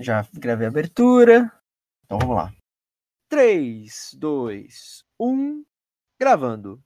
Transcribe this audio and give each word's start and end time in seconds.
Já 0.00 0.26
gravei 0.32 0.66
a 0.66 0.70
abertura. 0.70 1.52
Então 2.04 2.18
vamos 2.18 2.34
lá. 2.34 2.52
3, 3.28 4.14
2, 4.18 5.04
1. 5.20 5.64
Gravando. 6.18 6.82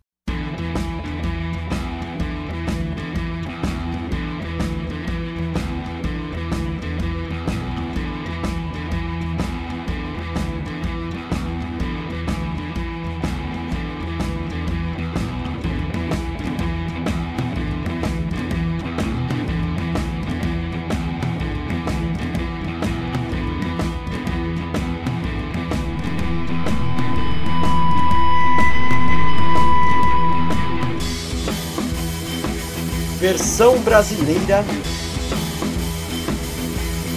Versão 33.34 33.80
brasileira 33.80 34.64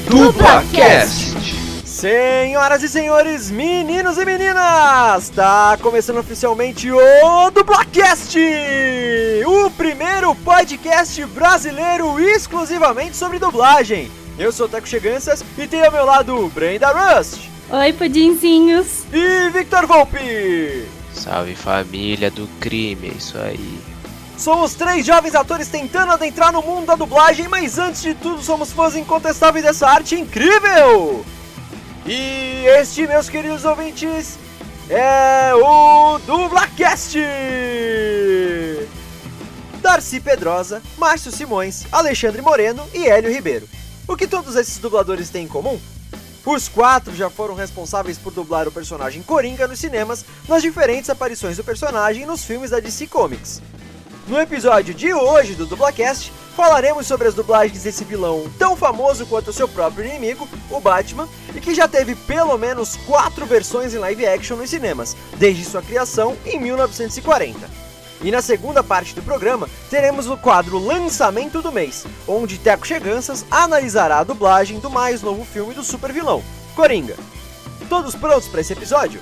DublaCast. 0.09 1.38
Senhoras 1.85 2.81
e 2.81 2.90
senhores, 2.90 3.52
meninos 3.52 4.17
e 4.17 4.26
meninas, 4.26 5.30
tá 5.30 5.77
começando 5.80 6.17
oficialmente 6.17 6.91
o 6.91 7.52
DublaCast, 7.52 8.35
o 9.45 9.70
primeiro 9.70 10.34
podcast 10.34 11.23
brasileiro 11.27 12.20
exclusivamente 12.20 13.15
sobre 13.15 13.38
dublagem. 13.38 14.09
Eu 14.40 14.52
sou 14.52 14.65
o 14.65 14.70
Teco 14.70 14.88
Cheganças 14.88 15.45
e 15.55 15.68
tenho 15.68 15.85
ao 15.85 15.91
meu 15.91 16.04
lado 16.04 16.48
Brenda 16.48 16.88
Rust 16.90 17.48
Oi, 17.70 17.93
pudinzinhos. 17.93 19.04
e 19.13 19.52
Victor 19.52 19.85
Volpe. 19.85 20.87
Salve 21.13 21.54
família 21.54 22.31
do 22.31 22.48
crime, 22.59 23.09
é 23.09 23.12
isso 23.12 23.37
aí. 23.37 23.96
Somos 24.38 24.76
três 24.76 25.04
jovens 25.04 25.34
atores 25.34 25.68
tentando 25.68 26.12
adentrar 26.12 26.54
no 26.54 26.62
mundo 26.62 26.85
da 26.85 26.96
dublagem, 26.96 27.48
mas 27.48 27.80
antes 27.80 28.04
de 28.04 28.13
tudo 28.13 28.43
somos 28.43 28.71
fãs 28.71 28.96
incontestáveis 28.96 29.66
dessa 29.66 29.88
arte 29.88 30.13
incrível! 30.13 31.26
E 32.05 32.63
este, 32.80 33.08
meus 33.08 33.27
queridos 33.27 33.65
ouvintes, 33.65 34.38
é 34.90 35.54
o 35.55 36.20
DublaCast! 36.20 37.18
Darcy 39.82 40.20
Pedrosa, 40.20 40.84
Márcio 40.98 41.32
Simões, 41.32 41.88
Alexandre 41.91 42.41
Moreno 42.41 42.88
e 42.93 43.08
Hélio 43.08 43.32
Ribeiro. 43.32 43.68
O 44.08 44.15
que 44.15 44.27
todos 44.27 44.55
esses 44.55 44.77
dubladores 44.77 45.30
têm 45.30 45.46
em 45.46 45.48
comum? 45.48 45.80
Os 46.46 46.70
quatro 46.70 47.13
já 47.15 47.30
foram 47.30 47.55
responsáveis 47.55 48.18
por 48.18 48.32
dublar 48.32 48.68
o 48.68 48.71
personagem 48.71 49.24
Coringa 49.24 49.68
nos 49.68 49.80
cinemas, 49.80 50.24
nas 50.48 50.62
diferentes 50.62 51.10
aparições 51.10 51.58
do 51.58 51.63
personagem 51.63 52.26
nos 52.26 52.46
filmes 52.46 52.70
da 52.70 52.80
DC 52.80 53.08
Comics. 53.08 53.62
No 54.28 54.38
episódio 54.42 54.94
de 54.94 55.14
hoje 55.14 55.56
do 55.56 55.66
Dublacast, 55.66 56.34
falaremos 56.54 57.08
sobre 57.08 57.30
as 57.30 57.34
dublagens 57.34 57.84
desse 57.84 58.04
vilão 58.04 58.52
tão 58.60 58.76
famoso 58.76 59.26
quanto 59.26 59.52
o 59.52 59.54
seu 59.54 59.70
próprio 59.70 60.06
inimigo, 60.06 60.46
o 60.70 60.82
Batman, 60.82 61.30
e 61.56 61.62
que 61.62 61.74
já 61.74 61.88
teve 61.88 62.14
pelo 62.14 62.58
menos 62.58 62.98
quatro 63.08 63.46
versões 63.46 63.94
em 63.94 64.00
live 64.00 64.28
action 64.28 64.58
nos 64.58 64.70
cinemas, 64.70 65.16
desde 65.38 65.64
sua 65.64 65.81
criação 65.81 66.36
em 66.46 66.59
1940. 66.59 67.70
E 68.22 68.30
na 68.30 68.42
segunda 68.42 68.84
parte 68.84 69.16
do 69.16 69.22
programa, 69.22 69.70
teremos 69.90 70.28
o 70.28 70.36
quadro 70.36 70.78
Lançamento 70.78 71.62
do 71.62 71.72
Mês, 71.72 72.06
onde 72.28 72.58
Teco 72.58 72.86
Cheganças 72.86 73.46
analisará 73.50 74.20
a 74.20 74.25
dublagem 74.25 74.80
do 74.80 74.90
mais 74.90 75.22
novo 75.22 75.46
filme 75.46 75.74
do 75.74 75.84
super 75.84 76.12
vilão, 76.12 76.44
Coringa. 76.75 77.16
Todos 77.88 78.14
prontos 78.14 78.50
para 78.50 78.59
esse 78.59 78.74
episódio? 78.74 79.22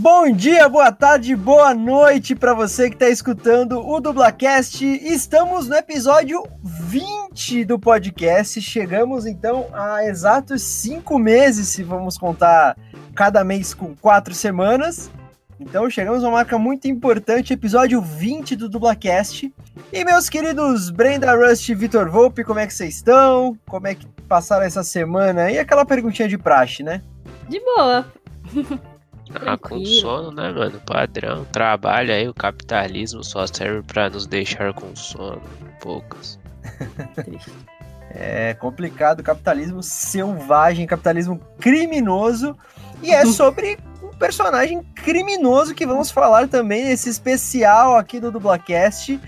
Bom 0.00 0.30
dia, 0.30 0.68
boa 0.68 0.92
tarde, 0.92 1.34
boa 1.34 1.74
noite 1.74 2.36
para 2.36 2.54
você 2.54 2.88
que 2.88 2.94
está 2.94 3.08
escutando 3.08 3.84
o 3.84 4.00
Dublacast. 4.00 4.84
Estamos 4.84 5.66
no 5.66 5.74
episódio 5.74 6.46
20 6.62 7.64
do 7.64 7.80
podcast. 7.80 8.60
Chegamos 8.60 9.26
então 9.26 9.66
a 9.72 10.04
exatos 10.04 10.62
cinco 10.62 11.18
meses, 11.18 11.66
se 11.66 11.82
vamos 11.82 12.16
contar 12.16 12.78
cada 13.12 13.42
mês 13.42 13.74
com 13.74 13.92
quatro 13.96 14.32
semanas. 14.34 15.10
Então 15.58 15.90
chegamos 15.90 16.22
a 16.22 16.28
uma 16.28 16.36
marca 16.36 16.56
muito 16.56 16.86
importante, 16.86 17.52
episódio 17.52 18.00
20 18.00 18.54
do 18.54 18.68
Dublacast. 18.68 19.52
E 19.92 20.04
meus 20.04 20.28
queridos 20.28 20.90
Brenda 20.90 21.34
Rust 21.34 21.68
e 21.70 21.74
Vitor 21.74 22.08
Volpe, 22.08 22.44
como 22.44 22.60
é 22.60 22.68
que 22.68 22.72
vocês 22.72 22.94
estão? 22.94 23.58
Como 23.66 23.88
é 23.88 23.96
que 23.96 24.06
passaram 24.28 24.64
essa 24.64 24.84
semana? 24.84 25.50
E 25.50 25.58
aquela 25.58 25.84
perguntinha 25.84 26.28
de 26.28 26.38
praxe, 26.38 26.84
né? 26.84 27.02
De 27.48 27.58
boa. 27.58 28.06
Ah, 29.34 29.56
com 29.56 29.84
sono, 29.84 30.30
né, 30.30 30.52
mano? 30.52 30.80
Padrão. 30.86 31.44
Trabalho 31.46 32.12
aí, 32.12 32.28
o 32.28 32.34
capitalismo 32.34 33.22
só 33.22 33.46
serve 33.46 33.82
pra 33.82 34.08
nos 34.08 34.26
deixar 34.26 34.72
com 34.72 34.94
sono. 34.96 35.42
Poucas. 35.80 36.38
É 38.10 38.54
complicado, 38.54 39.22
capitalismo 39.22 39.82
selvagem, 39.82 40.86
capitalismo 40.86 41.38
criminoso. 41.60 42.56
E 43.02 43.12
é 43.12 43.24
sobre 43.26 43.78
um 44.02 44.08
personagem 44.08 44.82
criminoso 44.94 45.74
que 45.74 45.86
vamos 45.86 46.10
falar 46.10 46.48
também 46.48 46.86
nesse 46.86 47.08
especial 47.08 47.96
aqui 47.96 48.18
do 48.18 48.32
Dublacast. 48.32 49.20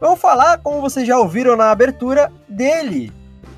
Vamos 0.00 0.20
falar, 0.20 0.58
como 0.58 0.80
vocês 0.80 1.06
já 1.06 1.16
ouviram 1.16 1.56
na 1.56 1.70
abertura, 1.70 2.30
dele, 2.48 3.12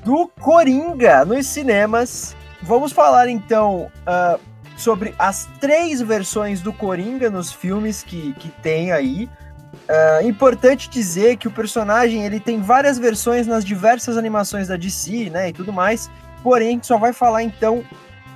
do 0.05 0.27
Coringa 0.39 1.25
nos 1.25 1.47
cinemas. 1.47 2.35
Vamos 2.61 2.91
falar 2.91 3.27
então 3.27 3.91
ah, 4.05 4.37
sobre 4.77 5.13
as 5.17 5.49
três 5.59 5.99
versões 6.01 6.61
do 6.61 6.71
Coringa 6.71 7.29
nos 7.29 7.51
filmes 7.51 8.03
que, 8.03 8.33
que 8.33 8.49
tem 8.49 8.91
aí. 8.91 9.29
É 9.87 10.23
importante 10.23 10.89
dizer 10.89 11.37
que 11.37 11.47
o 11.47 11.51
personagem 11.51 12.23
ele 12.23 12.39
tem 12.39 12.61
várias 12.61 12.97
versões 12.97 13.47
nas 13.47 13.65
diversas 13.65 14.17
animações 14.17 14.67
da 14.67 14.77
DC, 14.77 15.29
né, 15.29 15.49
e 15.49 15.53
tudo 15.53 15.73
mais. 15.73 16.09
Porém, 16.43 16.67
a 16.67 16.71
gente 16.71 16.87
só 16.87 16.97
vai 16.97 17.11
falar 17.11 17.43
então 17.43 17.83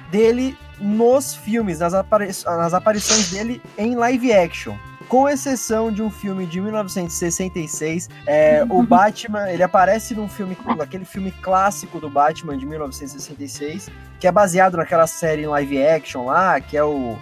dele 0.09 0.57
nos 0.79 1.35
filmes, 1.35 1.79
nas, 1.79 1.93
apari 1.93 2.27
nas 2.45 2.73
aparições 2.73 3.31
dele 3.31 3.61
em 3.77 3.95
live 3.95 4.33
action. 4.33 4.75
Com 5.07 5.27
exceção 5.27 5.91
de 5.91 6.01
um 6.01 6.09
filme 6.09 6.45
de 6.45 6.61
1966, 6.61 8.09
é, 8.25 8.65
o 8.69 8.81
Batman, 8.81 9.49
ele 9.49 9.61
aparece 9.61 10.15
num 10.15 10.27
filme, 10.27 10.57
aquele 10.79 11.03
filme 11.03 11.31
clássico 11.31 11.99
do 11.99 12.09
Batman 12.09 12.57
de 12.57 12.65
1966, 12.65 13.89
que 14.21 14.27
é 14.27 14.31
baseado 14.31 14.77
naquela 14.77 15.07
série 15.07 15.41
em 15.41 15.47
live 15.47 15.83
action 15.83 16.25
lá, 16.27 16.61
que 16.61 16.77
é 16.77 16.83
o, 16.83 17.17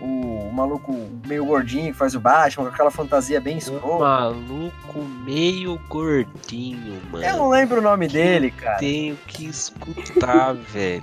o 0.00 0.50
maluco 0.54 0.96
meio 1.26 1.44
gordinho 1.44 1.92
que 1.92 1.98
faz 1.98 2.14
o 2.14 2.20
Batman, 2.20 2.66
com 2.66 2.70
aquela 2.70 2.90
fantasia 2.90 3.40
bem 3.40 3.58
escrota. 3.58 4.04
maluco 4.04 5.02
meio 5.24 5.76
gordinho, 5.88 7.02
mano. 7.10 7.24
Eu 7.24 7.36
não 7.36 7.48
lembro 7.48 7.80
o 7.80 7.82
nome 7.82 8.06
Que 8.06 8.12
dele, 8.12 8.52
cara. 8.52 8.78
Tenho 8.78 9.18
que 9.26 9.46
escutar, 9.46 10.54
velho. 10.72 11.02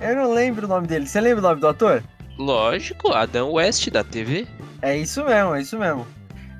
Eu 0.00 0.16
não 0.16 0.32
lembro 0.32 0.66
o 0.66 0.68
nome 0.68 0.88
dele. 0.88 1.06
Você 1.06 1.20
lembra 1.20 1.38
o 1.38 1.48
nome 1.48 1.60
do 1.60 1.68
ator? 1.68 2.02
Lógico, 2.36 3.12
Adão 3.12 3.52
West 3.52 3.88
da 3.88 4.02
TV. 4.02 4.48
É 4.82 4.96
isso 4.96 5.24
mesmo, 5.24 5.54
é 5.54 5.62
isso 5.62 5.78
mesmo. 5.78 6.04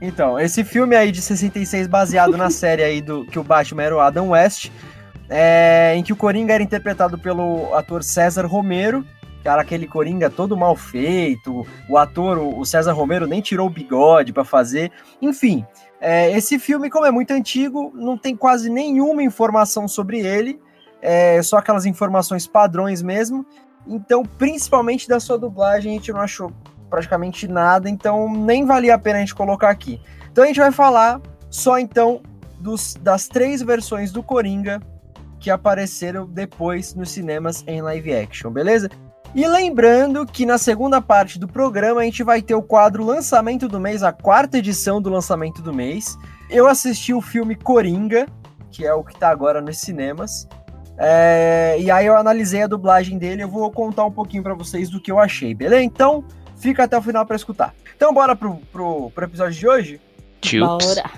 Então, 0.00 0.38
esse 0.38 0.62
filme 0.62 0.94
aí 0.94 1.10
de 1.10 1.20
66, 1.20 1.88
baseado 1.88 2.36
na 2.36 2.50
série 2.54 2.84
aí 2.84 3.00
do 3.00 3.24
que 3.24 3.38
o 3.38 3.42
Batman 3.42 3.82
era 3.82 3.96
o 3.96 4.00
Adam 4.00 4.28
West, 4.28 4.70
é, 5.34 5.94
em 5.96 6.02
que 6.02 6.12
o 6.12 6.16
Coringa 6.16 6.52
era 6.52 6.62
interpretado 6.62 7.16
pelo 7.16 7.74
ator 7.74 8.04
César 8.04 8.44
Romero, 8.44 9.02
que 9.40 9.48
era 9.48 9.62
aquele 9.62 9.86
Coringa 9.86 10.28
todo 10.28 10.54
mal 10.58 10.76
feito, 10.76 11.66
o 11.88 11.96
ator, 11.96 12.36
o 12.36 12.62
César 12.66 12.92
Romero, 12.92 13.26
nem 13.26 13.40
tirou 13.40 13.66
o 13.66 13.70
bigode 13.70 14.30
pra 14.30 14.44
fazer. 14.44 14.92
Enfim, 15.22 15.64
é, 15.98 16.30
esse 16.32 16.58
filme, 16.58 16.90
como 16.90 17.06
é 17.06 17.10
muito 17.10 17.30
antigo, 17.30 17.90
não 17.94 18.18
tem 18.18 18.36
quase 18.36 18.68
nenhuma 18.68 19.22
informação 19.22 19.88
sobre 19.88 20.20
ele, 20.20 20.60
é, 21.00 21.42
só 21.42 21.56
aquelas 21.56 21.86
informações 21.86 22.46
padrões 22.46 23.00
mesmo. 23.00 23.46
Então, 23.86 24.22
principalmente 24.22 25.08
da 25.08 25.18
sua 25.18 25.38
dublagem, 25.38 25.92
a 25.92 25.94
gente 25.94 26.12
não 26.12 26.20
achou 26.20 26.52
praticamente 26.90 27.48
nada, 27.48 27.88
então 27.88 28.30
nem 28.30 28.66
valia 28.66 28.94
a 28.94 28.98
pena 28.98 29.16
a 29.16 29.20
gente 29.20 29.34
colocar 29.34 29.70
aqui. 29.70 29.98
Então 30.30 30.44
a 30.44 30.46
gente 30.46 30.60
vai 30.60 30.70
falar 30.70 31.22
só 31.48 31.78
então 31.78 32.20
dos, 32.60 32.96
das 33.00 33.28
três 33.28 33.62
versões 33.62 34.12
do 34.12 34.22
Coringa 34.22 34.78
que 35.42 35.50
apareceram 35.50 36.24
depois 36.24 36.94
nos 36.94 37.10
cinemas 37.10 37.64
em 37.66 37.82
live 37.82 38.14
action, 38.14 38.50
beleza? 38.50 38.88
E 39.34 39.46
lembrando 39.48 40.24
que 40.24 40.46
na 40.46 40.56
segunda 40.56 41.02
parte 41.02 41.36
do 41.36 41.48
programa 41.48 42.02
a 42.02 42.04
gente 42.04 42.22
vai 42.22 42.40
ter 42.40 42.54
o 42.54 42.62
quadro 42.62 43.04
Lançamento 43.04 43.66
do 43.66 43.80
Mês, 43.80 44.04
a 44.04 44.12
quarta 44.12 44.58
edição 44.58 45.02
do 45.02 45.10
Lançamento 45.10 45.60
do 45.60 45.74
Mês. 45.74 46.16
eu 46.48 46.68
assisti 46.68 47.12
o 47.12 47.20
filme 47.20 47.56
Coringa, 47.56 48.26
que 48.70 48.86
é 48.86 48.94
o 48.94 49.02
que 49.02 49.18
tá 49.18 49.30
agora 49.30 49.60
nos 49.60 49.78
cinemas. 49.78 50.46
É, 50.96 51.76
e 51.80 51.90
aí 51.90 52.06
eu 52.06 52.16
analisei 52.16 52.62
a 52.62 52.66
dublagem 52.68 53.18
dele, 53.18 53.42
eu 53.42 53.48
vou 53.48 53.68
contar 53.72 54.04
um 54.04 54.12
pouquinho 54.12 54.44
para 54.44 54.54
vocês 54.54 54.88
do 54.90 55.00
que 55.00 55.10
eu 55.10 55.18
achei, 55.18 55.54
beleza? 55.54 55.82
Então, 55.82 56.24
fica 56.56 56.84
até 56.84 56.96
o 56.96 57.02
final 57.02 57.26
para 57.26 57.34
escutar. 57.34 57.74
Então, 57.96 58.14
bora 58.14 58.36
pro, 58.36 58.58
pro, 58.70 59.10
pro 59.10 59.24
episódio 59.24 59.58
de 59.58 59.66
hoje? 59.66 60.00
Tilts. 60.40 60.94
Bora. 60.94 61.10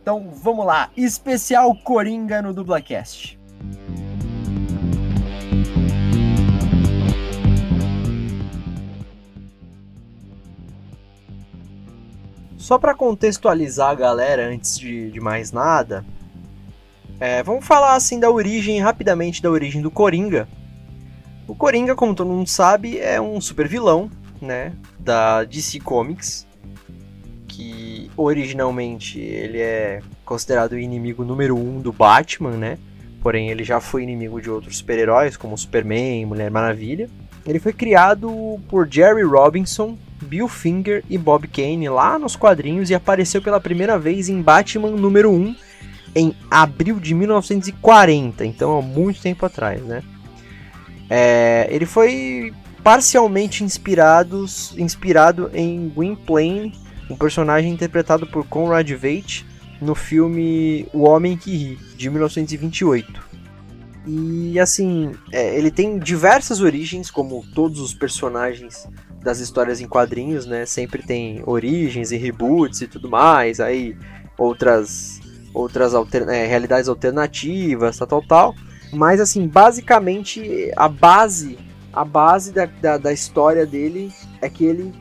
Então, 0.00 0.30
vamos 0.32 0.64
lá. 0.64 0.88
Especial 0.96 1.74
Coringa 1.84 2.40
no 2.40 2.54
Dublacast. 2.54 3.37
Só 12.68 12.76
para 12.78 12.94
contextualizar 12.94 13.88
a 13.88 13.94
galera 13.94 14.46
antes 14.46 14.78
de, 14.78 15.10
de 15.10 15.20
mais 15.20 15.52
nada, 15.52 16.04
é, 17.18 17.42
vamos 17.42 17.66
falar 17.66 17.94
assim 17.94 18.20
da 18.20 18.30
origem, 18.30 18.78
rapidamente 18.78 19.42
da 19.42 19.50
origem 19.50 19.80
do 19.80 19.90
Coringa. 19.90 20.46
O 21.46 21.54
Coringa, 21.54 21.96
como 21.96 22.14
todo 22.14 22.28
mundo 22.28 22.46
sabe, 22.46 22.98
é 22.98 23.18
um 23.18 23.40
super 23.40 23.66
vilão, 23.66 24.10
né, 24.38 24.74
da 25.00 25.44
DC 25.44 25.80
Comics, 25.80 26.46
que 27.46 28.10
originalmente 28.16 29.18
ele 29.18 29.60
é 29.60 30.02
considerado 30.24 30.72
o 30.72 30.78
inimigo 30.78 31.24
número 31.24 31.56
um 31.56 31.80
do 31.80 31.90
Batman, 31.90 32.58
né? 32.58 32.78
Porém, 33.22 33.50
ele 33.50 33.64
já 33.64 33.80
foi 33.80 34.02
inimigo 34.02 34.40
de 34.40 34.50
outros 34.50 34.78
super-heróis, 34.78 35.36
como 35.36 35.58
Superman, 35.58 36.26
Mulher 36.26 36.50
Maravilha. 36.50 37.08
Ele 37.46 37.58
foi 37.58 37.72
criado 37.72 38.60
por 38.68 38.86
Jerry 38.88 39.22
Robinson, 39.22 39.96
Bill 40.22 40.48
Finger 40.48 41.04
e 41.08 41.16
Bob 41.16 41.46
Kane 41.48 41.88
lá 41.88 42.18
nos 42.18 42.36
quadrinhos 42.36 42.90
e 42.90 42.94
apareceu 42.94 43.40
pela 43.40 43.60
primeira 43.60 43.98
vez 43.98 44.28
em 44.28 44.40
Batman 44.40 44.90
número 44.90 45.30
1 45.30 45.56
em 46.14 46.34
abril 46.50 46.98
de 46.98 47.14
1940, 47.14 48.44
então 48.44 48.78
há 48.78 48.82
muito 48.82 49.20
tempo 49.20 49.44
atrás, 49.46 49.82
né? 49.82 50.02
É, 51.08 51.68
ele 51.70 51.86
foi 51.86 52.52
parcialmente 52.82 53.64
inspirados, 53.64 54.74
inspirado 54.76 55.50
em 55.54 55.88
Gwynplaine, 55.88 56.72
um 57.08 57.16
personagem 57.16 57.72
interpretado 57.72 58.26
por 58.26 58.46
Conrad 58.46 58.90
Veidt 58.90 59.46
no 59.80 59.94
filme 59.94 60.86
O 60.92 61.02
Homem 61.08 61.36
que 61.36 61.56
Ri, 61.56 61.78
de 61.96 62.10
1928. 62.10 63.28
E 64.06 64.58
assim, 64.58 65.12
é, 65.32 65.56
ele 65.56 65.70
tem 65.70 65.98
diversas 65.98 66.60
origens, 66.60 67.10
como 67.10 67.44
todos 67.54 67.80
os 67.80 67.92
personagens 67.92 68.88
das 69.22 69.38
histórias 69.38 69.80
em 69.80 69.86
quadrinhos, 69.86 70.46
né? 70.46 70.64
Sempre 70.64 71.02
tem 71.02 71.42
origens 71.44 72.10
e 72.10 72.16
reboots 72.16 72.80
e 72.80 72.86
tudo 72.86 73.08
mais, 73.10 73.60
aí 73.60 73.96
outras 74.38 75.20
outras 75.52 75.92
é, 76.28 76.46
realidades 76.46 76.88
alternativas, 76.88 77.98
tal, 77.98 78.08
tal, 78.08 78.22
tal. 78.22 78.54
Mas 78.92 79.20
assim, 79.20 79.46
basicamente 79.46 80.72
a 80.76 80.88
base 80.88 81.58
a 81.92 82.04
base 82.04 82.52
da, 82.52 82.66
da, 82.66 82.96
da 82.96 83.12
história 83.12 83.66
dele 83.66 84.12
é 84.40 84.48
que 84.48 84.64
ele 84.64 84.92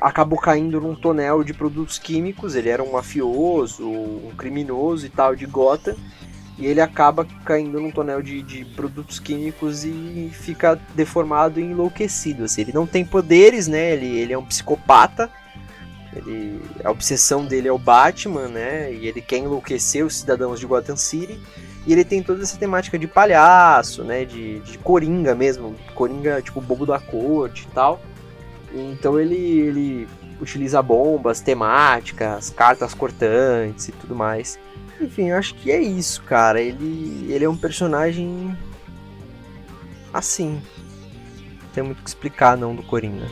acabou 0.00 0.38
caindo 0.38 0.80
num 0.80 0.94
tonel 0.94 1.42
de 1.42 1.52
produtos 1.52 1.98
químicos. 1.98 2.54
Ele 2.54 2.68
era 2.68 2.82
um 2.82 2.92
mafioso, 2.92 3.86
um 3.86 4.32
criminoso 4.36 5.06
e 5.06 5.08
tal 5.08 5.34
de 5.34 5.46
Gotham. 5.46 5.96
E 6.58 6.66
ele 6.66 6.80
acaba 6.80 7.26
caindo 7.44 7.78
num 7.78 7.90
tonel 7.90 8.22
de, 8.22 8.42
de 8.42 8.64
produtos 8.64 9.18
químicos 9.18 9.84
e 9.84 10.30
fica 10.32 10.80
deformado 10.94 11.60
e 11.60 11.64
enlouquecido. 11.64 12.44
Assim. 12.44 12.62
Ele 12.62 12.72
não 12.72 12.86
tem 12.86 13.04
poderes, 13.04 13.68
né? 13.68 13.92
Ele, 13.92 14.06
ele 14.06 14.32
é 14.32 14.38
um 14.38 14.44
psicopata. 14.44 15.30
Ele, 16.14 16.62
a 16.82 16.90
obsessão 16.90 17.44
dele 17.44 17.68
é 17.68 17.72
o 17.72 17.78
Batman, 17.78 18.48
né? 18.48 18.90
E 18.90 19.06
ele 19.06 19.20
quer 19.20 19.36
enlouquecer 19.36 20.04
os 20.04 20.16
cidadãos 20.16 20.58
de 20.58 20.66
Gotham 20.66 20.96
City. 20.96 21.38
E 21.86 21.92
ele 21.92 22.04
tem 22.04 22.22
toda 22.22 22.42
essa 22.42 22.56
temática 22.56 22.98
de 22.98 23.06
palhaço, 23.06 24.02
né? 24.02 24.24
De, 24.24 24.60
de 24.60 24.78
coringa 24.78 25.34
mesmo. 25.34 25.76
Coringa, 25.94 26.40
tipo, 26.40 26.60
bobo 26.60 26.86
da 26.86 26.98
corte 26.98 27.68
e 27.70 27.74
tal. 27.74 28.00
Então 28.76 29.18
ele, 29.18 29.36
ele 29.36 30.08
utiliza 30.40 30.82
bombas 30.82 31.40
temáticas, 31.40 32.50
cartas 32.50 32.94
cortantes 32.94 33.88
e 33.88 33.92
tudo 33.92 34.14
mais. 34.14 34.58
Enfim, 35.00 35.30
eu 35.30 35.36
acho 35.36 35.54
que 35.54 35.70
é 35.70 35.80
isso, 35.80 36.22
cara. 36.22 36.60
Ele, 36.60 37.26
ele 37.30 37.44
é 37.44 37.48
um 37.48 37.56
personagem 37.56 38.56
assim. 40.12 40.60
Não 41.62 41.68
tem 41.74 41.84
muito 41.84 42.00
o 42.00 42.02
que 42.02 42.08
explicar 42.08 42.56
não 42.56 42.74
do 42.74 42.82
Coringa. 42.82 43.26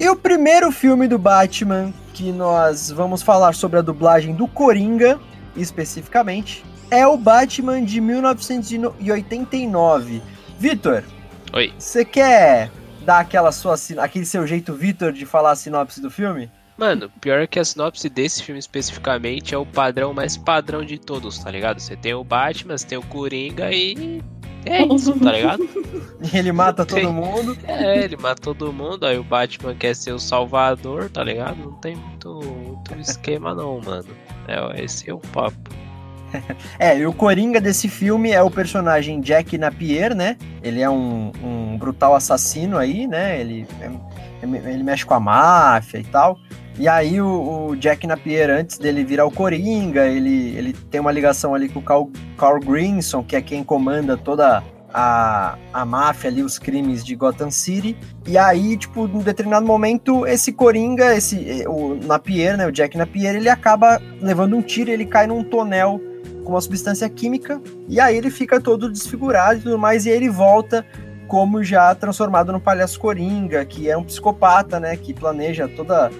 E 0.00 0.08
o 0.08 0.14
primeiro 0.14 0.70
filme 0.70 1.08
do 1.08 1.18
Batman 1.18 1.92
que 2.18 2.32
nós 2.32 2.90
vamos 2.90 3.22
falar 3.22 3.54
sobre 3.54 3.78
a 3.78 3.82
dublagem 3.82 4.34
do 4.34 4.48
Coringa, 4.48 5.20
especificamente, 5.56 6.64
é 6.90 7.06
o 7.06 7.16
Batman 7.16 7.84
de 7.84 8.00
1989. 8.00 10.20
Vitor, 10.58 11.04
Oi. 11.52 11.72
você 11.78 12.04
quer 12.04 12.68
dar 13.04 13.20
aquela 13.20 13.52
sua, 13.52 13.76
aquele 13.98 14.26
seu 14.26 14.44
jeito 14.46 14.74
Vitor 14.74 15.12
de 15.12 15.24
falar 15.24 15.52
a 15.52 15.56
sinopse 15.56 16.00
do 16.00 16.10
filme? 16.10 16.50
Mano, 16.76 17.10
pior 17.20 17.46
que 17.48 17.58
a 17.58 17.64
sinopse 17.64 18.08
desse 18.08 18.42
filme 18.42 18.58
especificamente 18.58 19.54
é 19.54 19.58
o 19.58 19.66
padrão 19.66 20.14
mais 20.14 20.36
padrão 20.36 20.84
de 20.84 20.98
todos, 20.98 21.38
tá 21.38 21.50
ligado? 21.50 21.80
Você 21.80 21.96
tem 21.96 22.14
o 22.14 22.22
Batman, 22.22 22.78
você 22.78 22.86
tem 22.86 22.98
o 22.98 23.02
Coringa 23.02 23.72
e. 23.72 24.22
É 24.64 24.82
isso, 24.82 25.18
tá 25.18 25.32
ligado? 25.32 25.68
Ele 26.32 26.52
mata 26.52 26.84
todo 26.84 27.00
Sim. 27.00 27.06
mundo. 27.06 27.56
É, 27.66 28.04
ele 28.04 28.16
mata 28.16 28.42
todo 28.42 28.72
mundo, 28.72 29.06
aí 29.06 29.18
o 29.18 29.24
Batman 29.24 29.74
quer 29.74 29.94
ser 29.94 30.12
o 30.12 30.18
salvador, 30.18 31.08
tá 31.08 31.22
ligado? 31.22 31.56
Não 31.56 31.72
tem 31.74 31.96
muito, 31.96 32.40
muito 32.40 33.00
esquema 33.00 33.54
não, 33.54 33.80
mano. 33.80 34.08
É, 34.46 34.82
esse 34.82 35.08
é 35.08 35.14
o 35.14 35.18
papo. 35.18 35.87
É, 36.78 36.96
e 36.98 37.06
o 37.06 37.12
Coringa 37.12 37.60
desse 37.60 37.88
filme 37.88 38.30
é 38.30 38.42
o 38.42 38.50
personagem 38.50 39.20
Jack 39.20 39.56
Napier, 39.58 40.14
né? 40.14 40.36
Ele 40.62 40.80
é 40.80 40.88
um, 40.88 41.32
um 41.42 41.76
brutal 41.78 42.14
assassino 42.14 42.78
aí, 42.78 43.06
né? 43.06 43.40
Ele, 43.40 43.66
é- 43.80 44.70
ele 44.70 44.82
mexe 44.82 45.04
com 45.04 45.14
a 45.14 45.20
máfia 45.20 45.98
e 45.98 46.04
tal. 46.04 46.38
E 46.78 46.86
aí 46.86 47.20
o, 47.20 47.70
o 47.70 47.76
Jack 47.76 48.06
Napier, 48.06 48.50
antes 48.50 48.78
dele 48.78 49.04
virar 49.04 49.26
o 49.26 49.32
Coringa, 49.32 50.06
ele, 50.06 50.56
ele 50.56 50.72
tem 50.72 51.00
uma 51.00 51.10
ligação 51.10 51.54
ali 51.54 51.68
com 51.68 51.80
o 51.80 51.82
Carl, 51.82 52.08
Carl 52.36 52.60
Grinson, 52.60 53.22
que 53.24 53.34
é 53.34 53.42
quem 53.42 53.64
comanda 53.64 54.16
toda 54.16 54.62
a, 54.94 55.58
a 55.72 55.84
máfia 55.84 56.30
ali, 56.30 56.42
os 56.42 56.56
crimes 56.56 57.04
de 57.04 57.16
Gotham 57.16 57.50
City. 57.50 57.96
E 58.26 58.38
aí, 58.38 58.76
tipo, 58.76 59.08
num 59.08 59.18
determinado 59.18 59.66
momento, 59.66 60.24
esse 60.24 60.52
Coringa, 60.52 61.16
esse 61.16 61.64
o 61.66 61.96
Napier, 61.96 62.56
né? 62.56 62.66
O 62.66 62.72
Jack 62.72 62.96
Napier, 62.96 63.34
ele 63.34 63.48
acaba 63.48 64.00
levando 64.20 64.56
um 64.56 64.62
tiro, 64.62 64.90
ele 64.90 65.04
cai 65.04 65.26
num 65.26 65.42
tonel 65.42 66.00
com 66.48 66.54
uma 66.54 66.60
substância 66.62 67.06
química, 67.10 67.60
e 67.86 68.00
aí 68.00 68.16
ele 68.16 68.30
fica 68.30 68.58
todo 68.58 68.90
desfigurado 68.90 69.58
e 69.60 69.62
tudo 69.62 69.78
mais, 69.78 70.06
e 70.06 70.10
aí 70.10 70.16
ele 70.16 70.30
volta 70.30 70.84
como 71.26 71.62
já 71.62 71.94
transformado 71.94 72.50
no 72.52 72.58
palhaço 72.58 72.98
Coringa, 72.98 73.62
que 73.66 73.90
é 73.90 73.94
um 73.94 74.02
psicopata, 74.02 74.80
né, 74.80 74.96
que 74.96 75.12
planeja 75.12 75.68
toda 75.68 76.10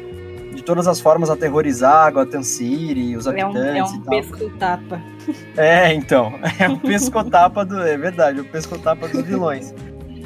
de 0.55 0.63
todas 0.63 0.87
as 0.87 1.01
formas 1.01 1.31
aterrorizar 1.31 2.13
Gotham 2.13 2.43
City, 2.43 3.17
os 3.17 3.27
É 3.27 3.47
um, 3.47 3.51
habitantes 3.51 3.93
é 3.93 3.95
e 3.95 3.99
um 3.99 4.03
tal. 4.03 4.11
pesco-tapa. 4.11 5.01
É, 5.57 5.93
então, 5.95 6.33
é 6.59 6.69
o 6.69 6.79
pescotapa 6.79 7.65
do, 7.65 7.81
é 7.83 7.97
verdade, 7.97 8.41
o 8.41 8.45
pescotapa 8.45 9.09
dos 9.09 9.23
vilões. 9.23 9.75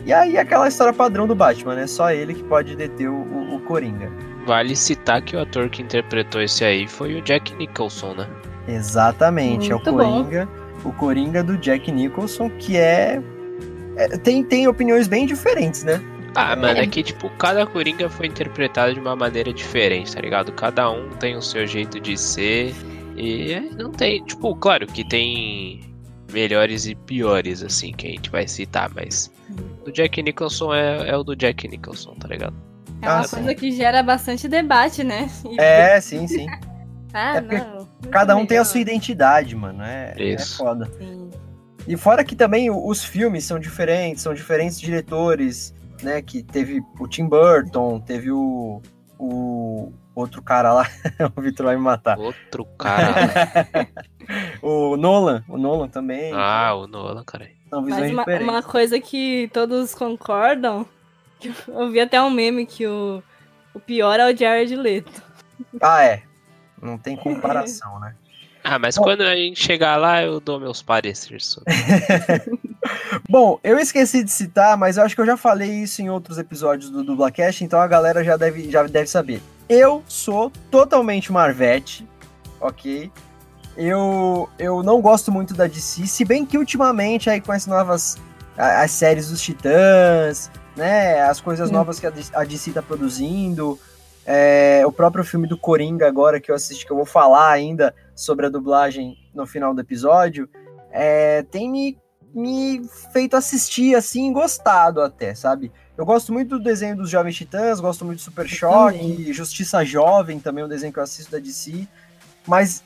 E 0.06 0.12
aí 0.12 0.36
aquela 0.38 0.66
história 0.68 0.92
padrão 0.92 1.26
do 1.28 1.34
Batman, 1.34 1.74
né? 1.76 1.86
Só 1.86 2.10
ele 2.10 2.34
que 2.34 2.42
pode 2.44 2.74
deter 2.76 3.08
o, 3.08 3.14
o- 3.14 3.56
o 3.56 3.60
Coringa. 3.60 4.10
Vale 4.46 4.74
citar 4.76 5.20
que 5.22 5.36
o 5.36 5.40
ator 5.40 5.68
que 5.70 5.82
interpretou 5.82 6.40
esse 6.40 6.64
aí 6.64 6.86
foi 6.88 7.14
o 7.14 7.22
Jack 7.22 7.54
Nicholson, 7.56 8.14
né? 8.14 8.26
Exatamente, 8.68 9.70
é 9.70 9.74
o 9.74 9.78
Muito 9.78 9.92
bom. 9.92 10.22
Coringa, 10.24 10.48
o 10.84 10.92
Coringa 10.92 11.42
do 11.42 11.56
Jack 11.58 11.90
Nicholson, 11.90 12.50
que 12.58 12.76
é, 12.76 13.20
é- 13.96 14.08
tem 14.18 14.42
tem 14.44 14.66
opiniões 14.68 15.08
bem 15.08 15.26
diferentes, 15.26 15.82
né? 15.84 16.00
Ah, 16.34 16.56
mano, 16.56 16.78
é 16.78 16.86
que, 16.86 17.02
tipo, 17.02 17.28
cada 17.36 17.66
Coringa 17.66 18.08
foi 18.08 18.26
interpretado 18.26 18.94
de 18.94 19.00
uma 19.00 19.14
maneira 19.14 19.52
diferente, 19.52 20.14
tá 20.14 20.20
ligado? 20.22 20.50
Cada 20.52 20.90
um 20.90 21.10
tem 21.10 21.36
o 21.36 21.42
seu 21.42 21.66
jeito 21.66 22.00
de 22.00 22.16
ser. 22.16 22.74
E 23.16 23.52
é, 23.52 23.60
não 23.60 23.90
tem. 23.90 24.24
Tipo, 24.24 24.56
claro 24.56 24.86
que 24.86 25.04
tem 25.06 25.80
melhores 26.32 26.86
e 26.86 26.94
piores, 26.94 27.62
assim, 27.62 27.92
que 27.92 28.06
a 28.06 28.10
gente 28.12 28.30
vai 28.30 28.48
citar, 28.48 28.90
mas. 28.94 29.30
O 29.86 29.90
Jack 29.90 30.22
Nicholson 30.22 30.72
é, 30.72 31.10
é 31.10 31.16
o 31.16 31.22
do 31.22 31.36
Jack 31.36 31.68
Nicholson, 31.68 32.14
tá 32.14 32.28
ligado? 32.28 32.54
É 33.02 33.10
uma 33.10 33.18
Ah, 33.20 33.24
sim. 33.24 33.36
coisa 33.36 33.54
que 33.54 33.70
gera 33.72 34.02
bastante 34.02 34.48
debate, 34.48 35.04
né? 35.04 35.28
E- 35.50 35.60
É, 35.60 36.00
sim, 36.00 36.26
sim. 36.26 36.46
Ah, 37.14 37.36
é 37.36 37.40
porque 37.42 37.56
não. 37.58 37.81
Cada 38.10 38.34
um 38.36 38.44
tem 38.46 38.58
a 38.58 38.60
melhor. 38.60 38.64
sua 38.70 38.80
identidade, 38.80 39.54
mano. 39.56 39.82
É, 39.82 40.14
é 40.16 40.34
Isso. 40.34 40.58
foda. 40.58 40.90
Sim. 40.98 41.30
E 41.86 41.96
fora 41.96 42.22
que 42.24 42.36
também 42.36 42.70
os 42.70 43.04
filmes 43.04 43.44
são 43.44 43.58
diferentes, 43.58 44.22
são 44.22 44.34
diferentes 44.34 44.80
diretores, 44.80 45.74
né? 46.02 46.22
Que 46.22 46.42
teve 46.42 46.80
o 46.98 47.08
Tim 47.08 47.26
Burton, 47.26 48.00
teve 48.00 48.30
o, 48.30 48.80
o 49.18 49.92
outro 50.14 50.42
cara 50.42 50.72
lá, 50.72 50.86
o 51.36 51.40
Vitor 51.40 51.66
vai 51.66 51.76
me 51.76 51.82
matar. 51.82 52.18
Outro 52.18 52.64
cara. 52.78 53.14
O 54.62 54.96
Nolan, 54.96 55.42
o 55.48 55.58
Nolan 55.58 55.88
também. 55.88 56.32
ah, 56.32 56.74
o 56.76 56.86
Nolan, 56.86 57.24
cara. 57.24 57.50
São 57.68 57.82
visões 57.84 58.02
Mas 58.02 58.12
uma, 58.12 58.22
diferentes. 58.22 58.48
uma 58.48 58.62
coisa 58.62 59.00
que 59.00 59.50
todos 59.52 59.94
concordam 59.94 60.86
Eu 61.68 61.90
vi 61.90 62.00
até 62.00 62.22
um 62.22 62.30
meme 62.30 62.64
que 62.64 62.86
o, 62.86 63.22
o 63.74 63.80
pior 63.80 64.18
é 64.20 64.32
o 64.32 64.36
Jared 64.36 64.74
Leto. 64.76 65.22
Ah, 65.80 66.04
é. 66.04 66.22
Não 66.82 66.98
tem 66.98 67.16
comparação, 67.16 67.98
né? 68.00 68.14
Ah, 68.64 68.78
mas 68.78 68.96
quando 68.96 69.22
a 69.22 69.34
gente 69.34 69.60
chegar 69.60 69.96
lá, 69.96 70.22
eu 70.22 70.38
dou 70.38 70.60
meus 70.60 70.80
pareceres 70.80 71.46
sobre. 71.46 71.74
Bom, 73.28 73.58
eu 73.62 73.76
esqueci 73.76 74.22
de 74.22 74.30
citar, 74.30 74.76
mas 74.76 74.96
eu 74.96 75.02
acho 75.02 75.16
que 75.16 75.20
eu 75.20 75.26
já 75.26 75.36
falei 75.36 75.82
isso 75.82 76.00
em 76.00 76.08
outros 76.08 76.38
episódios 76.38 76.88
do 76.88 77.02
Dublacast, 77.02 77.64
então 77.64 77.80
a 77.80 77.88
galera 77.88 78.22
já 78.22 78.36
deve, 78.36 78.70
já 78.70 78.84
deve 78.84 79.08
saber. 79.08 79.42
Eu 79.68 80.04
sou 80.06 80.52
totalmente 80.70 81.32
Marvete, 81.32 82.06
ok? 82.60 83.10
Eu, 83.76 84.48
eu 84.58 84.82
não 84.82 85.00
gosto 85.00 85.32
muito 85.32 85.54
da 85.54 85.66
DC, 85.66 86.06
se 86.06 86.24
bem 86.24 86.46
que 86.46 86.56
ultimamente 86.56 87.28
aí 87.28 87.40
com 87.40 87.50
as 87.50 87.66
novas 87.66 88.16
as 88.56 88.90
séries 88.90 89.30
dos 89.30 89.40
Titãs, 89.40 90.50
né, 90.76 91.22
as 91.22 91.40
coisas 91.40 91.68
Sim. 91.68 91.74
novas 91.74 91.98
que 91.98 92.06
a 92.06 92.10
DC 92.10 92.30
a 92.34 92.44
DC 92.44 92.72
tá 92.72 92.82
produzindo, 92.82 93.78
é, 94.24 94.82
o 94.86 94.92
próprio 94.92 95.24
filme 95.24 95.46
do 95.46 95.58
Coringa 95.58 96.06
agora 96.06 96.40
que 96.40 96.50
eu 96.50 96.54
assisti, 96.54 96.86
que 96.86 96.92
eu 96.92 96.96
vou 96.96 97.06
falar 97.06 97.50
ainda 97.50 97.94
sobre 98.14 98.46
a 98.46 98.48
dublagem 98.48 99.16
no 99.34 99.46
final 99.46 99.74
do 99.74 99.80
episódio, 99.80 100.48
é, 100.90 101.42
tem 101.44 101.70
me, 101.70 101.98
me 102.34 102.82
feito 103.12 103.36
assistir 103.36 103.94
assim, 103.94 104.32
gostado 104.32 105.00
até, 105.00 105.34
sabe? 105.34 105.72
Eu 105.96 106.06
gosto 106.06 106.32
muito 106.32 106.58
do 106.58 106.62
desenho 106.62 106.96
dos 106.96 107.10
Jovens 107.10 107.36
Titãs, 107.36 107.80
gosto 107.80 108.04
muito 108.04 108.18
do 108.18 108.22
Super 108.22 108.48
Choque, 108.48 109.32
Justiça 109.32 109.84
Jovem 109.84 110.38
também 110.38 110.62
é 110.62 110.66
um 110.66 110.68
desenho 110.68 110.92
que 110.92 110.98
eu 110.98 111.02
assisto 111.02 111.32
da 111.32 111.38
DC, 111.38 111.86
mas 112.46 112.82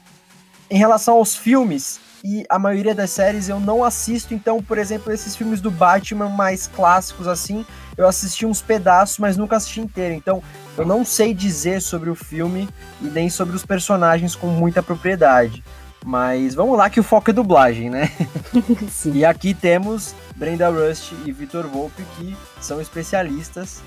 em 0.71 0.79
relação 0.79 1.17
aos 1.17 1.37
filmes 1.37 2.01
e 2.25 2.45
a 2.49 2.59
maioria 2.59 2.95
das 2.95 3.11
séries 3.11 3.49
eu 3.49 3.61
não 3.61 3.85
assisto, 3.85 4.35
então, 4.35 4.61
por 4.61 4.79
exemplo, 4.79 5.13
esses 5.13 5.37
filmes 5.37 5.61
do 5.61 5.71
Batman 5.71 6.29
mais 6.29 6.67
clássicos 6.67 7.29
assim, 7.29 7.65
eu 7.97 8.07
assisti 8.07 8.45
uns 8.47 8.61
pedaços, 8.63 9.19
mas 9.19 9.37
nunca 9.37 9.57
assisti 9.57 9.81
inteiro. 9.81 10.15
Então, 10.15 10.43
eu 10.77 10.85
não 10.87 11.05
sei 11.05 11.33
dizer 11.35 11.81
sobre 11.81 12.11
o 12.11 12.15
filme 12.15 12.69
e 13.01 13.07
nem 13.07 13.29
sobre 13.31 13.57
os 13.57 13.65
personagens 13.65 14.35
com 14.35 14.47
muita 14.49 14.83
propriedade. 14.83 15.63
Mas 16.05 16.55
vamos 16.55 16.77
lá 16.79 16.89
que 16.89 17.01
o 17.01 17.03
foco 17.03 17.31
é 17.31 17.33
dublagem, 17.33 17.91
né? 17.91 18.11
Sim. 18.91 19.13
E 19.15 19.25
aqui 19.25 19.53
temos 19.55 20.15
Brenda 20.37 20.69
Rust 20.69 21.13
e 21.25 21.33
Vitor 21.33 21.67
Volpe, 21.67 22.03
que 22.17 22.37
são 22.61 22.81
especialistas, 22.81 23.83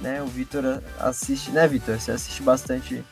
né? 0.00 0.22
O 0.22 0.26
Vitor 0.26 0.80
assiste, 1.00 1.50
né, 1.50 1.66
Vitor? 1.66 1.98
Você 1.98 2.12
assiste 2.12 2.42
bastante, 2.42 3.02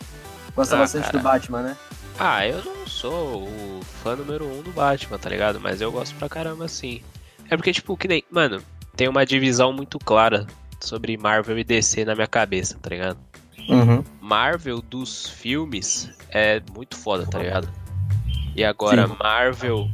gosta 0.55 0.77
Ah, 0.77 0.81
bastante 0.81 1.07
cara. 1.07 1.19
do 1.19 1.23
Batman, 1.25 1.63
né? 1.63 1.77
Ah, 2.19 2.47
eu 2.47 2.63
não 2.65 2.87
sou 2.87 3.45
o 3.49 3.81
fã 4.05 4.15
número 4.15 4.45
um 4.47 4.63
do 4.63 4.71
Batman, 4.71 5.19
tá 5.19 5.29
ligado? 5.29 5.59
Mas 5.59 5.81
eu 5.81 5.91
gosto 5.91 6.15
pra 6.15 6.29
caramba, 6.29 6.69
sim. 6.69 7.03
É 7.51 7.57
porque, 7.57 7.73
tipo, 7.73 7.97
que 7.97 8.07
nem. 8.07 8.23
Mano, 8.31 8.63
tem 8.97 9.09
uma 9.09 9.25
divisão 9.25 9.73
muito 9.73 9.99
clara 9.99 10.47
sobre 10.81 11.17
Marvel 11.17 11.59
e 11.59 11.65
DC 11.65 12.05
na 12.05 12.15
minha 12.15 12.27
cabeça, 12.27 12.79
tá 12.81 12.91
ligado? 12.91 13.19
Uhum. 13.69 14.03
Marvel 14.21 14.83
dos 14.83 15.29
filmes 15.29 16.11
é 16.31 16.61
muito 16.75 16.97
foda, 16.97 17.27
tá 17.27 17.39
ligado? 17.39 17.69
E 18.57 18.65
agora, 18.65 19.07
Sim. 19.07 19.17
Marvel. 19.19 19.89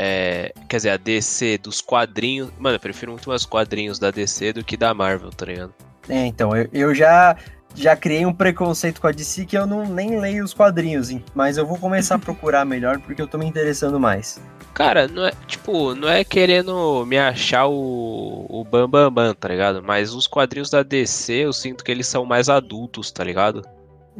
É, 0.00 0.52
quer 0.68 0.76
dizer, 0.76 0.90
a 0.90 0.96
DC 0.96 1.58
dos 1.58 1.80
quadrinhos. 1.80 2.50
Mano, 2.58 2.76
eu 2.76 2.80
prefiro 2.80 3.12
muito 3.12 3.28
mais 3.28 3.44
quadrinhos 3.44 3.98
da 3.98 4.10
DC 4.10 4.52
do 4.52 4.64
que 4.64 4.76
da 4.76 4.94
Marvel, 4.94 5.30
tá 5.30 5.46
ligado? 5.46 5.74
É, 6.08 6.24
então, 6.26 6.56
eu, 6.56 6.68
eu 6.72 6.94
já, 6.94 7.36
já 7.74 7.96
criei 7.96 8.24
um 8.24 8.32
preconceito 8.32 9.00
com 9.00 9.06
a 9.08 9.12
DC 9.12 9.44
que 9.44 9.58
eu 9.58 9.66
não 9.66 9.86
nem 9.86 10.18
leio 10.20 10.44
os 10.44 10.54
quadrinhos, 10.54 11.10
hein? 11.10 11.24
mas 11.34 11.56
eu 11.56 11.66
vou 11.66 11.78
começar 11.78 12.14
a 12.14 12.18
procurar 12.18 12.64
melhor 12.64 13.00
porque 13.00 13.20
eu 13.20 13.26
tô 13.26 13.38
me 13.38 13.46
interessando 13.46 13.98
mais. 13.98 14.40
Cara, 14.74 15.08
não 15.08 15.26
é, 15.26 15.32
tipo, 15.46 15.94
não 15.94 16.08
é 16.08 16.22
querendo 16.22 17.04
me 17.04 17.18
achar 17.18 17.66
o, 17.66 18.46
o 18.48 18.64
Bam 18.64 18.88
Bam 18.88 19.10
Bam, 19.12 19.34
tá 19.34 19.48
ligado? 19.48 19.82
Mas 19.82 20.14
os 20.14 20.26
quadrinhos 20.26 20.70
da 20.70 20.82
DC 20.82 21.32
eu 21.32 21.52
sinto 21.52 21.82
que 21.82 21.90
eles 21.90 22.06
são 22.06 22.24
mais 22.24 22.48
adultos, 22.48 23.10
tá 23.10 23.24
ligado? 23.24 23.66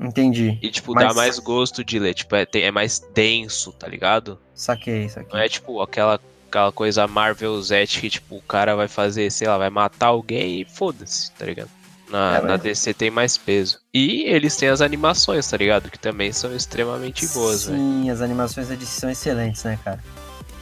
Entendi. 0.01 0.59
E, 0.63 0.71
tipo, 0.71 0.95
Mas- 0.95 1.09
dá 1.09 1.15
mais 1.15 1.39
gosto 1.39 1.85
de 1.85 1.99
ler. 1.99 2.15
Tipo, 2.15 2.37
é, 2.37 2.47
é 2.55 2.71
mais 2.71 3.01
denso, 3.15 3.73
tá 3.73 3.87
ligado? 3.89 4.39
Saquei, 4.55 5.09
saquei. 5.09 5.33
Não 5.33 5.41
é, 5.41 5.49
tipo, 5.49 5.81
aquela, 5.81 6.21
aquela 6.49 6.71
coisa 6.73 7.07
Marvel 7.07 7.61
Z 7.63 7.87
que, 7.89 8.09
tipo, 8.11 8.37
o 8.37 8.43
cara 8.43 8.77
vai 8.77 8.87
fazer, 8.89 9.31
sei 9.31 9.49
lá, 9.49 9.59
vai 9.59 9.71
matar 9.71 10.07
alguém 10.09 10.61
e 10.61 10.65
foda-se, 10.65 11.33
tá 11.33 11.45
ligado? 11.47 11.71
Na, 12.09 12.39
É, 12.39 12.43
na 12.43 12.57
DC 12.57 12.95
tem 12.95 13.11
mais 13.11 13.37
peso. 13.37 13.81
E 13.93 14.23
eles 14.23 14.57
têm 14.57 14.69
as 14.69 14.81
animações, 14.81 15.47
tá 15.49 15.57
ligado? 15.57 15.91
Que 15.91 15.99
também 15.99 16.33
são 16.33 16.55
extremamente 16.55 17.27
boas. 17.29 17.63
Sim, 17.63 18.09
as 18.09 18.21
animações 18.23 18.69
da 18.69 18.75
DC 18.77 19.01
são 19.01 19.11
excelentes, 19.11 19.63
né, 19.65 19.79
cara? 19.85 20.03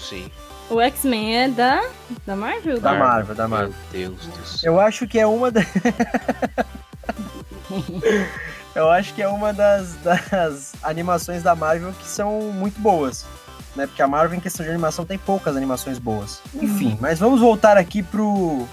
Sim. 0.09 0.31
O 0.69 0.81
X-Men 0.81 1.37
é 1.37 1.49
da, 1.49 1.85
da 2.27 2.35
Marvel? 2.35 2.81
Da 2.81 2.91
Marvel. 2.91 3.07
Marvel, 3.09 3.35
da 3.35 3.49
Marvel. 3.49 3.75
Meu 3.93 4.11
Deus 4.11 4.27
do 4.27 4.47
céu. 4.47 4.73
Eu 4.73 4.81
acho 4.81 5.07
que 5.07 5.19
é 5.19 5.27
uma 5.27 5.51
da... 5.51 5.61
Eu 8.75 8.91
acho 8.91 9.15
que 9.15 9.23
é 9.23 9.29
uma 9.29 9.55
das, 9.55 9.95
das 10.31 10.75
animações 10.83 11.43
da 11.43 11.55
Marvel 11.55 11.93
que 11.95 12.07
são 12.07 12.53
muito 12.53 12.79
boas. 12.79 13.25
Né? 13.75 13.87
Porque 13.87 14.03
a 14.03 14.07
Marvel, 14.07 14.37
em 14.37 14.41
questão 14.41 14.65
de 14.65 14.71
animação, 14.71 15.07
tem 15.07 15.17
poucas 15.17 15.57
animações 15.57 15.99
boas. 15.99 16.43
Enfim, 16.55 16.99
mas 17.01 17.19
vamos 17.19 17.41
voltar 17.41 17.79
aqui 17.79 18.03
pro, 18.03 18.67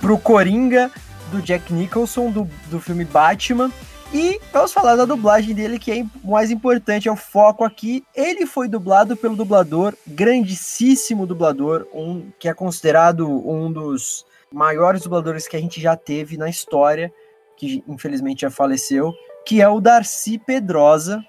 pro 0.00 0.18
Coringa 0.18 0.90
do 1.30 1.40
Jack 1.40 1.72
Nicholson, 1.72 2.30
do, 2.30 2.50
do 2.66 2.80
filme 2.80 3.04
Batman. 3.04 3.70
E 4.12 4.40
vamos 4.52 4.72
falar 4.72 4.96
da 4.96 5.04
dublagem 5.04 5.54
dele, 5.54 5.78
que 5.78 5.90
é 5.90 6.04
mais 6.24 6.50
importante, 6.50 7.08
é 7.08 7.12
o 7.12 7.16
foco 7.16 7.64
aqui. 7.64 8.04
Ele 8.14 8.46
foi 8.46 8.68
dublado 8.68 9.16
pelo 9.16 9.36
dublador, 9.36 9.94
grandíssimo 10.06 11.26
dublador, 11.26 11.86
um 11.92 12.30
que 12.38 12.48
é 12.48 12.54
considerado 12.54 13.26
um 13.26 13.70
dos 13.70 14.24
maiores 14.52 15.02
dubladores 15.02 15.48
que 15.48 15.56
a 15.56 15.60
gente 15.60 15.80
já 15.80 15.96
teve 15.96 16.36
na 16.36 16.48
história, 16.48 17.12
que 17.56 17.82
infelizmente 17.88 18.42
já 18.42 18.50
faleceu, 18.50 19.12
que 19.44 19.60
é 19.60 19.68
o 19.68 19.80
Darcy 19.80 20.38
Pedrosa. 20.38 21.24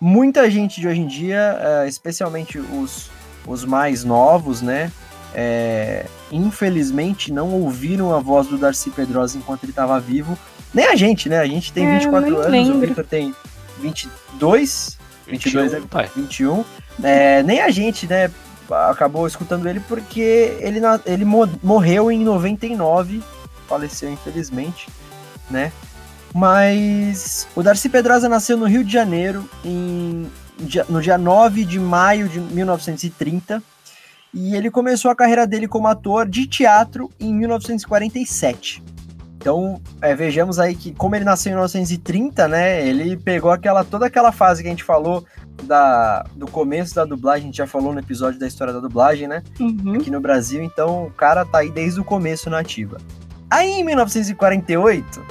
Muita 0.00 0.50
gente 0.50 0.80
de 0.80 0.88
hoje 0.88 1.00
em 1.00 1.06
dia, 1.06 1.58
eh, 1.60 1.88
especialmente 1.88 2.58
os, 2.58 3.08
os 3.46 3.64
mais 3.64 4.04
novos, 4.04 4.60
né? 4.60 4.90
eh, 5.38 6.06
infelizmente 6.32 7.30
não 7.30 7.52
ouviram 7.52 8.14
a 8.14 8.18
voz 8.18 8.46
do 8.46 8.56
Darcy 8.56 8.90
Pedrosa 8.90 9.36
enquanto 9.36 9.64
ele 9.64 9.72
estava 9.72 10.00
vivo. 10.00 10.36
Nem 10.76 10.86
a 10.86 10.94
gente, 10.94 11.28
né? 11.28 11.38
A 11.40 11.46
gente 11.46 11.72
tem 11.72 11.86
É, 11.86 11.94
24 11.98 12.20
nem 12.28 12.34
anos, 12.34 12.46
o 12.46 12.50
lembro. 12.50 12.86
Victor 12.86 13.04
tem 13.06 13.34
22, 13.80 14.98
22 15.26 15.72
é 15.72 15.76
21, 15.76 15.88
pai. 15.88 16.10
21. 16.14 16.64
É, 17.02 17.42
nem 17.42 17.62
a 17.62 17.70
gente, 17.70 18.06
né, 18.06 18.30
acabou 18.90 19.26
escutando 19.26 19.66
ele 19.68 19.80
porque 19.80 20.56
ele, 20.60 20.78
na- 20.78 21.00
ele 21.06 21.24
mo- 21.24 21.48
morreu 21.62 22.10
em 22.12 22.22
99, 22.22 23.22
faleceu 23.66 24.10
infelizmente, 24.12 24.88
né? 25.50 25.72
Mas 26.34 27.48
o 27.56 27.62
Darcy 27.62 27.88
Pedrosa 27.88 28.28
nasceu 28.28 28.56
no 28.58 28.66
Rio 28.66 28.84
de 28.84 28.92
Janeiro 28.92 29.48
em, 29.64 30.30
no 30.88 31.00
dia 31.00 31.16
9 31.16 31.64
de 31.64 31.80
maio 31.80 32.28
de 32.28 32.38
1930 32.38 33.62
e 34.34 34.54
ele 34.54 34.70
começou 34.70 35.10
a 35.10 35.16
carreira 35.16 35.46
dele 35.46 35.66
como 35.66 35.88
ator 35.88 36.28
de 36.28 36.46
teatro 36.46 37.10
em 37.18 37.32
1947. 37.34 38.82
Então, 39.36 39.80
é, 40.00 40.14
vejamos 40.14 40.58
aí 40.58 40.74
que 40.74 40.92
como 40.92 41.14
ele 41.14 41.24
nasceu 41.24 41.50
em 41.50 41.54
1930, 41.54 42.48
né, 42.48 42.86
ele 42.86 43.16
pegou 43.16 43.50
aquela 43.50 43.84
toda 43.84 44.06
aquela 44.06 44.32
fase 44.32 44.62
que 44.62 44.68
a 44.68 44.70
gente 44.70 44.82
falou 44.82 45.24
da, 45.62 46.24
do 46.34 46.46
começo 46.46 46.94
da 46.94 47.04
dublagem, 47.04 47.44
a 47.44 47.46
gente 47.46 47.56
já 47.58 47.66
falou 47.66 47.92
no 47.92 48.00
episódio 48.00 48.40
da 48.40 48.46
história 48.46 48.72
da 48.72 48.80
dublagem, 48.80 49.28
né? 49.28 49.42
Uhum. 49.60 49.94
Aqui 49.94 50.10
no 50.10 50.20
Brasil, 50.20 50.62
então 50.62 51.04
o 51.04 51.10
cara 51.10 51.44
tá 51.44 51.58
aí 51.58 51.70
desde 51.70 52.00
o 52.00 52.04
começo 52.04 52.50
na 52.50 52.58
ativa. 52.58 52.98
Aí 53.50 53.70
em 53.70 53.84
1948, 53.84 55.24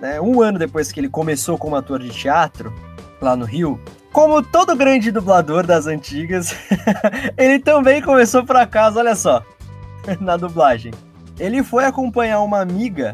né, 0.00 0.20
um 0.20 0.42
ano 0.42 0.58
depois 0.58 0.90
que 0.90 0.98
ele 0.98 1.08
começou 1.08 1.56
como 1.56 1.76
ator 1.76 2.00
de 2.00 2.10
teatro, 2.10 2.72
lá 3.20 3.36
no 3.36 3.44
Rio, 3.44 3.80
como 4.12 4.42
todo 4.42 4.76
grande 4.76 5.10
dublador 5.10 5.64
das 5.64 5.86
antigas, 5.86 6.54
ele 7.38 7.58
também 7.58 8.02
começou 8.02 8.44
por 8.44 8.56
acaso, 8.56 8.98
olha 8.98 9.14
só, 9.14 9.44
na 10.20 10.36
dublagem. 10.36 10.92
Ele 11.38 11.62
foi 11.62 11.84
acompanhar 11.84 12.40
uma 12.40 12.60
amiga 12.60 13.12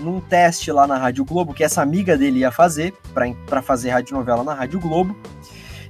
num 0.00 0.20
teste 0.20 0.72
lá 0.72 0.86
na 0.86 0.96
Rádio 0.96 1.24
Globo, 1.24 1.54
que 1.54 1.62
essa 1.62 1.82
amiga 1.82 2.16
dele 2.16 2.40
ia 2.40 2.50
fazer, 2.50 2.94
pra 3.46 3.62
fazer 3.62 3.90
radionovela 3.90 4.42
na 4.42 4.54
Rádio 4.54 4.80
Globo. 4.80 5.16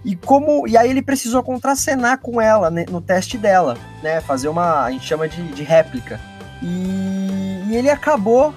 E 0.05 0.17
como 0.17 0.67
e 0.67 0.76
aí 0.76 0.90
ele 0.90 1.02
precisou 1.02 1.43
contracenar 1.43 2.19
com 2.19 2.40
ela 2.40 2.71
né, 2.71 2.87
no 2.88 3.00
teste 3.00 3.37
dela, 3.37 3.76
né? 4.02 4.21
Fazer 4.23 4.49
uma 4.49 4.85
a 4.85 4.90
gente 4.90 5.07
chama 5.07 5.29
de, 5.29 5.43
de 5.52 5.62
réplica. 5.62 6.19
E, 6.62 7.64
e 7.69 7.76
ele 7.76 7.90
acabou 7.90 8.55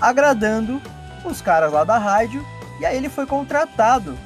agradando 0.00 0.80
os 1.24 1.40
caras 1.40 1.72
lá 1.72 1.84
da 1.84 1.96
rádio 1.98 2.44
e 2.80 2.84
aí 2.84 2.96
ele 2.96 3.08
foi 3.08 3.26
contratado 3.26 4.18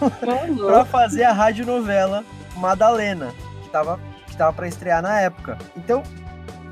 para 0.66 0.84
fazer 0.84 1.24
a 1.24 1.32
radionovela 1.32 2.24
Madalena, 2.56 3.32
que 3.62 3.70
tava 3.70 3.98
que 4.26 4.36
tava 4.36 4.52
para 4.52 4.68
estrear 4.68 5.00
na 5.00 5.20
época. 5.20 5.56
Então, 5.76 6.02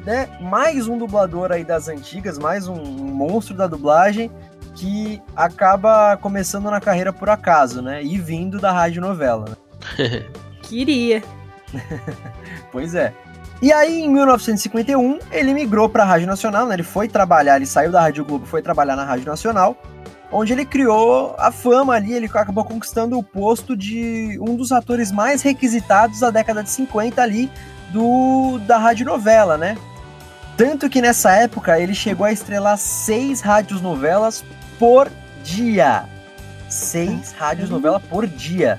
né, 0.04 0.28
mais 0.40 0.86
um 0.86 0.98
dublador 0.98 1.50
aí 1.50 1.64
das 1.64 1.88
antigas, 1.88 2.38
mais 2.38 2.68
um, 2.68 2.76
monstro 2.76 3.56
da 3.56 3.66
dublagem 3.66 4.30
que 4.74 5.22
acaba 5.36 6.16
começando 6.16 6.70
na 6.70 6.80
carreira 6.80 7.12
por 7.12 7.30
acaso, 7.30 7.80
né? 7.80 8.02
E 8.02 8.18
vindo 8.18 8.58
da 8.58 8.72
radionovela. 8.72 9.46
né? 9.98 10.24
Queria. 10.62 11.22
Pois 12.70 12.92
é. 12.94 13.12
E 13.62 13.72
aí, 13.72 14.02
em 14.02 14.10
1951, 14.10 15.20
ele 15.30 15.54
migrou 15.54 15.88
para 15.88 16.02
a 16.02 16.06
Rádio 16.06 16.26
Nacional, 16.26 16.66
né? 16.66 16.74
Ele 16.74 16.82
foi 16.82 17.06
trabalhar, 17.06 17.54
ele 17.54 17.66
saiu 17.66 17.92
da 17.92 18.00
Rádio 18.00 18.24
Globo, 18.24 18.44
foi 18.44 18.60
trabalhar 18.60 18.96
na 18.96 19.04
Rádio 19.04 19.26
Nacional, 19.26 19.76
onde 20.30 20.52
ele 20.52 20.66
criou 20.66 21.36
a 21.38 21.52
fama 21.52 21.94
ali, 21.94 22.12
ele 22.12 22.26
acabou 22.26 22.64
conquistando 22.64 23.16
o 23.16 23.22
posto 23.22 23.76
de 23.76 24.36
um 24.40 24.56
dos 24.56 24.72
atores 24.72 25.12
mais 25.12 25.40
requisitados 25.40 26.18
da 26.18 26.30
década 26.30 26.64
de 26.64 26.70
50 26.70 27.22
ali 27.22 27.48
do 27.92 28.58
da 28.66 28.76
rádio 28.76 29.06
novela, 29.06 29.56
né? 29.56 29.78
Tanto 30.56 30.88
que 30.88 31.02
nessa 31.02 31.32
época 31.32 31.78
ele 31.80 31.94
chegou 31.94 32.24
a 32.24 32.32
estrelar 32.32 32.78
seis 32.78 33.40
rádios 33.40 33.80
novelas 33.80 34.44
por 34.78 35.10
dia. 35.42 36.04
Seis 36.68 37.32
rádios 37.32 37.70
novela 37.70 37.98
por 37.98 38.26
dia. 38.26 38.78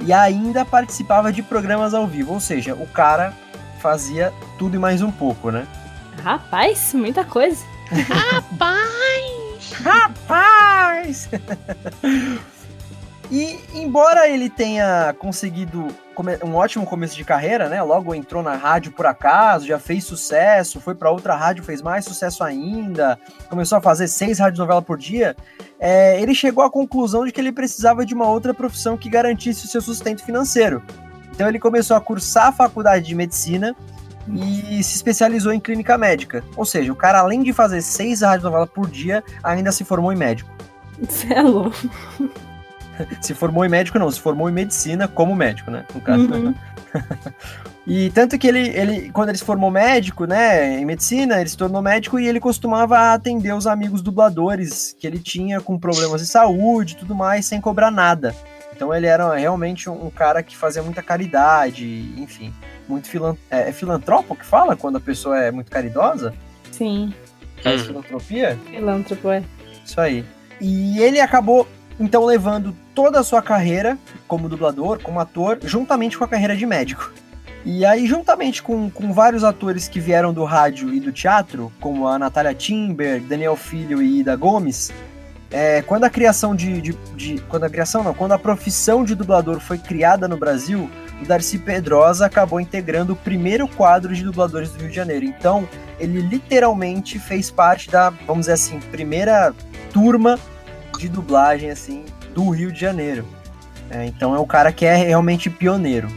E 0.00 0.12
ainda 0.12 0.64
participava 0.64 1.32
de 1.32 1.42
programas 1.42 1.94
ao 1.94 2.06
vivo, 2.06 2.34
ou 2.34 2.40
seja, 2.40 2.74
o 2.74 2.86
cara 2.86 3.32
fazia 3.80 4.32
tudo 4.58 4.76
e 4.76 4.78
mais 4.78 5.02
um 5.02 5.10
pouco, 5.10 5.50
né? 5.50 5.66
Rapaz, 6.22 6.92
muita 6.94 7.24
coisa. 7.24 7.64
Rapaz! 7.90 9.72
Rapaz! 9.72 11.28
e 13.30 13.60
embora 13.74 14.28
ele 14.28 14.48
tenha 14.48 15.14
conseguido 15.18 15.88
um 16.44 16.54
ótimo 16.54 16.84
começo 16.84 17.14
de 17.14 17.24
carreira, 17.24 17.68
né? 17.68 17.82
Logo 17.82 18.14
entrou 18.14 18.42
na 18.42 18.54
rádio 18.54 18.90
por 18.90 19.06
acaso, 19.06 19.66
já 19.66 19.78
fez 19.78 20.04
sucesso, 20.04 20.80
foi 20.80 20.94
para 20.94 21.10
outra 21.10 21.36
rádio, 21.36 21.62
fez 21.62 21.82
mais 21.82 22.04
sucesso 22.04 22.42
ainda, 22.42 23.18
começou 23.48 23.78
a 23.78 23.80
fazer 23.80 24.08
seis 24.08 24.38
rádios 24.38 24.58
novela 24.58 24.82
por 24.82 24.98
dia. 24.98 25.36
é, 25.78 26.20
ele 26.20 26.34
chegou 26.34 26.64
à 26.64 26.70
conclusão 26.70 27.24
de 27.24 27.30
que 27.32 27.40
ele 27.40 27.52
precisava 27.52 28.04
de 28.04 28.14
uma 28.14 28.26
outra 28.26 28.52
profissão 28.52 28.96
que 28.96 29.08
garantisse 29.08 29.66
o 29.66 29.68
seu 29.68 29.80
sustento 29.80 30.24
financeiro. 30.24 30.82
Então 31.30 31.48
ele 31.48 31.58
começou 31.58 31.96
a 31.96 32.00
cursar 32.00 32.48
a 32.48 32.52
faculdade 32.52 33.06
de 33.06 33.14
medicina 33.14 33.76
e 34.26 34.82
se 34.82 34.96
especializou 34.96 35.52
em 35.52 35.60
clínica 35.60 35.96
médica. 35.96 36.42
Ou 36.56 36.64
seja, 36.64 36.92
o 36.92 36.96
cara, 36.96 37.20
além 37.20 37.42
de 37.42 37.52
fazer 37.52 37.80
seis 37.82 38.22
rádios 38.22 38.44
novela 38.44 38.66
por 38.66 38.90
dia, 38.90 39.22
ainda 39.42 39.70
se 39.70 39.84
formou 39.84 40.12
em 40.12 40.16
médico. 40.16 40.50
Você 41.00 41.32
é 41.32 41.42
louco. 41.42 41.76
Se 43.20 43.34
formou 43.34 43.64
em 43.64 43.68
médico, 43.68 43.98
não, 43.98 44.10
se 44.10 44.20
formou 44.20 44.48
em 44.48 44.52
medicina 44.52 45.06
como 45.08 45.34
médico, 45.34 45.70
né? 45.70 45.84
No 45.94 46.00
caso. 46.00 46.32
Uhum. 46.32 46.54
E 47.90 48.10
tanto 48.10 48.38
que 48.38 48.46
ele, 48.46 48.68
ele, 48.68 49.10
quando 49.12 49.30
ele 49.30 49.38
se 49.38 49.44
formou 49.44 49.70
médico, 49.70 50.26
né, 50.26 50.78
em 50.78 50.84
medicina, 50.84 51.40
ele 51.40 51.48
se 51.48 51.56
tornou 51.56 51.80
médico 51.80 52.20
e 52.20 52.28
ele 52.28 52.38
costumava 52.38 53.14
atender 53.14 53.54
os 53.54 53.66
amigos 53.66 54.02
dubladores 54.02 54.94
que 55.00 55.06
ele 55.06 55.18
tinha 55.18 55.58
com 55.58 55.78
problemas 55.78 56.20
de 56.20 56.26
saúde 56.26 56.92
e 56.92 56.96
tudo 56.98 57.14
mais, 57.14 57.46
sem 57.46 57.62
cobrar 57.62 57.90
nada. 57.90 58.36
Então 58.76 58.94
ele 58.94 59.06
era 59.06 59.34
realmente 59.34 59.88
um, 59.88 60.10
cara 60.10 60.42
que 60.42 60.54
fazia 60.54 60.82
muita 60.82 61.02
caridade, 61.02 62.12
enfim, 62.18 62.52
muito 62.86 63.08
filan 63.08 63.34
é, 63.50 63.70
é 63.70 63.72
filantropo 63.72 64.36
que 64.36 64.44
fala 64.44 64.76
quando 64.76 64.96
a 64.96 65.00
pessoa 65.00 65.38
é 65.38 65.50
muito 65.50 65.70
caridosa? 65.70 66.34
Sim, 66.70 67.14
Faz 67.62 67.80
Hum. 67.80 67.84
filantropia? 67.86 68.58
filântropo, 68.70 69.30
é. 69.30 69.42
Isso 69.82 69.98
aí. 69.98 70.24
E 70.60 71.00
ele 71.00 71.20
acabou, 71.20 71.66
então, 71.98 72.24
levando 72.24 72.74
toda 72.94 73.20
a 73.20 73.24
sua 73.24 73.42
carreira 73.42 73.98
como 74.26 74.48
dublador, 74.48 75.00
como 75.02 75.20
ator, 75.20 75.58
juntamente 75.62 76.16
com 76.16 76.24
a 76.24 76.28
carreira 76.28 76.56
de 76.56 76.64
médico. 76.66 77.12
E 77.64 77.84
aí, 77.84 78.06
juntamente 78.06 78.62
com, 78.62 78.88
com 78.88 79.12
vários 79.12 79.44
atores 79.44 79.88
que 79.88 79.98
vieram 80.00 80.32
do 80.32 80.44
rádio 80.44 80.94
e 80.94 81.00
do 81.00 81.12
teatro, 81.12 81.72
como 81.80 82.06
a 82.06 82.18
Natália 82.18 82.54
Timber, 82.54 83.20
Daniel 83.20 83.56
Filho 83.56 84.00
e 84.00 84.20
Ida 84.20 84.36
Gomes, 84.36 84.92
é, 85.50 85.82
quando 85.82 86.04
a 86.04 86.10
criação 86.10 86.54
de, 86.54 86.80
de, 86.80 86.92
de- 87.16 87.40
Quando 87.48 87.64
a 87.64 87.70
criação 87.70 88.04
não, 88.04 88.14
quando 88.14 88.32
a 88.32 88.38
profissão 88.38 89.02
de 89.04 89.14
dublador 89.14 89.58
foi 89.60 89.78
criada 89.78 90.28
no 90.28 90.36
Brasil, 90.36 90.88
o 91.20 91.24
Darcy 91.26 91.58
Pedrosa 91.58 92.26
acabou 92.26 92.60
integrando 92.60 93.14
o 93.14 93.16
primeiro 93.16 93.66
quadro 93.66 94.14
de 94.14 94.22
dubladores 94.22 94.70
do 94.70 94.78
Rio 94.78 94.90
de 94.90 94.94
Janeiro. 94.94 95.24
Então, 95.24 95.68
ele 95.98 96.20
literalmente 96.20 97.18
fez 97.18 97.50
parte 97.50 97.90
da, 97.90 98.10
vamos 98.26 98.42
dizer 98.42 98.52
assim, 98.52 98.78
primeira 98.78 99.52
turma 99.92 100.38
de 100.98 101.08
dublagem 101.08 101.70
assim 101.70 102.04
do 102.34 102.50
Rio 102.50 102.72
de 102.72 102.80
Janeiro. 102.80 103.24
É, 103.90 104.04
então 104.04 104.34
é 104.34 104.38
um 104.38 104.46
cara 104.46 104.72
que 104.72 104.84
é 104.84 104.94
realmente 104.96 105.48
pioneiro. 105.48 106.08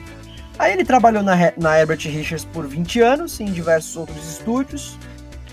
Aí 0.60 0.74
ele 0.74 0.84
trabalhou 0.84 1.24
na, 1.24 1.36
na 1.58 1.80
Herbert 1.80 2.00
Richards 2.02 2.46
por 2.46 2.68
20 2.68 3.00
anos, 3.02 3.40
em 3.40 3.46
diversos 3.46 3.96
outros 3.96 4.28
estúdios, 4.30 4.98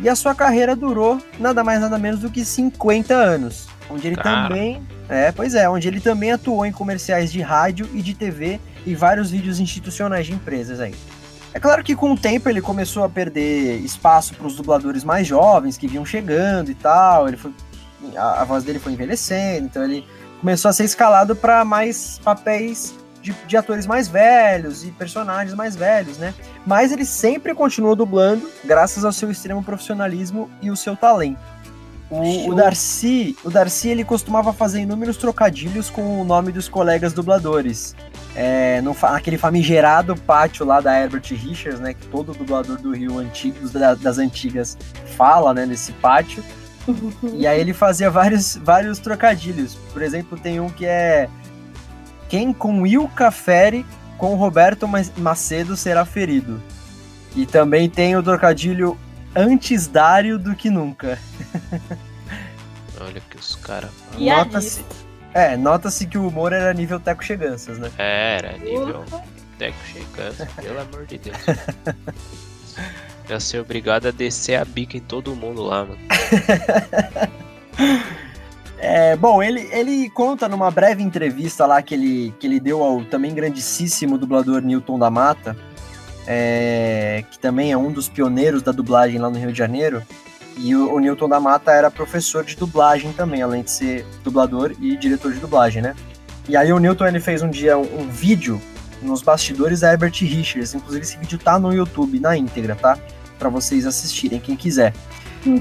e 0.00 0.08
a 0.08 0.16
sua 0.16 0.34
carreira 0.34 0.74
durou 0.76 1.20
nada 1.38 1.62
mais 1.64 1.80
nada 1.80 1.98
menos 1.98 2.20
do 2.20 2.30
que 2.30 2.44
50 2.44 3.14
anos, 3.14 3.68
onde 3.88 4.06
ele 4.06 4.16
Cara. 4.16 4.48
também, 4.48 4.82
é, 5.08 5.32
pois 5.32 5.54
é, 5.54 5.68
onde 5.68 5.88
ele 5.88 6.00
também 6.00 6.32
atuou 6.32 6.66
em 6.66 6.72
comerciais 6.72 7.32
de 7.32 7.40
rádio 7.40 7.88
e 7.94 8.02
de 8.02 8.14
TV 8.14 8.60
e 8.84 8.94
vários 8.94 9.30
vídeos 9.30 9.60
institucionais 9.60 10.26
de 10.26 10.32
empresas 10.32 10.80
aí. 10.80 10.94
É 11.54 11.58
claro 11.58 11.82
que 11.82 11.96
com 11.96 12.12
o 12.12 12.18
tempo 12.18 12.48
ele 12.48 12.60
começou 12.60 13.02
a 13.02 13.08
perder 13.08 13.80
espaço 13.80 14.34
para 14.34 14.46
os 14.46 14.56
dubladores 14.56 15.02
mais 15.02 15.26
jovens 15.26 15.78
que 15.78 15.88
vinham 15.88 16.04
chegando 16.04 16.70
e 16.70 16.74
tal. 16.74 17.26
Ele 17.26 17.36
foi, 17.36 17.52
a, 18.16 18.42
a 18.42 18.44
voz 18.44 18.64
dele 18.64 18.78
foi 18.78 18.92
envelhecendo, 18.92 19.66
então 19.66 19.82
ele 19.84 20.06
começou 20.40 20.68
a 20.68 20.72
ser 20.72 20.84
escalado 20.84 21.34
para 21.34 21.64
mais 21.64 22.20
papéis 22.22 22.94
de, 23.20 23.32
de 23.46 23.56
atores 23.56 23.86
mais 23.86 24.06
velhos 24.08 24.84
e 24.84 24.90
personagens 24.92 25.54
mais 25.54 25.74
velhos, 25.74 26.16
né? 26.18 26.32
Mas 26.66 26.92
ele 26.92 27.04
sempre 27.04 27.54
continuou 27.54 27.96
dublando, 27.96 28.48
graças 28.64 29.04
ao 29.04 29.12
seu 29.12 29.30
extremo 29.30 29.62
profissionalismo 29.62 30.48
e 30.62 30.70
o 30.70 30.76
seu 30.76 30.96
talento. 30.96 31.38
O, 32.10 32.50
o. 32.50 32.54
Darcy, 32.54 33.36
o 33.44 33.50
Darcy 33.50 33.88
ele 33.88 34.02
costumava 34.02 34.50
fazer 34.52 34.80
inúmeros 34.80 35.18
trocadilhos 35.18 35.90
com 35.90 36.20
o 36.22 36.24
nome 36.24 36.50
dos 36.52 36.66
colegas 36.66 37.12
dubladores. 37.12 37.94
É, 38.34 38.80
no, 38.80 38.96
naquele 39.02 39.36
famigerado 39.36 40.14
pátio 40.16 40.64
lá 40.64 40.80
da 40.80 40.98
Herbert 40.98 41.24
Richards, 41.32 41.80
né? 41.80 41.92
Que 41.92 42.06
todo 42.06 42.32
dublador 42.32 42.78
do 42.78 42.92
Rio 42.94 43.18
antigo, 43.18 43.58
dos- 43.60 43.72
da- 43.72 43.94
das 43.94 44.16
antigas 44.16 44.78
fala, 45.18 45.52
né? 45.52 45.66
Nesse 45.66 45.92
pátio. 45.92 46.42
E 47.34 47.46
aí 47.46 47.60
ele 47.60 47.72
fazia 47.72 48.10
vários, 48.10 48.56
vários 48.56 48.98
trocadilhos. 48.98 49.74
Por 49.92 50.02
exemplo, 50.02 50.38
tem 50.38 50.58
um 50.60 50.68
que 50.70 50.86
é 50.86 51.28
Quem 52.28 52.52
com 52.52 52.86
Ilka 52.86 53.30
fere, 53.30 53.84
com 54.16 54.34
Roberto 54.34 54.86
Ma- 54.88 55.02
Macedo 55.16 55.76
será 55.76 56.04
ferido. 56.04 56.62
E 57.36 57.44
também 57.46 57.88
tem 57.88 58.16
o 58.16 58.22
trocadilho 58.22 58.98
Antes 59.36 59.86
Dário 59.86 60.38
do 60.38 60.54
que 60.54 60.70
nunca. 60.70 61.18
Olha 63.00 63.20
que 63.30 63.36
os 63.36 63.54
caras. 63.56 63.90
E 64.16 64.28
Nota-se 64.30 64.84
é, 65.34 65.56
nota-se 65.56 66.06
que 66.06 66.16
o 66.18 66.26
humor 66.26 66.52
era 66.52 66.72
nível 66.72 66.98
Teco 66.98 67.22
Cheganças, 67.22 67.78
né? 67.78 67.90
Era, 67.98 68.56
nível 68.58 69.04
Teco 69.58 69.76
chegando, 69.84 70.46
pelo 70.56 70.80
amor 70.80 71.06
de 71.06 71.18
Deus. 71.18 71.36
Eu 73.28 73.40
ser 73.40 73.60
obrigado 73.60 74.06
a 74.06 74.10
descer 74.10 74.56
a 74.56 74.64
bica 74.64 74.96
em 74.96 75.00
todo 75.00 75.34
mundo 75.34 75.62
lá, 75.62 75.84
mano. 75.84 75.98
É, 78.80 79.16
bom, 79.16 79.42
ele, 79.42 79.68
ele 79.72 80.08
conta 80.08 80.48
numa 80.48 80.70
breve 80.70 81.02
entrevista 81.02 81.66
lá 81.66 81.82
que 81.82 81.94
ele, 81.94 82.32
que 82.38 82.46
ele 82.46 82.60
deu 82.60 82.82
ao 82.82 83.04
também 83.04 83.34
grandíssimo 83.34 84.16
dublador 84.16 84.62
Newton 84.62 84.98
da 84.98 85.10
Mata, 85.10 85.56
é, 86.26 87.24
que 87.28 87.38
também 87.40 87.72
é 87.72 87.76
um 87.76 87.90
dos 87.90 88.08
pioneiros 88.08 88.62
da 88.62 88.70
dublagem 88.70 89.18
lá 89.18 89.28
no 89.28 89.36
Rio 89.36 89.50
de 89.50 89.58
Janeiro. 89.58 90.00
E 90.56 90.76
o, 90.76 90.94
o 90.94 91.00
Newton 91.00 91.28
da 91.28 91.40
Mata 91.40 91.72
era 91.72 91.90
professor 91.90 92.44
de 92.44 92.54
dublagem 92.54 93.12
também, 93.12 93.42
além 93.42 93.62
de 93.62 93.72
ser 93.72 94.06
dublador 94.22 94.72
e 94.80 94.96
diretor 94.96 95.32
de 95.32 95.40
dublagem, 95.40 95.82
né? 95.82 95.96
E 96.48 96.56
aí 96.56 96.72
o 96.72 96.78
Newton 96.78 97.06
ele 97.06 97.20
fez 97.20 97.42
um 97.42 97.50
dia 97.50 97.76
um, 97.76 98.02
um 98.02 98.08
vídeo 98.08 98.60
nos 99.02 99.22
bastidores 99.22 99.80
da 99.80 99.92
Herbert 99.92 100.14
Richards. 100.20 100.74
Inclusive 100.74 101.04
esse 101.04 101.18
vídeo 101.18 101.38
tá 101.38 101.58
no 101.58 101.72
YouTube 101.72 102.20
na 102.20 102.36
íntegra, 102.36 102.76
tá? 102.76 102.96
Pra 103.38 103.48
vocês 103.48 103.86
assistirem, 103.86 104.40
quem 104.40 104.56
quiser. 104.56 104.92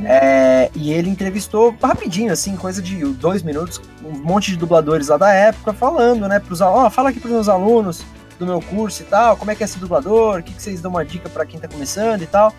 É, 0.05 0.69
e 0.75 0.91
ele 0.91 1.09
entrevistou 1.09 1.75
rapidinho, 1.81 2.33
assim, 2.33 2.55
coisa 2.55 2.81
de 2.81 3.05
dois 3.13 3.43
minutos, 3.43 3.79
um 4.03 4.17
monte 4.17 4.51
de 4.51 4.57
dubladores 4.57 5.07
lá 5.07 5.17
da 5.17 5.31
época, 5.31 5.71
falando, 5.71 6.27
né, 6.27 6.39
pros 6.39 6.61
alunos, 6.61 6.85
ó, 6.85 6.89
fala 6.89 7.09
aqui 7.09 7.19
pros 7.19 7.31
meus 7.31 7.47
alunos 7.47 8.03
do 8.39 8.45
meu 8.45 8.59
curso 8.61 9.03
e 9.03 9.05
tal, 9.05 9.37
como 9.37 9.51
é 9.51 9.55
que 9.55 9.63
é 9.63 9.67
ser 9.67 9.79
dublador, 9.79 10.39
o 10.39 10.43
que, 10.43 10.53
que 10.53 10.61
vocês 10.61 10.81
dão 10.81 10.91
uma 10.91 11.05
dica 11.05 11.29
pra 11.29 11.45
quem 11.45 11.59
tá 11.59 11.67
começando 11.67 12.21
e 12.21 12.27
tal. 12.27 12.53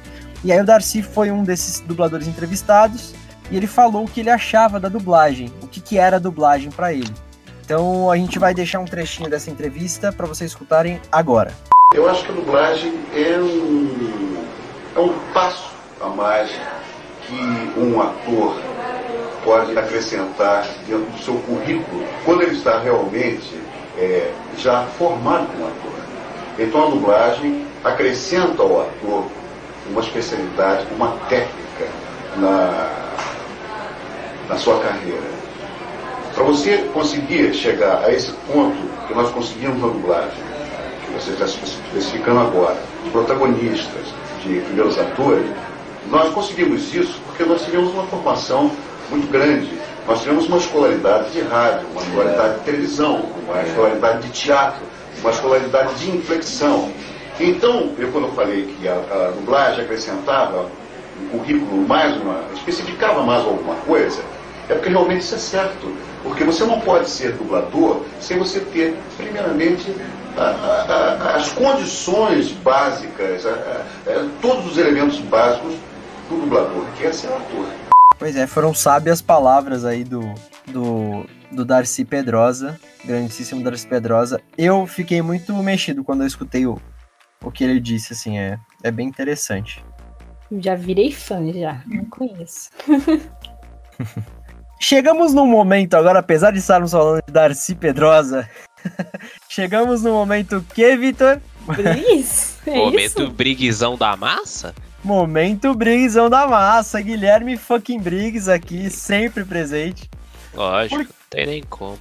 E 0.45 0.53
aí 0.53 0.61
o 0.61 0.65
Darcy 0.65 1.03
foi 1.03 1.31
um 1.31 1.43
desses 1.43 1.81
dubladores 1.81 2.29
entrevistados, 2.29 3.15
e 3.51 3.57
ele 3.57 3.67
falou 3.67 4.05
o 4.05 4.09
que 4.09 4.21
ele 4.21 4.31
achava 4.31 4.79
da 4.79 4.89
dublagem, 4.89 5.53
o 5.63 5.67
que, 5.67 5.81
que 5.81 5.99
era 5.99 6.17
a 6.17 6.21
dublagem 6.21 6.71
pra 6.71 6.93
ele. 6.93 7.13
Então 7.65 8.11
a 8.11 8.17
gente 8.17 8.39
vai 8.39 8.55
deixar 8.55 8.79
um 8.79 8.85
trechinho 8.85 9.29
dessa 9.29 9.51
entrevista 9.51 10.13
pra 10.13 10.27
vocês 10.27 10.51
escutarem 10.51 11.01
agora. 11.11 11.53
Eu 11.95 12.09
acho 12.09 12.25
que 12.25 12.33
a 12.33 12.35
dublagem 12.35 12.95
é 13.15 13.39
um, 13.39 14.28
é 14.99 15.01
um 15.01 15.15
passo 15.33 15.71
a 16.01 16.09
mais 16.09 16.51
que 17.27 17.81
um 17.81 18.03
ator 18.03 18.57
pode 19.45 19.79
acrescentar 19.79 20.67
dentro 20.89 21.05
do 21.05 21.19
seu 21.23 21.35
currículo 21.35 22.05
quando 22.25 22.43
ele 22.43 22.57
está 22.57 22.81
realmente 22.81 23.57
é, 23.97 24.33
já 24.59 24.83
formado 24.99 25.47
como 25.53 25.69
ator. 25.69 25.93
Então 26.59 26.87
a 26.89 26.91
dublagem 26.91 27.65
acrescenta 27.85 28.61
ao 28.63 28.83
ator 28.83 29.27
uma 29.89 30.01
especialidade, 30.01 30.87
uma 30.97 31.13
técnica 31.29 31.87
na, 32.37 32.91
na 34.49 34.57
sua 34.57 34.81
carreira. 34.81 35.39
Para 36.35 36.43
você 36.43 36.79
conseguir 36.93 37.55
chegar 37.55 38.05
a 38.05 38.13
esse 38.13 38.33
ponto 38.53 38.77
que 39.07 39.15
nós 39.15 39.31
conseguimos 39.31 39.81
na 39.81 39.87
dublagem, 39.87 40.43
você 41.15 41.31
está 41.31 41.45
especificando 41.45 42.41
agora, 42.41 42.77
de 43.05 43.11
protagonistas, 43.11 44.18
de 44.49 44.61
primeiros 44.61 44.99
atores, 44.99 45.47
nós 46.11 46.33
conseguimos 46.33 46.93
isso 46.95 47.21
porque 47.27 47.45
nós 47.45 47.63
tivemos 47.65 47.93
uma 47.93 48.05
formação 48.05 48.71
muito 49.11 49.31
grande. 49.31 49.69
Nós 50.07 50.23
tivemos 50.23 50.47
uma 50.47 50.57
escolaridade 50.57 51.31
de 51.33 51.41
rádio, 51.43 51.87
uma 51.93 52.03
escolaridade 52.03 52.59
de 52.59 52.65
televisão, 52.65 53.27
uma 53.47 53.63
escolaridade 53.63 54.27
de 54.27 54.33
teatro, 54.33 54.81
uma 55.21 55.31
escolaridade 55.31 55.95
de 55.97 56.11
inflexão. 56.11 56.91
Então, 57.39 57.93
eu 57.99 58.11
quando 58.11 58.29
eu 58.29 58.33
falei 58.33 58.75
que 58.79 58.89
a, 58.89 58.95
a 58.95 59.33
dublagem 59.33 59.85
acrescentava 59.85 60.67
um 61.23 61.29
currículo 61.29 61.87
mais 61.87 62.17
uma, 62.17 62.41
especificava 62.55 63.23
mais 63.23 63.45
alguma 63.45 63.75
coisa, 63.87 64.23
é 64.69 64.75
porque 64.75 64.91
realmente 64.91 65.21
isso 65.21 65.35
é 65.35 65.39
certo. 65.39 65.97
Porque 66.23 66.45
você 66.45 66.65
não 66.65 66.81
pode 66.81 67.09
ser 67.09 67.33
dublador 67.33 68.05
sem 68.21 68.39
você 68.39 68.61
ter, 68.61 68.97
primeiramente, 69.17 69.95
a, 70.37 70.43
a, 70.43 71.37
as 71.37 71.53
condições 71.53 72.53
básicas, 72.53 73.45
todos 74.41 74.73
os 74.73 74.79
elementos 74.79 75.19
básicos 75.21 75.75
do 76.29 76.41
dublador, 76.41 76.85
que 76.97 77.07
é 77.07 77.13
ser 77.13 77.29
ator. 77.29 77.67
Pois 78.19 78.37
é, 78.37 78.47
foram 78.47 78.75
sábias 78.75 79.23
palavras 79.23 79.85
aí 79.85 80.03
do, 80.03 80.35
do, 80.67 81.25
do 81.53 81.65
Darcy 81.65 82.05
Pedrosa, 82.05 82.79
grandíssimo 83.05 83.63
Darcy 83.63 83.87
Pedrosa. 83.87 84.41
Eu 84.57 84.87
fiquei 84.87 85.23
muito 85.23 85.55
mexido 85.55 86.03
quando 86.03 86.23
eu 86.23 86.27
escutei 86.27 86.67
o, 86.67 86.81
o 87.43 87.51
que 87.51 87.63
ele 87.63 87.79
disse, 87.79 88.13
assim, 88.13 88.39
é, 88.39 88.59
é 88.83 88.91
bem 88.91 89.07
interessante. 89.07 89.85
Já 90.61 90.75
virei 90.75 91.13
fã, 91.13 91.53
já. 91.53 91.83
Não 91.87 92.05
conheço. 92.07 92.71
Chegamos 94.81 95.35
num 95.35 95.47
momento 95.47 95.95
agora, 95.95 96.21
apesar 96.21 96.53
de 96.53 96.59
estarmos 96.59 96.93
falando 96.93 97.23
de 97.27 97.33
Darcy 97.33 97.75
Pedrosa, 97.75 98.49
chegamos 99.49 100.03
no 100.03 100.13
momento 100.13 100.65
que, 100.75 100.97
Vitor? 100.97 101.41
Briggs? 101.67 102.57
É 102.67 102.77
Momento 102.77 103.23
isso? 103.23 103.31
briguizão 103.31 103.97
da 103.97 104.17
massa? 104.17 104.75
Momento 105.05 105.75
Briggsão 105.75 106.29
da 106.31 106.47
massa. 106.47 107.01
Guilherme 107.01 107.57
fucking 107.57 108.01
Briggs 108.01 108.49
aqui, 108.51 108.89
sempre 108.91 109.45
presente. 109.45 110.09
Lógico, 110.55 110.97
Por- 110.97 111.05
não 111.05 111.13
tem 111.31 111.47
nem 111.47 111.63
como. 111.63 111.99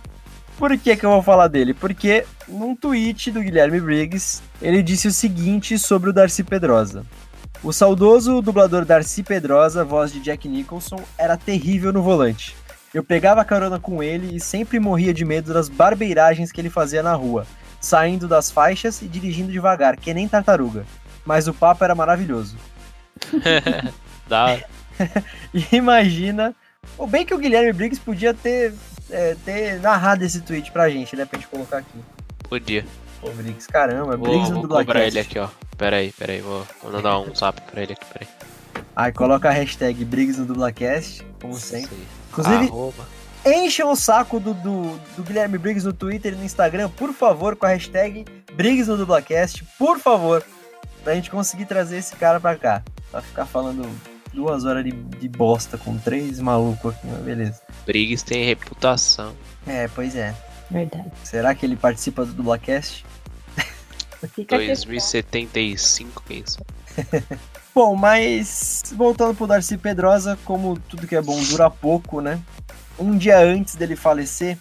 Por 0.58 0.76
que, 0.78 0.96
que 0.96 1.06
eu 1.06 1.12
vou 1.12 1.22
falar 1.22 1.48
dele? 1.48 1.74
Porque 1.74 2.26
num 2.48 2.76
tweet 2.76 3.30
do 3.32 3.42
Guilherme 3.42 3.80
Briggs, 3.80 4.42
ele 4.62 4.82
disse 4.82 5.08
o 5.08 5.12
seguinte 5.12 5.78
sobre 5.78 6.10
o 6.10 6.13
Darcy 6.13 6.44
Pedrosa. 6.44 7.06
O 7.63 7.72
saudoso 7.72 8.42
dublador 8.42 8.84
Darcy 8.86 9.22
Pedrosa, 9.22 9.84
voz 9.86 10.12
de 10.12 10.20
Jack 10.20 10.48
Nicholson, 10.48 11.00
era 11.18 11.38
terrível 11.38 11.92
no 11.94 12.02
volante. 12.02 12.56
Eu 12.93 13.04
pegava 13.04 13.43
carona 13.43 13.80
com 13.80 14.02
ele 14.02 14.36
e 14.36 14.39
sempre 14.39 14.80
morria 14.80 15.13
de 15.13 15.26
medo 15.26 15.54
das 15.54 15.69
barbeiragens 15.69 16.52
que 16.52 16.62
ele 16.62 16.69
fazia 16.69 17.04
na 17.04 17.13
rua, 17.13 17.45
saindo 17.82 18.28
das 18.28 18.50
faixas 18.50 19.02
e 19.02 19.08
dirigindo 19.08 19.52
devagar, 19.52 19.97
que 19.97 20.13
nem 20.13 20.28
tartaruga. 20.28 20.86
Mas 21.26 21.47
o 21.47 21.54
papo 21.54 21.84
era 21.84 21.93
maravilhoso. 21.93 22.56
E 25.54 25.63
imagina. 25.76 26.56
O 26.97 27.06
bem 27.06 27.26
que 27.26 27.34
o 27.34 27.38
Guilherme 27.38 27.73
Briggs 27.73 28.00
podia 28.00 28.34
ter, 28.34 28.73
é, 29.10 29.36
ter 29.45 29.80
narrado 29.80 30.23
esse 30.23 30.41
tweet 30.41 30.71
pra 30.71 30.89
gente, 30.89 31.15
né? 31.15 31.26
Pra 31.26 31.39
gente 31.39 31.50
colocar 31.50 31.78
aqui. 31.78 32.00
Podia. 32.50 32.86
Pô, 33.19 33.30
Briggs, 33.32 33.67
caramba, 33.67 34.15
Vou, 34.15 34.28
Briggs 34.28 34.52
no 34.52 34.62
vou 34.62 34.78
cobrar 34.80 35.06
ele 35.06 35.19
aqui, 35.19 35.39
ó. 35.39 35.50
Pera 35.78 35.97
aí, 35.97 36.12
pera 36.12 36.34
aí. 36.34 36.41
Vou, 36.41 36.65
vou 36.82 36.91
mandar 36.91 37.19
um 37.19 37.34
zap 37.36 37.62
pra 37.62 37.82
ele 37.82 37.93
aqui, 37.93 38.06
pera 38.06 38.26
aí. 38.26 38.84
Aí 38.95 39.12
coloca 39.12 39.50
a 39.50 39.52
hashtag 39.52 40.04
Briggs 40.06 40.39
no 40.39 40.45
Dublacast, 40.45 41.26
como 41.41 41.56
sempre. 41.56 41.95
Sim. 41.95 42.27
Inclusive- 42.41 42.67
Arroba. 42.67 43.08
Encham 43.45 43.91
o 43.91 43.95
saco 43.95 44.39
do, 44.41 44.54
do, 44.54 45.00
do 45.15 45.23
Guilherme 45.23 45.58
Briggs 45.58 45.86
no 45.86 45.93
Twitter 45.93 46.34
e 46.34 46.36
no 46.36 46.43
Instagram, 46.43 46.89
por 46.89 47.13
favor, 47.13 47.56
com 47.56 47.65
a 47.65 47.69
hashtag 47.69 48.26
Briggs 48.54 48.89
no 48.89 48.97
Dublacast, 48.97 49.63
por 49.78 50.00
favor. 50.00 50.43
Pra 51.04 51.15
gente 51.15 51.32
conseguir 51.32 51.65
trazer 51.65 51.97
esse 51.97 52.13
cara 52.17 52.39
pra 52.41 52.58
cá. 52.58 52.84
Pra 53.10 53.21
ficar 53.21 53.45
falando 53.45 53.88
duas 54.34 54.65
horas 54.65 54.84
de, 54.84 54.91
de 54.91 55.30
bosta 55.30 55.78
com 55.78 55.97
três 55.97 56.39
malucos 56.41 56.93
aqui, 56.93 57.08
mas 57.08 57.21
beleza. 57.21 57.62
Briggs 57.86 58.26
tem 58.26 58.43
reputação. 58.43 59.34
É, 59.65 59.88
pois 59.88 60.13
é. 60.15 60.36
Verdade. 60.69 61.10
Será 61.23 61.56
que 61.56 61.65
ele 61.65 61.78
participa 61.78 62.26
do 62.26 62.34
Dublacast? 62.34 63.06
Fica 64.34 64.58
aqui. 64.58 64.65
2075, 64.67 66.23
quem 66.28 66.43
sabe? 66.45 66.65
Bom, 67.78 67.96
mas 67.96 68.82
voltando 68.96 69.36
pro 69.36 69.46
Darcy 69.46 69.78
Pedrosa, 69.78 70.36
como 70.44 70.80
tudo 70.90 71.06
que 71.06 71.16
é 71.16 71.22
bom 71.22 71.40
dura 71.44 71.70
pouco, 71.70 72.22
né? 72.22 72.40
Um 72.98 73.16
dia 73.16 73.38
antes 73.38 73.76
dele 73.76 73.96
falecer, 73.96 74.58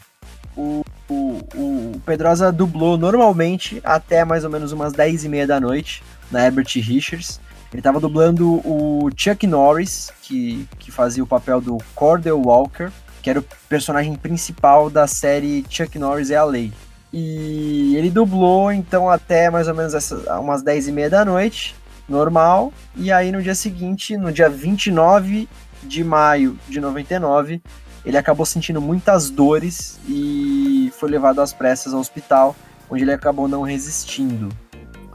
o, 0.55 0.85
o, 1.09 1.39
o 1.55 2.01
Pedrosa 2.05 2.53
dublou 2.53 2.99
normalmente 2.99 3.81
até 3.83 4.23
mais 4.23 4.45
ou 4.45 4.51
menos 4.51 4.71
umas 4.71 4.93
10 4.93 5.25
e 5.25 5.29
meia 5.31 5.47
da 5.47 5.59
noite 5.59 6.03
na 6.31 6.45
Herbert 6.45 6.67
Richards. 6.75 7.41
Ele 7.73 7.81
tava 7.81 8.01
dublando 8.01 8.57
o 8.57 9.09
Chuck 9.17 9.47
Norris, 9.47 10.13
que, 10.21 10.69
que 10.79 10.93
fazia 10.93 11.25
o 11.25 11.27
papel 11.27 11.59
do 11.59 11.79
Cordell 11.95 12.43
Walker, 12.43 12.91
que 13.23 13.31
era 13.31 13.41
o 13.41 13.45
personagem 13.67 14.15
principal 14.15 14.91
da 14.91 15.07
série 15.07 15.65
Chuck 15.71 15.99
Norris 15.99 16.31
é 16.31 16.37
a 16.37 16.45
Lei. 16.45 16.71
E 17.11 17.97
ele 17.97 18.11
dublou 18.11 18.71
então 18.71 19.09
até 19.09 19.49
mais 19.49 19.69
ou 19.69 19.75
menos 19.75 19.95
essa, 19.95 20.39
umas 20.39 20.61
10 20.61 20.89
e 20.89 20.93
meia 20.93 21.09
da 21.09 21.25
noite 21.25 21.75
normal. 22.09 22.73
E 22.95 23.11
aí 23.13 23.33
no 23.33 23.43
dia 23.43 23.55
seguinte, 23.55 24.17
no 24.17 24.33
dia 24.33 24.49
29 24.49 25.49
de 25.83 26.05
maio 26.05 26.59
de 26.69 26.81
99, 26.81 27.63
ele 28.05 28.17
acabou 28.17 28.47
sentindo 28.47 28.81
muitas 28.81 29.31
dores 29.31 29.99
e 30.09 30.93
foi 30.97 31.11
levado 31.11 31.41
às 31.41 31.53
pressas 31.53 31.93
ao 31.93 32.01
hospital, 32.01 32.55
onde 32.89 33.03
ele 33.03 33.13
acabou 33.13 33.49
não 33.49 33.63
resistindo. 33.63 34.49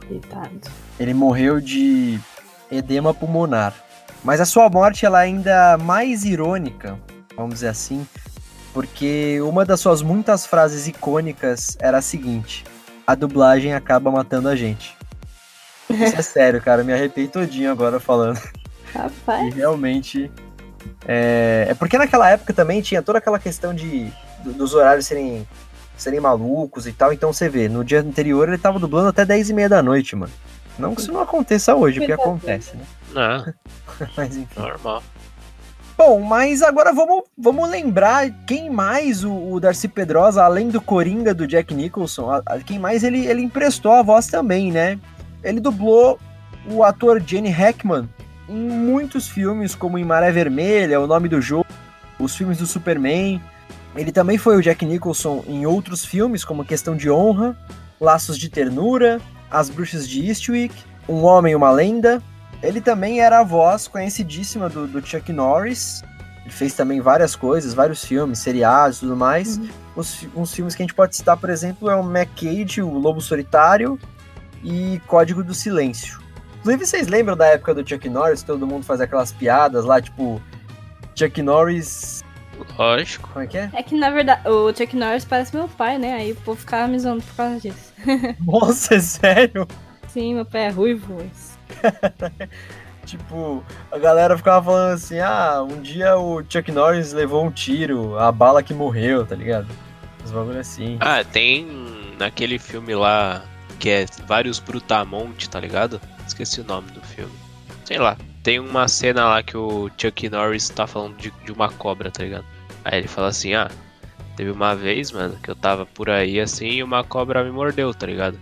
Coitado. 0.06 0.60
Ele 0.98 1.14
morreu 1.14 1.60
de 1.60 2.20
edema 2.70 3.14
pulmonar. 3.14 3.74
Mas 4.22 4.40
a 4.40 4.44
sua 4.44 4.68
morte 4.68 5.04
ela 5.04 5.22
é 5.22 5.24
ainda 5.24 5.76
mais 5.78 6.24
irônica, 6.24 6.98
vamos 7.36 7.54
dizer 7.54 7.68
assim, 7.68 8.06
porque 8.72 9.40
uma 9.40 9.64
das 9.64 9.80
suas 9.80 10.00
muitas 10.00 10.46
frases 10.46 10.86
icônicas 10.86 11.76
era 11.80 11.98
a 11.98 12.02
seguinte: 12.02 12.64
a 13.06 13.14
dublagem 13.14 13.74
acaba 13.74 14.10
matando 14.10 14.48
a 14.48 14.54
gente. 14.54 14.96
Isso 15.94 16.16
é 16.16 16.22
sério, 16.22 16.60
cara, 16.62 16.80
eu 16.82 16.84
me 16.84 16.92
arrepiei 16.92 17.28
todinho 17.28 17.70
agora 17.70 17.98
falando. 18.00 18.38
E 18.38 18.98
Rapaz. 18.98 19.54
realmente. 19.54 20.30
É, 21.06 21.66
é 21.70 21.74
porque 21.74 21.96
naquela 21.98 22.28
época 22.30 22.52
também 22.52 22.80
tinha 22.82 23.02
toda 23.02 23.18
aquela 23.18 23.38
questão 23.38 23.74
de 23.74 24.12
do- 24.44 24.52
dos 24.52 24.74
horários 24.74 25.06
serem, 25.06 25.46
serem 25.96 26.20
malucos 26.20 26.86
e 26.86 26.92
tal. 26.92 27.12
Então 27.12 27.32
você 27.32 27.48
vê, 27.48 27.68
no 27.68 27.84
dia 27.84 28.00
anterior 28.00 28.48
ele 28.48 28.58
tava 28.58 28.78
dublando 28.78 29.08
até 29.08 29.24
10 29.24 29.50
e 29.50 29.54
meia 29.54 29.68
da 29.68 29.82
noite, 29.82 30.14
mano. 30.16 30.32
Não 30.78 30.94
que 30.94 31.00
isso 31.02 31.12
não 31.12 31.20
aconteça 31.20 31.74
hoje, 31.74 31.98
porque 32.00 32.12
acontece, 32.12 32.76
né? 32.76 32.84
Não, 33.12 33.52
Mas 34.16 34.36
enfim. 34.36 34.60
normal. 34.60 35.02
Bom, 35.96 36.20
mas 36.20 36.62
agora 36.62 36.92
vamos, 36.92 37.24
vamos 37.38 37.68
lembrar 37.68 38.28
quem 38.46 38.68
mais 38.70 39.22
o, 39.22 39.32
o 39.32 39.60
Darcy 39.60 39.86
Pedrosa, 39.86 40.42
além 40.42 40.68
do 40.68 40.80
Coringa 40.80 41.32
do 41.34 41.46
Jack 41.46 41.72
Nicholson, 41.74 42.30
a- 42.30 42.42
a- 42.46 42.58
quem 42.58 42.78
mais 42.78 43.04
ele, 43.04 43.24
ele 43.26 43.42
emprestou 43.42 43.92
a 43.92 44.02
voz 44.02 44.26
também, 44.26 44.72
né? 44.72 44.98
Ele 45.42 45.60
dublou 45.60 46.18
o 46.70 46.82
ator 46.82 47.20
Jenny 47.24 47.50
Hackman 47.50 48.08
em 48.48 48.54
muitos 48.56 49.28
filmes, 49.28 49.74
como 49.74 49.98
em 49.98 50.04
Maré 50.04 50.30
Vermelha, 50.30 51.00
O 51.00 51.06
Nome 51.06 51.28
do 51.28 51.40
Jogo, 51.40 51.66
os 52.18 52.36
filmes 52.36 52.58
do 52.58 52.66
Superman. 52.66 53.40
Ele 53.96 54.12
também 54.12 54.38
foi 54.38 54.56
o 54.56 54.62
Jack 54.62 54.84
Nicholson 54.86 55.44
em 55.46 55.66
outros 55.66 56.04
filmes, 56.04 56.44
como 56.44 56.64
Questão 56.64 56.96
de 56.96 57.10
Honra, 57.10 57.56
Laços 58.00 58.38
de 58.38 58.48
Ternura, 58.48 59.20
As 59.50 59.68
Bruxas 59.68 60.08
de 60.08 60.26
Eastwick, 60.26 60.74
Um 61.08 61.24
Homem 61.24 61.52
e 61.52 61.56
uma 61.56 61.70
Lenda. 61.70 62.22
Ele 62.62 62.80
também 62.80 63.20
era 63.20 63.40
a 63.40 63.44
voz 63.44 63.88
conhecidíssima 63.88 64.68
do, 64.68 64.86
do 64.86 65.04
Chuck 65.04 65.32
Norris. 65.32 66.02
Ele 66.42 66.50
fez 66.50 66.74
também 66.74 67.00
várias 67.00 67.36
coisas, 67.36 67.74
vários 67.74 68.04
filmes, 68.04 68.38
seriados 68.38 68.98
e 68.98 69.00
tudo 69.00 69.16
mais. 69.16 69.60
Os, 69.94 70.14
fi- 70.14 70.30
uns 70.34 70.54
filmes 70.54 70.74
que 70.74 70.82
a 70.82 70.84
gente 70.84 70.94
pode 70.94 71.14
citar, 71.14 71.36
por 71.36 71.50
exemplo, 71.50 71.90
é 71.90 71.94
o 71.94 72.02
Mac 72.02 72.28
Cage, 72.34 72.82
o 72.82 72.98
Lobo 72.98 73.20
Solitário 73.20 73.98
e 74.62 75.00
Código 75.06 75.42
do 75.42 75.54
Silêncio. 75.54 76.20
Inclusive, 76.60 76.86
vocês 76.86 77.08
lembram 77.08 77.36
da 77.36 77.46
época 77.46 77.74
do 77.74 77.88
Chuck 77.88 78.08
Norris, 78.08 78.42
todo 78.42 78.66
mundo 78.66 78.84
fazia 78.84 79.04
aquelas 79.04 79.32
piadas 79.32 79.84
lá, 79.84 80.00
tipo, 80.00 80.40
Chuck 81.14 81.42
Norris. 81.42 82.22
Lógico. 82.78 83.28
Como 83.30 83.44
é 83.44 83.48
que 83.48 83.58
é? 83.58 83.70
É 83.74 83.82
que 83.82 83.98
na 83.98 84.10
verdade 84.10 84.48
o 84.48 84.72
Chuck 84.72 84.94
Norris 84.96 85.24
parece 85.24 85.56
meu 85.56 85.66
pai, 85.66 85.98
né? 85.98 86.14
Aí 86.14 86.32
o 86.32 86.36
povo 86.36 86.60
ficava 86.60 86.86
me 86.86 86.98
zoando 86.98 87.22
por 87.22 87.34
causa 87.34 87.60
disso. 87.60 87.92
Nossa, 88.46 88.94
é 88.94 89.00
sério? 89.00 89.66
Sim, 90.06 90.34
meu 90.34 90.46
pai 90.46 90.66
é 90.66 90.70
ruivo. 90.70 91.18
Tipo, 93.04 93.64
a 93.90 93.98
galera 93.98 94.38
ficava 94.38 94.64
falando 94.64 94.94
assim: 94.94 95.18
ah, 95.18 95.66
um 95.68 95.80
dia 95.80 96.16
o 96.16 96.42
Chuck 96.48 96.70
Norris 96.70 97.12
levou 97.12 97.44
um 97.44 97.50
tiro, 97.50 98.16
a 98.16 98.30
bala 98.30 98.62
que 98.62 98.72
morreu, 98.72 99.26
tá 99.26 99.34
ligado? 99.34 99.66
Uns 100.22 100.30
bagulho 100.30 100.60
assim. 100.60 100.98
Ah, 101.00 101.24
tem 101.24 101.66
naquele 102.16 102.60
filme 102.60 102.94
lá 102.94 103.42
que 103.82 103.90
é 103.90 104.06
vários 104.28 104.60
brutamonte, 104.60 105.50
tá 105.50 105.58
ligado? 105.58 106.00
Esqueci 106.24 106.60
o 106.60 106.64
nome 106.64 106.92
do 106.92 107.00
filme. 107.00 107.32
Sei 107.84 107.98
lá. 107.98 108.16
Tem 108.40 108.60
uma 108.60 108.86
cena 108.86 109.24
lá 109.24 109.42
que 109.42 109.56
o 109.56 109.90
Chuck 109.98 110.28
Norris 110.28 110.68
tá 110.68 110.86
falando 110.86 111.16
de, 111.16 111.32
de 111.44 111.50
uma 111.50 111.68
cobra, 111.68 112.08
tá 112.08 112.22
ligado? 112.22 112.44
Aí 112.84 112.98
ele 113.00 113.08
fala 113.08 113.26
assim, 113.26 113.54
ah, 113.54 113.68
teve 114.36 114.52
uma 114.52 114.76
vez, 114.76 115.10
mano, 115.10 115.36
que 115.42 115.50
eu 115.50 115.56
tava 115.56 115.84
por 115.84 116.08
aí 116.08 116.38
assim 116.38 116.68
e 116.68 116.82
uma 116.82 117.02
cobra 117.02 117.42
me 117.42 117.50
mordeu, 117.50 117.92
tá 117.92 118.06
ligado? 118.06 118.38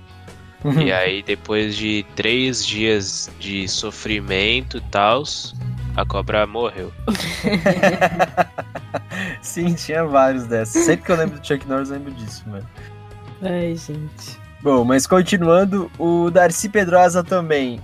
E 0.85 0.93
aí, 0.93 1.23
depois 1.23 1.75
de 1.75 2.05
três 2.15 2.65
dias 2.65 3.31
de 3.39 3.67
sofrimento 3.67 4.77
e 4.77 4.83
tal, 4.91 5.23
a 5.97 6.05
cobra 6.05 6.47
morreu. 6.47 6.93
Sim, 9.41 9.73
tinha 9.73 10.05
vários 10.05 10.47
dessas. 10.47 10.85
Sempre 10.85 11.07
que 11.07 11.13
eu 11.13 11.17
lembro 11.17 11.41
do 11.41 11.47
Chuck 11.47 11.67
Norris, 11.67 11.89
eu 11.89 11.97
lembro 11.97 12.13
disso, 12.13 12.47
mano. 12.47 12.69
Ai, 13.41 13.75
gente. 13.75 14.40
Bom, 14.63 14.85
mas 14.85 15.07
continuando, 15.07 15.91
o 15.99 16.31
Darcy 16.31 16.69
Pedrosa 16.69 17.25
também 17.25 17.81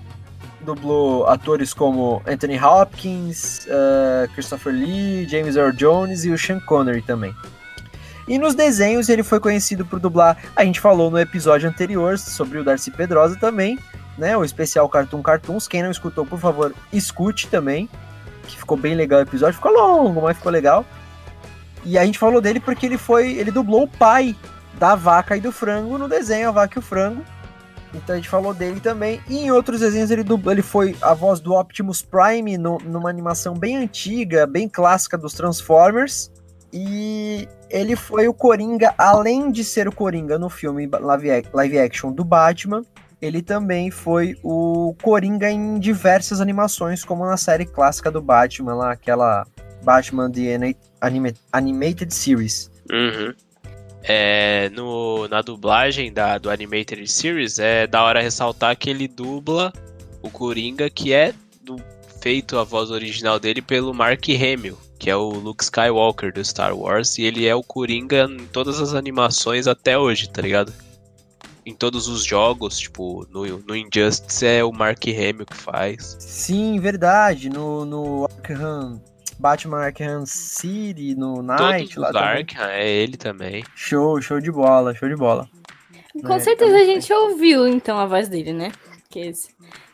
dublou 0.60 1.26
atores 1.26 1.72
como 1.72 2.20
Anthony 2.26 2.58
Hopkins, 2.62 3.66
uh, 3.66 4.30
Christopher 4.34 4.74
Lee, 4.74 5.26
James 5.26 5.56
Earl 5.56 5.72
Jones 5.72 6.24
e 6.24 6.30
o 6.30 6.36
Sean 6.36 6.60
Connery 6.60 7.00
também. 7.00 7.34
E 8.28 8.38
nos 8.38 8.54
desenhos 8.54 9.08
ele 9.08 9.22
foi 9.22 9.40
conhecido 9.40 9.86
por 9.86 10.00
dublar, 10.00 10.36
a 10.54 10.64
gente 10.64 10.80
falou 10.80 11.10
no 11.10 11.18
episódio 11.18 11.68
anterior 11.68 12.18
sobre 12.18 12.58
o 12.58 12.64
Darcy 12.64 12.90
Pedrosa 12.90 13.38
também, 13.38 13.78
né? 14.18 14.36
O 14.36 14.44
especial 14.44 14.88
Cartoon 14.88 15.22
Cartoons. 15.22 15.68
Quem 15.68 15.82
não 15.82 15.90
escutou, 15.90 16.26
por 16.26 16.38
favor, 16.38 16.74
escute 16.92 17.46
também, 17.46 17.88
que 18.46 18.58
ficou 18.58 18.76
bem 18.76 18.94
legal 18.94 19.20
o 19.20 19.22
episódio. 19.22 19.54
Ficou 19.54 19.72
longo, 19.72 20.20
mas 20.20 20.36
ficou 20.36 20.52
legal. 20.52 20.84
E 21.84 21.96
a 21.96 22.04
gente 22.04 22.18
falou 22.18 22.40
dele 22.40 22.60
porque 22.60 22.84
ele 22.84 22.98
foi, 22.98 23.32
ele 23.34 23.52
dublou 23.52 23.84
o 23.84 23.88
pai 23.88 24.34
da 24.78 24.94
vaca 24.94 25.36
e 25.36 25.40
do 25.40 25.52
frango 25.52 25.98
no 25.98 26.08
desenho 26.08 26.48
A 26.48 26.52
Vaca 26.52 26.78
e 26.78 26.80
o 26.80 26.82
Frango. 26.82 27.22
Então 27.94 28.14
a 28.14 28.16
gente 28.16 28.28
falou 28.28 28.52
dele 28.52 28.80
também. 28.80 29.20
E 29.28 29.38
em 29.38 29.50
outros 29.50 29.80
desenhos 29.80 30.10
ele, 30.10 30.22
dublou, 30.22 30.52
ele 30.52 30.62
foi 30.62 30.96
a 31.00 31.14
voz 31.14 31.40
do 31.40 31.54
Optimus 31.54 32.02
Prime 32.02 32.58
no, 32.58 32.78
numa 32.78 33.08
animação 33.08 33.54
bem 33.54 33.76
antiga, 33.76 34.46
bem 34.46 34.68
clássica 34.68 35.16
dos 35.16 35.32
Transformers. 35.32 36.30
E 36.72 37.48
ele 37.70 37.96
foi 37.96 38.28
o 38.28 38.34
Coringa, 38.34 38.94
além 38.98 39.50
de 39.50 39.64
ser 39.64 39.88
o 39.88 39.92
Coringa 39.92 40.38
no 40.38 40.50
filme 40.50 40.86
live, 40.86 41.78
action 41.78 42.12
do 42.12 42.24
Batman, 42.24 42.82
ele 43.20 43.40
também 43.40 43.90
foi 43.90 44.36
o 44.42 44.94
Coringa 45.00 45.50
em 45.50 45.78
diversas 45.78 46.40
animações, 46.40 47.02
como 47.02 47.24
na 47.24 47.36
série 47.36 47.64
clássica 47.64 48.10
do 48.10 48.20
Batman, 48.20 48.74
lá, 48.74 48.92
aquela 48.92 49.46
Batman 49.82 50.30
The 50.30 50.76
Anima 51.00 51.32
Animated 51.52 52.12
Series. 52.12 52.70
Uhum. 52.90 53.32
É, 54.08 54.70
no, 54.70 55.26
na 55.26 55.42
dublagem 55.42 56.12
da, 56.12 56.38
do 56.38 56.48
Animated 56.48 57.10
Series, 57.10 57.58
é 57.58 57.88
da 57.88 58.04
hora 58.04 58.22
ressaltar 58.22 58.76
que 58.76 58.88
ele 58.88 59.08
dubla 59.08 59.72
o 60.22 60.30
Coringa, 60.30 60.88
que 60.88 61.12
é 61.12 61.34
do, 61.62 61.76
feito 62.20 62.56
a 62.56 62.64
voz 62.64 62.90
original 62.90 63.40
dele 63.40 63.60
pelo 63.60 63.92
Mark 63.92 64.24
Hamill, 64.28 64.78
que 64.98 65.10
é 65.10 65.16
o 65.16 65.28
Luke 65.30 65.64
Skywalker 65.64 66.32
do 66.32 66.44
Star 66.44 66.76
Wars, 66.76 67.18
e 67.18 67.22
ele 67.22 67.46
é 67.46 67.54
o 67.54 67.62
Coringa 67.62 68.28
em 68.30 68.46
todas 68.46 68.80
as 68.80 68.94
animações 68.94 69.66
até 69.66 69.98
hoje, 69.98 70.28
tá 70.28 70.40
ligado? 70.40 70.72
Em 71.64 71.74
todos 71.74 72.06
os 72.06 72.24
jogos, 72.24 72.78
tipo, 72.78 73.26
no, 73.28 73.44
no 73.58 73.74
Injustice 73.74 74.46
é 74.46 74.62
o 74.62 74.72
Mark 74.72 75.02
Hamill 75.04 75.46
que 75.46 75.56
faz. 75.56 76.16
Sim, 76.20 76.78
verdade. 76.78 77.48
No, 77.48 77.84
no 77.84 78.24
Arkham, 78.24 79.00
Batman 79.38 79.78
Arkham 79.84 80.24
City, 80.26 81.14
no 81.14 81.42
Night 81.42 81.94
Todos 81.94 82.12
lá 82.12 82.20
Arkham, 82.20 82.64
é 82.68 82.88
ele 82.88 83.16
também. 83.16 83.64
Show, 83.74 84.20
show 84.20 84.40
de 84.40 84.50
bola, 84.50 84.94
show 84.94 85.08
de 85.08 85.16
bola. 85.16 85.48
Com 86.22 86.32
É, 86.32 86.38
certeza 86.40 86.74
tá 86.76 86.80
a 86.82 86.84
gente 86.84 87.12
ouviu, 87.12 87.68
então, 87.68 87.98
a 87.98 88.06
voz 88.06 88.28
dele, 88.28 88.52
né? 88.52 88.72
Porque 89.02 89.32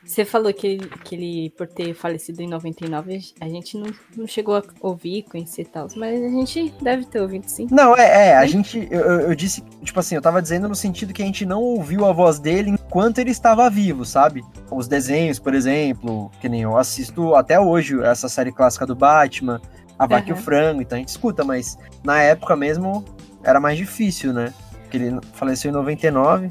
você 0.05 0.25
falou 0.25 0.53
que 0.53 0.67
ele, 0.67 0.89
que 1.05 1.15
ele, 1.15 1.51
por 1.57 1.67
ter 1.67 1.95
falecido 1.95 2.43
em 2.43 2.49
99, 2.49 3.21
a 3.41 3.49
gente 3.49 3.77
não, 3.77 3.87
não 4.17 4.27
chegou 4.27 4.57
a 4.57 4.63
ouvir, 4.81 5.23
conhecer 5.25 5.63
e 5.63 5.65
tal, 5.67 5.87
mas 5.97 6.23
a 6.23 6.29
gente 6.29 6.73
deve 6.81 7.05
ter 7.07 7.21
ouvido 7.21 7.49
sim. 7.49 7.67
Não, 7.71 7.97
é, 7.97 8.29
é, 8.31 8.37
a 8.37 8.47
gente. 8.47 8.89
Eu, 8.91 9.01
eu- 9.01 9.21
eu 9.31 9.35
disse, 9.35 9.63
tipo 9.85 9.99
assim, 10.01 10.15
eu 10.15 10.23
tava 10.23 10.41
dizendo 10.43 10.69
no 10.69 10.75
sentido 10.75 11.13
que 11.13 11.23
a 11.23 11.27
gente 11.27 11.45
não 11.47 11.61
ouviu 11.61 12.05
a 12.05 12.13
voz 12.13 12.39
dele 12.39 12.75
enquanto 12.93 13.19
ele 13.21 13.31
estava 13.31 13.71
vivo, 13.71 14.05
sabe? 14.05 14.45
Os 14.71 14.87
desenhos, 14.87 15.39
por 15.39 15.55
exemplo, 15.55 16.31
que 16.43 16.49
nem 16.49 16.61
eu 16.61 16.77
assisto 16.77 17.35
até 17.35 17.59
hoje 17.59 17.99
essa 18.03 18.29
série 18.29 18.53
clássica 18.53 18.85
do 18.85 18.95
Batman, 18.95 19.63
A 19.99 20.07
Vaca 20.07 20.29
e 20.29 20.33
o. 20.35 20.37
Frango, 20.37 20.83
então 20.83 20.97
a 20.97 20.99
gente 20.99 21.09
escuta, 21.09 21.43
mas 21.43 21.79
na 22.05 22.21
época 22.21 22.55
mesmo 22.55 23.03
era 23.43 23.59
mais 23.59 23.79
difícil, 23.79 24.35
né? 24.35 24.53
Porque 24.83 24.99
ele 24.99 25.19
faleceu 25.33 25.71
em 25.71 25.73
99, 25.73 26.49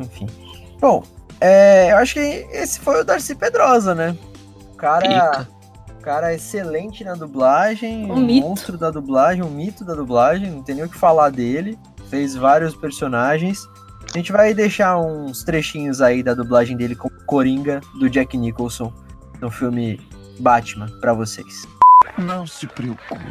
enfim. 0.00 0.26
Bom, 0.80 1.04
é, 1.40 1.92
eu 1.92 1.98
acho 1.98 2.14
que 2.14 2.20
esse 2.50 2.80
foi 2.80 3.00
o 3.00 3.04
Darcy 3.04 3.36
Pedrosa, 3.36 3.94
né? 3.94 4.16
O 4.72 4.76
cara. 4.76 5.46
Cara 6.02 6.34
excelente 6.34 7.02
na 7.04 7.14
dublagem, 7.14 8.10
Um 8.10 8.16
mito. 8.16 8.46
monstro 8.46 8.76
da 8.76 8.90
dublagem, 8.90 9.42
um 9.42 9.48
mito 9.48 9.84
da 9.84 9.94
dublagem, 9.94 10.50
não 10.50 10.62
tem 10.62 10.74
nem 10.74 10.84
o 10.84 10.88
que 10.88 10.98
falar 10.98 11.30
dele. 11.30 11.78
Fez 12.10 12.34
vários 12.34 12.74
personagens. 12.74 13.66
A 14.14 14.18
gente 14.18 14.30
vai 14.30 14.54
deixar 14.54 14.96
uns 14.96 15.42
trechinhos 15.42 16.00
aí 16.00 16.22
da 16.22 16.34
dublagem 16.34 16.76
dele 16.76 16.94
como 16.94 17.12
Coringa 17.26 17.80
do 17.98 18.08
Jack 18.08 18.38
Nicholson 18.38 18.92
no 19.40 19.50
filme 19.50 20.00
Batman 20.38 20.86
pra 21.00 21.12
vocês. 21.12 21.66
Não 22.16 22.46
se 22.46 22.68
preocupe. 22.68 23.24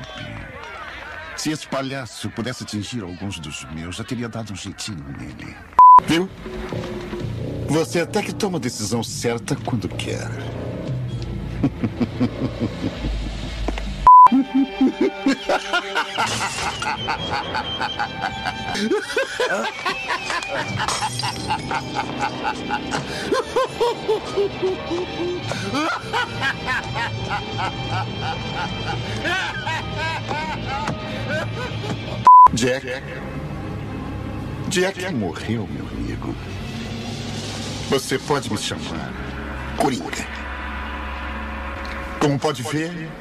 Se 1.38 1.52
esse 1.52 1.66
palhaço 1.70 2.30
pudesse 2.32 2.64
atingir 2.64 3.02
alguns 3.02 3.40
dos 3.40 3.66
meus, 3.72 3.96
já 3.96 4.04
teria 4.04 4.28
dado 4.28 4.52
um 4.52 4.58
jeitinho 4.58 5.06
nele. 5.18 5.56
Viu? 6.06 6.30
Você 7.70 8.02
até 8.02 8.22
que 8.22 8.36
toma 8.36 8.58
a 8.58 8.62
decisão 8.62 9.02
certa 9.02 9.56
quando 9.56 9.88
quer. 9.88 10.28
Jack. 32.54 33.04
Jack 34.70 35.14
morreu, 35.14 35.68
meu 35.70 35.86
amigo. 35.88 36.36
Você 37.90 38.18
pode 38.18 38.52
me 38.52 38.58
chamar 38.58 39.14
Coringa. 39.78 40.26
Como 42.20 42.40
pode 42.40 42.64
ver, 42.64 43.12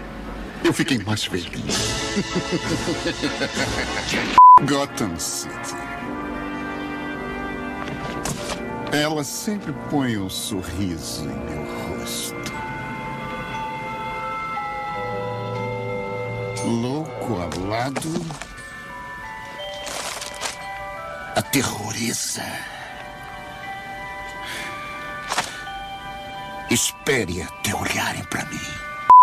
eu 0.64 0.72
fiquei 0.72 0.98
mais 0.98 1.24
feliz. 1.24 1.52
Gotham 4.66 5.18
City. 5.18 5.74
Ela 8.92 9.24
sempre 9.24 9.72
põe 9.88 10.18
um 10.18 10.28
sorriso 10.28 11.24
em 11.24 11.28
meu 11.28 11.98
rosto. 11.98 12.52
Louco 16.64 17.40
ao 17.40 17.68
lado. 17.68 18.10
Aterroriza. 21.34 22.44
Espere 26.70 27.42
até 27.42 27.74
olharem 27.74 28.22
pra 28.24 28.44
mim. 28.44 28.81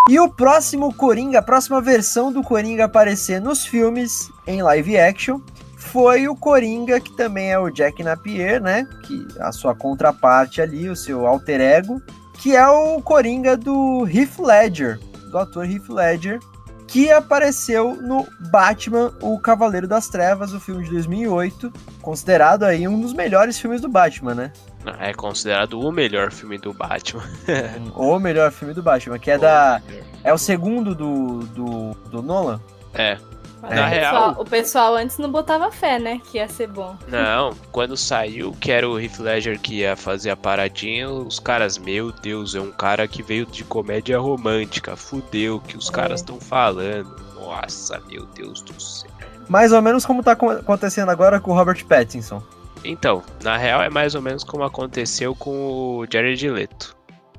E 0.09 0.19
o 0.19 0.27
próximo 0.27 0.91
Coringa, 0.91 1.37
a 1.37 1.41
próxima 1.43 1.79
versão 1.79 2.31
do 2.31 2.41
Coringa 2.41 2.85
aparecer 2.85 3.39
nos 3.39 3.63
filmes 3.63 4.31
em 4.47 4.59
live 4.63 4.97
action 4.97 5.39
foi 5.77 6.27
o 6.27 6.35
Coringa, 6.35 6.99
que 6.99 7.15
também 7.15 7.51
é 7.51 7.59
o 7.59 7.69
Jack 7.69 8.01
Napier, 8.01 8.59
né? 8.59 8.87
Que 9.03 9.27
a 9.39 9.51
sua 9.51 9.75
contraparte 9.75 10.63
ali, 10.63 10.89
o 10.89 10.95
seu 10.95 11.27
alter 11.27 11.61
ego, 11.61 12.01
que 12.39 12.55
é 12.55 12.67
o 12.67 12.99
Coringa 13.03 13.55
do 13.55 14.07
Heath 14.07 14.39
Ledger, 14.39 14.99
do 15.29 15.37
ator 15.37 15.69
Heath 15.69 15.89
Ledger, 15.89 16.39
que 16.87 17.11
apareceu 17.11 17.95
no 17.95 18.25
Batman, 18.49 19.13
o 19.21 19.39
Cavaleiro 19.39 19.87
das 19.87 20.07
Trevas, 20.07 20.53
o 20.53 20.59
filme 20.59 20.85
de 20.85 20.89
2008, 20.89 21.71
considerado 22.01 22.63
aí 22.63 22.87
um 22.87 22.99
dos 22.99 23.13
melhores 23.13 23.59
filmes 23.59 23.79
do 23.79 23.87
Batman, 23.87 24.33
né? 24.33 24.53
É 24.99 25.13
considerado 25.13 25.79
o 25.79 25.91
melhor 25.91 26.31
filme 26.31 26.57
do 26.57 26.73
Batman. 26.73 27.23
o 27.95 28.17
melhor 28.19 28.51
filme 28.51 28.73
do 28.73 28.81
Batman, 28.81 29.19
que 29.19 29.29
é 29.31 29.37
da 29.37 29.81
é 30.23 30.33
o 30.33 30.37
segundo 30.37 30.95
do, 30.95 31.39
do, 31.39 31.91
do 32.09 32.21
Nolan. 32.21 32.59
É. 32.93 33.17
Mas 33.61 33.75
Na 33.75 33.81
o, 33.85 33.89
real- 33.89 34.13
pessoal, 34.13 34.35
o 34.41 34.45
pessoal 34.45 34.95
antes 34.95 35.17
não 35.17 35.29
botava 35.29 35.69
fé, 35.69 35.99
né? 35.99 36.21
Que 36.31 36.37
ia 36.37 36.47
ser 36.47 36.67
bom. 36.67 36.97
Não, 37.09 37.53
quando 37.73 37.97
saiu 37.97 38.53
que 38.53 38.71
era 38.71 38.87
o 38.89 38.97
Heath 38.97 39.19
Ledger 39.19 39.59
que 39.59 39.79
ia 39.79 39.97
fazer 39.97 40.29
a 40.29 40.37
paradinha, 40.37 41.09
os 41.09 41.39
caras, 41.39 41.77
meu 41.77 42.09
Deus, 42.13 42.55
é 42.55 42.61
um 42.61 42.71
cara 42.71 43.05
que 43.05 43.21
veio 43.21 43.45
de 43.45 43.65
comédia 43.65 44.17
romântica, 44.17 44.95
fudeu 44.95 45.59
que 45.59 45.75
os 45.75 45.89
caras 45.89 46.21
estão 46.21 46.39
falando. 46.39 47.13
Nossa, 47.35 48.01
meu 48.07 48.25
Deus 48.27 48.61
do 48.61 48.79
céu. 48.81 49.11
Mais 49.49 49.73
ou 49.73 49.81
menos 49.81 50.05
como 50.05 50.23
tá 50.23 50.37
co- 50.37 50.51
acontecendo 50.51 51.09
agora 51.09 51.39
com 51.41 51.51
o 51.51 51.55
Robert 51.55 51.83
Pattinson. 51.85 52.41
Então, 52.83 53.23
na 53.43 53.57
real 53.57 53.81
é 53.81 53.89
mais 53.89 54.15
ou 54.15 54.21
menos 54.21 54.43
como 54.43 54.63
aconteceu 54.63 55.35
com 55.35 55.97
o 55.97 56.05
Jared 56.11 56.49
Leto. 56.49 56.95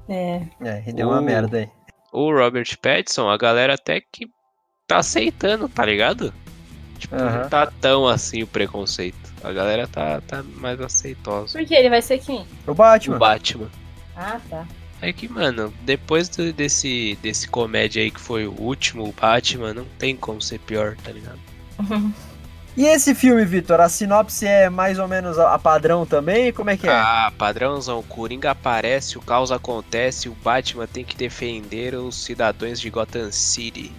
É. 0.09 0.43
É, 0.61 0.83
e 0.87 0.93
deu 0.93 1.09
uma 1.09 1.21
Uh. 1.21 1.25
merda 1.25 1.59
aí. 1.59 1.69
O 2.13 2.31
Robert 2.33 2.67
Pattinson, 2.83 3.29
a 3.29 3.37
galera 3.37 3.75
até 3.75 4.01
que 4.01 4.27
tá 4.87 4.99
aceitando, 4.99 5.69
tá 5.69 5.85
ligado? 5.85 6.35
Tipo, 6.99 7.15
Aham. 7.15 7.43
não 7.43 7.49
tá 7.49 7.67
tão 7.81 8.07
assim 8.07 8.43
o 8.43 8.47
preconceito. 8.47 9.17
A 9.43 9.53
galera 9.53 9.87
tá, 9.87 10.21
tá 10.21 10.43
mais 10.43 10.81
aceitosa. 10.81 11.57
Por 11.59 11.67
que 11.67 11.75
ele 11.75 11.89
vai 11.89 12.03
ser 12.03 12.19
quem? 12.19 12.45
O 12.67 12.75
Batman. 12.75 13.17
O 13.17 13.19
Batman. 13.19 13.71
Ah, 14.17 14.41
tá. 14.51 14.67
É 15.01 15.13
que, 15.15 15.27
mano, 15.29 15.73
depois 15.83 16.29
do- 16.29 16.53
desse, 16.53 17.17
desse 17.23 17.49
comédia 17.49 18.03
aí 18.03 18.11
que 18.11 18.21
foi 18.21 18.47
o 18.47 18.53
último, 18.61 19.05
o 19.09 19.13
Batman, 19.13 19.73
não 19.73 19.87
tem 19.99 20.15
como 20.15 20.43
ser 20.43 20.59
pior, 20.59 20.95
tá 21.03 21.11
ligado? 21.11 21.39
E 22.77 22.87
esse 22.87 23.15
filme, 23.15 23.45
Vitor, 23.45 23.81
a 23.81 23.89
sinopse 23.89 24.47
é 24.47 24.71
mais 24.71 24.99
ou 24.99 25.07
menos 25.09 25.39
a 25.39 25.59
padrão 25.59 26.07
também? 26.07 26.53
Como 26.53 26.71
é 26.71 26.77
que 26.77 26.89
é? 26.89 26.93
Ah, 26.93 27.33
padrãozão, 27.37 27.99
o 27.99 28.03
Coringa 28.03 28.53
aparece, 28.53 29.19
o 29.19 29.21
caos 29.21 29.51
acontece, 29.51 30.29
o 30.29 30.35
Batman 30.35 30.87
tem 30.87 31.05
que 31.05 31.17
defender 31.17 31.95
os 31.95 32.25
cidadãos 32.25 32.81
de 32.81 32.89
Gotham 32.89 33.31
City. 33.33 33.93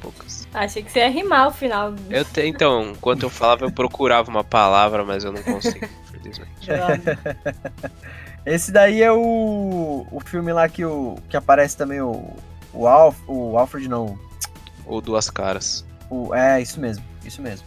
Poucas. 0.00 0.46
Achei 0.52 0.82
que 0.82 0.90
você 0.92 1.00
ia 1.00 1.08
rimar 1.10 1.48
o 1.48 1.52
final. 1.52 1.94
Eu 2.08 2.24
te- 2.24 2.46
então, 2.46 2.90
enquanto 2.92 3.22
eu 3.24 3.30
falava, 3.30 3.64
eu 3.64 3.72
procurava 3.72 4.30
uma 4.30 4.44
palavra, 4.44 5.04
mas 5.04 5.24
eu 5.24 5.32
não 5.32 5.42
consigo, 5.42 5.86
infelizmente. 6.08 6.50
Esse 8.46 8.72
daí 8.72 9.02
é 9.02 9.12
o, 9.12 10.06
o 10.10 10.20
filme 10.20 10.52
lá 10.52 10.68
que, 10.68 10.84
o, 10.84 11.16
que 11.28 11.36
aparece 11.36 11.76
também 11.76 12.00
o, 12.00 12.34
o, 12.72 12.86
Alf, 12.86 13.18
o 13.26 13.58
Alfred, 13.58 13.88
não. 13.88 14.18
Ou 14.86 15.00
duas 15.00 15.28
caras. 15.28 15.84
O, 16.08 16.34
é, 16.34 16.60
isso 16.60 16.80
mesmo, 16.80 17.04
isso 17.24 17.42
mesmo. 17.42 17.66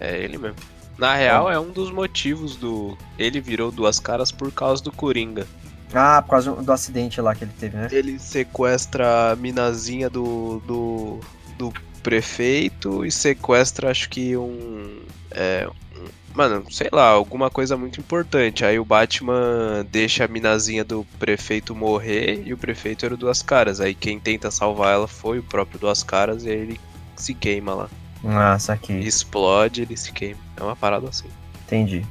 É 0.00 0.18
ele 0.22 0.38
mesmo. 0.38 0.56
Na 0.96 1.14
real, 1.14 1.50
é 1.50 1.58
um 1.58 1.70
dos 1.70 1.90
motivos 1.90 2.56
do. 2.56 2.96
Ele 3.18 3.40
virou 3.40 3.70
duas 3.70 4.00
caras 4.00 4.32
por 4.32 4.50
causa 4.52 4.82
do 4.82 4.90
Coringa. 4.90 5.46
Ah, 5.94 6.20
por 6.22 6.30
causa 6.32 6.52
do 6.52 6.72
acidente 6.72 7.20
lá 7.20 7.34
que 7.34 7.44
ele 7.44 7.52
teve, 7.58 7.76
né? 7.76 7.88
Ele 7.92 8.18
sequestra 8.18 9.32
a 9.32 9.36
minazinha 9.36 10.10
do, 10.10 10.60
do, 10.66 11.20
do 11.56 11.72
prefeito 12.02 13.04
e 13.06 13.10
sequestra, 13.12 13.90
acho 13.90 14.08
que 14.08 14.36
um. 14.36 15.02
É, 15.30 15.68
um- 15.96 16.08
Mano, 16.34 16.64
sei 16.70 16.88
lá, 16.92 17.08
alguma 17.08 17.50
coisa 17.50 17.76
muito 17.76 17.98
importante. 17.98 18.64
Aí 18.64 18.78
o 18.78 18.84
Batman 18.84 19.84
deixa 19.90 20.24
a 20.24 20.28
minazinha 20.28 20.84
do 20.84 21.04
prefeito 21.18 21.74
morrer 21.74 22.42
e 22.46 22.52
o 22.52 22.56
prefeito 22.58 23.04
era 23.04 23.14
o 23.14 23.16
Duas 23.16 23.42
Caras. 23.42 23.80
Aí 23.80 23.92
quem 23.94 24.20
tenta 24.20 24.48
salvar 24.50 24.94
ela 24.94 25.08
foi 25.08 25.38
o 25.40 25.42
próprio 25.42 25.80
Duas 25.80 26.02
Caras 26.04 26.44
e 26.44 26.50
aí 26.50 26.56
ele 26.58 26.80
se 27.16 27.34
queima 27.34 27.74
lá. 27.74 27.88
Ah, 28.24 28.58
saquei. 28.58 29.00
Explode, 29.00 29.82
ele 29.82 29.96
se 29.96 30.12
queima. 30.12 30.40
É 30.56 30.62
uma 30.62 30.76
parada 30.76 31.08
assim. 31.08 31.28
Entendi. 31.66 32.04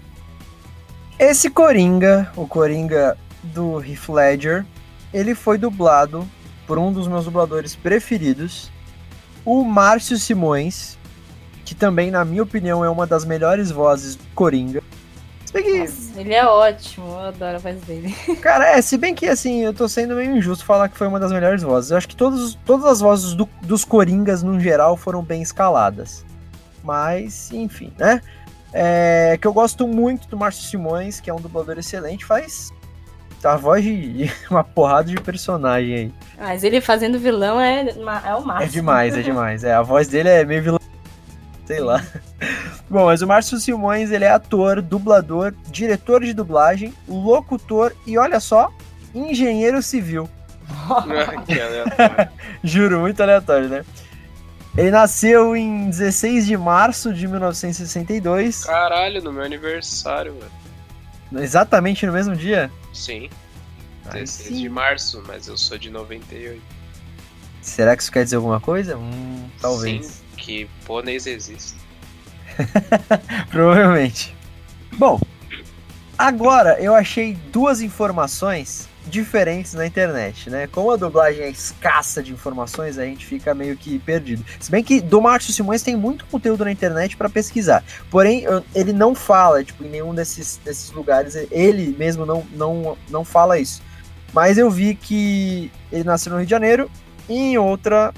Esse 1.20 1.50
Coringa, 1.50 2.32
o 2.36 2.48
Coringa 2.48 3.17
do 3.43 3.82
Heath 3.84 4.10
Ledger, 4.10 4.65
ele 5.13 5.34
foi 5.34 5.58
dublado 5.58 6.28
por 6.67 6.78
um 6.78 6.91
dos 6.91 7.08
meus 7.08 7.26
dubladores 7.26 7.76
preferidos, 7.76 8.70
o 9.43 9.63
Márcio 9.63 10.17
Simões, 10.17 10.98
que 11.63 11.74
também, 11.74 12.12
na 12.12 12.26
minha 12.26 12.43
opinião, 12.43 12.84
é 12.84 12.89
uma 12.89 13.08
das 13.08 13.26
melhores 13.26 13.72
vozes 13.72 14.15
do 14.15 14.24
Coringa. 14.36 14.84
Se 15.48 15.54
bem 15.54 15.64
que, 15.64 15.80
Nossa, 15.80 16.20
ele 16.20 16.34
é 16.34 16.46
ótimo, 16.46 17.08
eu 17.08 17.20
adoro 17.20 17.56
a 17.56 17.60
voz 17.60 17.80
dele. 17.84 18.14
cara, 18.44 18.68
é, 18.78 18.82
se 18.82 18.98
bem 18.98 19.16
que 19.16 19.26
assim, 19.28 19.64
eu 19.64 19.74
tô 19.74 19.88
sendo 19.88 20.14
meio 20.16 20.36
injusto 20.36 20.66
falar 20.66 20.90
que 20.90 20.98
foi 20.98 21.08
uma 21.08 21.22
das 21.22 21.32
melhores 21.32 21.64
vozes. 21.64 21.90
Eu 21.92 21.98
acho 21.98 22.08
que 22.10 22.18
todos, 22.18 22.56
todas 22.66 22.86
as 22.86 23.00
vozes 23.00 23.34
do- 23.34 23.48
dos 23.62 23.86
Coringas, 23.86 24.44
no 24.44 24.60
geral, 24.60 24.98
foram 24.98 25.24
bem 25.24 25.42
escaladas. 25.42 26.26
Mas, 26.84 27.50
enfim, 27.54 27.94
né? 27.98 28.22
É, 28.74 29.38
que 29.42 29.48
eu 29.48 29.54
gosto 29.54 29.88
muito 29.88 30.28
do 30.28 30.36
Márcio 30.36 30.64
Simões, 30.64 31.22
que 31.22 31.30
é 31.30 31.34
um 31.34 31.40
dublador 31.40 31.80
excelente, 31.80 32.26
faz 32.26 32.70
a 33.42 33.56
voz 33.56 33.82
de 33.82 34.30
uma 34.52 34.66
porrada 34.66 35.10
de 35.10 35.16
personagem 35.22 35.94
aí. 35.96 36.14
Mas 36.38 36.62
ele 36.66 36.82
fazendo 36.82 37.18
vilão 37.18 37.58
é, 37.62 37.88
é 37.88 38.36
o 38.36 38.44
máximo. 38.46 38.64
É 38.64 38.66
demais, 38.68 39.16
é 39.18 39.22
demais. 39.22 39.64
É, 39.64 39.74
a 39.74 39.82
voz 39.82 40.10
dele 40.10 40.28
é 40.28 40.44
meio 40.44 40.62
vilão. 40.62 40.80
Sei 41.68 41.82
lá. 41.82 42.02
Bom, 42.90 43.06
mas 43.08 43.22
o 43.22 43.28
Márcio 43.28 43.60
Simões, 43.60 44.10
ele 44.10 44.24
é 44.24 44.32
ator, 44.32 44.82
dublador, 44.82 45.54
diretor 45.70 46.24
de 46.24 46.34
dublagem, 46.34 46.94
locutor 47.08 47.94
e 48.06 48.18
olha 48.18 48.40
só, 48.40 48.72
engenheiro 49.14 49.82
civil. 49.82 50.30
que 51.46 51.60
aleatório. 51.60 52.30
Juro, 52.64 53.02
muito 53.02 53.22
aleatório, 53.22 53.68
né? 53.68 53.86
Ele 54.78 54.92
nasceu 54.92 55.56
em 55.58 55.90
16 55.90 56.46
de 56.46 56.56
março 56.56 57.14
de 57.14 57.28
1962, 57.28 58.64
Caralho, 58.64 59.22
no 59.24 59.34
meu 59.34 59.44
aniversário, 59.44 60.34
velho. 60.34 61.44
exatamente 61.44 62.06
no 62.06 62.14
mesmo 62.14 62.36
dia. 62.36 62.72
Sim, 62.94 63.30
Aí 64.06 64.22
16 64.22 64.50
sim. 64.50 64.62
de 64.62 64.70
março, 64.70 65.24
mas 65.28 65.48
eu 65.48 65.58
sou 65.58 65.78
de 65.78 65.90
98. 65.90 66.62
Será 67.62 67.98
que 67.98 68.04
isso 68.04 68.12
quer 68.12 68.24
dizer 68.24 68.38
alguma 68.38 68.62
coisa? 68.62 68.96
Hum, 68.98 69.50
talvez. 69.60 70.06
Sim, 70.06 70.24
que 70.38 70.69
pôneis 70.86 71.28
existem. 71.28 71.78
Provavelmente. 73.50 74.36
Bom, 74.93 75.19
agora 76.17 76.80
eu 76.80 76.95
achei 76.95 77.34
duas 77.52 77.82
informações 77.82 78.88
diferentes 79.08 79.73
na 79.73 79.86
internet, 79.86 80.50
né? 80.50 80.67
Como 80.67 80.91
a 80.91 80.95
dublagem 80.95 81.43
é 81.43 81.50
escassa 81.50 82.21
de 82.21 82.34
informações, 82.34 82.97
a 82.97 83.06
gente 83.06 83.26
fica 83.26 83.54
meio 83.54 83.78
que 83.78 83.97
perdido. 84.00 84.43
Se 84.60 84.69
bem 84.69 84.84
que 84.84 85.00
do 85.00 85.21
Márcio 85.21 85.54
Simões 85.54 85.82
tem 85.82 85.95
muito 85.95 86.26
conteúdo 86.26 86.65
na 86.65 86.71
internet 86.71 87.15
para 87.15 87.30
pesquisar. 87.30 87.84
Porém, 88.12 88.45
ele 88.76 88.93
não 88.93 89.15
fala, 89.15 89.63
tipo, 89.63 89.84
em 89.84 89.89
nenhum 89.89 90.13
desses, 90.13 90.60
desses 90.63 90.91
lugares, 90.91 91.36
ele 91.50 91.95
mesmo 91.97 92.26
não, 92.26 92.45
não, 92.52 92.97
não 93.10 93.23
fala 93.23 93.58
isso. 93.58 93.82
Mas 94.34 94.58
eu 94.58 94.69
vi 94.69 94.93
que 94.93 95.71
ele 95.91 96.04
nasceu 96.04 96.32
no 96.32 96.38
Rio 96.38 96.45
de 96.45 96.52
Janeiro 96.52 96.91
e 97.30 97.36
em 97.36 97.58
outra, 97.58 98.13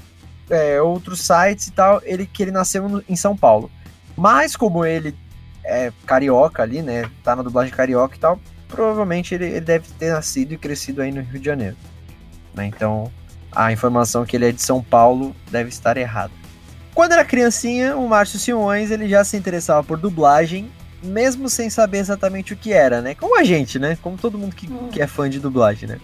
é, 0.50 0.80
outros 0.82 1.20
sites 1.22 1.68
e 1.68 1.72
tal, 1.72 2.00
ele, 2.04 2.26
que 2.26 2.42
ele 2.42 2.50
nasceu 2.50 2.88
no- 2.88 3.04
em 3.08 3.16
São 3.16 3.36
Paulo. 3.36 3.70
Mas 4.16 4.56
como 4.56 4.84
ele 4.84 5.14
é 5.64 5.92
carioca 6.06 6.62
ali, 6.62 6.82
né? 6.82 7.08
Tá 7.22 7.34
na 7.36 7.42
dublagem 7.42 7.72
carioca 7.72 8.16
e 8.16 8.18
tal, 8.18 8.38
provavelmente 8.68 9.34
ele, 9.34 9.46
ele 9.46 9.60
deve 9.60 9.86
ter 9.98 10.12
nascido 10.12 10.52
e 10.52 10.58
crescido 10.58 11.00
aí 11.02 11.10
no 11.12 11.20
Rio 11.20 11.38
de 11.38 11.46
Janeiro. 11.46 11.76
né? 12.54 12.66
Então 12.66 13.10
a 13.52 13.72
informação 13.72 14.24
que 14.24 14.36
ele 14.36 14.48
é 14.48 14.52
de 14.52 14.62
São 14.62 14.82
Paulo 14.82 15.34
deve 15.50 15.68
estar 15.70 15.96
errada. 15.96 16.32
Quando 16.94 17.12
era 17.12 17.24
criancinha, 17.24 17.96
o 17.96 18.08
Márcio 18.08 18.38
Simões 18.38 18.90
ele 18.90 19.08
já 19.08 19.24
se 19.24 19.36
interessava 19.36 19.82
por 19.82 19.96
dublagem, 19.98 20.70
mesmo 21.02 21.48
sem 21.48 21.70
saber 21.70 21.98
exatamente 21.98 22.52
o 22.52 22.56
que 22.56 22.72
era, 22.72 23.00
né? 23.00 23.14
Como 23.14 23.38
a 23.38 23.44
gente, 23.44 23.78
né? 23.78 23.96
Como 24.02 24.18
todo 24.18 24.36
mundo 24.36 24.54
que, 24.54 24.66
que 24.92 25.00
é 25.00 25.06
fã 25.06 25.30
de 25.30 25.38
dublagem, 25.40 25.88
né? 25.88 25.98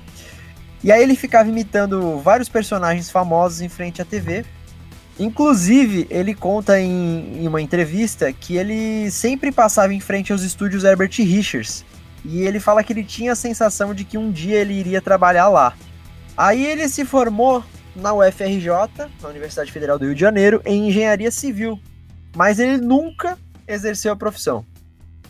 E 0.83 0.93
aí 0.93 1.03
ele 1.03 1.17
ficava 1.17 1.49
imitando 1.49 2.19
vários 2.19 2.49
personagens 2.49 3.11
famosos 3.11 3.61
em 3.61 3.69
frente 3.69 4.01
à 4.01 4.05
TV. 4.05 4.45
Inclusive, 5.19 6.07
ele 6.11 6.35
conta 6.35 6.79
em, 6.79 7.43
em 7.43 7.49
uma 7.49 7.63
entrevista 7.63 8.33
que 8.33 8.57
ele 8.57 9.11
sempre 9.11 9.51
passava 9.51 9.95
em 9.95 10.01
frente 10.01 10.33
aos 10.33 10.43
estúdios 10.43 10.85
Herbert 10.85 11.11
Richards. 11.19 11.85
E 12.25 12.43
ele 12.43 12.61
fala 12.61 12.85
que 12.85 12.93
ele 12.93 13.05
tinha 13.05 13.33
a 13.33 13.37
sensação 13.37 13.95
de 13.95 14.05
que 14.05 14.19
um 14.19 14.31
dia 14.31 14.59
ele 14.59 14.75
iria 14.75 15.01
trabalhar 15.01 15.49
lá. 15.49 15.75
Aí 16.37 16.67
ele 16.67 16.89
se 16.89 17.05
formou 17.05 17.65
na 17.95 18.13
UFRJ, 18.13 18.69
na 19.23 19.29
Universidade 19.29 19.73
Federal 19.73 19.99
do 19.99 20.05
Rio 20.05 20.15
de 20.15 20.21
Janeiro, 20.21 20.61
em 20.67 20.89
engenharia 20.89 21.31
civil. 21.31 21.81
Mas 22.37 22.59
ele 22.59 22.77
nunca 22.77 23.39
exerceu 23.67 24.13
a 24.13 24.17
profissão. 24.17 24.67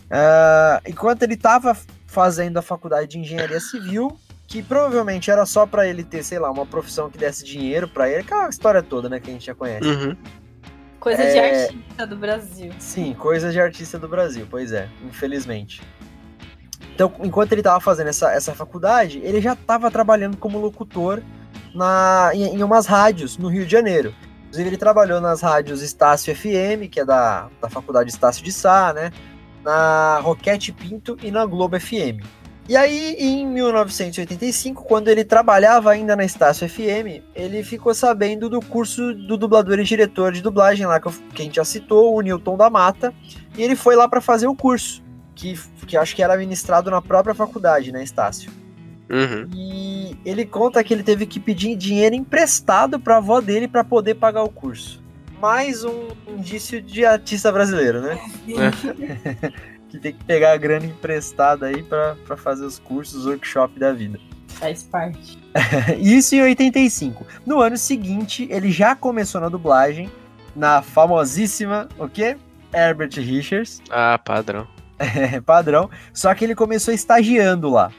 Ah, 0.09 0.81
enquanto 0.85 1.23
ele 1.23 1.35
estava 1.35 1.77
fazendo 2.05 2.57
a 2.57 2.61
faculdade 2.61 3.07
de 3.07 3.19
engenharia 3.19 3.59
civil, 3.59 4.17
que 4.47 4.63
provavelmente 4.63 5.29
era 5.29 5.45
só 5.45 5.65
para 5.65 5.85
ele 5.87 6.03
ter, 6.03 6.23
sei 6.23 6.39
lá, 6.39 6.49
uma 6.49 6.65
profissão 6.65 7.09
que 7.09 7.17
desse 7.17 7.43
dinheiro 7.43 7.87
para 7.87 8.09
ele, 8.09 8.21
aquela 8.21 8.47
história 8.49 8.81
toda, 8.81 9.09
né, 9.09 9.19
que 9.19 9.29
a 9.29 9.33
gente 9.33 9.45
já 9.45 9.53
conhece. 9.53 9.85
Uhum. 9.87 10.15
Coisa 10.99 11.21
É. 11.21 11.31
de 11.31 11.39
artista 11.39 12.07
do 12.07 12.15
Brasil. 12.15 12.71
Sim, 12.79 13.13
coisas 13.13 13.53
de 13.53 13.59
artista 13.59 13.99
do 13.99 14.07
Brasil, 14.07 14.47
pois 14.49 14.71
é, 14.71 14.87
infelizmente. 15.05 15.81
Então, 16.95 17.13
enquanto 17.19 17.51
ele 17.51 17.61
estava 17.61 17.79
fazendo 17.79 18.07
essa, 18.07 18.31
essa 18.31 18.55
faculdade, 18.55 19.19
ele 19.23 19.39
já 19.39 19.53
estava 19.53 19.91
trabalhando 19.91 20.37
como 20.37 20.57
locutor 20.59 21.21
na, 21.75 22.31
em, 22.33 22.55
em 22.55 22.63
umas 22.63 22.87
rádios 22.87 23.37
no 23.37 23.49
Rio 23.49 23.65
de 23.65 23.71
Janeiro. 23.71 24.15
Inclusive, 24.45 24.69
ele 24.69 24.77
trabalhou 24.77 25.21
nas 25.21 25.41
rádios 25.41 25.81
Estácio 25.81 26.33
FM, 26.35 26.89
que 26.89 27.01
é 27.01 27.05
da, 27.05 27.49
da 27.61 27.69
faculdade 27.69 28.09
Estácio 28.09 28.43
de 28.43 28.51
Sá, 28.51 28.93
né? 28.93 29.11
Na 29.63 30.19
Roquete 30.23 30.71
Pinto 30.71 31.17
e 31.21 31.29
na 31.29 31.45
Globo 31.45 31.79
FM. 31.79 32.23
E 32.69 32.75
aí, 32.75 33.15
em 33.17 33.47
1985, 33.47 34.83
quando 34.83 35.07
ele 35.07 35.23
trabalhava 35.23 35.89
ainda 35.91 36.15
na 36.17 36.25
Estácio 36.25 36.67
FM, 36.67 37.23
ele 37.33 37.63
ficou 37.63 37.93
sabendo 37.95 38.49
do 38.49 38.59
curso 38.59 39.13
do 39.13 39.37
dublador 39.37 39.79
e 39.79 39.83
diretor 39.85 40.33
de 40.33 40.41
dublagem 40.41 40.85
lá, 40.85 40.99
que, 40.99 41.07
eu- 41.07 41.13
que 41.33 41.41
a 41.41 41.45
gente 41.45 41.55
já 41.55 41.63
citou, 41.63 42.13
o 42.13 42.19
Newton 42.21 42.57
da 42.57 42.69
Mata, 42.69 43.13
e 43.57 43.63
ele 43.63 43.75
foi 43.75 43.95
lá 43.95 44.07
para 44.09 44.19
fazer 44.19 44.47
o 44.47 44.55
curso, 44.55 45.01
que, 45.33 45.57
que 45.85 45.95
acho 45.95 46.13
que 46.13 46.21
era 46.21 46.35
ministrado 46.35 46.91
na 46.91 47.01
própria 47.01 47.33
faculdade, 47.33 47.91
né, 47.93 48.03
Estácio? 48.03 48.51
Uhum. 49.09 49.47
E 49.55 50.17
ele 50.25 50.45
conta 50.45 50.83
que 50.83 50.93
ele 50.93 51.03
teve 51.03 51.25
que 51.25 51.39
pedir 51.39 51.73
dinheiro 51.77 52.15
emprestado 52.15 52.99
para 52.99 53.15
a 53.15 53.17
avó 53.19 53.39
dele 53.39 53.69
para 53.69 53.81
poder 53.85 54.15
pagar 54.15 54.43
o 54.43 54.49
curso. 54.49 55.01
Mais 55.41 55.85
um 55.85 56.07
indício 56.27 56.81
de 56.81 57.05
artista 57.05 57.49
brasileiro, 57.49 58.01
né? 58.01 58.19
que 59.89 59.99
tem 59.99 60.13
que 60.13 60.23
pegar 60.23 60.53
a 60.53 60.57
grana 60.57 60.85
emprestada 60.85 61.67
aí 61.67 61.83
para 61.83 62.37
fazer 62.37 62.65
os 62.65 62.79
cursos, 62.79 63.25
workshop 63.25 63.79
da 63.79 63.93
vida. 63.93 64.19
Faz 64.47 64.83
parte. 64.83 65.37
Isso 65.99 66.35
em 66.35 66.41
85. 66.41 67.25
No 67.45 67.61
ano 67.61 67.77
seguinte, 67.77 68.47
ele 68.49 68.71
já 68.71 68.95
começou 68.95 69.39
na 69.39 69.49
dublagem, 69.49 70.09
na 70.55 70.81
famosíssima, 70.81 71.87
o 71.97 72.07
quê? 72.07 72.37
Herbert 72.73 73.11
Richards. 73.15 73.81
Ah, 73.89 74.17
padrão. 74.17 74.67
É, 74.99 75.39
padrão. 75.39 75.89
Só 76.13 76.33
que 76.33 76.43
ele 76.43 76.55
começou 76.55 76.93
estagiando 76.93 77.69
lá. 77.69 77.91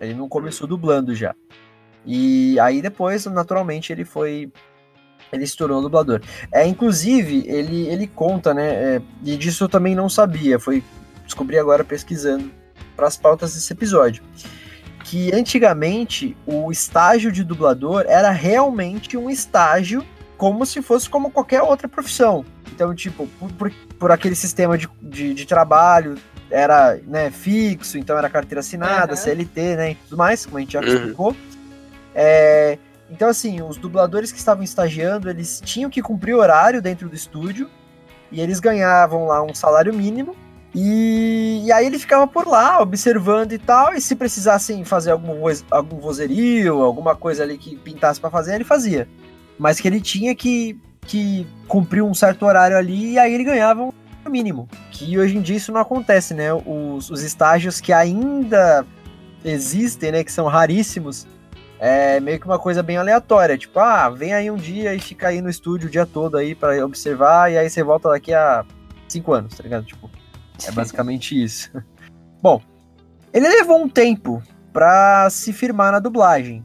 Ele 0.00 0.14
não 0.14 0.28
começou 0.28 0.66
dublando 0.66 1.14
já. 1.14 1.34
E 2.04 2.58
aí 2.60 2.80
depois, 2.80 3.26
naturalmente, 3.26 3.92
ele 3.92 4.04
foi. 4.04 4.50
Ele 5.32 5.46
se 5.46 5.56
tornou 5.56 5.82
dublador. 5.82 6.20
É, 6.52 6.66
inclusive, 6.66 7.44
ele, 7.46 7.88
ele 7.88 8.06
conta, 8.06 8.54
né? 8.54 8.96
é, 8.96 9.02
e 9.24 9.36
disso 9.36 9.64
eu 9.64 9.68
também 9.68 9.94
não 9.94 10.08
sabia. 10.08 10.58
Foi 10.58 10.82
descobri 11.26 11.58
agora 11.58 11.84
pesquisando 11.84 12.50
para 12.96 13.06
as 13.06 13.16
pautas 13.16 13.54
desse 13.54 13.72
episódio. 13.72 14.22
Que 15.04 15.32
antigamente 15.34 16.36
o 16.46 16.70
estágio 16.72 17.30
de 17.30 17.44
dublador 17.44 18.04
era 18.08 18.30
realmente 18.30 19.16
um 19.16 19.28
estágio 19.30 20.04
como 20.36 20.66
se 20.66 20.82
fosse 20.82 21.08
como 21.08 21.30
qualquer 21.30 21.62
outra 21.62 21.88
profissão. 21.88 22.44
Então, 22.72 22.94
tipo, 22.94 23.26
por, 23.38 23.52
por, 23.52 23.70
por 23.98 24.10
aquele 24.12 24.34
sistema 24.34 24.76
de, 24.76 24.88
de, 25.00 25.32
de 25.32 25.46
trabalho, 25.46 26.16
era 26.50 26.98
né, 27.06 27.30
fixo, 27.30 27.96
então 27.98 28.18
era 28.18 28.28
carteira 28.28 28.60
assinada, 28.60 29.14
Aham. 29.14 29.16
CLT, 29.16 29.76
né, 29.76 29.90
e 29.92 29.94
tudo 29.94 30.16
mais, 30.16 30.44
como 30.44 30.58
a 30.58 30.60
gente 30.60 30.72
já 30.72 30.80
Uhum. 30.80 30.86
explicou. 30.88 31.36
É, 32.14 32.78
então, 33.10 33.28
assim, 33.28 33.62
os 33.62 33.76
dubladores 33.76 34.32
que 34.32 34.38
estavam 34.38 34.62
estagiando, 34.64 35.30
eles 35.30 35.62
tinham 35.64 35.88
que 35.88 36.02
cumprir 36.02 36.34
horário 36.34 36.82
dentro 36.82 37.08
do 37.08 37.14
estúdio, 37.14 37.70
e 38.30 38.40
eles 38.40 38.58
ganhavam 38.58 39.26
lá 39.26 39.42
um 39.42 39.54
salário 39.54 39.94
mínimo, 39.94 40.34
e, 40.78 41.62
e 41.64 41.72
aí 41.72 41.86
ele 41.86 41.98
ficava 41.98 42.26
por 42.26 42.46
lá, 42.46 42.82
observando 42.82 43.52
e 43.52 43.58
tal, 43.58 43.94
e 43.94 44.00
se 44.00 44.14
precisassem 44.14 44.84
fazer 44.84 45.10
algum, 45.10 45.42
algum 45.70 45.98
vozerio, 45.98 46.82
alguma 46.82 47.16
coisa 47.16 47.42
ali 47.42 47.56
que 47.56 47.74
pintasse 47.76 48.20
pra 48.20 48.28
fazer, 48.28 48.54
ele 48.54 48.64
fazia. 48.64 49.08
Mas 49.58 49.80
que 49.80 49.88
ele 49.88 50.02
tinha 50.02 50.34
que, 50.34 50.78
que 51.00 51.46
cumprir 51.66 52.02
um 52.02 52.12
certo 52.12 52.44
horário 52.44 52.76
ali, 52.76 53.12
e 53.12 53.18
aí 53.18 53.32
ele 53.32 53.44
ganhava 53.44 53.84
um 53.84 53.92
mínimo. 54.28 54.68
Que 54.90 55.18
hoje 55.18 55.38
em 55.38 55.40
dia 55.40 55.56
isso 55.56 55.72
não 55.72 55.80
acontece, 55.80 56.34
né? 56.34 56.52
Os, 56.52 57.08
os 57.08 57.22
estágios 57.22 57.80
que 57.80 57.90
ainda 57.90 58.84
existem, 59.42 60.12
né, 60.12 60.22
que 60.22 60.32
são 60.32 60.44
raríssimos, 60.44 61.26
é 61.78 62.20
meio 62.20 62.38
que 62.38 62.44
uma 62.44 62.58
coisa 62.58 62.82
bem 62.82 62.98
aleatória, 62.98 63.56
tipo, 63.56 63.78
ah, 63.78 64.10
vem 64.10 64.34
aí 64.34 64.50
um 64.50 64.56
dia 64.56 64.94
e 64.94 64.98
fica 64.98 65.28
aí 65.28 65.40
no 65.40 65.48
estúdio 65.48 65.88
o 65.88 65.90
dia 65.90 66.04
todo 66.04 66.36
aí 66.36 66.54
pra 66.54 66.84
observar, 66.84 67.50
e 67.50 67.56
aí 67.56 67.70
você 67.70 67.82
volta 67.82 68.10
daqui 68.10 68.34
a 68.34 68.62
cinco 69.08 69.32
anos, 69.32 69.56
tá 69.56 69.62
ligado? 69.62 69.86
Tipo, 69.86 70.10
é 70.64 70.70
basicamente 70.70 71.40
isso. 71.42 71.70
Bom, 72.40 72.62
ele 73.32 73.48
levou 73.48 73.82
um 73.82 73.88
tempo 73.88 74.42
pra 74.72 75.28
se 75.30 75.52
firmar 75.52 75.92
na 75.92 75.98
dublagem. 75.98 76.64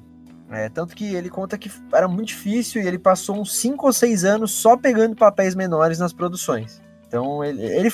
É, 0.50 0.68
tanto 0.68 0.96
que 0.96 1.16
ele 1.16 1.30
conta 1.30 1.58
que 1.58 1.72
era 1.94 2.10
muito 2.10 2.28
difícil 2.28 2.82
e 2.82 2.88
ele 2.88 3.00
passou 3.00 3.40
uns 3.40 3.56
5 3.56 3.86
ou 3.86 3.94
6 3.94 4.26
anos 4.26 4.52
só 4.52 4.76
pegando 4.76 5.16
papéis 5.16 5.56
menores 5.56 5.98
nas 5.98 6.12
produções. 6.12 6.82
Então, 7.08 7.44
ele, 7.44 7.62
ele 7.64 7.90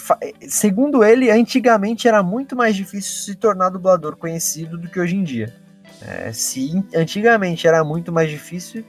segundo 0.47 1.03
ele, 1.03 1.29
antigamente 1.29 2.07
era 2.07 2.21
muito 2.23 2.55
mais 2.55 2.75
difícil 2.75 3.11
se 3.13 3.35
tornar 3.35 3.69
dublador 3.69 4.15
conhecido 4.15 4.77
do 4.77 4.89
que 4.89 4.99
hoje 4.99 5.15
em 5.15 5.23
dia. 5.23 5.55
É, 6.01 6.31
se 6.31 6.83
antigamente 6.95 7.67
era 7.67 7.83
muito 7.83 8.11
mais 8.11 8.29
difícil, 8.29 8.83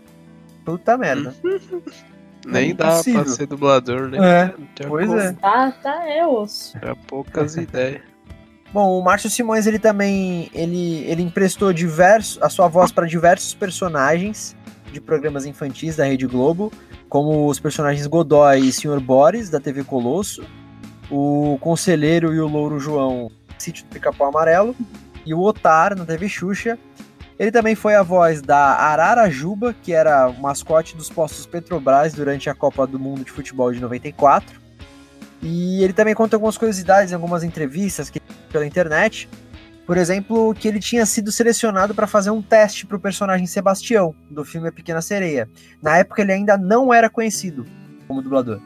puta 0.65 0.97
merda. 0.97 1.35
Nem 2.53 2.75
dá 2.75 2.93
impossível. 2.93 3.25
pra 3.25 3.33
ser 3.33 3.47
dublador, 3.47 4.09
né? 4.09 4.19
É, 4.19 4.55
Não 4.59 4.67
tem 4.75 4.89
pois 4.89 5.13
é. 5.13 5.33
Tá, 5.33 5.73
tá, 5.83 6.09
é 6.09 6.27
osso. 6.27 6.77
Era 6.81 6.95
poucas 6.95 7.57
ideias. 7.57 8.03
Bom, 8.73 8.99
o 8.99 9.03
Márcio 9.03 9.31
Simões 9.31 9.67
ele 9.67 9.79
também 9.79 10.51
ele, 10.53 11.05
ele 11.07 11.23
emprestou 11.23 11.73
diversos, 11.73 12.39
a 12.43 12.51
sua 12.51 12.69
voz 12.69 12.93
para 12.93 13.07
diversos 13.07 13.55
personagens 13.55 14.55
de 14.93 15.01
programas 15.01 15.47
infantis 15.47 15.97
da 15.97 16.05
Rede 16.05 16.27
Globo, 16.27 16.71
como 17.09 17.47
os 17.47 17.59
personagens 17.59 18.07
Godoy 18.07 18.61
e 18.61 18.73
Sr. 18.73 19.01
Boris 19.01 19.49
da 19.49 19.59
TV 19.59 19.85
Colosso, 19.85 20.45
o 21.11 21.57
Conselheiro 21.61 22.35
e 22.35 22.41
o 22.41 22.47
Louro 22.47 22.79
João 22.79 23.31
Sítio 23.59 23.85
do 23.85 23.89
Pica-Pau 23.89 24.29
Amarelo 24.29 24.77
e 25.25 25.33
o 25.33 25.41
Otar 25.41 25.97
na 25.97 26.05
TV 26.05 26.29
Xuxa. 26.29 26.79
Ele 27.39 27.53
também 27.53 27.75
foi 27.75 27.95
a 27.95 28.03
voz 28.03 28.43
da 28.43 28.59
Arara 28.59 29.31
Juba, 29.31 29.73
que 29.73 29.93
era 29.93 30.29
o 30.29 30.41
mascote 30.41 30.97
dos 30.97 31.09
postos 31.09 31.47
Petrobras 31.47 32.13
durante 32.13 32.51
a 32.51 32.55
Copa 32.55 32.87
do 32.87 32.99
Mundo 32.99 33.25
de 33.25 33.31
Futebol 33.31 33.73
de 33.73 33.81
94. 33.81 34.61
E 35.41 35.83
ele 35.85 35.93
também 35.93 36.15
conta 36.15 36.35
algumas 36.35 36.59
curiosidades 36.59 37.13
em 37.13 37.15
algumas 37.15 37.45
entrevistas 37.45 38.11
que 38.11 38.21
pela 38.51 38.67
internet. 38.67 39.29
Por 39.87 39.97
exemplo, 39.97 40.53
que 40.55 40.69
ele 40.69 40.81
tinha 40.81 41.07
sido 41.07 41.31
selecionado 41.31 41.95
para 41.95 42.07
fazer 42.07 42.31
um 42.31 42.43
teste 42.43 42.85
para 42.85 42.97
o 42.97 43.01
personagem 43.01 43.47
Sebastião, 43.47 44.15
do 44.31 44.45
filme 44.45 44.69
A 44.69 44.73
Pequena 44.73 45.01
Sereia. 45.01 45.49
Na 45.81 45.97
época 45.97 46.23
ele 46.23 46.33
ainda 46.33 46.59
não 46.59 46.93
era 46.93 47.09
conhecido 47.09 47.65
como 48.07 48.21
dublador. 48.21 48.61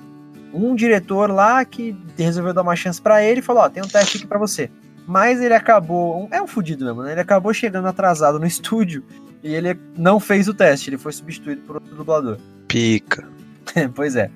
Um 0.52 0.74
diretor 0.74 1.30
lá 1.30 1.64
que 1.64 1.96
resolveu 2.16 2.52
dar 2.52 2.62
uma 2.62 2.76
chance 2.76 3.00
para 3.00 3.22
ele 3.22 3.40
e 3.40 3.42
falou: 3.42 3.62
Ó, 3.62 3.68
tem 3.68 3.82
um 3.82 3.88
teste 3.88 4.18
aqui 4.18 4.26
para 4.26 4.38
você. 4.38 4.70
Mas 5.06 5.40
ele 5.40 5.54
acabou. 5.54 6.28
É 6.30 6.40
um 6.40 6.46
fudido 6.46 6.84
mesmo, 6.84 7.02
né? 7.02 7.12
Ele 7.12 7.20
acabou 7.20 7.52
chegando 7.52 7.88
atrasado 7.88 8.38
no 8.38 8.46
estúdio 8.46 9.04
e 9.42 9.54
ele 9.54 9.78
não 9.96 10.20
fez 10.20 10.46
o 10.48 10.54
teste, 10.54 10.90
ele 10.90 10.98
foi 10.98 11.12
substituído 11.12 11.62
por 11.62 11.76
outro 11.76 11.94
dublador. 11.94 12.38
Pica. 12.68 13.26
pois 13.94 14.16
é. 14.16 14.30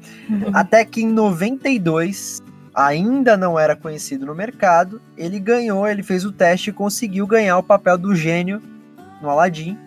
Até 0.52 0.84
que 0.84 1.02
em 1.02 1.08
92, 1.08 2.42
ainda 2.74 3.36
não 3.36 3.58
era 3.58 3.76
conhecido 3.76 4.26
no 4.26 4.34
mercado, 4.34 5.00
ele 5.16 5.38
ganhou, 5.38 5.86
ele 5.86 6.02
fez 6.02 6.24
o 6.24 6.32
teste 6.32 6.70
e 6.70 6.72
conseguiu 6.72 7.26
ganhar 7.26 7.56
o 7.58 7.62
papel 7.62 7.96
do 7.96 8.14
gênio 8.14 8.60
no 9.22 9.30
Aladdin. 9.30 9.78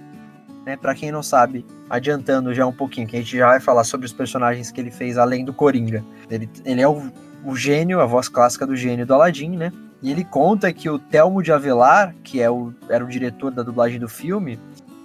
Né? 0.66 0.78
Para 0.78 0.96
quem 0.96 1.12
não 1.12 1.22
sabe, 1.22 1.66
adiantando 1.90 2.54
já 2.54 2.66
um 2.66 2.74
pouquinho, 2.74 3.08
que 3.08 3.18
a 3.18 3.20
gente 3.20 3.38
já 3.38 3.48
vai 3.48 3.60
falar 3.60 3.84
sobre 3.84 4.06
os 4.06 4.14
personagens 4.14 4.72
que 4.72 4.80
ele 4.80 4.92
fez 4.92 5.18
além 5.18 5.44
do 5.44 5.54
Coringa. 5.54 6.04
Ele, 6.30 6.50
ele 6.64 6.82
é 6.82 6.88
o, 6.88 7.12
o 7.44 7.56
gênio, 7.56 8.00
a 8.00 8.06
voz 8.06 8.30
clássica 8.30 8.66
do 8.66 8.76
gênio 8.76 9.06
do 9.06 9.14
Aladdin, 9.14 9.58
né? 9.58 9.72
E 10.02 10.12
ele 10.12 10.24
conta 10.24 10.72
que 10.72 10.90
o 10.90 10.98
Telmo 10.98 11.44
de 11.44 11.52
Avelar, 11.52 12.16
que 12.24 12.42
é 12.42 12.50
o, 12.50 12.74
era 12.90 13.04
o 13.04 13.08
diretor 13.08 13.52
da 13.52 13.64
dublagem 13.64 14.00
do 14.00 14.08
filme, 14.08 14.60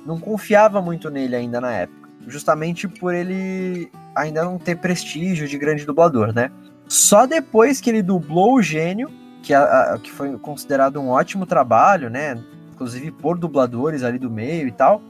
não 0.07 0.21
confiava 0.21 0.81
muito 0.81 1.11
nele 1.11 1.35
ainda 1.35 1.61
na 1.61 1.73
época. 1.73 2.09
Justamente 2.27 2.87
por 2.87 3.13
ele 3.15 3.91
ainda 4.15 4.45
não 4.45 4.57
ter 4.59 4.77
prestígio 4.77 5.49
de 5.49 5.59
grande 5.59 5.85
dublador, 5.85 6.33
né? 6.33 6.51
Só 6.87 7.27
depois 7.27 7.81
que 7.81 7.91
ele 7.91 8.03
dublou 8.03 8.55
o 8.55 8.63
gênio, 8.63 9.11
que, 9.43 9.53
a- 9.53 9.95
a- 9.95 9.99
que 9.99 10.11
foi 10.11 10.39
considerado 10.39 11.01
um 11.01 11.09
ótimo 11.09 11.45
trabalho, 11.45 12.09
né? 12.09 12.39
Inclusive 12.73 13.11
por 13.11 13.37
dubladores 13.39 14.03
ali 14.03 14.19
do 14.19 14.31
meio 14.31 14.69
e 14.69 14.73
tal. 14.73 15.03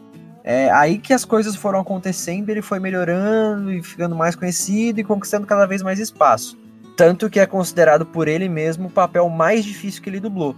É 0.42 0.70
aí 0.70 0.98
que 0.98 1.12
as 1.12 1.24
coisas 1.24 1.54
foram 1.56 1.80
acontecendo, 1.80 2.48
ele 2.50 2.60
foi 2.62 2.78
melhorando 2.78 3.72
e 3.72 3.82
ficando 3.82 4.14
mais 4.14 4.34
conhecido 4.34 4.98
e 5.00 5.04
conquistando 5.04 5.46
cada 5.46 5.66
vez 5.66 5.82
mais 5.82 5.98
espaço. 5.98 6.58
Tanto 6.96 7.28
que 7.28 7.40
é 7.40 7.46
considerado 7.46 8.06
por 8.06 8.28
ele 8.28 8.48
mesmo 8.48 8.88
o 8.88 8.90
papel 8.90 9.28
mais 9.28 9.64
difícil 9.64 10.02
que 10.02 10.08
ele 10.08 10.20
dublou. 10.20 10.54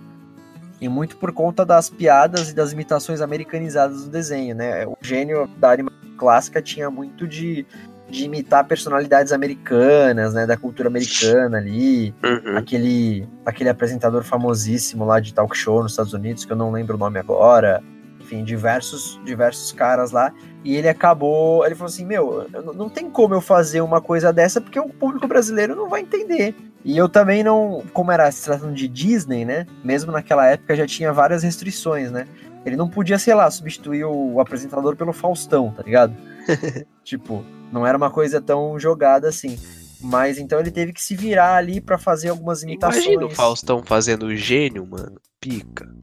E 0.81 0.89
muito 0.89 1.17
por 1.17 1.33
conta 1.33 1.65
das 1.65 1.89
piadas 1.89 2.51
e 2.51 2.55
das 2.55 2.73
imitações 2.73 3.23
americanizadas 3.23 4.05
do 4.05 4.11
desenho, 4.11 4.55
né? 4.55 4.87
O 4.87 4.97
gênio 5.01 5.49
da 5.57 5.71
animação 5.71 5.99
clássica 6.19 6.61
tinha 6.61 6.91
muito 6.91 7.27
de, 7.27 7.67
de 8.11 8.25
imitar 8.25 8.67
personalidades 8.67 9.33
americanas, 9.33 10.35
né? 10.35 10.47
Da 10.47 10.57
cultura 10.57 10.89
americana 10.89 11.57
ali. 11.57 12.15
Uhum. 12.23 12.59
Aquele, 12.59 13.27
aquele 13.47 13.71
apresentador 13.71 14.23
famosíssimo 14.23 15.07
lá 15.07 15.19
de 15.19 15.33
talk 15.33 15.57
show 15.57 15.83
nos 15.83 15.93
Estados 15.93 16.13
Unidos, 16.13 16.45
que 16.45 16.53
eu 16.53 16.57
não 16.57 16.71
lembro 16.71 16.97
o 16.97 16.99
nome 16.99 17.19
agora. 17.19 17.83
Enfim, 18.21 18.45
diversos, 18.45 19.19
diversos 19.25 19.73
caras 19.73 20.11
lá. 20.11 20.31
E 20.67 20.75
ele 20.75 20.89
acabou. 20.89 21.65
Ele 21.65 21.77
falou 21.77 21.87
assim: 21.87 22.05
Meu, 22.05 22.49
eu 22.53 22.63
não- 22.63 22.73
não 22.73 22.89
tem 22.89 23.09
como 23.09 23.35
eu 23.35 23.41
fazer 23.41 23.81
uma 23.83 24.01
coisa 24.01 24.33
dessa 24.33 24.61
porque 24.61 24.81
o 24.81 24.89
público 24.89 25.29
brasileiro 25.29 25.77
não 25.77 25.89
vai 25.89 26.01
entender. 26.01 26.57
E 26.85 26.99
eu 26.99 27.09
também 27.09 27.45
não. 27.45 27.85
Como 27.93 28.11
era 28.11 28.29
se 28.33 28.45
tratando 28.45 28.75
de 28.75 28.89
Disney, 28.89 29.45
né? 29.45 29.65
Mesmo 29.85 30.11
naquela 30.11 30.45
época 30.45 30.75
já 30.75 30.85
tinha 30.85 31.13
várias 31.13 31.45
restrições, 31.45 32.11
né? 32.11 32.27
Ele 32.65 32.75
não 32.75 32.89
podia, 32.89 33.17
sei 33.17 33.33
lá, 33.33 33.49
substituir 33.49 34.05
o 34.05 34.41
apresentador 34.41 34.97
pelo 34.97 35.13
Faustão, 35.13 35.71
tá 35.71 35.85
ligado? 35.85 36.13
tipo, 37.05 37.45
não 37.71 37.87
era 37.87 37.97
uma 37.97 38.11
coisa 38.11 38.41
tão 38.41 38.77
jogada 38.77 39.29
assim. 39.29 39.57
Mas 40.01 40.39
então 40.39 40.61
ele 40.61 40.71
teve 40.71 40.93
que 40.93 41.03
se 41.03 41.17
virar 41.17 41.57
ali 41.57 41.81
pra 41.81 41.99
fazer 41.99 42.29
algumas 42.29 42.63
imitações. 42.63 43.05
Imagina 43.05 43.27
o 43.27 43.31
Faustão 43.31 43.83
fazendo 43.83 44.27
o 44.27 44.37
gênio, 44.37 44.87
mano. 44.87 45.21
Pica. 45.41 45.89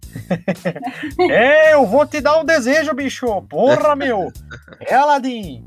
É, 1.19 1.73
eu 1.73 1.85
vou 1.85 2.05
te 2.05 2.21
dar 2.21 2.39
um 2.39 2.45
desejo, 2.45 2.93
bicho. 2.93 3.25
Porra, 3.43 3.95
meu. 3.97 4.31
É 4.79 4.95
Aladim. 4.95 5.65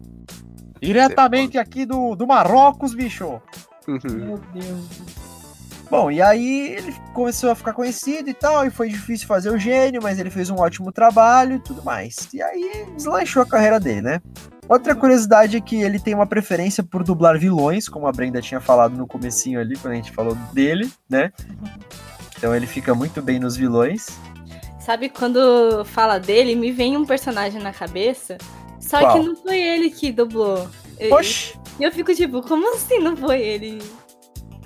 Diretamente 0.81 1.59
aqui 1.59 1.85
do, 1.85 2.15
do 2.15 2.27
Marrocos, 2.27 2.95
bicho. 2.95 3.41
Meu 3.87 4.39
Deus. 4.53 5.27
Bom, 5.89 6.11
e 6.11 6.21
aí 6.21 6.75
ele 6.75 6.95
começou 7.15 7.51
a 7.51 7.55
ficar 7.55 7.73
conhecido 7.73 8.29
e 8.29 8.35
tal, 8.35 8.67
e 8.67 8.71
foi 8.71 8.89
difícil 8.89 9.27
fazer 9.27 9.51
o 9.51 9.59
gênio, 9.59 10.03
mas 10.03 10.19
ele 10.19 10.31
fez 10.31 10.51
um 10.51 10.57
ótimo 10.57 10.91
trabalho 10.91 11.57
e 11.57 11.61
tudo 11.61 11.85
mais. 11.85 12.29
E 12.35 12.43
aí 12.43 12.87
deslanchou 12.97 13.43
a 13.43 13.47
carreira 13.47 13.79
dele, 13.79 14.03
né? 14.03 14.21
Outra 14.69 14.95
curiosidade 14.95 15.57
é 15.57 15.61
que 15.61 15.77
ele 15.77 15.99
tem 15.99 16.15
uma 16.15 16.27
preferência 16.27 16.83
por 16.83 17.05
dublar 17.05 17.39
vilões, 17.39 17.89
como 17.89 18.07
a 18.07 18.13
Brenda 18.13 18.41
tinha 18.41 18.61
falado 18.61 18.97
no 18.97 19.07
comecinho 19.07 19.61
ali, 19.61 19.77
quando 19.77 19.93
a 19.93 19.97
gente 19.97 20.11
falou 20.13 20.35
dele, 20.53 20.91
né? 21.09 21.33
Então 22.37 22.55
ele 22.55 22.67
fica 22.67 22.95
muito 22.95 23.23
bem 23.23 23.39
nos 23.39 23.57
vilões. 23.57 24.07
Sabe 24.81 25.09
quando 25.09 25.85
fala 25.85 26.19
dele, 26.19 26.55
me 26.55 26.73
vem 26.73 26.97
um 26.97 27.05
personagem 27.05 27.61
na 27.61 27.73
cabeça, 27.73 28.39
só 28.81 29.01
Qual? 29.01 29.13
que 29.21 29.27
não 29.27 29.37
foi 29.37 29.59
ele 29.59 29.91
que 29.91 30.13
dublou. 30.13 30.69
Oxi! 31.11 31.55
E 31.79 31.85
eu 31.85 31.93
fico 31.93 32.15
tipo, 32.15 32.43
como 32.43 32.75
assim 32.75 32.99
não 32.99 33.17
foi 33.17 33.41
ele? 33.41 33.83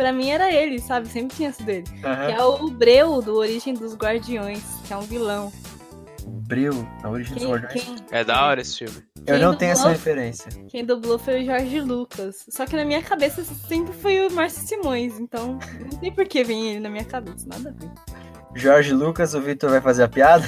pra 0.00 0.14
mim 0.14 0.30
era 0.30 0.50
ele, 0.50 0.78
sabe? 0.78 1.06
Sempre 1.08 1.36
tinha 1.36 1.52
sido 1.52 1.68
ele. 1.68 1.82
Que 1.82 2.06
Aham. 2.06 2.30
é 2.30 2.42
o 2.42 2.70
Breu 2.70 3.20
do 3.20 3.36
Origem 3.36 3.74
dos 3.74 3.94
Guardiões, 3.94 4.62
que 4.86 4.94
é 4.94 4.96
um 4.96 5.02
vilão. 5.02 5.52
Bril, 6.30 6.86
na 7.02 7.10
origem 7.10 7.34
dos 7.34 7.42
Quem, 7.42 7.52
Guardiões. 7.52 7.84
quem, 7.84 7.96
É 8.10 8.24
da 8.24 8.44
hora 8.46 8.60
esse 8.60 8.78
filme. 8.78 9.02
Eu 9.26 9.38
não 9.38 9.54
tenho 9.54 9.72
essa 9.72 9.88
referência. 9.88 10.50
Quem 10.68 10.84
dublou 10.84 11.18
foi 11.18 11.42
o 11.42 11.46
Jorge 11.46 11.80
Lucas. 11.80 12.46
Só 12.48 12.64
que 12.66 12.76
na 12.76 12.84
minha 12.84 13.02
cabeça 13.02 13.42
sempre 13.44 13.92
foi 13.94 14.26
o 14.26 14.30
Márcio 14.32 14.66
Simões, 14.66 15.18
então 15.20 15.58
não 15.80 15.98
sei 16.00 16.10
por 16.10 16.26
que 16.26 16.42
vem 16.44 16.70
ele 16.70 16.80
na 16.80 16.88
minha 16.90 17.04
cabeça, 17.04 17.46
nada 17.46 17.70
a 17.70 17.72
ver. 17.72 17.90
Jorge 18.54 18.92
Lucas, 18.92 19.34
o 19.34 19.40
Victor 19.40 19.70
vai 19.70 19.80
fazer 19.80 20.02
a 20.04 20.08
piada? 20.08 20.44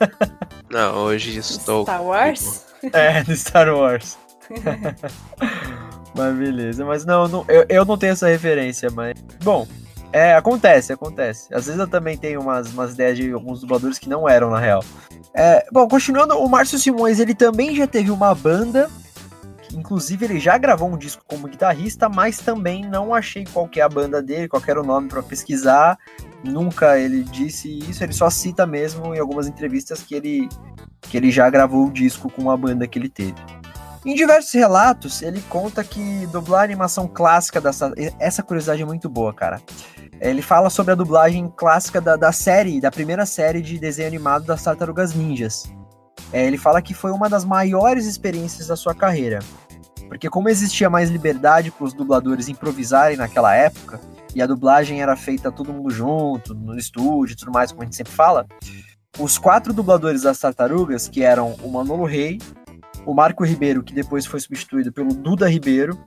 Não, 0.70 1.04
hoje 1.04 1.36
estou. 1.38 1.82
Star 1.82 2.02
Wars? 2.02 2.64
É, 2.92 3.22
do 3.24 3.34
Star 3.36 3.68
Wars. 3.74 4.16
mas 6.14 6.34
beleza, 6.36 6.84
mas 6.84 7.04
não, 7.04 7.26
não- 7.28 7.44
eu, 7.48 7.64
eu 7.68 7.84
não 7.84 7.96
tenho 7.96 8.12
essa 8.12 8.26
referência, 8.28 8.88
mas. 8.90 9.14
Bom, 9.42 9.66
é, 10.12 10.34
acontece, 10.34 10.92
acontece. 10.92 11.52
Às 11.54 11.66
vezes 11.66 11.80
eu 11.80 11.88
também 11.88 12.16
tenho 12.16 12.40
umas, 12.40 12.72
umas 12.72 12.92
ideias 12.92 13.16
de 13.16 13.32
alguns 13.32 13.60
dubladores 13.60 13.98
que 13.98 14.08
não 14.08 14.28
eram, 14.28 14.50
na 14.50 14.58
real. 14.58 14.84
É, 15.34 15.66
bom, 15.72 15.88
continuando, 15.88 16.38
o 16.38 16.48
Márcio 16.48 16.78
Simões, 16.78 17.18
ele 17.18 17.34
também 17.34 17.74
já 17.74 17.86
teve 17.86 18.10
uma 18.10 18.34
banda. 18.34 18.90
Inclusive, 19.72 20.26
ele 20.26 20.38
já 20.38 20.58
gravou 20.58 20.90
um 20.90 20.98
disco 20.98 21.24
como 21.26 21.48
guitarrista, 21.48 22.08
mas 22.08 22.36
também 22.36 22.84
não 22.84 23.14
achei 23.14 23.46
qual 23.50 23.66
que 23.66 23.80
é 23.80 23.82
a 23.82 23.88
banda 23.88 24.22
dele, 24.22 24.48
qual 24.48 24.62
era 24.66 24.80
o 24.80 24.84
nome 24.84 25.08
pra 25.08 25.22
pesquisar. 25.22 25.98
Nunca 26.44 26.98
ele 26.98 27.22
disse 27.22 27.78
isso, 27.78 28.04
ele 28.04 28.12
só 28.12 28.28
cita 28.28 28.66
mesmo 28.66 29.14
em 29.14 29.18
algumas 29.18 29.46
entrevistas 29.46 30.02
que 30.02 30.14
ele, 30.14 30.48
que 31.00 31.16
ele 31.16 31.30
já 31.30 31.48
gravou 31.48 31.86
o 31.86 31.90
disco 31.90 32.30
com 32.30 32.42
uma 32.42 32.56
banda 32.56 32.86
que 32.86 32.98
ele 32.98 33.08
teve. 33.08 33.34
Em 34.04 34.14
diversos 34.14 34.52
relatos, 34.52 35.22
ele 35.22 35.40
conta 35.48 35.84
que 35.84 36.26
dublar 36.26 36.62
a 36.62 36.64
animação 36.64 37.06
clássica 37.06 37.60
dessa. 37.60 37.92
Essa 38.18 38.42
curiosidade 38.42 38.82
é 38.82 38.84
muito 38.84 39.08
boa, 39.08 39.32
cara. 39.32 39.62
Ele 40.22 40.40
fala 40.40 40.70
sobre 40.70 40.92
a 40.92 40.94
dublagem 40.94 41.52
clássica 41.56 42.00
da, 42.00 42.14
da 42.14 42.30
série, 42.30 42.80
da 42.80 42.92
primeira 42.92 43.26
série 43.26 43.60
de 43.60 43.76
desenho 43.76 44.06
animado 44.06 44.44
das 44.44 44.62
Tartarugas 44.62 45.14
Ninjas. 45.14 45.64
É, 46.32 46.46
ele 46.46 46.56
fala 46.56 46.80
que 46.80 46.94
foi 46.94 47.10
uma 47.10 47.28
das 47.28 47.44
maiores 47.44 48.06
experiências 48.06 48.68
da 48.68 48.76
sua 48.76 48.94
carreira. 48.94 49.40
Porque 50.06 50.30
como 50.30 50.48
existia 50.48 50.88
mais 50.88 51.10
liberdade 51.10 51.72
para 51.72 51.84
os 51.84 51.92
dubladores 51.92 52.48
improvisarem 52.48 53.16
naquela 53.16 53.52
época, 53.52 54.00
e 54.32 54.40
a 54.40 54.46
dublagem 54.46 55.02
era 55.02 55.16
feita 55.16 55.50
todo 55.50 55.72
mundo 55.72 55.90
junto, 55.90 56.54
no 56.54 56.78
estúdio 56.78 57.32
e 57.32 57.36
tudo 57.36 57.50
mais, 57.50 57.72
como 57.72 57.82
a 57.82 57.84
gente 57.84 57.96
sempre 57.96 58.12
fala, 58.12 58.46
os 59.18 59.38
quatro 59.38 59.72
dubladores 59.72 60.22
das 60.22 60.38
Tartarugas, 60.38 61.08
que 61.08 61.24
eram 61.24 61.56
o 61.64 61.68
Manolo 61.68 62.04
Rey, 62.04 62.38
o 63.04 63.12
Marco 63.12 63.44
Ribeiro, 63.44 63.82
que 63.82 63.92
depois 63.92 64.24
foi 64.24 64.38
substituído 64.38 64.92
pelo 64.92 65.12
Duda 65.12 65.48
Ribeiro, 65.48 65.98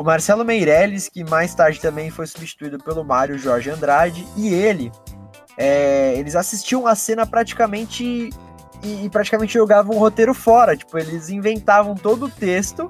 o 0.00 0.02
Marcelo 0.02 0.46
Meirelles, 0.46 1.10
que 1.10 1.22
mais 1.22 1.54
tarde 1.54 1.78
também 1.78 2.10
foi 2.10 2.26
substituído 2.26 2.78
pelo 2.78 3.04
Mário 3.04 3.36
Jorge 3.36 3.68
Andrade, 3.68 4.26
e 4.34 4.48
ele, 4.48 4.90
é, 5.58 6.14
eles 6.16 6.34
assistiam 6.34 6.86
a 6.86 6.94
cena 6.94 7.26
praticamente 7.26 8.30
e, 8.82 9.04
e 9.04 9.10
praticamente 9.10 9.52
jogavam 9.52 9.94
o 9.94 9.98
roteiro 9.98 10.32
fora, 10.32 10.74
tipo, 10.74 10.96
eles 10.96 11.28
inventavam 11.28 11.94
todo 11.94 12.24
o 12.24 12.30
texto 12.30 12.88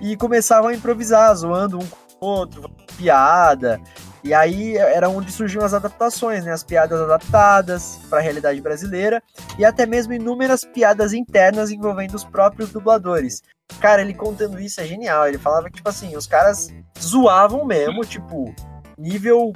e 0.00 0.16
começavam 0.16 0.70
a 0.70 0.74
improvisar, 0.74 1.34
zoando 1.36 1.76
um 1.76 1.86
com 1.86 1.96
o 2.18 2.26
outro, 2.26 2.70
piada, 2.96 3.78
e 4.24 4.34
aí 4.34 4.76
era 4.76 5.08
onde 5.08 5.30
surgiam 5.30 5.64
as 5.64 5.74
adaptações, 5.74 6.44
né? 6.44 6.52
As 6.52 6.64
piadas 6.64 7.00
adaptadas 7.00 7.98
para 8.10 8.18
a 8.18 8.22
realidade 8.22 8.60
brasileira 8.60 9.22
e 9.58 9.64
até 9.64 9.86
mesmo 9.86 10.12
inúmeras 10.12 10.64
piadas 10.64 11.12
internas 11.12 11.70
envolvendo 11.70 12.14
os 12.14 12.24
próprios 12.24 12.70
dubladores. 12.70 13.42
Cara, 13.80 14.02
ele 14.02 14.14
contando 14.14 14.58
isso 14.58 14.80
é 14.80 14.84
genial. 14.84 15.28
Ele 15.28 15.38
falava 15.38 15.68
que, 15.68 15.76
tipo 15.76 15.88
assim, 15.88 16.16
os 16.16 16.26
caras 16.26 16.68
zoavam 16.98 17.64
mesmo, 17.64 18.04
tipo, 18.04 18.52
nível 18.96 19.52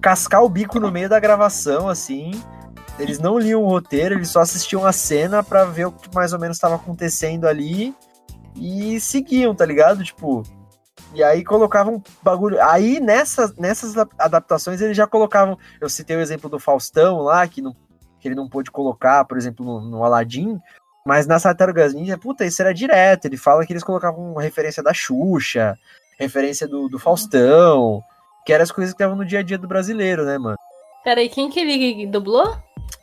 cascar 0.00 0.42
o 0.42 0.48
bico 0.48 0.80
no 0.80 0.90
meio 0.90 1.08
da 1.08 1.20
gravação, 1.20 1.88
assim. 1.88 2.30
Eles 2.98 3.18
não 3.18 3.38
liam 3.38 3.62
o 3.62 3.68
roteiro, 3.68 4.14
eles 4.14 4.30
só 4.30 4.40
assistiam 4.40 4.86
a 4.86 4.92
cena 4.92 5.42
pra 5.42 5.66
ver 5.66 5.86
o 5.86 5.92
que 5.92 6.08
mais 6.14 6.32
ou 6.32 6.38
menos 6.38 6.56
estava 6.56 6.76
acontecendo 6.76 7.46
ali 7.46 7.94
e 8.54 8.98
seguiam, 9.00 9.54
tá 9.54 9.66
ligado? 9.66 10.02
Tipo, 10.02 10.42
e 11.14 11.22
aí 11.22 11.44
colocavam 11.44 12.02
bagulho. 12.22 12.62
Aí 12.62 13.00
nessas, 13.00 13.54
nessas 13.56 13.96
adaptações 14.18 14.80
eles 14.80 14.96
já 14.96 15.06
colocavam. 15.06 15.58
Eu 15.80 15.88
citei 15.88 16.16
o 16.16 16.20
exemplo 16.20 16.48
do 16.50 16.58
Faustão 16.58 17.20
lá, 17.20 17.46
que, 17.46 17.62
não, 17.62 17.74
que 18.20 18.28
ele 18.28 18.34
não 18.34 18.48
pôde 18.48 18.70
colocar, 18.70 19.24
por 19.24 19.36
exemplo, 19.38 19.64
no, 19.64 19.80
no 19.80 20.04
Aladdin. 20.04 20.60
Mas 21.06 21.26
nas 21.26 21.44
Tartarugas 21.44 21.94
Ninja, 21.94 22.18
puta, 22.18 22.44
isso 22.44 22.60
era 22.60 22.74
direto. 22.74 23.26
Ele 23.26 23.36
fala 23.36 23.64
que 23.64 23.72
eles 23.72 23.84
colocavam 23.84 24.34
referência 24.34 24.82
da 24.82 24.92
Xuxa, 24.92 25.78
referência 26.18 26.66
do, 26.66 26.88
do 26.88 26.98
Faustão, 26.98 28.02
que 28.44 28.52
eram 28.52 28.64
as 28.64 28.72
coisas 28.72 28.92
que 28.92 29.02
estavam 29.02 29.16
no 29.16 29.24
dia 29.24 29.38
a 29.38 29.42
dia 29.42 29.56
do 29.56 29.68
brasileiro, 29.68 30.24
né, 30.24 30.36
mano? 30.36 30.56
Peraí, 31.04 31.28
quem 31.28 31.48
que 31.48 31.60
ele 31.60 32.06
dublou? 32.08 32.56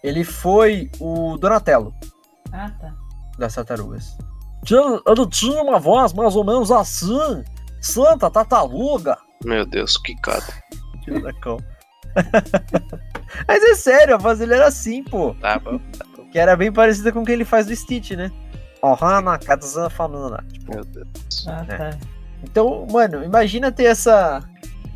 Ele 0.03 0.25
foi 0.25 0.91
o 0.99 1.37
Donatello 1.37 1.93
Ah, 2.51 2.69
tá. 2.79 2.93
das 3.39 3.55
Tartarugas. 3.55 4.17
Ele 4.69 5.27
tinha 5.29 5.61
uma 5.63 5.79
voz 5.79 6.11
mais 6.11 6.35
ou 6.35 6.43
menos 6.43 6.71
assim. 6.71 7.43
Santa 7.83 8.31
Tartaruga. 8.31 9.17
Meu 9.45 9.65
Deus, 9.65 9.97
que 9.97 10.15
cara. 10.21 10.41
Cão. 11.41 11.57
Mas 13.47 13.63
é 13.63 13.75
sério, 13.75 14.15
a 14.15 14.17
voz 14.17 14.39
dele 14.39 14.53
era 14.53 14.67
assim, 14.67 15.03
pô. 15.03 15.35
Tá 15.35 15.59
bom. 15.59 15.79
Que 16.31 16.39
era 16.39 16.55
bem 16.55 16.71
parecida 16.71 17.11
com 17.11 17.21
o 17.21 17.25
que 17.25 17.31
ele 17.31 17.45
faz 17.45 17.65
do 17.67 17.75
Stitch, 17.75 18.11
né? 18.11 18.31
Ohana, 18.81 19.37
Katzan, 19.37 19.89
Famana. 19.89 20.43
Tipo, 20.51 20.73
Meu 20.75 20.85
Deus. 20.85 21.07
Ah, 21.47 21.65
É. 21.67 21.77
tá. 21.77 21.97
Então, 22.43 22.85
mano, 22.91 23.23
imagina 23.23 23.71
ter 23.71 23.85
essa. 23.85 24.41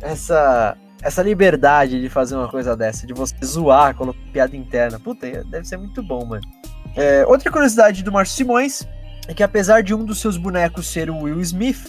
Essa. 0.00 0.76
Essa 1.00 1.22
liberdade 1.22 2.00
de 2.00 2.08
fazer 2.08 2.34
uma 2.34 2.48
coisa 2.48 2.76
dessa, 2.76 3.06
de 3.06 3.14
você 3.14 3.32
zoar, 3.44 3.94
colocar 3.94 4.18
piada 4.32 4.56
interna. 4.56 4.98
Puta, 4.98 5.26
deve 5.44 5.64
ser 5.64 5.76
muito 5.76 6.02
bom, 6.02 6.24
mano. 6.26 6.42
É, 6.96 7.24
outra 7.26 7.52
curiosidade 7.52 8.02
do 8.02 8.10
Márcio 8.10 8.36
Simões 8.38 8.82
é 9.28 9.32
que 9.34 9.44
apesar 9.44 9.80
de 9.84 9.94
um 9.94 10.04
dos 10.04 10.18
seus 10.20 10.36
bonecos 10.36 10.88
ser 10.88 11.08
o 11.08 11.18
Will 11.20 11.40
Smith, 11.40 11.86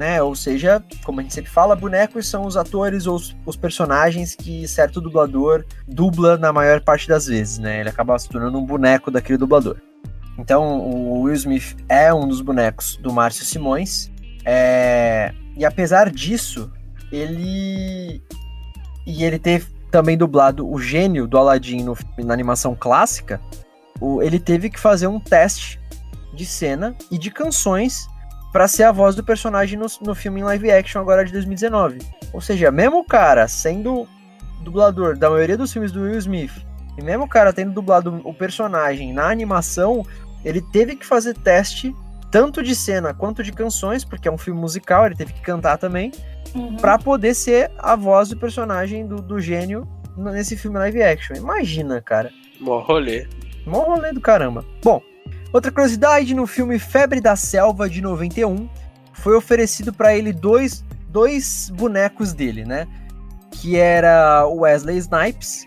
né? 0.00 0.20
Ou 0.22 0.34
seja, 0.34 0.82
como 1.04 1.20
a 1.20 1.22
gente 1.22 1.34
sempre 1.34 1.50
fala, 1.50 1.76
bonecos 1.76 2.26
são 2.26 2.46
os 2.46 2.56
atores 2.56 3.06
ou 3.06 3.14
os, 3.16 3.36
os 3.44 3.54
personagens 3.54 4.34
que 4.34 4.66
certo 4.66 4.98
dublador 5.00 5.62
dubla 5.86 6.38
na 6.38 6.52
maior 6.52 6.80
parte 6.80 7.06
das 7.06 7.26
vezes, 7.26 7.58
né? 7.58 7.80
Ele 7.80 7.90
acaba 7.90 8.18
se 8.18 8.26
tornando 8.28 8.58
um 8.58 8.64
boneco 8.64 9.10
daquele 9.10 9.36
dublador. 9.38 9.76
Então, 10.38 10.80
o 10.80 11.20
Will 11.22 11.34
Smith 11.34 11.76
é 11.86 12.12
um 12.14 12.26
dos 12.26 12.40
bonecos 12.40 12.96
do 12.96 13.12
Márcio 13.12 13.44
Simões. 13.44 14.10
É, 14.44 15.34
E 15.56 15.64
apesar 15.66 16.10
disso, 16.10 16.72
ele. 17.12 18.22
E 19.06 19.22
ele 19.24 19.38
ter 19.38 19.66
também 19.90 20.16
dublado 20.16 20.66
o 20.66 20.80
gênio 20.80 21.26
do 21.26 21.36
Aladdin 21.36 21.82
no, 21.82 21.94
na 22.24 22.32
animação 22.32 22.74
clássica. 22.74 23.38
o- 24.00 24.22
Ele 24.22 24.38
teve 24.38 24.70
que 24.70 24.80
fazer 24.80 25.08
um 25.08 25.20
teste 25.20 25.78
de 26.32 26.46
cena 26.46 26.96
e 27.10 27.18
de 27.18 27.30
canções 27.30 28.06
para 28.52 28.66
ser 28.68 28.84
a 28.84 28.92
voz 28.92 29.14
do 29.14 29.22
personagem 29.24 29.78
no, 29.78 29.86
no 30.02 30.14
filme 30.14 30.40
em 30.40 30.44
live 30.44 30.70
action 30.70 31.00
agora 31.00 31.24
de 31.24 31.32
2019. 31.32 31.98
Ou 32.32 32.40
seja, 32.40 32.70
mesmo 32.70 32.98
o 33.00 33.04
cara 33.04 33.46
sendo 33.48 34.08
dublador 34.62 35.16
da 35.16 35.30
maioria 35.30 35.56
dos 35.56 35.72
filmes 35.72 35.92
do 35.92 36.02
Will 36.02 36.18
Smith, 36.18 36.52
e 36.98 37.02
mesmo 37.02 37.24
o 37.24 37.28
cara 37.28 37.52
tendo 37.52 37.72
dublado 37.72 38.20
o 38.24 38.34
personagem 38.34 39.12
na 39.12 39.30
animação, 39.30 40.04
ele 40.44 40.60
teve 40.60 40.96
que 40.96 41.06
fazer 41.06 41.34
teste 41.34 41.94
tanto 42.30 42.62
de 42.62 42.74
cena 42.74 43.12
quanto 43.14 43.42
de 43.42 43.52
canções, 43.52 44.04
porque 44.04 44.28
é 44.28 44.32
um 44.32 44.38
filme 44.38 44.60
musical, 44.60 45.06
ele 45.06 45.16
teve 45.16 45.32
que 45.32 45.40
cantar 45.40 45.78
também, 45.78 46.12
Uhum. 46.54 46.76
pra 46.76 46.98
poder 46.98 47.32
ser 47.34 47.70
a 47.78 47.94
voz 47.94 48.28
do 48.30 48.36
personagem 48.36 49.06
do, 49.06 49.16
do 49.22 49.38
gênio 49.38 49.86
nesse 50.16 50.56
filme 50.56 50.78
live 50.78 51.00
action. 51.00 51.36
Imagina, 51.36 52.00
cara. 52.00 52.30
Mó 52.60 52.80
rolê. 52.80 53.28
Mó 53.64 53.82
rolê 53.84 54.12
do 54.12 54.20
caramba. 54.20 54.64
Bom, 54.82 55.00
outra 55.52 55.70
curiosidade, 55.70 56.34
no 56.34 56.46
filme 56.46 56.78
Febre 56.78 57.20
da 57.20 57.36
Selva 57.36 57.88
de 57.88 58.00
91, 58.00 58.68
foi 59.12 59.36
oferecido 59.36 59.92
pra 59.92 60.16
ele 60.16 60.32
dois, 60.32 60.84
dois 61.08 61.70
bonecos 61.74 62.32
dele, 62.32 62.64
né? 62.64 62.86
Que 63.50 63.76
era 63.76 64.46
o 64.46 64.60
Wesley 64.60 64.96
Snipes, 64.98 65.66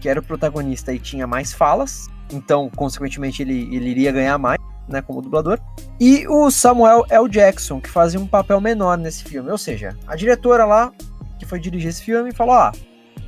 que 0.00 0.08
era 0.08 0.20
o 0.20 0.22
protagonista 0.22 0.92
e 0.92 0.98
tinha 0.98 1.26
mais 1.26 1.52
falas, 1.52 2.08
então, 2.32 2.70
consequentemente, 2.74 3.42
ele, 3.42 3.74
ele 3.74 3.90
iria 3.90 4.12
ganhar 4.12 4.38
mais, 4.38 4.58
né, 4.88 5.00
como 5.00 5.22
dublador. 5.22 5.58
E 6.00 6.26
o 6.28 6.50
Samuel 6.50 7.04
L. 7.08 7.28
Jackson, 7.28 7.80
que 7.80 7.88
fazia 7.88 8.18
um 8.18 8.26
papel 8.26 8.60
menor 8.60 8.98
nesse 8.98 9.24
filme. 9.24 9.50
Ou 9.50 9.58
seja, 9.58 9.96
a 10.06 10.16
diretora 10.16 10.64
lá, 10.64 10.92
que 11.38 11.46
foi 11.46 11.60
dirigir 11.60 11.90
esse 11.90 12.02
filme, 12.02 12.32
falou: 12.32 12.54
Ó, 12.54 12.72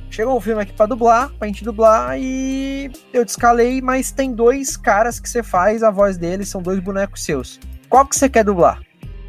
chegou 0.09 0.35
um 0.37 0.41
filme 0.41 0.61
aqui 0.61 0.73
pra 0.73 0.85
dublar, 0.85 1.29
pra 1.37 1.47
gente 1.47 1.63
dublar, 1.63 2.17
e 2.19 2.91
eu 3.13 3.25
te 3.25 3.29
escalei, 3.29 3.81
mas 3.81 4.11
tem 4.11 4.33
dois 4.33 4.75
caras 4.75 5.19
que 5.19 5.29
você 5.29 5.41
faz 5.43 5.83
a 5.83 5.91
voz 5.91 6.17
deles, 6.17 6.49
são 6.49 6.61
dois 6.61 6.79
bonecos 6.79 7.23
seus. 7.23 7.59
Qual 7.89 8.05
que 8.05 8.15
você 8.15 8.27
quer 8.29 8.43
dublar? 8.43 8.79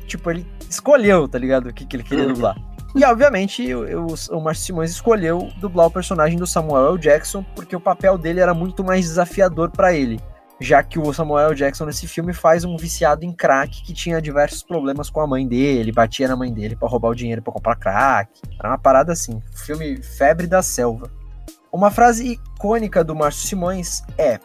Tipo, 0.06 0.30
ele 0.30 0.46
escolheu, 0.68 1.28
tá 1.28 1.38
ligado? 1.38 1.68
O 1.68 1.72
que, 1.72 1.84
que 1.86 1.96
ele 1.96 2.02
queria 2.02 2.26
Uhum. 2.26 2.32
dublar. 2.34 2.56
E 2.94 3.04
obviamente 3.04 3.72
o, 3.72 4.08
o, 4.08 4.14
o 4.36 4.40
Márcio 4.42 4.64
Simões 4.66 4.90
escolheu 4.90 5.48
dublar 5.60 5.86
o 5.86 5.90
personagem 5.92 6.36
do 6.36 6.46
Samuel 6.46 6.88
L. 6.94 6.98
Jackson, 6.98 7.44
porque 7.54 7.76
o 7.76 7.80
papel 7.80 8.18
dele 8.18 8.40
era 8.40 8.52
muito 8.52 8.82
mais 8.82 9.04
desafiador 9.04 9.70
pra 9.70 9.92
ele. 9.94 10.18
Já 10.61 10.82
que 10.82 10.98
o 10.98 11.12
Samuel 11.12 11.54
Jackson 11.54 11.86
nesse 11.86 12.06
filme 12.06 12.34
faz 12.34 12.64
um 12.64 12.76
viciado 12.76 13.24
em 13.24 13.32
crack 13.32 13.82
que 13.82 13.94
tinha 13.94 14.20
diversos 14.20 14.62
problemas 14.62 15.08
com 15.08 15.20
a 15.20 15.26
mãe 15.26 15.48
dele, 15.48 15.90
batia 15.90 16.28
na 16.28 16.36
mãe 16.36 16.52
dele 16.52 16.76
para 16.76 16.88
roubar 16.88 17.08
o 17.08 17.14
dinheiro 17.14 17.40
para 17.40 17.52
comprar 17.52 17.76
crack. 17.76 18.30
Era 18.58 18.68
uma 18.68 18.78
parada 18.78 19.12
assim, 19.12 19.42
filme 19.54 20.02
Febre 20.02 20.46
da 20.46 20.62
Selva. 20.62 21.11
Uma 21.72 21.90
frase 21.90 22.32
icônica 22.32 23.02
do 23.02 23.14
Márcio 23.14 23.48
Simões 23.48 24.02
é: 24.18 24.38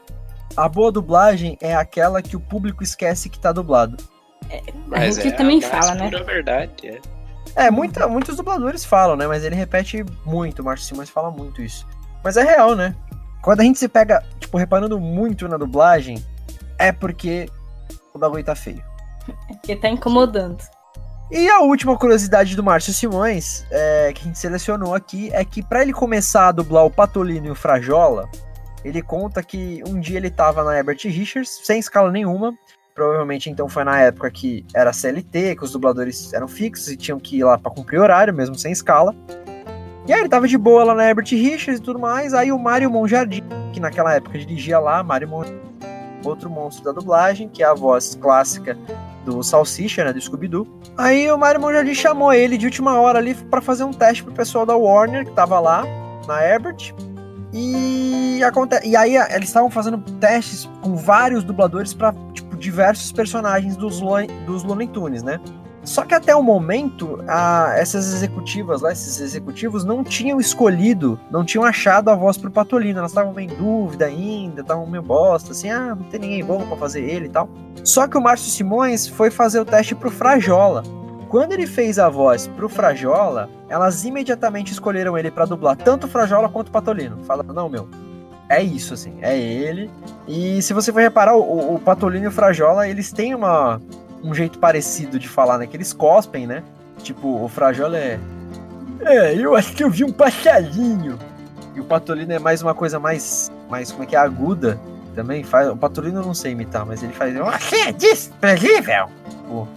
A 0.56 0.70
boa 0.70 0.92
dublagem 0.92 1.58
é 1.60 1.76
aquela 1.76 2.22
que 2.22 2.38
o 2.38 2.40
público 2.40 2.82
esquece 2.82 3.30
que 3.30 3.40
tá 3.40 3.52
dublado. 3.52 3.98
a 4.92 5.10
gente 5.10 5.28
é 5.28 5.32
também 5.32 5.64
a 5.64 5.68
fala, 5.68 5.96
né? 5.96 6.10
verdade, 6.10 6.88
é. 6.88 7.02
É, 7.56 7.72
muita, 7.72 8.08
muitos 8.08 8.38
dubladores 8.38 8.84
falam, 8.84 9.16
né? 9.16 9.28
Mas 9.28 9.44
ele 9.44 9.56
repete 9.56 10.06
muito, 10.26 10.62
o 10.62 10.66
Márcio 10.66 10.88
Simões 10.88 11.10
fala 11.10 11.32
muito 11.32 11.62
isso. 11.62 11.88
Mas 12.24 12.38
é 12.38 12.44
real, 12.44 12.76
né? 12.76 12.96
Quando 13.46 13.60
a 13.60 13.64
gente 13.64 13.78
se 13.78 13.88
pega, 13.88 14.24
tipo, 14.40 14.58
reparando 14.58 15.00
muito 15.00 15.48
na 15.48 15.56
dublagem, 15.56 16.18
é 16.80 16.92
porque 16.92 17.48
o 18.12 18.18
bagulho 18.18 18.44
tá 18.44 18.56
feio. 18.56 18.84
Porque 19.48 19.76
tá 19.76 19.88
incomodando. 19.88 20.64
E 21.32 21.48
a 21.48 21.60
última 21.60 21.96
curiosidade 21.96 22.56
do 22.56 22.64
Márcio 22.64 22.92
Simões, 22.92 23.64
é, 23.70 24.12
que 24.14 24.22
a 24.22 24.26
gente 24.26 24.40
selecionou 24.40 24.96
aqui, 24.96 25.30
é 25.32 25.46
que 25.46 25.62
pra 25.62 25.84
ele 25.84 25.94
começar 25.94 26.48
a 26.48 26.52
dublar 26.52 26.86
o 26.86 26.92
Patolino 26.92 27.48
e 27.48 27.52
o 27.52 27.56
Frajola, 27.56 28.28
ele 28.84 29.02
conta 29.02 29.44
que 29.44 29.84
um 29.88 30.00
dia 30.00 30.18
ele 30.18 30.32
tava 30.32 30.64
na 30.64 30.76
Herbert 30.76 31.00
Richards, 31.04 31.62
sem 31.64 31.80
escala 31.80 32.12
nenhuma. 32.12 32.52
Provavelmente 32.96 33.50
então 33.50 33.70
foi 33.70 33.84
na 33.84 34.00
época 34.02 34.30
que 34.32 34.66
era 34.74 34.92
CLT, 34.94 35.56
que 35.56 35.64
os 35.64 35.72
dubladores 35.72 36.34
eram 36.34 36.48
fixos 36.48 36.90
e 36.90 36.98
tinham 36.98 37.20
que 37.20 37.38
ir 37.38 37.44
lá 37.44 37.60
pra 37.60 37.72
cumprir 37.72 38.00
horário, 38.00 38.34
mesmo 38.34 38.56
sem 38.56 38.72
escala. 38.72 39.16
E 40.08 40.14
aí 40.14 40.20
ele 40.20 40.30
tava 40.30 40.48
de 40.48 40.58
boa 40.58 40.84
lá 40.84 40.94
na 40.94 41.08
Herbert 41.08 41.28
Richards 41.30 41.80
e 41.80 41.82
tudo 41.82 41.98
mais. 41.98 42.34
Aí 42.34 42.52
o 42.52 42.60
Mário 42.60 42.90
Monjardim, 42.92 43.44
que 43.74 43.80
naquela 43.80 44.14
época 44.14 44.38
dirigia 44.38 44.78
lá, 44.78 45.04
Mário 45.04 45.28
Monjardim, 45.28 45.60
outro 46.24 46.50
monstro 46.50 46.86
da 46.86 46.92
dublagem, 46.92 47.50
que 47.50 47.64
é 47.64 47.66
a 47.66 47.74
voz 47.74 48.16
clássica 48.16 48.78
do 49.26 49.42
Salsicha, 49.42 50.04
né, 50.04 50.14
do 50.14 50.22
Scooby-Doo. 50.22 50.68
Aí 50.96 51.32
o 51.32 51.38
Mário 51.38 51.60
Monjardim 51.60 51.96
chamou 51.96 52.32
ele 52.32 52.58
de 52.58 52.68
última 52.68 53.00
hora 53.00 53.18
ali 53.18 53.34
pra 53.34 53.62
fazer 53.62 53.84
um 53.84 53.92
teste 53.92 54.24
pro 54.24 54.32
pessoal 54.32 54.66
da 54.66 54.76
Warner, 54.76 55.26
que 55.26 55.32
tava 55.32 55.60
lá, 55.60 55.84
na 56.28 56.44
Herbert. 56.44 56.94
E, 57.52 58.44
aconte... 58.44 58.76
e 58.86 58.96
aí 58.96 59.16
eles 59.16 59.48
estavam 59.48 59.72
fazendo 59.72 59.98
testes 60.20 60.70
com 60.82 60.96
vários 60.96 61.44
dubladores 61.44 61.94
pra, 61.94 62.14
tipo, 62.34 62.56
diversos 62.58 63.12
personagens 63.12 63.76
dos, 63.76 64.02
Lo... 64.02 64.16
dos 64.46 64.64
Looney 64.64 64.88
Tunes, 64.88 65.24
né? 65.24 65.40
Só 65.86 66.04
que 66.04 66.14
até 66.16 66.36
o 66.36 66.42
momento, 66.42 67.24
a- 67.28 67.74
essas 67.78 68.12
executivas 68.14 68.82
lá, 68.82 68.92
esses 68.92 69.22
executivos 69.22 69.86
não 69.86 70.04
tinham 70.04 70.40
escolhido, 70.40 71.20
não 71.30 71.46
tinham 71.46 71.64
achado 71.64 72.10
a 72.10 72.16
voz 72.16 72.38
pro 72.38 72.50
Patolino. 72.52 73.00
Elas 73.00 73.12
estavam 73.12 73.40
em 73.40 73.48
dúvida 73.48 74.06
ainda, 74.06 74.62
estavam 74.62 74.86
meio 74.88 75.04
bosta, 75.04 75.52
assim, 75.52 75.70
ah, 75.70 75.96
não 75.96 76.04
tem 76.10 76.20
ninguém 76.20 76.44
bom 76.44 76.60
pra 76.66 76.76
fazer 76.76 77.02
ele 77.02 77.28
e 77.28 77.30
tal. 77.30 77.48
Só 77.84 78.08
que 78.08 78.18
o 78.18 78.22
Márcio 78.22 78.50
Simões 78.52 79.08
foi 79.08 79.30
fazer 79.30 79.60
o 79.60 79.66
teste 79.66 79.94
pro 79.94 80.10
Frajola. 80.10 80.82
Quando 81.30 81.52
ele 81.52 81.68
fez 81.68 82.00
a 82.00 82.10
voz 82.10 82.48
pro 82.48 82.68
Frajola, 82.70 83.50
elas 83.70 84.04
imediatamente 84.06 84.72
escolheram 84.72 85.18
ele 85.18 85.30
pra 85.30 85.46
dublar 85.46 85.76
tanto 85.76 86.06
o 86.08 86.10
Frajola 86.10 86.50
quanto 86.50 86.70
o 86.70 86.72
Patolino. 86.72 87.18
Falando, 87.26 87.54
não, 87.54 87.68
meu, 87.70 87.88
é 88.50 88.62
isso, 88.64 88.94
assim, 88.94 89.14
é 89.22 89.38
ele. 89.38 89.92
E 90.28 90.62
se 90.62 90.74
você 90.74 90.92
for 90.94 91.02
reparar, 91.02 91.36
o, 91.36 91.76
o 91.76 91.80
Patolino 91.80 92.26
e 92.26 92.28
o 92.28 92.32
Frajola, 92.32 92.88
eles 92.88 93.12
têm 93.12 93.36
uma, 93.36 93.82
um 94.26 94.34
jeito 94.34 94.58
parecido 94.58 95.20
de 95.20 95.28
falar, 95.28 95.58
né? 95.58 95.68
Que 95.68 95.78
eles 95.78 95.94
cospem, 95.94 96.48
né? 96.48 96.64
Tipo, 97.04 97.44
o 97.44 97.48
Frajola 97.48 97.98
é. 97.98 98.20
É, 99.02 99.36
eu 99.36 99.56
acho 99.56 99.74
que 99.74 99.84
eu 99.84 99.90
vi 99.90 100.04
um 100.04 100.12
passarinho. 100.12 101.20
E 101.76 101.80
o 101.80 101.84
Patolino 101.84 102.34
é 102.34 102.40
mais 102.40 102.62
uma 102.62 102.74
coisa 102.74 103.00
mais. 103.00 103.52
mais 103.70 103.92
como 103.92 104.04
é 104.04 104.08
que 104.08 104.16
é? 104.16 104.20
Aguda. 104.20 104.80
Também 105.14 105.44
faz. 105.44 105.70
O 105.70 105.78
Patolino 105.78 106.22
eu 106.22 106.26
não 106.26 106.34
sei 106.34 106.54
imitar, 106.54 106.86
mas 106.86 107.04
ele 107.04 107.14
faz. 107.14 107.34
Você 107.36 107.76
é 107.76 107.92
desprezível! 107.92 109.08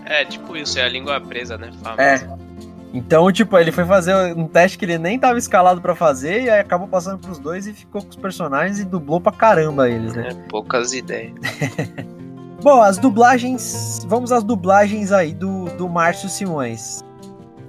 É, 0.06 0.24
tipo 0.24 0.56
isso, 0.56 0.78
é 0.78 0.84
a 0.84 0.88
língua 0.88 1.20
presa, 1.20 1.58
né? 1.58 1.70
Famosa. 1.82 2.02
É. 2.02 2.48
Então, 2.92 3.30
tipo, 3.30 3.56
ele 3.58 3.70
foi 3.70 3.84
fazer 3.84 4.14
um 4.34 4.48
teste 4.48 4.78
que 4.78 4.84
ele 4.86 4.96
nem 4.96 5.18
tava 5.18 5.38
escalado 5.38 5.80
pra 5.80 5.94
fazer, 5.94 6.44
e 6.44 6.50
aí 6.50 6.58
acabou 6.58 6.88
passando 6.88 7.18
pros 7.18 7.38
dois 7.38 7.66
e 7.66 7.74
ficou 7.74 8.00
com 8.02 8.08
os 8.08 8.16
personagens 8.16 8.80
e 8.80 8.84
dublou 8.84 9.20
pra 9.20 9.30
caramba 9.30 9.90
eles, 9.90 10.14
né? 10.14 10.28
É, 10.30 10.34
poucas 10.48 10.94
ideias. 10.94 11.34
Bom, 12.62 12.82
as 12.82 12.98
dublagens. 12.98 14.04
Vamos 14.08 14.32
às 14.32 14.42
dublagens 14.42 15.12
aí 15.12 15.32
do, 15.32 15.66
do 15.76 15.88
Márcio 15.88 16.28
Simões. 16.28 17.04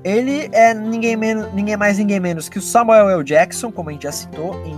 Ele 0.04 0.50
é 0.54 0.74
ninguém, 0.74 1.16
menos, 1.16 1.54
ninguém 1.54 1.76
mais, 1.78 1.98
ninguém 1.98 2.20
menos 2.20 2.48
que 2.48 2.58
o 2.58 2.62
Samuel 2.62 3.10
L. 3.10 3.24
Jackson, 3.24 3.72
como 3.72 3.90
a 3.90 3.92
gente 3.94 4.04
já 4.04 4.12
citou, 4.12 4.56
em 4.66 4.74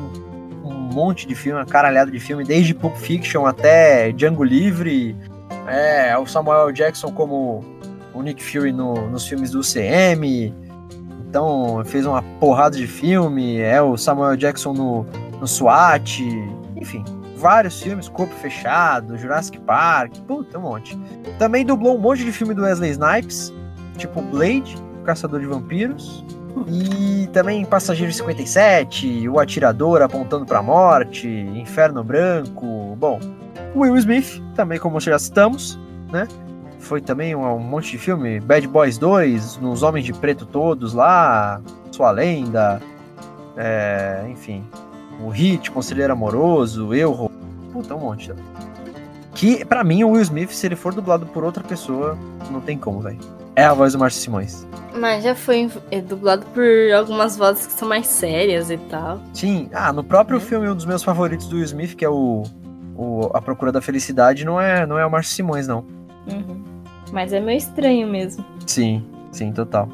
um 0.65 0.73
monte 0.73 1.27
de 1.27 1.35
filme, 1.35 1.59
uma 1.59 1.65
caralhada 1.65 2.09
de 2.11 2.19
filme, 2.19 2.43
desde 2.43 2.73
Pulp 2.73 2.95
Fiction 2.95 3.45
até 3.45 4.11
Django 4.11 4.43
Livre. 4.43 5.15
É, 5.67 6.17
o 6.17 6.25
Samuel. 6.25 6.71
Jackson 6.71 7.11
como 7.11 7.63
o 8.13 8.21
Nick 8.21 8.43
Fury 8.43 8.73
no- 8.73 9.09
nos 9.09 9.27
filmes 9.27 9.51
do 9.51 9.59
UCM. 9.59 10.53
Então, 11.29 11.81
fez 11.85 12.05
uma 12.05 12.21
porrada 12.39 12.75
de 12.75 12.87
filme. 12.87 13.59
É 13.59 13.81
o 13.81 13.95
Samuel 13.95 14.35
Jackson 14.35 14.73
no, 14.73 15.05
no 15.39 15.47
SWAT. 15.47 16.19
Enfim, 16.75 17.05
vários 17.41 17.81
filmes, 17.81 18.07
Corpo 18.07 18.33
Fechado, 18.35 19.17
Jurassic 19.17 19.59
Park, 19.59 20.15
puta, 20.27 20.59
um 20.59 20.61
monte. 20.61 20.97
Também 21.39 21.65
dublou 21.65 21.97
um 21.97 21.99
monte 21.99 22.23
de 22.23 22.31
filme 22.31 22.53
do 22.53 22.61
Wesley 22.61 22.91
Snipes, 22.91 23.51
tipo 23.97 24.21
Blade, 24.21 24.77
Caçador 25.03 25.39
de 25.39 25.47
Vampiros. 25.47 26.23
E 26.67 27.27
também 27.33 27.65
Passageiro 27.65 28.11
57, 28.11 29.27
O 29.29 29.39
Atirador 29.39 30.01
Apontando 30.01 30.45
pra 30.45 30.61
Morte, 30.61 31.27
Inferno 31.27 32.03
Branco. 32.03 32.95
Bom, 32.97 33.19
Will 33.75 33.97
Smith, 33.97 34.41
também 34.53 34.77
como 34.77 34.99
já 34.99 35.17
citamos, 35.17 35.79
né? 36.11 36.27
Foi 36.77 36.99
também 36.99 37.35
um, 37.35 37.45
um 37.55 37.59
monte 37.59 37.91
de 37.91 37.97
filme. 37.97 38.39
Bad 38.39 38.67
Boys 38.67 38.97
2, 38.97 39.57
Nos 39.57 39.81
Homens 39.81 40.05
de 40.05 40.13
Preto 40.13 40.45
Todos 40.45 40.93
lá, 40.93 41.61
Sua 41.91 42.11
Lenda, 42.11 42.81
é, 43.55 44.25
enfim. 44.29 44.63
O 45.25 45.29
Hit, 45.29 45.69
Conselheiro 45.71 46.13
Amoroso, 46.13 46.93
Eu, 46.93 47.29
Puta, 47.71 47.95
um 47.95 47.99
monte 47.99 48.27
também. 48.29 48.43
Que, 49.33 49.63
pra 49.63 49.83
mim, 49.83 50.03
o 50.03 50.09
Will 50.11 50.21
Smith, 50.21 50.51
se 50.51 50.65
ele 50.65 50.75
for 50.75 50.93
dublado 50.93 51.25
por 51.27 51.43
outra 51.43 51.63
pessoa, 51.63 52.17
não 52.49 52.59
tem 52.59 52.77
como, 52.77 52.99
velho. 52.99 53.17
É 53.55 53.63
a 53.65 53.73
voz 53.73 53.93
do 53.93 53.99
Márcio 53.99 54.21
Simões. 54.21 54.67
Mas 54.95 55.23
já 55.23 55.33
foi 55.33 55.69
é, 55.89 56.01
dublado 56.01 56.45
por 56.47 56.63
algumas 56.97 57.37
vozes 57.37 57.65
que 57.67 57.73
são 57.73 57.87
mais 57.87 58.07
sérias 58.07 58.69
e 58.69 58.77
tal. 58.77 59.19
Sim, 59.33 59.69
ah, 59.73 59.91
no 59.93 60.03
próprio 60.03 60.37
Uhum. 60.37 60.43
filme, 60.45 60.69
um 60.69 60.75
dos 60.75 60.85
meus 60.85 61.01
favoritos 61.03 61.47
do 61.47 61.55
Will 61.55 61.63
Smith, 61.65 61.95
que 61.95 62.03
é 62.03 62.09
o, 62.09 62.43
o 62.95 63.29
A 63.33 63.41
Procura 63.41 63.71
da 63.71 63.81
Felicidade, 63.81 64.43
não 64.45 64.59
é, 64.59 64.85
não 64.85 64.99
é 64.99 65.05
o 65.05 65.09
Márcio 65.11 65.33
Simões, 65.33 65.65
não. 65.67 65.85
Uhum. 66.27 66.61
Mas 67.13 67.31
é 67.33 67.39
meio 67.39 67.57
estranho 67.57 68.07
mesmo. 68.07 68.43
Sim, 68.67 69.03
sim, 69.31 69.51
total. 69.53 69.87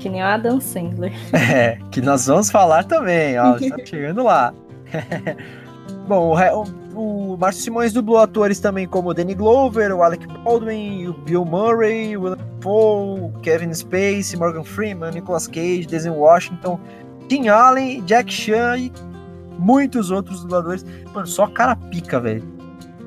Que 0.00 0.08
nem 0.08 0.20
o 0.22 0.26
Adam 0.26 0.60
Sandler. 0.60 1.12
É, 1.32 1.78
que 1.92 2.00
nós 2.00 2.26
vamos 2.26 2.50
falar 2.50 2.84
também, 2.84 3.38
ó, 3.38 3.56
está 3.56 3.76
chegando 3.84 4.24
lá. 4.24 4.52
Bom, 6.06 6.36
o, 6.36 7.32
o, 7.32 7.36
Márcio 7.36 7.62
Simões 7.62 7.92
dublou 7.92 8.18
atores 8.18 8.60
também 8.60 8.86
como 8.86 9.14
Danny 9.14 9.34
Glover, 9.34 9.92
o 9.94 10.02
Alec 10.02 10.26
Baldwin, 10.26 11.08
o 11.08 11.12
Bill 11.12 11.44
Murray, 11.44 12.16
o 12.16 12.22
William 12.22 12.38
Dafoe, 12.58 13.32
Kevin 13.42 13.72
Spacey, 13.72 14.38
Morgan 14.38 14.64
Freeman, 14.64 15.12
Nicolas 15.12 15.46
Cage, 15.46 15.86
Denzel 15.86 16.14
Washington, 16.14 16.78
Tim 17.28 17.48
Allen, 17.48 18.02
Jack 18.02 18.32
Chan 18.32 18.76
e 18.78 18.92
muitos 19.58 20.10
outros 20.10 20.42
dubladores. 20.42 20.84
Mano, 21.14 21.26
só 21.26 21.46
cara 21.46 21.76
pica, 21.76 22.18
velho. 22.18 22.42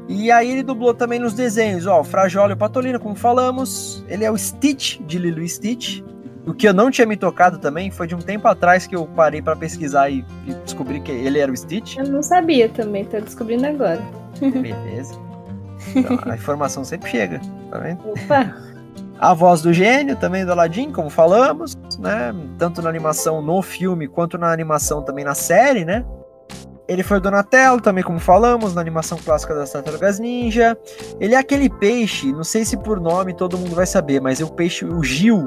E 0.08 0.32
aí 0.32 0.52
ele 0.52 0.64
dublou 0.64 0.94
também 0.94 1.20
nos 1.20 1.34
desenhos, 1.34 1.88
ó, 1.88 2.02
o 2.02 2.04
Frajola 2.04 2.52
e 2.52 2.54
o 2.54 2.58
Patolino, 2.58 3.00
como 3.00 3.16
falamos. 3.16 4.04
Ele 4.08 4.26
é 4.26 4.32
o 4.32 4.38
Stitch, 4.38 5.00
de 5.02 5.18
Lilo 5.18 5.48
Stitch. 5.48 6.02
O 6.46 6.54
que 6.54 6.68
eu 6.68 6.74
não 6.74 6.92
tinha 6.92 7.08
me 7.08 7.16
tocado 7.16 7.58
também 7.58 7.90
foi 7.90 8.06
de 8.06 8.16
um 8.16 8.20
tempo 8.20 8.48
atrás 8.48 8.86
que 8.86 8.96
eu 8.96 9.06
parei 9.06 9.42
pra 9.42 9.56
pesquisar 9.56 10.10
e, 10.10 10.26
e 10.46 10.54
descobri 10.66 11.00
que 11.00 11.12
ele 11.12 11.40
era 11.40 11.52
o 11.52 11.56
Stitch. 11.56 11.98
Eu 11.98 12.08
não 12.10 12.22
sabia 12.22 12.68
também, 12.68 13.06
tô 13.06 13.20
descobrindo 13.20 13.66
agora. 13.66 14.02
Beleza. 14.40 15.16
Então, 15.96 16.20
a 16.26 16.36
informação 16.36 16.84
sempre 16.84 17.10
chega, 17.10 17.40
tá 17.72 17.80
vendo? 17.80 18.00
Opa! 18.10 18.56
A 19.20 19.34
voz 19.34 19.62
do 19.62 19.72
gênio 19.72 20.18
também 20.18 20.46
do 20.46 20.52
Aladdin, 20.52 20.92
como 20.92 21.10
falamos, 21.10 21.78
né? 21.98 22.34
Tanto 22.58 22.82
na 22.82 22.90
animação 22.90 23.42
no 23.42 23.62
filme 23.62 24.08
quanto 24.08 24.38
na 24.38 24.52
animação 24.52 25.02
também 25.02 25.24
na 25.24 25.36
série, 25.36 25.86
né? 25.86 26.06
Ele 26.88 27.04
foi 27.04 27.18
o 27.18 27.22
Donatello, 27.22 27.80
também 27.80 28.04
como 28.04 28.20
falamos, 28.20 28.76
na 28.76 28.82
animação 28.82 29.18
clássica 29.18 29.56
das 29.56 29.72
Tartarugas 29.72 30.20
Ninja. 30.20 30.78
Ele 31.22 31.36
é 31.36 31.38
aquele 31.38 31.70
peixe, 31.70 32.34
não 32.34 32.44
sei 32.44 32.66
se 32.66 32.76
por 32.76 33.00
nome 33.00 33.34
todo 33.34 33.58
mundo 33.58 33.74
vai 33.74 33.86
saber, 33.86 34.20
mas 34.20 34.42
é 34.42 34.44
o 34.44 34.52
peixe, 34.52 34.84
o 34.84 35.02
Gil 35.02 35.46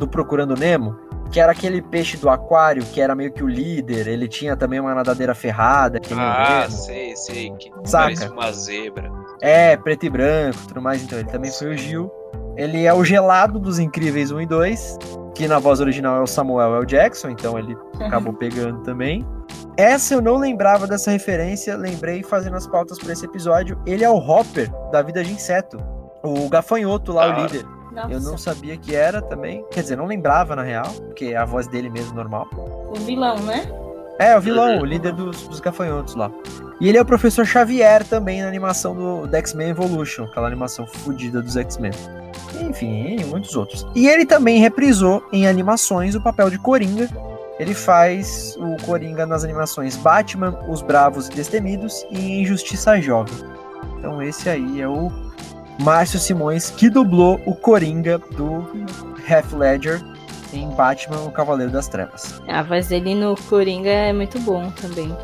do 0.00 0.08
Procurando 0.08 0.56
Nemo, 0.56 0.96
que 1.30 1.38
era 1.38 1.52
aquele 1.52 1.80
peixe 1.80 2.16
do 2.16 2.28
aquário, 2.28 2.82
que 2.84 3.00
era 3.00 3.14
meio 3.14 3.30
que 3.32 3.44
o 3.44 3.46
líder. 3.48 4.08
Ele 4.08 4.26
tinha 4.26 4.56
também 4.56 4.80
uma 4.80 4.94
nadadeira 4.94 5.34
ferrada, 5.34 6.00
que 6.00 6.12
Ah, 6.14 6.60
Nemo. 6.62 6.70
sei, 6.72 7.14
sei. 7.16 7.50
Que 7.52 7.70
Saca. 7.84 8.04
parece 8.04 8.28
uma 8.28 8.52
zebra. 8.52 9.12
É, 9.40 9.76
preto 9.76 10.06
e 10.06 10.10
branco, 10.10 10.58
tudo 10.66 10.82
mais. 10.82 11.02
Então, 11.02 11.18
ele 11.18 11.28
também 11.28 11.50
foi 11.52 11.68
o 11.74 11.78
Gil. 11.78 12.10
Ele 12.56 12.84
é 12.84 12.92
o 12.92 13.04
gelado 13.04 13.58
dos 13.58 13.78
Incríveis 13.78 14.30
1 14.32 14.40
e 14.40 14.46
2, 14.46 14.98
que 15.34 15.46
na 15.46 15.58
voz 15.58 15.80
original 15.80 16.16
é 16.16 16.20
o 16.20 16.26
Samuel 16.26 16.74
L. 16.76 16.84
Jackson, 16.86 17.30
então 17.30 17.58
ele 17.58 17.76
acabou 18.00 18.32
pegando 18.32 18.80
também. 18.82 19.24
Essa 19.76 20.14
eu 20.14 20.20
não 20.20 20.36
lembrava 20.36 20.86
dessa 20.86 21.10
referência, 21.10 21.76
lembrei 21.76 22.22
fazendo 22.22 22.56
as 22.56 22.66
pautas 22.66 22.98
para 22.98 23.12
esse 23.12 23.24
episódio. 23.24 23.80
Ele 23.86 24.04
é 24.04 24.10
o 24.10 24.16
Hopper 24.16 24.70
da 24.90 25.00
Vida 25.00 25.22
de 25.24 25.32
Inseto, 25.32 25.78
o 26.22 26.48
gafanhoto 26.50 27.12
lá, 27.12 27.28
o 27.34 27.42
líder. 27.42 27.64
Nossa, 27.92 28.12
Eu 28.12 28.20
não 28.20 28.38
sabia 28.38 28.76
que 28.76 28.94
era 28.94 29.20
também. 29.20 29.64
Quer 29.70 29.82
dizer, 29.82 29.96
não 29.96 30.06
lembrava 30.06 30.54
na 30.54 30.62
real, 30.62 30.90
porque 31.06 31.26
é 31.26 31.36
a 31.36 31.44
voz 31.44 31.66
dele 31.66 31.90
mesmo 31.90 32.14
normal. 32.14 32.48
o 32.52 32.94
vilão, 32.94 33.38
né? 33.40 33.68
É, 34.18 34.36
o 34.36 34.40
vilão, 34.40 34.80
o 34.80 34.84
líder 34.84 35.12
dos, 35.14 35.48
dos 35.48 35.60
gafanhotos 35.60 36.14
lá. 36.14 36.30
E 36.78 36.88
ele 36.88 36.98
é 36.98 37.00
o 37.00 37.04
professor 37.06 37.46
Xavier 37.46 38.04
também 38.04 38.42
na 38.42 38.48
animação 38.48 38.94
do, 38.94 39.26
do 39.26 39.36
X-Men 39.36 39.70
Evolution, 39.70 40.24
aquela 40.24 40.46
animação 40.46 40.86
fodida 40.86 41.40
dos 41.40 41.56
X-Men. 41.56 41.92
Enfim, 42.60 43.16
e 43.18 43.24
muitos 43.24 43.56
outros. 43.56 43.86
E 43.94 44.06
ele 44.08 44.26
também 44.26 44.60
reprisou 44.60 45.22
em 45.32 45.46
animações 45.46 46.14
o 46.14 46.20
papel 46.20 46.50
de 46.50 46.58
Coringa. 46.58 47.08
Ele 47.58 47.74
faz 47.74 48.56
o 48.58 48.76
Coringa 48.84 49.24
nas 49.26 49.44
animações 49.44 49.96
Batman, 49.96 50.58
Os 50.68 50.82
Bravos 50.82 51.28
e 51.28 51.30
Destemidos 51.30 52.04
e 52.10 52.40
Injustiça 52.40 53.00
Jovem. 53.00 53.34
Então 53.98 54.22
esse 54.22 54.48
aí 54.48 54.80
é 54.80 54.88
o 54.88 55.10
Márcio 55.78 56.18
Simões 56.18 56.70
que 56.70 56.90
dublou 56.90 57.40
o 57.46 57.54
Coringa 57.54 58.18
do 58.18 58.66
Heath 59.28 59.52
Ledger 59.52 60.00
em 60.52 60.68
Batman, 60.70 61.20
o 61.22 61.32
Cavaleiro 61.32 61.72
das 61.72 61.88
Trevas. 61.88 62.40
A 62.48 62.62
voz 62.62 62.88
dele 62.88 63.14
no 63.14 63.36
Coringa 63.36 63.90
é 63.90 64.12
muito 64.12 64.38
bom 64.40 64.70
também. 64.72 65.14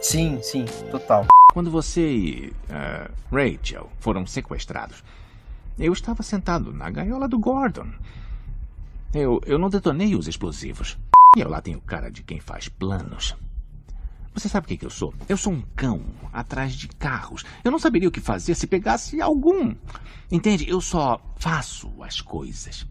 Sim, 0.00 0.38
sim, 0.42 0.66
total. 0.90 1.26
Quando 1.52 1.70
você 1.70 2.00
e 2.00 2.52
eh, 2.68 3.10
Rachel 3.32 3.88
foram 3.98 4.26
sequestrados, 4.26 5.02
eu 5.78 5.92
estava 5.92 6.22
sentado 6.22 6.72
na 6.72 6.90
gaiola 6.90 7.26
do 7.26 7.38
Gordon. 7.38 7.88
Eu, 9.14 9.40
eu 9.46 9.58
não 9.58 9.70
detonei 9.70 10.14
os 10.14 10.28
explosivos. 10.28 10.98
E 11.36 11.40
eu 11.40 11.48
lá 11.48 11.60
tenho 11.60 11.80
cara 11.80 12.10
de 12.10 12.22
quem 12.22 12.38
faz 12.40 12.68
planos. 12.68 13.36
Você 14.34 14.48
sabe 14.48 14.64
o 14.64 14.68
que, 14.68 14.76
que 14.76 14.84
eu 14.84 14.90
sou? 14.90 15.14
Eu 15.28 15.36
sou 15.36 15.52
um 15.52 15.62
cão 15.76 16.02
atrás 16.32 16.74
de 16.74 16.88
carros. 16.88 17.44
Eu 17.62 17.70
não 17.70 17.78
saberia 17.78 18.08
o 18.08 18.12
que 18.12 18.20
fazer 18.20 18.56
se 18.56 18.66
pegasse 18.66 19.20
algum. 19.20 19.76
Entende? 20.30 20.68
Eu 20.68 20.80
só 20.80 21.20
faço 21.36 22.02
as 22.02 22.20
coisas. 22.20 22.84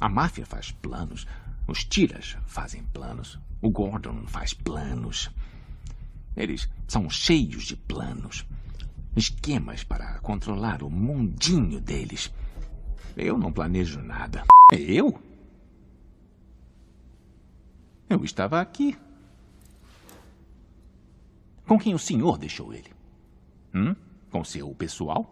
A 0.00 0.08
máfia 0.08 0.44
faz 0.44 0.72
planos. 0.72 1.24
Os 1.68 1.84
tiras 1.84 2.36
fazem 2.46 2.82
planos. 2.92 3.38
O 3.62 3.70
Gordon 3.70 4.26
faz 4.26 4.52
planos. 4.52 5.30
Eles 6.36 6.68
são 6.88 7.08
cheios 7.08 7.64
de 7.64 7.76
planos. 7.76 8.44
Esquemas 9.16 9.84
para 9.84 10.18
controlar 10.18 10.82
o 10.82 10.90
mundinho 10.90 11.80
deles. 11.80 12.32
Eu 13.16 13.38
não 13.38 13.52
planejo 13.52 14.00
nada. 14.02 14.42
Eu? 14.72 15.20
Eu 18.08 18.24
estava 18.24 18.60
aqui. 18.60 18.96
Com 21.70 21.78
quem 21.78 21.94
o 21.94 21.98
senhor 22.00 22.36
deixou 22.36 22.74
ele? 22.74 22.92
Hum? 23.72 23.94
Com 24.28 24.42
seu 24.42 24.74
pessoal? 24.74 25.24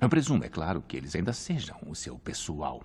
Eu 0.00 0.08
presumo, 0.08 0.44
é 0.44 0.48
claro, 0.48 0.84
que 0.86 0.96
eles 0.96 1.16
ainda 1.16 1.32
sejam 1.32 1.76
o 1.84 1.96
seu 1.96 2.16
pessoal. 2.16 2.80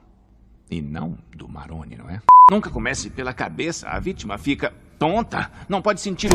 E 0.71 0.81
não 0.81 1.19
do 1.29 1.47
Maroni, 1.47 1.95
não 1.95 2.09
é? 2.09 2.19
Nunca 2.49 2.71
comece 2.71 3.11
pela 3.11 3.31
cabeça. 3.31 3.87
A 3.87 3.99
vítima 3.99 4.39
fica 4.39 4.73
tonta. 4.97 5.51
Não 5.69 5.83
pode 5.83 6.01
sentir. 6.01 6.31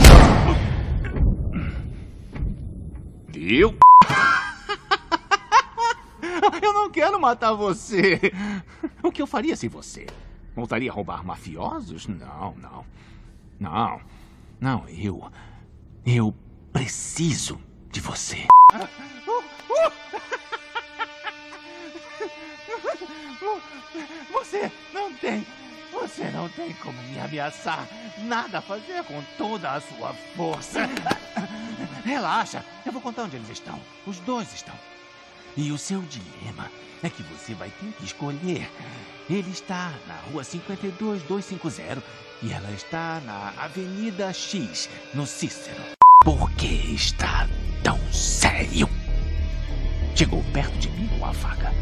Viu? 3.26 3.76
Eu 6.62 6.72
não 6.72 6.88
quero 6.88 7.20
matar 7.20 7.53
você. 7.53 8.20
O 9.03 9.11
que 9.11 9.20
eu 9.20 9.26
faria 9.26 9.57
sem 9.57 9.68
você? 9.68 10.07
Voltaria 10.55 10.88
a 10.88 10.95
roubar 10.95 11.24
mafiosos? 11.24 12.07
Não, 12.07 12.55
não. 12.55 12.86
Não. 13.59 14.14
Não, 14.65 14.89
eu. 14.89 15.31
Eu 16.07 16.35
preciso 16.73 17.61
de 17.93 18.01
você. 18.01 18.47
Você 24.33 24.73
não 24.95 25.12
tem. 25.17 25.47
Você 25.93 26.31
não 26.31 26.49
tem 26.49 26.73
como 26.77 26.99
me 27.03 27.19
ameaçar. 27.19 27.87
Nada 28.21 28.61
a 28.61 28.62
fazer 28.62 29.05
com 29.05 29.23
toda 29.37 29.71
a 29.71 29.83
sua 29.83 30.15
força. 30.35 30.89
Relaxa, 32.03 32.65
eu 32.87 32.93
vou 32.93 33.03
contar 33.03 33.25
onde 33.25 33.37
eles 33.37 33.51
estão. 33.51 33.79
Os 34.07 34.19
dois 34.21 34.51
estão. 34.55 34.75
E 35.59 35.73
o 35.73 35.77
seu 35.77 36.01
dilema 36.01 36.71
é 37.03 37.11
que 37.11 37.23
você 37.25 37.53
vai 37.53 37.69
ter 37.69 37.93
que 37.99 38.05
escolher. 38.07 38.71
Ele 39.29 39.51
está 39.51 39.93
na 40.07 40.17
rua 40.31 40.43
52250 40.43 42.03
e 42.45 42.53
ela 42.53 42.70
está 42.72 43.22
na 43.24 43.55
Avenida 43.57 44.30
X, 44.30 44.90
no 45.14 45.26
Cícero. 45.26 45.80
Por 46.22 46.51
que 46.53 46.95
está 46.95 47.49
tão 47.82 47.99
sério? 48.12 48.88
Chegou 50.14 50.45
perto 50.53 50.76
de 50.78 50.90
mim 50.90 51.09
com 51.18 51.24
a 51.24 51.32
faca. 51.32 51.72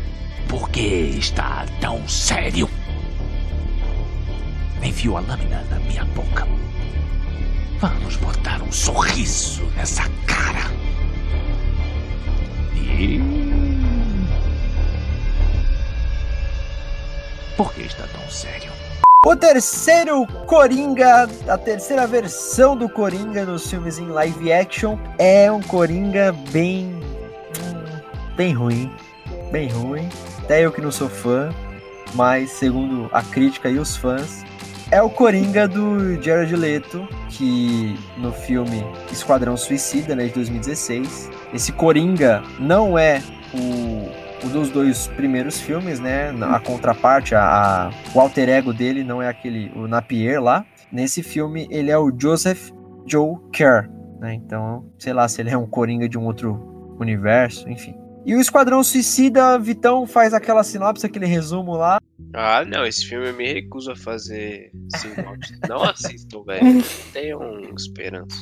Por 0.48 0.70
que 0.70 1.16
está 1.18 1.66
tão 1.80 2.08
sério? 2.08 2.70
Enfiou 4.80 5.16
a 5.16 5.20
lâmina 5.20 5.62
na 5.68 5.80
minha 5.80 6.04
boca. 6.04 6.46
Vamos 7.80 8.14
botar 8.16 8.62
um 8.62 8.70
sorriso 8.70 9.64
nessa 9.76 10.08
cara. 10.26 10.70
E. 12.76 13.18
Por 17.56 17.74
que 17.74 17.82
está 17.82 18.06
tão 18.06 18.30
sério? 18.30 18.82
O 19.25 19.37
terceiro 19.37 20.27
Coringa, 20.49 21.29
a 21.47 21.57
terceira 21.57 22.09
versão 22.09 22.77
do 22.77 22.89
Coringa 22.89 23.45
nos 23.45 23.70
filmes 23.70 23.97
em 23.97 24.09
live 24.09 24.53
action, 24.53 24.99
é 25.16 25.51
um 25.51 25.62
Coringa 25.62 26.33
bem. 26.51 26.87
hum, 27.57 28.35
bem 28.35 28.53
ruim. 28.53 28.91
Bem 29.53 29.68
ruim. 29.68 30.09
Até 30.39 30.66
eu 30.66 30.73
que 30.73 30.81
não 30.81 30.91
sou 30.91 31.09
fã, 31.09 31.51
mas 32.14 32.51
segundo 32.51 33.09
a 33.12 33.23
crítica 33.23 33.70
e 33.70 33.79
os 33.79 33.97
fãs, 33.97 34.43
é 34.91 35.01
o 35.01 35.09
Coringa 35.09 35.68
do 35.68 36.20
Jared 36.20 36.57
Leto, 36.57 37.07
que 37.29 37.97
no 38.18 38.33
filme 38.33 38.85
Esquadrão 39.12 39.57
Suicida, 39.57 40.16
né, 40.16 40.27
de 40.27 40.33
2016. 40.33 41.31
Esse 41.55 41.70
Coringa 41.70 42.43
não 42.59 42.99
é 42.99 43.23
o, 43.55 43.59
o 43.59 44.22
dos 44.49 44.70
dois 44.70 45.07
primeiros 45.09 45.61
filmes, 45.61 46.01
né? 46.01 46.30
A 46.43 46.59
contraparte, 46.61 47.34
a, 47.34 47.43
a- 47.88 47.90
o 48.14 48.20
alter 48.20 48.49
ego 48.49 48.72
dele 48.72 49.03
não 49.05 49.20
é 49.22 49.28
aquele, 49.28 49.70
o 49.76 49.86
Napier 49.86 50.43
lá. 50.43 50.64
Nesse 50.90 51.22
filme, 51.22 51.66
ele 51.70 51.90
é 51.90 51.99
o 51.99 52.12
Joseph 52.16 52.70
Joe 53.07 53.36
Kerr, 53.53 53.88
né? 54.20 54.34
Então, 54.34 54.86
sei 54.99 55.12
lá 55.12 55.26
se 55.28 55.40
ele 55.40 55.51
é 55.51 55.57
um 55.57 55.66
Coringa 55.66 56.09
de 56.09 56.18
um 56.18 56.24
outro 56.26 56.97
universo, 57.01 57.68
enfim. 57.68 57.95
E 58.24 58.36
o 58.36 58.40
Esquadrão 58.40 58.84
Suicida, 58.84 59.59
Vitão 59.59 60.07
faz 60.07 60.32
aquela 60.32 60.62
sinopse, 60.62 61.05
aquele 61.05 61.26
resumo 61.26 61.72
lá. 61.72 61.99
Ah, 62.32 62.64
não, 62.64 62.86
esse 62.86 63.05
filme 63.07 63.28
eu 63.28 63.34
me 63.34 63.53
recuso 63.53 63.90
a 63.90 63.97
fazer 63.97 64.70
sinopse. 64.97 65.59
Não 65.68 65.82
assisto, 65.84 66.45
velho. 66.45 66.82
Tenham 67.12 67.61
esperança. 67.76 68.36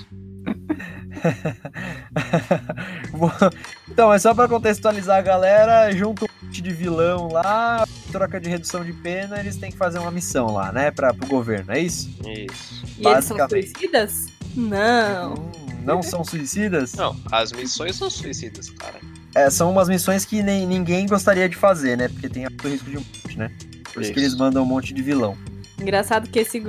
Então, 3.90 4.12
é 4.12 4.18
só 4.18 4.32
pra 4.32 4.48
contextualizar 4.48 5.18
a 5.18 5.22
galera, 5.22 5.90
junto 5.92 6.24
um 6.24 6.46
monte 6.46 6.62
de 6.62 6.72
vilão 6.72 7.28
lá, 7.28 7.86
troca 8.12 8.40
de 8.40 8.48
redução 8.48 8.84
de 8.84 8.92
pena, 8.92 9.40
eles 9.40 9.56
têm 9.56 9.70
que 9.70 9.76
fazer 9.76 9.98
uma 9.98 10.10
missão 10.10 10.52
lá, 10.52 10.72
né, 10.72 10.90
pra, 10.90 11.12
pro 11.12 11.26
governo, 11.26 11.72
é 11.72 11.80
isso? 11.80 12.08
Isso. 12.20 12.84
E 12.98 13.06
eles 13.06 13.24
são 13.24 13.36
Basicamente. 13.36 13.70
suicidas? 13.70 14.26
Não. 14.54 15.34
Hum, 15.34 15.50
não 15.84 16.02
são 16.02 16.24
suicidas? 16.24 16.94
Não, 16.94 17.16
as 17.32 17.52
missões 17.52 17.96
são 17.96 18.08
suicidas, 18.08 18.70
cara. 18.70 19.00
É, 19.34 19.50
são 19.50 19.70
umas 19.70 19.88
missões 19.88 20.24
que 20.24 20.42
nem, 20.42 20.66
ninguém 20.66 21.06
gostaria 21.06 21.48
de 21.48 21.56
fazer, 21.56 21.96
né, 21.96 22.08
porque 22.08 22.28
tem 22.28 22.44
alto 22.44 22.68
risco 22.68 22.88
de 22.88 22.96
morte, 22.96 23.38
né? 23.38 23.50
Por 23.92 24.02
isso 24.02 24.12
que 24.12 24.20
Isso. 24.20 24.28
eles 24.28 24.36
mandam 24.36 24.62
um 24.62 24.66
monte 24.66 24.94
de 24.94 25.02
vilão. 25.02 25.36
Engraçado 25.80 26.28
que 26.28 26.38
esse 26.38 26.60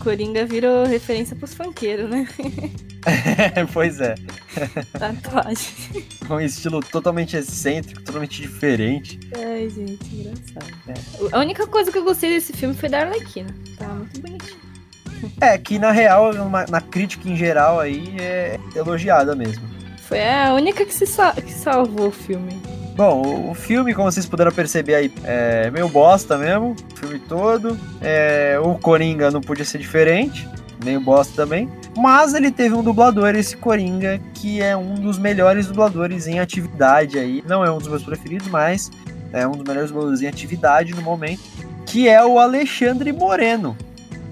Coringa 0.00 0.44
virou 0.44 0.84
referência 0.86 1.36
pros 1.36 1.54
funkeiros, 1.54 2.10
né? 2.10 2.26
pois 3.72 4.00
é, 4.00 4.14
Tatuagem. 4.98 6.04
um 6.28 6.40
estilo 6.40 6.80
totalmente 6.80 7.36
excêntrico, 7.36 8.02
totalmente 8.02 8.42
diferente. 8.42 9.20
Ai, 9.36 9.68
gente, 9.70 10.04
engraçado. 10.14 11.30
A 11.32 11.38
única 11.38 11.66
coisa 11.66 11.92
que 11.92 11.98
eu 11.98 12.04
gostei 12.04 12.30
desse 12.30 12.52
filme 12.52 12.74
foi 12.74 12.88
da 12.88 13.00
Arlequina. 13.02 13.54
Tá 13.78 13.86
muito 13.88 14.20
bonitinho. 14.20 14.66
É, 15.40 15.56
que 15.56 15.78
na 15.78 15.92
real, 15.92 16.34
numa- 16.34 16.66
na 16.66 16.80
crítica 16.80 17.28
em 17.28 17.36
geral 17.36 17.78
aí, 17.80 18.14
é 18.18 18.58
elogiada 18.74 19.34
mesmo. 19.36 19.64
Foi 20.08 20.22
a 20.22 20.52
única 20.54 20.84
que, 20.84 20.92
se 20.92 21.06
sa- 21.06 21.32
que 21.32 21.52
salvou 21.52 22.08
o 22.08 22.12
filme. 22.12 22.60
Bom, 22.96 23.50
o- 23.50 23.54
filme, 23.54 23.92
como 23.92 24.10
vocês 24.10 24.24
puderam 24.24 24.50
perceber 24.50 24.94
aí, 24.94 25.12
é 25.24 25.70
meio 25.70 25.88
bosta 25.88 26.38
mesmo, 26.38 26.74
o 26.94 26.96
filme 26.96 27.18
todo. 27.18 27.78
É, 28.00 28.58
o 28.62 28.74
Coringa 28.76 29.30
não 29.30 29.40
podia 29.42 29.64
ser 29.66 29.78
diferente, 29.78 30.48
meio 30.82 30.98
bosta 31.00 31.34
também. 31.36 31.70
Mas 31.96 32.32
ele 32.32 32.50
teve 32.50 32.74
um 32.74 32.82
dublador, 32.82 33.34
esse 33.34 33.54
Coringa, 33.56 34.18
que 34.34 34.62
é 34.62 34.74
um 34.76 34.94
dos 34.94 35.18
melhores 35.18 35.66
dubladores 35.66 36.26
em 36.26 36.38
atividade 36.40 37.18
aí. 37.18 37.44
Não 37.46 37.62
é 37.64 37.70
um 37.70 37.76
dos 37.78 37.88
meus 37.88 38.02
preferidos, 38.02 38.48
mas 38.48 38.90
é 39.32 39.46
um 39.46 39.52
dos 39.52 39.64
melhores 39.66 39.90
dubladores 39.90 40.22
em 40.22 40.26
atividade 40.26 40.94
no 40.94 41.02
momento, 41.02 41.40
que 41.84 42.08
é 42.08 42.24
o 42.24 42.38
Alexandre 42.38 43.12
Moreno. 43.12 43.76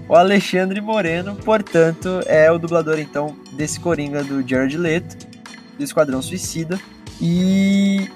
o 0.07 0.15
Alexandre 0.15 0.79
Moreno, 0.81 1.35
portanto, 1.35 2.19
é 2.27 2.51
o 2.51 2.59
dublador 2.59 2.99
então 2.99 3.35
desse 3.53 3.79
Coringa 3.79 4.23
do 4.23 4.47
Jared 4.47 4.77
Leto, 4.77 5.17
do 5.77 5.83
Esquadrão 5.83 6.21
Suicida. 6.21 6.79
E 7.19 8.07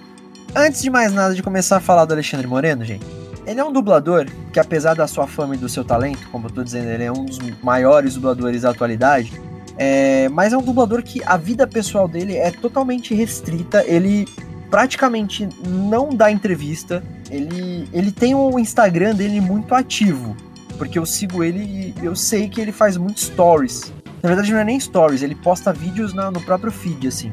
antes 0.56 0.82
de 0.82 0.89
mais 0.89 1.14
nada 1.14 1.34
de 1.34 1.43
começar 1.43 1.78
a 1.78 1.80
falar 1.80 2.06
do 2.06 2.14
Alexandre 2.14 2.47
Moreno, 2.47 2.84
gente, 2.84 3.06
ele 3.45 3.60
é 3.60 3.64
um 3.64 3.72
dublador 3.72 4.28
que 4.52 4.60
apesar 4.60 4.93
da 4.93 5.08
sua 5.08 5.28
fama 5.28 5.56
e 5.56 5.58
do 5.58 5.70
seu 5.70 5.84
talento, 5.84 6.28
como 6.32 6.47
eu 6.47 6.52
tô 6.52 6.64
dizendo, 6.64 6.89
ele 6.89 7.04
é 7.04 7.12
um 7.12 7.26
dos 7.26 7.39
maiores 7.64 8.16
dubladores 8.16 8.62
da 8.62 8.70
atualidade, 8.70 9.32
é, 9.78 10.28
mas 10.30 10.54
é 10.54 10.58
um 10.58 10.62
dublador 10.62 11.02
que 11.02 11.22
a 11.26 11.38
vida 11.38 11.66
pessoal 11.66 12.08
dele 12.08 12.36
é 12.36 12.52
totalmente 12.52 13.14
restrita, 13.14 13.84
ele 13.86 14.28
praticamente 14.70 15.47
não 15.68 16.10
dá 16.10 16.32
entrevista, 16.32 17.04
ele, 17.32 17.88
ele 17.91 18.12
tem 18.12 18.36
o 18.36 18.60
Instagram 18.60 19.16
dele 19.16 19.41
muito 19.41 19.74
ativo, 19.74 20.36
porque 20.78 21.00
eu 21.00 21.06
sigo 21.06 21.43
ele 21.43 21.95
e 22.00 22.06
eu 22.06 22.16
sei 22.16 22.50
que 22.50 22.62
ele 22.62 22.72
faz 22.72 22.97
muito 22.97 23.20
stories. 23.20 23.91
Na 24.22 24.28
verdade 24.28 24.52
não 24.52 24.60
é 24.60 24.66
nem 24.66 24.80
stories, 24.80 25.24
ele 25.24 25.36
posta 25.36 25.72
vídeos 25.72 26.14
na, 26.14 26.30
no 26.30 26.41
próprio 26.41 26.72
feed, 26.72 27.08
assim 27.08 27.32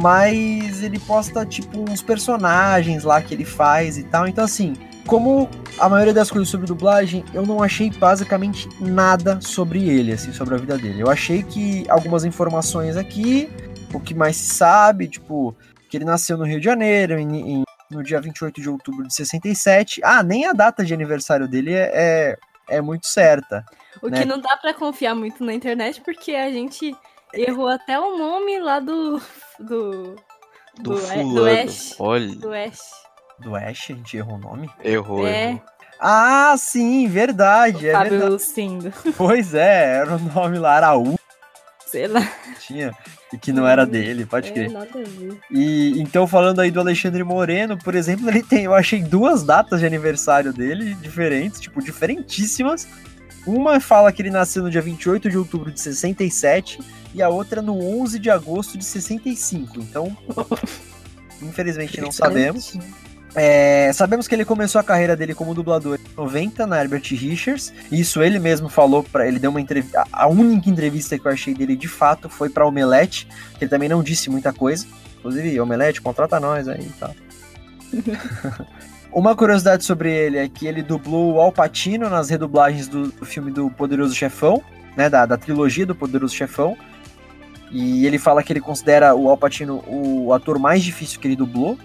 mas 0.00 0.82
ele 0.82 0.98
posta 0.98 1.44
tipo 1.44 1.78
uns 1.90 2.02
personagens 2.02 3.04
lá 3.04 3.20
que 3.20 3.34
ele 3.34 3.44
faz 3.44 3.98
e 3.98 4.04
tal. 4.04 4.26
Então 4.26 4.44
assim, 4.44 4.74
como 5.06 5.48
a 5.78 5.88
maioria 5.88 6.14
das 6.14 6.30
coisas 6.30 6.48
sobre 6.48 6.66
dublagem, 6.66 7.24
eu 7.34 7.44
não 7.44 7.62
achei 7.62 7.90
basicamente 7.90 8.68
nada 8.80 9.40
sobre 9.40 9.88
ele, 9.88 10.12
assim, 10.12 10.32
sobre 10.32 10.54
a 10.54 10.58
vida 10.58 10.78
dele. 10.78 11.02
Eu 11.02 11.10
achei 11.10 11.42
que 11.42 11.84
algumas 11.88 12.24
informações 12.24 12.96
aqui, 12.96 13.50
o 13.92 14.00
que 14.00 14.14
mais 14.14 14.36
se 14.36 14.54
sabe, 14.54 15.08
tipo, 15.08 15.56
que 15.88 15.96
ele 15.96 16.04
nasceu 16.04 16.36
no 16.38 16.44
Rio 16.44 16.58
de 16.58 16.64
Janeiro, 16.64 17.18
em, 17.18 17.56
em, 17.56 17.62
no 17.90 18.02
dia 18.02 18.20
28 18.20 18.60
de 18.60 18.70
outubro 18.70 19.06
de 19.06 19.14
67. 19.14 20.00
Ah, 20.04 20.22
nem 20.22 20.46
a 20.46 20.52
data 20.52 20.84
de 20.84 20.94
aniversário 20.94 21.48
dele 21.48 21.74
é, 21.74 21.90
é, 21.92 22.38
é 22.76 22.80
muito 22.80 23.06
certa. 23.06 23.64
O 24.00 24.08
né? 24.08 24.20
que 24.20 24.24
não 24.24 24.40
dá 24.40 24.56
para 24.56 24.72
confiar 24.72 25.14
muito 25.14 25.44
na 25.44 25.52
internet, 25.52 26.00
porque 26.00 26.32
a 26.32 26.50
gente 26.50 26.96
errou 27.34 27.68
até 27.68 27.98
o 27.98 28.16
nome 28.16 28.58
lá 28.58 28.78
do. 28.80 29.20
Do. 29.62 30.16
Do, 30.78 30.94
do, 30.94 30.96
fulano. 30.98 31.34
do 31.34 31.46
Ash. 31.48 31.94
Olha, 31.98 32.34
Do 32.36 32.52
Ash. 32.54 32.80
Do 33.38 33.54
Ash, 33.56 33.90
a 33.90 33.94
gente 33.94 34.16
errou 34.16 34.34
o 34.36 34.38
nome? 34.38 34.70
errou, 34.82 35.26
É. 35.26 35.50
errou. 35.50 35.62
Ah, 36.00 36.54
sim, 36.58 37.06
verdade. 37.08 37.88
É 37.88 37.92
Fábio 37.92 38.10
verdade. 38.12 38.32
Lucindo. 38.32 38.92
Pois 39.16 39.54
é, 39.54 39.96
era 39.98 40.16
o 40.16 40.18
nome 40.18 40.58
lá, 40.58 40.76
Araújo, 40.76 41.18
Sei 41.86 42.06
lá. 42.08 42.20
tinha, 42.58 42.92
e 43.32 43.36
que 43.38 43.52
não 43.52 43.66
era 43.68 43.84
dele, 43.86 44.24
pode 44.24 44.48
É, 44.48 44.52
crer. 44.52 44.70
nada 44.70 44.88
a 44.98 45.02
ver. 45.02 45.38
E 45.50 46.00
então, 46.00 46.26
falando 46.26 46.60
aí 46.60 46.70
do 46.70 46.80
Alexandre 46.80 47.22
Moreno, 47.22 47.76
por 47.78 47.94
exemplo, 47.94 48.28
ele 48.30 48.42
tem, 48.42 48.64
eu 48.64 48.74
achei 48.74 49.02
duas 49.02 49.44
datas 49.44 49.78
de 49.80 49.86
aniversário 49.86 50.52
dele 50.54 50.94
diferentes, 50.96 51.60
tipo, 51.60 51.82
diferentíssimas. 51.82 52.88
Uma 53.46 53.78
fala 53.78 54.10
que 54.10 54.22
ele 54.22 54.30
nasceu 54.30 54.62
no 54.62 54.70
dia 54.70 54.80
28 54.80 55.28
de 55.28 55.36
outubro 55.36 55.70
de 55.70 55.80
67 55.80 56.78
e 57.14 57.22
a 57.22 57.28
outra 57.28 57.60
no 57.60 57.78
11 58.00 58.18
de 58.18 58.30
agosto 58.30 58.78
de 58.78 58.84
65. 58.84 59.80
Então, 59.80 60.16
infelizmente 61.42 62.00
não 62.00 62.12
sabemos. 62.12 62.78
É, 63.34 63.90
sabemos 63.94 64.28
que 64.28 64.34
ele 64.34 64.44
começou 64.44 64.78
a 64.78 64.84
carreira 64.84 65.16
dele 65.16 65.34
como 65.34 65.54
dublador 65.54 65.98
em 65.98 66.16
90 66.16 66.66
na 66.66 66.80
Herbert 66.80 67.02
Richards. 67.02 67.72
Isso 67.90 68.22
ele 68.22 68.38
mesmo 68.38 68.68
falou 68.68 69.02
para 69.02 69.26
ele 69.26 69.38
deu 69.38 69.50
uma 69.50 69.60
entrevista. 69.60 70.04
A 70.12 70.26
única 70.26 70.68
entrevista 70.68 71.18
que 71.18 71.26
eu 71.26 71.32
achei 71.32 71.54
dele 71.54 71.74
de 71.74 71.88
fato 71.88 72.28
foi 72.28 72.50
para 72.50 72.66
Omelete, 72.66 73.26
que 73.58 73.64
ele 73.64 73.70
também 73.70 73.88
não 73.88 74.02
disse 74.02 74.28
muita 74.28 74.52
coisa. 74.52 74.86
Inclusive, 75.18 75.60
Omelete, 75.60 76.02
contrata 76.02 76.38
nós 76.38 76.68
aí 76.68 76.82
e 76.82 76.92
tal. 76.98 77.14
Uma 79.12 79.36
curiosidade 79.36 79.84
sobre 79.84 80.10
ele 80.10 80.38
é 80.38 80.48
que 80.48 80.66
ele 80.66 80.82
dublou 80.82 81.34
o 81.34 81.40
Al 81.40 81.52
Pacino 81.52 82.08
nas 82.08 82.30
redublagens 82.30 82.88
do, 82.88 83.08
do 83.08 83.26
filme 83.26 83.50
do 83.50 83.70
Poderoso 83.70 84.14
Chefão, 84.14 84.62
né, 84.96 85.10
da, 85.10 85.26
da 85.26 85.36
trilogia 85.36 85.84
do 85.84 85.94
Poderoso 85.94 86.34
Chefão. 86.34 86.76
E 87.72 88.06
ele 88.06 88.18
fala 88.18 88.42
que 88.42 88.52
ele 88.52 88.60
considera 88.60 89.14
o 89.14 89.28
Al 89.28 89.36
Pacino 89.36 89.82
o 89.86 90.32
ator 90.32 90.58
mais 90.58 90.82
difícil 90.82 91.18
que 91.18 91.26
ele 91.26 91.36
dublou. 91.36 91.78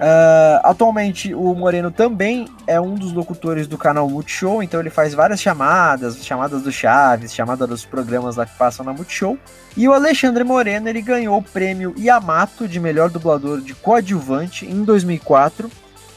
Ah, 0.00 0.60
atualmente, 0.62 1.34
o 1.34 1.52
Moreno 1.54 1.90
também 1.90 2.46
é 2.66 2.80
um 2.80 2.94
dos 2.94 3.12
locutores 3.12 3.66
do 3.66 3.76
canal 3.76 4.08
Multishow, 4.08 4.62
então 4.62 4.78
ele 4.78 4.90
faz 4.90 5.12
várias 5.12 5.40
chamadas, 5.40 6.24
chamadas 6.24 6.62
do 6.62 6.70
Chaves, 6.70 7.34
chamada 7.34 7.66
dos 7.66 7.84
programas 7.84 8.36
lá 8.36 8.46
que 8.46 8.56
passam 8.56 8.86
na 8.86 8.92
Multishow. 8.92 9.36
E 9.76 9.88
o 9.88 9.92
Alexandre 9.92 10.44
Moreno, 10.44 10.88
ele 10.88 11.02
ganhou 11.02 11.38
o 11.38 11.42
prêmio 11.42 11.94
Yamato 11.98 12.68
de 12.68 12.78
melhor 12.78 13.10
dublador 13.10 13.60
de 13.60 13.74
coadjuvante 13.74 14.66
em 14.66 14.84
2004, 14.84 15.68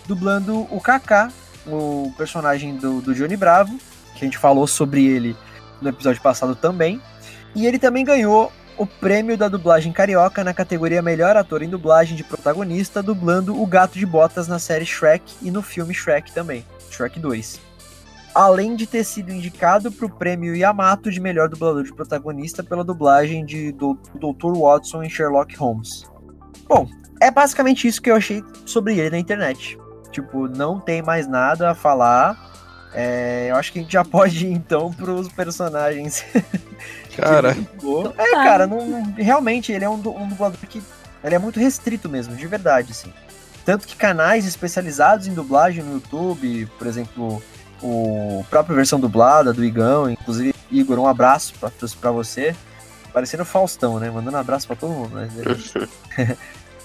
dublando 0.08 0.68
o 0.70 0.80
Kaká, 0.80 1.32
o 1.66 2.14
personagem 2.18 2.76
do, 2.76 3.02
do 3.02 3.16
Johnny 3.16 3.36
Bravo, 3.36 3.76
que 4.16 4.24
a 4.24 4.26
gente 4.26 4.38
falou 4.38 4.68
sobre 4.68 5.06
ele 5.06 5.36
no 5.82 5.90
episódio 5.90 6.22
passado 6.22 6.56
também. 6.56 7.02
E 7.56 7.66
ele 7.66 7.80
também 7.80 8.06
ganhou 8.06 8.52
o 8.78 8.86
prêmio 8.86 9.38
da 9.38 9.48
dublagem 9.48 9.92
carioca 9.92 10.44
na 10.44 10.54
categoria 10.54 11.02
Melhor 11.02 11.38
Ator 11.38 11.62
em 11.62 11.70
Dublagem 11.70 12.16
de 12.16 12.24
Protagonista, 12.24 13.04
dublando 13.04 13.62
o 13.62 13.66
Gato 13.66 13.98
de 13.98 14.06
Botas 14.06 14.48
na 14.48 14.60
série 14.60 14.86
Shrek 14.86 15.24
e 15.42 15.52
no 15.52 15.62
filme 15.62 15.94
Shrek 15.94 16.32
também, 16.32 16.66
Shrek 16.90 17.20
2. 17.20 17.60
Além 18.34 18.76
de 18.76 18.88
ter 18.88 19.04
sido 19.04 19.32
indicado 19.32 19.92
para 19.92 20.06
o 20.06 20.10
prêmio 20.10 20.56
Yamato 20.56 21.12
de 21.12 21.20
Melhor 21.20 21.50
Dublador 21.50 21.84
de 21.84 21.94
Protagonista 21.94 22.64
pela 22.64 22.84
dublagem 22.84 23.46
de 23.46 23.74
Dr. 23.74 24.58
Watson 24.58 25.04
em 25.04 25.10
Sherlock 25.10 25.56
Holmes. 25.58 26.10
Bom, 26.68 26.88
é 27.20 27.30
basicamente 27.30 27.88
isso 27.88 28.02
que 28.02 28.10
eu 28.10 28.16
achei 28.16 28.44
sobre 28.66 28.98
ele 28.98 29.12
na 29.12 29.20
internet. 29.20 29.78
Tipo, 30.12 30.48
não 30.48 30.80
tem 30.80 31.02
mais 31.02 31.28
nada 31.28 31.72
a 31.72 31.76
falar. 31.76 32.52
É, 32.94 33.48
eu 33.50 33.56
acho 33.56 33.72
que 33.72 33.80
a 33.80 33.82
gente 33.82 33.92
já 33.92 34.04
pode 34.06 34.48
ir 34.48 34.52
então 34.52 34.92
pros 34.92 35.30
personagens 35.30 36.26
Cara, 37.16 37.56
Pô, 37.80 38.14
É, 38.18 38.32
cara, 38.32 38.68
não, 38.68 38.86
não- 38.86 39.14
realmente 39.18 39.72
ele 39.72 39.86
é 39.86 39.90
um, 39.90 39.96
um 39.96 40.28
dublador 40.28 40.58
que 40.70 40.82
ele 41.24 41.36
é 41.36 41.40
muito 41.40 41.60
restrito 41.60 42.10
mesmo, 42.10 42.36
de 42.36 42.48
verdade, 42.48 42.92
assim. 42.92 43.12
Tanto 43.64 43.88
que 43.88 43.96
canais 43.96 44.46
especializados 44.46 45.28
em 45.28 45.34
dublagem 45.34 45.84
no 45.84 45.94
YouTube, 45.94 46.68
por 46.78 46.88
exemplo, 46.88 47.42
o 47.82 48.44
própria 48.50 48.76
versão 48.76 49.00
dublada 49.00 49.54
do 49.54 49.64
Igão, 49.64 50.10
inclusive, 50.10 50.54
Igor, 50.72 50.98
um 50.98 51.08
abraço 51.08 51.54
pra, 51.60 51.72
pra 52.00 52.12
você. 52.12 52.56
Parecendo 53.14 53.44
o 53.44 53.46
Faustão, 53.46 54.00
né? 54.00 54.10
Mandando 54.10 54.38
abraço 54.38 54.66
pra 54.66 54.76
todo 54.76 54.94
mundo. 54.94 55.12
Mas 55.14 55.32
ele... 55.38 56.38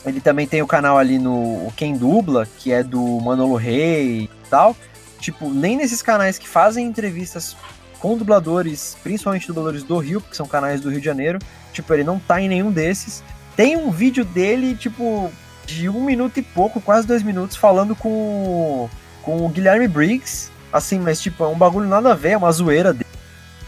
ele 0.05 0.21
também 0.21 0.47
tem 0.47 0.61
o 0.61 0.67
canal 0.67 0.99
ali 0.99 1.19
no 1.19 1.73
Quem 1.77 1.97
Dubla, 1.97 2.47
que 2.59 2.73
é 2.73 2.83
do 2.83 3.01
Manolo 3.21 3.55
Rey 3.57 4.25
e 4.25 4.31
tal. 4.51 4.77
Tipo, 5.21 5.49
nem 5.49 5.77
nesses 5.77 6.03
canais 6.03 6.37
que 6.37 6.47
fazem 6.49 6.87
entrevistas 6.87 7.57
com 7.99 8.17
dubladores, 8.17 8.97
principalmente 9.03 9.47
dubladores 9.47 9.83
do 9.83 9.99
Rio, 9.99 10.21
porque 10.21 10.37
são 10.37 10.47
canais 10.47 10.81
do 10.81 10.91
Rio 10.91 11.01
de 11.01 11.07
Janeiro. 11.07 11.39
Tipo, 11.73 11.93
ele 11.95 12.05
não 12.05 12.19
tá 12.19 12.41
em 12.41 12.49
nenhum 12.49 12.71
desses. 12.71 13.23
Tem 13.57 13.77
um 13.77 13.91
vídeo 13.91 14.25
dele, 14.25 14.75
tipo, 14.75 15.31
de 15.67 15.89
um 15.89 16.05
minuto 16.05 16.39
e 16.39 16.43
pouco, 16.43 16.81
quase 16.81 17.07
dois 17.07 17.23
minutos, 17.23 17.57
falando 17.57 17.95
com, 17.97 18.89
com 19.23 19.45
o 19.45 19.49
Guilherme 19.49 19.89
Briggs. 19.89 20.51
Assim, 20.73 20.99
mas 20.99 21.21
tipo, 21.21 21.43
é 21.45 21.49
um 21.49 21.57
bagulho 21.57 21.89
nada 21.89 22.13
a 22.13 22.15
ver, 22.15 22.31
é 22.31 22.37
uma 22.37 22.53
zoeira 22.53 22.93
dele. 22.93 23.07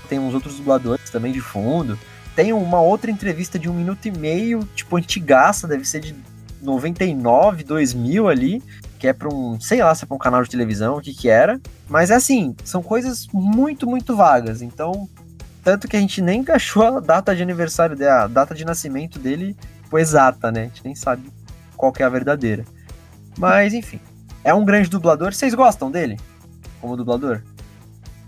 Tem 0.09 0.19
uns 0.19 0.35
outros 0.35 0.57
dubladores 0.57 1.11
também 1.11 1.33
de 1.33 1.41
fundo. 1.41 1.99
Tem 2.35 2.53
uma 2.53 2.81
outra 2.81 3.11
entrevista 3.11 3.59
de 3.59 3.69
um 3.69 3.75
minuto 3.75 4.07
e 4.07 4.11
meio, 4.11 4.61
tipo, 4.75 4.97
antigaça, 4.97 5.67
deve 5.67 5.85
ser 5.85 6.01
de 6.01 6.15
99, 6.63 7.65
2000 7.65 8.29
ali, 8.29 8.63
que 8.99 9.07
é 9.07 9.13
pra 9.13 9.29
um, 9.29 9.61
sei 9.61 9.83
lá, 9.83 9.95
se 9.95 10.05
é 10.05 10.07
pra 10.07 10.15
um 10.15 10.19
canal 10.19 10.43
de 10.43 10.51
televisão, 10.51 10.97
o 10.97 11.01
que 11.01 11.15
que 11.15 11.29
era. 11.29 11.61
Mas 11.89 12.11
é 12.11 12.15
assim, 12.15 12.55
são 12.65 12.83
coisas 12.83 13.27
muito, 13.33 13.87
muito 13.87 14.17
vagas. 14.17 14.61
Então, 14.61 15.09
tanto 15.63 15.89
que 15.89 15.97
a 15.97 16.01
gente 16.01 16.21
nem 16.21 16.41
encaixou 16.41 16.83
a 16.83 17.01
data 17.01 17.35
de 17.35 17.43
aniversário 17.43 17.97
dele, 17.97 18.11
a 18.11 18.27
data 18.27 18.55
de 18.55 18.65
nascimento 18.65 19.19
dele, 19.19 19.57
tipo, 19.83 19.99
exata, 19.99 20.51
né? 20.51 20.63
A 20.63 20.65
gente 20.65 20.85
nem 20.85 20.95
sabe 20.95 21.31
qual 21.77 21.93
que 21.93 22.03
é 22.03 22.07
a 22.07 22.11
verdadeira. 22.11 22.65
Mas, 23.39 23.73
enfim. 23.73 24.01
É 24.45 24.55
um 24.55 24.65
grande 24.65 24.89
dublador. 24.89 25.35
Vocês 25.35 25.55
gostam 25.55 25.91
dele? 25.91 26.19
Como 26.81 26.97
dublador? 26.97 27.43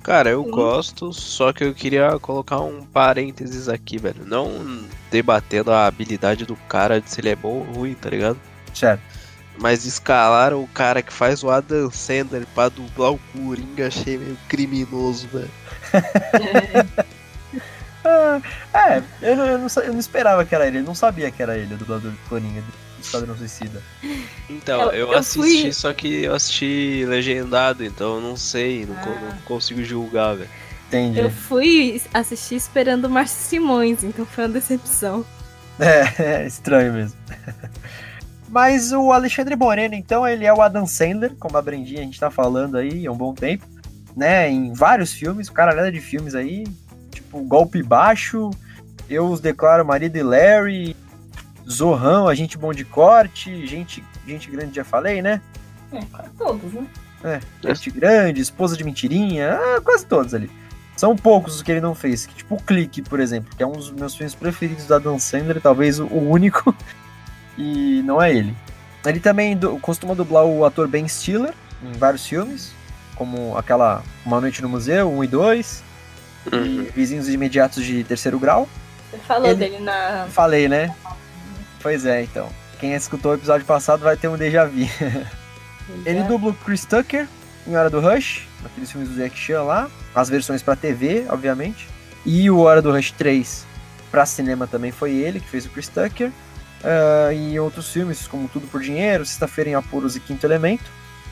cara, 0.02 0.30
eu 0.30 0.42
gosto, 0.42 1.12
só 1.12 1.52
que 1.52 1.62
eu 1.62 1.72
queria 1.72 2.18
colocar 2.18 2.58
um 2.60 2.84
parênteses 2.84 3.68
aqui, 3.68 3.96
velho. 3.96 4.26
Não 4.26 4.84
debatendo 5.08 5.70
a 5.70 5.86
habilidade 5.86 6.44
do 6.44 6.56
cara 6.56 7.00
de 7.00 7.08
se 7.08 7.20
ele 7.20 7.28
é 7.28 7.36
bom 7.36 7.58
ou 7.58 7.74
ruim, 7.74 7.94
tá 7.94 8.10
ligado? 8.10 8.36
Certo. 8.74 9.02
Mas 9.60 9.84
escalar 9.84 10.54
o 10.54 10.66
cara 10.68 11.02
que 11.02 11.12
faz 11.12 11.42
o 11.44 11.50
Adam 11.50 11.90
Sandler 11.90 12.46
pra 12.54 12.70
dublar 12.70 13.12
o 13.12 13.20
Coringa 13.32 13.88
achei 13.88 14.16
meio 14.16 14.36
criminoso, 14.48 15.28
velho. 15.28 15.50
É, 18.72 19.02
eu 19.20 19.36
não, 19.36 19.46
eu, 19.46 19.58
não, 19.58 19.66
eu 19.84 19.92
não 19.92 20.00
esperava 20.00 20.44
que 20.44 20.54
era 20.54 20.66
ele. 20.66 20.78
Eu 20.78 20.82
não 20.84 20.94
sabia 20.94 21.30
que 21.30 21.42
era 21.42 21.56
ele, 21.58 21.74
o 21.74 21.76
dublador 21.76 22.10
do 22.10 22.16
Coringa 22.28 22.62
do 22.62 22.72
Esquadrão 23.02 23.36
Suicida. 23.36 23.82
Então, 24.48 24.80
Eu- 24.92 25.08
eu, 25.10 25.12
assisti, 25.12 25.62
fui- 25.62 25.72
só 25.72 25.92
que 25.92 26.22
eu 26.24 26.34
assisti 26.34 27.04
legendado, 27.06 27.84
então 27.84 28.14
eu 28.16 28.20
não 28.22 28.36
sei, 28.36 28.86
não, 28.86 28.94
co- 28.96 29.10
não 29.10 29.36
consigo 29.44 29.84
julgar, 29.84 30.34
velho. 30.36 30.48
Entendi. 30.88 31.18
Eu 31.20 31.30
fui 31.30 32.00
assistir 32.14 32.54
esperando 32.56 33.04
o 33.04 33.10
Márcio 33.10 33.36
Simões, 33.38 34.02
então 34.02 34.24
foi 34.24 34.44
uma 34.44 34.50
decepção. 34.54 35.24
É, 35.78 36.42
é 36.42 36.46
estranho 36.46 36.92
mesmo. 36.92 37.16
Mas 38.50 38.90
o 38.90 39.12
Alexandre 39.12 39.54
Moreno, 39.54 39.94
então, 39.94 40.26
ele 40.26 40.44
é 40.44 40.52
o 40.52 40.60
Adam 40.60 40.84
Sandler, 40.84 41.36
como 41.38 41.56
a 41.56 41.62
Brendinha 41.62 42.00
a 42.00 42.04
gente 42.04 42.18
tá 42.18 42.30
falando 42.30 42.76
aí 42.76 43.06
há 43.06 43.12
um 43.12 43.16
bom 43.16 43.32
tempo. 43.32 43.64
né, 44.16 44.50
em 44.50 44.72
vários 44.72 45.12
filmes, 45.12 45.48
o 45.48 45.52
cara 45.52 45.72
de 45.90 46.00
filmes 46.00 46.34
aí, 46.34 46.66
tipo 47.12 47.42
Golpe 47.44 47.80
Baixo, 47.80 48.50
Eu 49.08 49.28
os 49.28 49.40
declaro 49.40 49.84
marido 49.84 50.16
e 50.16 50.22
Larry, 50.22 50.96
Zorrão, 51.68 52.26
Agente 52.26 52.58
Bom 52.58 52.72
de 52.72 52.84
Corte, 52.84 53.66
Gente, 53.66 54.02
gente 54.26 54.50
Grande 54.50 54.74
já 54.74 54.84
falei, 54.84 55.22
né? 55.22 55.40
É, 55.92 56.00
todos, 56.36 56.72
né? 56.72 56.86
É, 57.22 57.40
Gente 57.62 57.90
Grande, 57.90 58.40
Esposa 58.40 58.76
de 58.76 58.82
Mentirinha, 58.82 59.58
ah, 59.60 59.80
quase 59.80 60.04
todos 60.06 60.34
ali. 60.34 60.50
São 60.96 61.16
poucos 61.16 61.56
os 61.56 61.62
que 61.62 61.70
ele 61.70 61.80
não 61.80 61.94
fez, 61.94 62.26
tipo 62.26 62.56
o 62.56 62.62
Clique, 62.62 63.00
por 63.00 63.20
exemplo, 63.20 63.54
que 63.56 63.62
é 63.62 63.66
um 63.66 63.72
dos 63.72 63.90
meus 63.92 64.14
filmes 64.14 64.34
preferidos 64.34 64.86
da 64.86 64.98
Dan 64.98 65.18
Sandler, 65.18 65.60
talvez 65.60 65.98
o 65.98 66.06
único, 66.06 66.74
e 67.60 68.02
não 68.02 68.20
é 68.20 68.32
ele. 68.34 68.56
Ele 69.04 69.20
também 69.20 69.58
costuma 69.82 70.14
dublar 70.14 70.44
o 70.44 70.64
ator 70.64 70.88
Ben 70.88 71.06
Stiller 71.06 71.52
em 71.82 71.92
vários 71.92 72.26
filmes, 72.26 72.72
como 73.14 73.56
aquela 73.56 74.02
Uma 74.24 74.40
Noite 74.40 74.62
no 74.62 74.68
Museu, 74.68 75.10
1 75.10 75.24
e 75.24 75.26
2, 75.26 75.84
uhum. 76.52 76.64
e 76.64 76.92
Vizinhos 76.94 77.28
Imediatos 77.28 77.84
de 77.84 78.02
Terceiro 78.04 78.38
Grau. 78.38 78.68
Você 79.10 79.18
falou 79.18 79.48
ele... 79.48 79.56
dele 79.56 79.78
na. 79.80 80.26
Falei, 80.30 80.68
né? 80.68 80.94
Pois 81.82 82.06
é, 82.06 82.22
então. 82.22 82.48
Quem 82.78 82.94
escutou 82.94 83.32
o 83.32 83.34
episódio 83.34 83.66
passado 83.66 84.02
vai 84.02 84.16
ter 84.16 84.28
um 84.28 84.38
déjà 84.38 84.64
vu. 84.64 84.88
ele 86.06 86.22
dubla 86.22 86.50
o 86.50 86.54
Chris 86.54 86.84
Tucker 86.84 87.28
em 87.66 87.76
Hora 87.76 87.90
do 87.90 88.00
Rush, 88.00 88.46
naqueles 88.62 88.90
filmes 88.90 89.10
do 89.10 89.16
Jack 89.16 89.36
Chan 89.36 89.62
lá, 89.62 89.90
as 90.14 90.30
versões 90.30 90.62
para 90.62 90.76
TV, 90.76 91.26
obviamente. 91.28 91.88
E 92.24 92.50
o 92.50 92.60
Hora 92.60 92.80
do 92.80 92.90
Rush 92.90 93.12
3 93.12 93.66
para 94.10 94.26
cinema 94.26 94.66
também 94.66 94.90
foi 94.90 95.12
ele 95.12 95.40
que 95.40 95.48
fez 95.48 95.66
o 95.66 95.70
Chris 95.70 95.88
Tucker. 95.88 96.32
Uh, 96.80 97.32
e 97.32 97.60
outros 97.60 97.92
filmes, 97.92 98.26
como 98.26 98.48
Tudo 98.48 98.66
por 98.66 98.80
Dinheiro, 98.80 99.26
Sexta-feira 99.26 99.70
em 99.70 99.74
Apuros 99.74 100.16
e 100.16 100.20
Quinto 100.20 100.46
Elemento. 100.46 100.84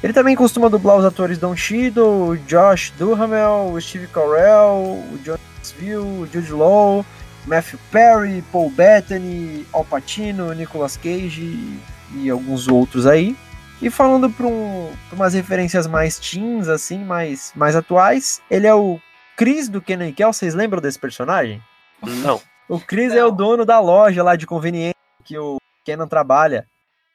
Ele 0.02 0.12
também 0.12 0.36
costuma 0.36 0.68
dublar 0.68 0.96
os 0.96 1.04
atores 1.04 1.38
Don 1.38 1.56
Cheadle, 1.56 2.36
Josh 2.46 2.92
Duhamel, 2.98 3.76
Steve 3.80 4.06
Carell, 4.08 5.02
o 5.12 5.18
John 5.24 5.38
Knoxville, 5.56 6.28
Jude 6.32 6.52
Law, 6.52 7.04
Matthew 7.46 7.80
Perry, 7.90 8.44
Paul 8.52 8.70
Bettany, 8.70 9.66
Al 9.72 9.84
Pacino, 9.84 10.52
Nicolas 10.52 10.96
Cage 10.96 11.40
e, 11.42 11.80
e 12.14 12.30
alguns 12.30 12.68
outros 12.68 13.06
aí. 13.06 13.34
E 13.80 13.90
falando 13.90 14.28
para 14.28 14.46
um, 14.46 14.90
umas 15.12 15.34
referências 15.34 15.86
mais 15.86 16.18
teens, 16.18 16.68
assim, 16.68 17.04
mais, 17.04 17.52
mais 17.56 17.74
atuais, 17.74 18.40
ele 18.50 18.66
é 18.66 18.74
o 18.74 19.00
Chris 19.36 19.68
do 19.68 19.80
Kenan 19.80 20.12
Kel. 20.12 20.32
Vocês 20.32 20.54
lembram 20.54 20.80
desse 20.82 20.98
personagem? 20.98 21.62
Não. 22.02 22.40
O 22.68 22.78
Chris 22.78 23.12
Não. 23.12 23.18
é 23.18 23.24
o 23.24 23.30
dono 23.30 23.64
da 23.64 23.80
loja 23.80 24.22
lá 24.22 24.36
de 24.36 24.46
conveniência 24.46 24.97
que 25.28 25.38
o 25.38 25.58
Kenan 25.84 26.08
trabalha. 26.08 26.66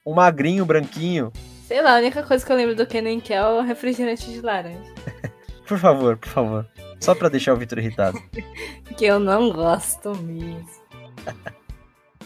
Um 0.06 0.14
magrinho, 0.14 0.64
branquinho. 0.64 1.32
Sei 1.66 1.82
lá, 1.82 1.96
a 1.96 1.98
única 1.98 2.22
coisa 2.22 2.46
que 2.46 2.52
eu 2.52 2.56
lembro 2.56 2.76
do 2.76 2.86
Kenan 2.86 3.18
Kel 3.20 3.44
é 3.44 3.60
o 3.60 3.62
refrigerante 3.62 4.30
de 4.30 4.40
laranja. 4.40 4.78
por 5.66 5.78
favor, 5.78 6.16
por 6.16 6.28
favor. 6.28 6.66
Só 7.00 7.14
pra 7.14 7.28
deixar 7.28 7.54
o 7.54 7.56
Vitor 7.56 7.78
irritado. 7.78 8.22
que 8.96 9.04
eu 9.04 9.18
não 9.18 9.50
gosto 9.50 10.14
mesmo. 10.18 10.68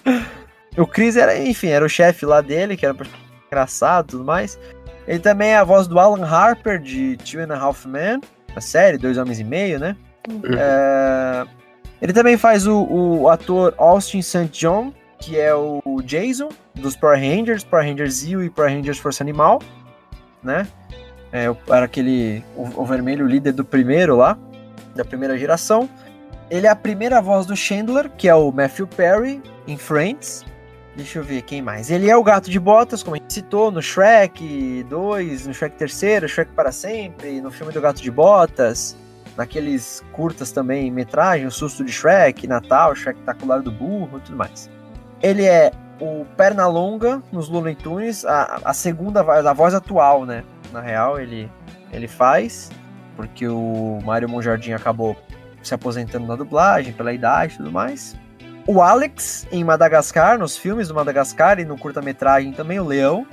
o 0.76 0.86
Chris 0.86 1.16
era, 1.16 1.38
enfim, 1.38 1.68
era 1.68 1.84
o 1.84 1.88
chefe 1.88 2.26
lá 2.26 2.40
dele, 2.40 2.76
que 2.76 2.84
era 2.84 2.96
engraçado 3.46 4.08
e 4.08 4.10
tudo 4.10 4.24
mais. 4.24 4.58
Ele 5.06 5.20
também 5.20 5.50
é 5.50 5.56
a 5.56 5.64
voz 5.64 5.86
do 5.86 5.98
Alan 5.98 6.26
Harper, 6.26 6.78
de 6.78 7.16
Two 7.18 7.40
and 7.40 7.54
a 7.54 7.58
Half 7.58 7.86
Men, 7.86 8.20
a 8.54 8.60
série, 8.60 8.98
Dois 8.98 9.16
Homens 9.16 9.40
e 9.40 9.44
Meio, 9.44 9.78
né? 9.78 9.96
Uhum. 10.28 10.42
É... 10.58 11.46
Ele 12.02 12.12
também 12.12 12.36
faz 12.36 12.66
o, 12.66 12.84
o 12.84 13.28
ator 13.28 13.74
Austin 13.78 14.20
St. 14.20 14.48
John, 14.52 14.92
que 15.18 15.38
é 15.38 15.54
o 15.54 15.82
Jason, 16.04 16.48
dos 16.74 16.96
Power 16.96 17.18
Rangers, 17.18 17.64
Power 17.64 17.84
Rangers 17.84 18.14
Zeo 18.14 18.42
e 18.42 18.50
Power 18.50 18.72
Rangers 18.72 18.98
Força 18.98 19.22
Animal, 19.22 19.60
né? 20.42 20.66
É, 21.32 21.44
era 21.68 21.84
aquele, 21.84 22.42
o, 22.56 22.82
o 22.82 22.86
vermelho 22.86 23.26
líder 23.26 23.52
do 23.52 23.64
primeiro 23.64 24.16
lá, 24.16 24.38
da 24.94 25.04
primeira 25.04 25.36
geração. 25.36 25.88
Ele 26.50 26.66
é 26.66 26.70
a 26.70 26.76
primeira 26.76 27.20
voz 27.20 27.44
do 27.44 27.54
Chandler, 27.54 28.10
que 28.16 28.28
é 28.28 28.34
o 28.34 28.50
Matthew 28.50 28.86
Perry, 28.86 29.42
em 29.66 29.76
Friends. 29.76 30.44
Deixa 30.96 31.18
eu 31.18 31.22
ver 31.22 31.42
quem 31.42 31.60
mais. 31.60 31.90
Ele 31.90 32.10
é 32.10 32.16
o 32.16 32.24
gato 32.24 32.50
de 32.50 32.58
botas, 32.58 33.02
como 33.02 33.14
a 33.14 33.18
gente 33.18 33.32
citou, 33.32 33.70
no 33.70 33.82
Shrek 33.82 34.84
2, 34.88 35.46
no 35.46 35.54
Shrek 35.54 35.76
3, 35.76 36.28
Shrek 36.28 36.52
para 36.52 36.72
sempre, 36.72 37.40
no 37.40 37.50
filme 37.50 37.72
do 37.72 37.80
Gato 37.80 38.02
de 38.02 38.10
Botas, 38.10 38.96
naqueles 39.36 40.02
curtas 40.12 40.50
também, 40.50 40.90
metragem, 40.90 41.46
O 41.46 41.50
Susto 41.52 41.84
de 41.84 41.92
Shrek, 41.92 42.48
Natal, 42.48 42.96
Shrek 42.96 43.20
Tacular 43.20 43.62
do 43.62 43.70
Burro 43.70 44.18
e 44.18 44.20
tudo 44.22 44.36
mais. 44.36 44.68
Ele 45.22 45.44
é 45.44 45.72
o 46.00 46.24
Pernalonga 46.36 47.22
nos 47.32 47.48
Looney 47.48 47.74
Tunes, 47.74 48.24
a, 48.24 48.60
a 48.64 48.72
segunda 48.72 49.22
voz, 49.22 49.44
a 49.44 49.52
voz 49.52 49.74
atual, 49.74 50.24
né? 50.24 50.44
Na 50.72 50.80
real, 50.80 51.18
ele, 51.18 51.50
ele 51.92 52.06
faz, 52.06 52.70
porque 53.16 53.48
o 53.48 53.98
Mário 54.04 54.28
Monjardim 54.28 54.72
acabou 54.72 55.16
se 55.62 55.74
aposentando 55.74 56.26
na 56.26 56.36
dublagem, 56.36 56.92
pela 56.92 57.12
idade 57.12 57.54
e 57.54 57.56
tudo 57.58 57.72
mais. 57.72 58.16
O 58.66 58.82
Alex, 58.82 59.46
em 59.50 59.64
Madagascar, 59.64 60.38
nos 60.38 60.56
filmes 60.56 60.88
do 60.88 60.94
Madagascar 60.94 61.58
e 61.58 61.64
no 61.64 61.76
curta-metragem 61.76 62.52
também, 62.52 62.78
o 62.78 62.84
Leão. 62.84 63.26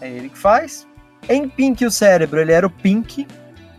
É 0.00 0.08
ele 0.08 0.28
que 0.28 0.38
faz. 0.38 0.86
Em 1.28 1.48
Pink 1.48 1.84
o 1.84 1.90
Cérebro, 1.90 2.40
ele 2.40 2.52
era 2.52 2.66
o 2.66 2.70
Pink. 2.70 3.26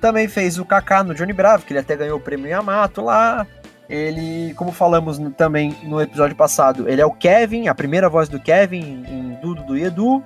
Também 0.01 0.27
fez 0.27 0.59
o 0.59 0.65
Kaká 0.65 1.03
no 1.03 1.15
Johnny 1.15 1.33
Bravo, 1.33 1.65
que 1.65 1.71
ele 1.71 1.79
até 1.79 1.95
ganhou 1.95 2.17
o 2.17 2.21
prêmio 2.21 2.47
Yamato 2.47 3.01
lá. 3.01 3.47
Ele, 3.89 4.53
como 4.53 4.71
falamos 4.71 5.19
também 5.35 5.75
no 5.83 5.99
episódio 5.99 6.35
passado, 6.35 6.87
ele 6.87 7.01
é 7.01 7.05
o 7.05 7.11
Kevin, 7.11 7.67
a 7.67 7.75
primeira 7.75 8.07
voz 8.07 8.29
do 8.29 8.39
Kevin 8.39 9.03
em 9.07 9.37
Dudu 9.41 9.63
do 9.63 9.77
Edu. 9.77 10.23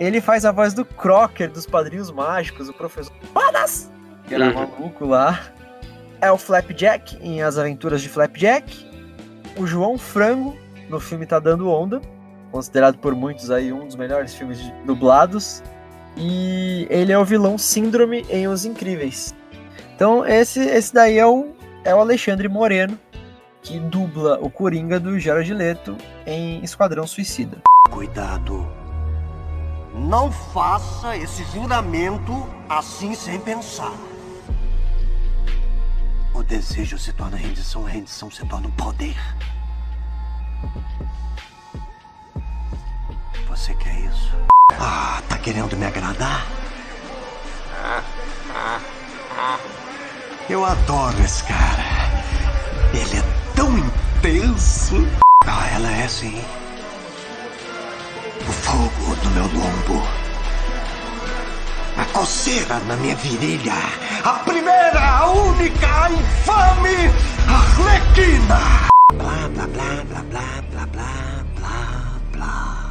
Ele 0.00 0.20
faz 0.20 0.44
a 0.44 0.50
voz 0.50 0.74
do 0.74 0.84
Crocker 0.84 1.50
dos 1.50 1.64
Padrinhos 1.64 2.10
Mágicos, 2.10 2.68
o 2.68 2.72
professor 2.72 3.12
Padas, 3.32 3.88
que 4.26 4.34
era 4.34 4.46
uhum. 4.46 4.54
maluco 4.54 5.06
lá. 5.06 5.40
É 6.20 6.32
o 6.32 6.36
Flapjack 6.36 7.16
em 7.22 7.42
As 7.42 7.56
Aventuras 7.56 8.02
de 8.02 8.08
Flapjack 8.08 8.94
o 9.56 9.66
João 9.66 9.96
Frango 9.96 10.56
no 10.88 11.00
filme 11.00 11.26
Tá 11.26 11.38
Dando 11.38 11.68
Onda, 11.68 12.00
considerado 12.50 12.98
por 12.98 13.14
muitos 13.14 13.50
aí 13.50 13.72
um 13.72 13.86
dos 13.86 13.96
melhores 13.96 14.34
filmes 14.34 14.60
dublados. 14.84 15.62
E 16.16 16.86
ele 16.90 17.12
é 17.12 17.18
o 17.18 17.24
vilão 17.24 17.58
Síndrome 17.58 18.24
em 18.30 18.46
Os 18.46 18.64
Incríveis. 18.64 19.34
Então 19.94 20.24
esse, 20.26 20.60
esse 20.60 20.92
daí 20.94 21.18
é 21.18 21.26
o, 21.26 21.52
é 21.84 21.94
o 21.94 22.00
Alexandre 22.00 22.48
Moreno, 22.48 22.98
que 23.62 23.78
dubla 23.78 24.38
o 24.40 24.50
Coringa 24.50 24.98
do 24.98 25.20
Jared 25.20 25.52
Leto 25.52 25.96
em 26.26 26.64
Esquadrão 26.64 27.06
Suicida. 27.06 27.58
Cuidado. 27.90 28.66
Não 29.94 30.32
faça 30.32 31.16
esse 31.16 31.44
juramento 31.44 32.32
assim 32.68 33.14
sem 33.14 33.38
pensar. 33.38 33.92
O 36.34 36.42
desejo 36.42 36.98
se 36.98 37.12
torna 37.12 37.36
rendição, 37.36 37.86
a 37.86 37.90
rendição 37.90 38.30
se 38.30 38.44
torna 38.46 38.66
um 38.66 38.72
poder. 38.72 39.16
Você 43.46 43.72
quer 43.74 43.96
isso? 44.00 44.34
Ah, 44.72 45.22
tá 45.28 45.38
querendo 45.38 45.76
me 45.76 45.86
agradar? 45.86 46.44
Eu 50.48 50.64
adoro 50.64 51.22
esse 51.22 51.42
cara. 51.44 51.84
Ele 52.92 53.18
é 53.18 53.54
tão 53.54 53.78
intenso. 53.78 55.06
Ah, 55.46 55.66
ela 55.74 55.90
é 55.90 56.08
sim. 56.08 56.42
O 58.48 58.52
fogo 58.52 59.16
no 59.24 59.30
meu 59.30 59.44
lombo 59.44 60.24
a 61.96 62.04
coceira 62.06 62.80
na 62.80 62.96
minha 62.96 63.14
virilha. 63.16 63.72
A 64.24 64.32
primeira, 64.44 65.00
a 65.00 65.30
única, 65.30 66.04
a 66.04 66.10
infame 66.10 66.96
Arlequina! 67.46 68.88
Blá, 69.12 69.48
blá, 69.48 69.66
blá, 69.66 70.04
blá, 70.04 70.22
blá, 70.22 70.62
blá, 70.70 70.86
blá, 70.86 71.44
blá, 71.56 72.20
blá. 72.32 72.86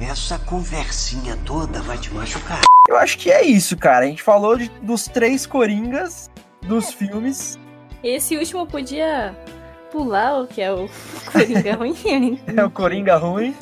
Essa 0.00 0.38
conversinha 0.40 1.36
toda 1.44 1.80
vai 1.82 1.96
te 1.98 2.12
machucar. 2.12 2.62
Eu 2.94 2.98
acho 3.00 3.18
que 3.18 3.28
é 3.28 3.42
isso, 3.44 3.76
cara. 3.76 4.04
A 4.04 4.08
gente 4.08 4.22
falou 4.22 4.56
de, 4.56 4.68
dos 4.80 5.08
três 5.08 5.44
coringas 5.46 6.30
dos 6.62 6.92
filmes. 6.92 7.58
Esse 8.04 8.36
último 8.36 8.68
podia 8.68 9.36
pular 9.90 10.40
o 10.40 10.46
que 10.46 10.62
é 10.62 10.72
o 10.72 10.88
Coringa 11.26 11.74
ruim. 11.74 12.40
é 12.56 12.64
o 12.64 12.70
Coringa 12.70 13.16
ruim. 13.16 13.52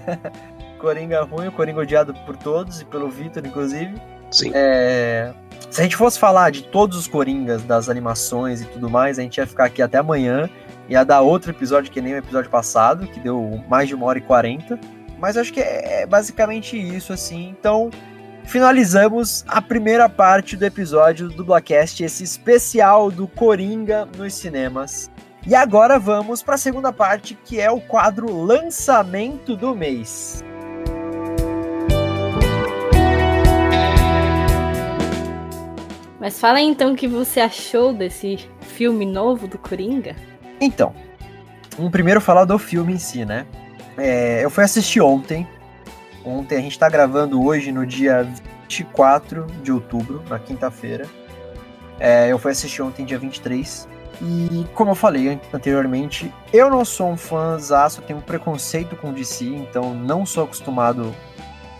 Coringa 0.80 1.22
ruim, 1.24 1.48
o 1.48 1.52
Coringa 1.52 1.80
odiado 1.80 2.14
por 2.24 2.38
todos 2.38 2.80
e 2.80 2.86
pelo 2.86 3.10
Victor, 3.10 3.44
inclusive. 3.44 4.00
Sim. 4.30 4.50
É... 4.54 5.34
Se 5.70 5.82
a 5.82 5.84
gente 5.84 5.96
fosse 5.96 6.18
falar 6.18 6.50
de 6.50 6.62
todos 6.62 6.96
os 6.96 7.06
Coringas, 7.06 7.62
das 7.64 7.90
animações 7.90 8.62
e 8.62 8.64
tudo 8.64 8.88
mais, 8.88 9.18
a 9.18 9.22
gente 9.22 9.36
ia 9.36 9.46
ficar 9.46 9.66
aqui 9.66 9.82
até 9.82 9.98
amanhã. 9.98 10.48
Ia 10.88 11.04
dar 11.04 11.20
outro 11.20 11.50
episódio 11.50 11.92
que 11.92 12.00
nem 12.00 12.14
o 12.14 12.16
episódio 12.16 12.50
passado, 12.50 13.06
que 13.08 13.20
deu 13.20 13.62
mais 13.68 13.88
de 13.88 13.94
uma 13.94 14.06
hora 14.06 14.18
e 14.18 14.22
quarenta. 14.22 14.80
Mas 15.18 15.36
acho 15.36 15.52
que 15.52 15.60
é, 15.60 16.02
é 16.02 16.06
basicamente 16.06 16.78
isso, 16.78 17.12
assim. 17.12 17.54
Então, 17.58 17.90
finalizamos 18.44 19.44
a 19.48 19.60
primeira 19.60 20.08
parte 20.08 20.56
do 20.56 20.64
episódio 20.64 21.28
do 21.28 21.44
Blackcast, 21.44 22.02
esse 22.04 22.24
especial 22.24 23.10
do 23.10 23.26
Coringa 23.26 24.08
nos 24.16 24.34
cinemas. 24.34 25.10
E 25.46 25.54
agora 25.54 25.98
vamos 25.98 26.42
para 26.42 26.54
a 26.54 26.58
segunda 26.58 26.92
parte, 26.92 27.36
que 27.44 27.60
é 27.60 27.70
o 27.70 27.80
quadro 27.80 28.44
Lançamento 28.44 29.56
do 29.56 29.74
Mês. 29.74 30.42
Mas 36.18 36.40
fala 36.40 36.56
aí, 36.56 36.64
então 36.64 36.92
o 36.92 36.96
que 36.96 37.06
você 37.06 37.40
achou 37.40 37.92
desse 37.92 38.48
filme 38.60 39.04
novo 39.04 39.46
do 39.46 39.58
Coringa. 39.58 40.16
Então, 40.58 40.94
um 41.78 41.90
primeiro 41.90 42.20
falar 42.20 42.46
do 42.46 42.58
filme 42.58 42.94
em 42.94 42.98
si, 42.98 43.26
né? 43.26 43.46
É, 43.98 44.42
eu 44.42 44.48
fui 44.48 44.64
assistir 44.64 45.02
ontem. 45.02 45.46
Ontem 46.24 46.56
a 46.56 46.60
gente 46.60 46.78
tá 46.78 46.88
gravando 46.88 47.42
hoje 47.44 47.70
no 47.70 47.86
dia 47.86 48.26
24 48.68 49.46
de 49.62 49.70
outubro, 49.70 50.22
na 50.28 50.38
quinta-feira. 50.38 51.06
É, 52.00 52.30
eu 52.30 52.38
fui 52.38 52.52
assistir 52.52 52.82
ontem, 52.82 53.04
dia 53.04 53.18
23. 53.18 53.88
E 54.22 54.66
como 54.74 54.92
eu 54.92 54.94
falei 54.94 55.38
anteriormente, 55.52 56.32
eu 56.52 56.70
não 56.70 56.84
sou 56.84 57.10
um 57.10 57.16
fãzaço, 57.16 58.00
tenho 58.02 58.20
um 58.20 58.22
preconceito 58.22 58.96
com 58.96 59.12
DC, 59.12 59.44
então 59.44 59.92
não 59.94 60.24
sou 60.24 60.44
acostumado 60.44 61.14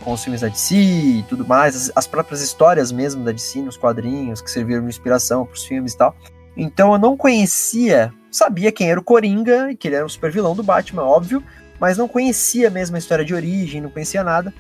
com 0.03 0.13
os 0.13 0.23
filmes 0.23 0.43
da 0.43 0.49
DC 0.49 0.75
e 0.75 1.25
tudo 1.29 1.47
mais, 1.47 1.75
as, 1.75 1.93
as 1.95 2.07
próprias 2.07 2.43
histórias 2.43 2.93
mesmo 2.93 3.25
da 3.25 3.33
DC 3.33 3.63
nos 3.63 3.77
quadrinhos 3.77 4.43
que 4.43 4.51
serviram 4.51 4.83
de 4.83 4.89
inspiração 4.89 5.47
para 5.47 5.55
os 5.55 5.65
filmes 5.65 5.95
e 5.95 5.97
tal. 5.97 6.15
Então 6.57 6.93
eu 6.93 6.99
não 6.99 7.17
conhecia, 7.17 8.13
sabia 8.31 8.71
quem 8.71 8.91
era 8.91 9.01
o 9.01 9.05
Coringa 9.05 9.71
e 9.71 9.77
que 9.77 9.89
ele 9.89 9.97
era 9.97 10.05
o 10.05 10.11
super 10.11 10.31
vilão 10.31 10.55
do 10.55 10.63
Batman, 10.63 11.05
óbvio, 11.05 11.43
mas 11.81 11.99
não 11.99 12.09
conhecia 12.09 12.71
mesmo 12.71 12.97
a 12.97 12.99
história 12.99 13.25
de 13.25 13.35
origem, 13.35 13.81
não 13.81 13.91
conhecia 13.91 14.25
nada. 14.25 14.53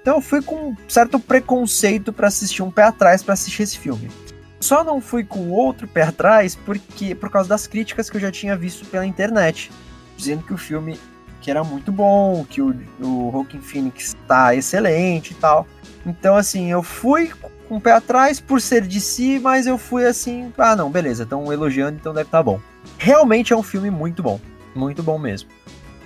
Então 0.00 0.16
eu 0.16 0.20
fui 0.20 0.40
com 0.40 0.70
um 0.70 0.76
certo 0.88 1.18
preconceito 1.18 2.12
para 2.12 2.28
assistir 2.28 2.62
um 2.62 2.70
pé 2.70 2.84
atrás 2.84 3.22
para 3.22 3.34
assistir 3.34 3.62
esse 3.62 3.78
filme. 3.78 4.10
Só 4.58 4.84
não 4.84 5.00
fui 5.00 5.24
com 5.24 5.50
outro 5.50 5.88
pé 5.88 6.02
atrás 6.02 6.54
porque 6.54 7.14
por 7.14 7.30
causa 7.30 7.48
das 7.48 7.66
críticas 7.66 8.10
que 8.10 8.16
eu 8.16 8.20
já 8.20 8.30
tinha 8.30 8.56
visto 8.56 8.86
pela 8.86 9.06
internet, 9.06 9.70
dizendo 10.16 10.42
que 10.42 10.52
o 10.52 10.58
filme 10.58 10.98
que 11.40 11.50
era 11.50 11.64
muito 11.64 11.90
bom, 11.90 12.44
que 12.48 12.60
o, 12.60 12.76
o 13.00 13.30
Joaquin 13.32 13.60
Phoenix 13.60 14.14
tá 14.26 14.54
excelente 14.54 15.30
e 15.30 15.34
tal. 15.34 15.66
Então, 16.04 16.36
assim, 16.36 16.70
eu 16.70 16.82
fui 16.82 17.30
com 17.68 17.80
pé 17.80 17.92
atrás 17.92 18.40
por 18.40 18.60
ser 18.60 18.86
de 18.86 19.00
si, 19.00 19.38
mas 19.38 19.66
eu 19.66 19.78
fui 19.78 20.04
assim, 20.04 20.52
ah, 20.58 20.76
não, 20.76 20.90
beleza, 20.90 21.22
estão 21.22 21.52
elogiando, 21.52 21.96
então 21.98 22.12
deve 22.12 22.26
estar 22.26 22.38
tá 22.38 22.42
bom. 22.42 22.60
Realmente 22.98 23.52
é 23.52 23.56
um 23.56 23.62
filme 23.62 23.90
muito 23.90 24.22
bom, 24.22 24.40
muito 24.74 25.02
bom 25.02 25.18
mesmo. 25.18 25.48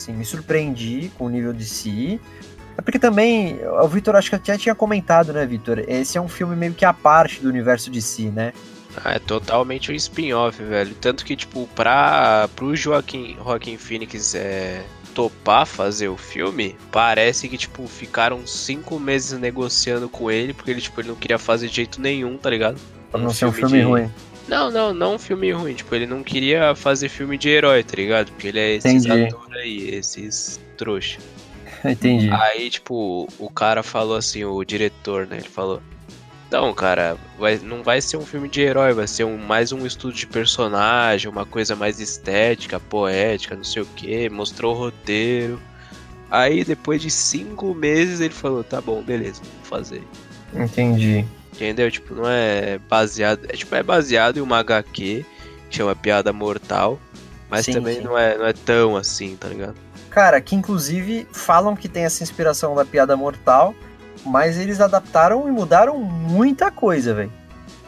Assim, 0.04 0.12
me 0.12 0.24
surpreendi 0.24 1.10
com 1.16 1.24
o 1.24 1.28
nível 1.30 1.52
de 1.52 1.64
si. 1.64 2.20
É 2.76 2.82
porque 2.82 2.98
também, 2.98 3.58
o 3.82 3.88
Vitor 3.88 4.16
acho 4.16 4.28
que 4.28 4.36
até 4.36 4.58
tinha 4.58 4.74
comentado, 4.74 5.32
né, 5.32 5.46
Vitor? 5.46 5.82
Esse 5.88 6.18
é 6.18 6.20
um 6.20 6.28
filme 6.28 6.54
meio 6.54 6.74
que 6.74 6.84
a 6.84 6.92
parte 6.92 7.40
do 7.40 7.48
universo 7.48 7.90
de 7.90 8.02
si, 8.02 8.24
né? 8.24 8.52
Ah, 9.02 9.14
é 9.14 9.18
totalmente 9.18 9.90
um 9.90 9.94
spin-off, 9.94 10.62
velho. 10.62 10.94
Tanto 11.00 11.24
que, 11.24 11.34
tipo, 11.34 11.66
pra, 11.74 12.48
pro 12.54 12.76
Joaquim, 12.76 13.36
Joaquim 13.42 13.78
Phoenix 13.78 14.34
é, 14.34 14.84
topar 15.14 15.66
fazer 15.66 16.08
o 16.08 16.16
filme, 16.16 16.76
parece 16.92 17.48
que, 17.48 17.56
tipo, 17.56 17.86
ficaram 17.86 18.46
cinco 18.46 19.00
meses 19.00 19.38
negociando 19.38 20.08
com 20.08 20.30
ele, 20.30 20.52
porque 20.52 20.70
ele, 20.70 20.80
tipo, 20.80 21.00
ele 21.00 21.08
não 21.08 21.16
queria 21.16 21.38
fazer 21.38 21.68
de 21.68 21.76
jeito 21.76 22.00
nenhum, 22.00 22.36
tá 22.36 22.50
ligado? 22.50 22.78
Pra 23.10 23.20
não 23.20 23.28
um 23.28 23.32
ser 23.32 23.46
um 23.46 23.52
filme 23.52 23.78
de... 23.78 23.84
ruim. 23.84 24.10
Não, 24.48 24.70
não, 24.70 24.92
não 24.92 25.14
um 25.14 25.18
filme 25.18 25.50
ruim. 25.52 25.74
Tipo, 25.74 25.94
ele 25.94 26.06
não 26.06 26.22
queria 26.22 26.74
fazer 26.74 27.08
filme 27.08 27.38
de 27.38 27.48
herói, 27.48 27.82
tá 27.82 27.96
ligado? 27.96 28.30
Porque 28.32 28.48
ele 28.48 28.60
é 28.60 28.74
esses 28.76 29.06
atores 29.06 29.56
aí, 29.56 29.94
esses 29.94 30.60
trouxa. 30.76 31.18
Entendi. 31.84 32.30
Aí, 32.30 32.70
tipo, 32.70 33.28
o 33.38 33.50
cara 33.50 33.82
falou 33.82 34.16
assim, 34.16 34.44
o 34.44 34.62
diretor, 34.64 35.26
né? 35.26 35.38
Ele 35.38 35.48
falou: 35.48 35.82
então, 36.54 36.72
cara, 36.72 37.16
vai, 37.36 37.58
não 37.58 37.82
vai 37.82 38.00
ser 38.00 38.16
um 38.16 38.24
filme 38.24 38.48
de 38.48 38.60
herói, 38.60 38.92
vai 38.92 39.08
ser 39.08 39.24
um, 39.24 39.36
mais 39.36 39.72
um 39.72 39.84
estudo 39.84 40.14
de 40.14 40.26
personagem, 40.26 41.28
uma 41.28 41.44
coisa 41.44 41.74
mais 41.74 41.98
estética, 41.98 42.78
poética, 42.78 43.56
não 43.56 43.64
sei 43.64 43.82
o 43.82 43.86
que. 43.86 44.28
Mostrou 44.30 44.74
o 44.74 44.78
roteiro. 44.78 45.60
Aí, 46.30 46.64
depois 46.64 47.02
de 47.02 47.10
cinco 47.10 47.74
meses, 47.74 48.20
ele 48.20 48.32
falou: 48.32 48.62
tá 48.62 48.80
bom, 48.80 49.02
beleza, 49.02 49.42
vou 49.42 49.64
fazer. 49.64 50.02
Entendi. 50.54 51.24
Entendeu? 51.54 51.90
Tipo, 51.90 52.14
não 52.14 52.28
é 52.28 52.78
baseado. 52.88 53.46
É, 53.48 53.56
tipo, 53.56 53.74
é 53.74 53.82
baseado 53.82 54.38
em 54.38 54.40
uma 54.40 54.58
HQ 54.58 55.24
que 55.70 55.76
chama 55.76 55.94
Piada 55.94 56.32
Mortal. 56.32 56.98
Mas 57.48 57.66
sim, 57.66 57.72
também 57.72 57.96
sim. 57.96 58.02
Não, 58.02 58.18
é, 58.18 58.36
não 58.36 58.46
é 58.46 58.52
tão 58.52 58.96
assim, 58.96 59.36
tá 59.36 59.48
ligado? 59.48 59.74
Cara, 60.10 60.40
que 60.40 60.54
inclusive 60.54 61.26
falam 61.32 61.76
que 61.76 61.88
tem 61.88 62.04
essa 62.04 62.22
inspiração 62.22 62.74
da 62.74 62.84
Piada 62.84 63.16
Mortal 63.16 63.74
mas 64.24 64.58
eles 64.58 64.80
adaptaram 64.80 65.46
e 65.48 65.50
mudaram 65.50 65.98
muita 65.98 66.70
coisa, 66.70 67.14
velho. 67.14 67.32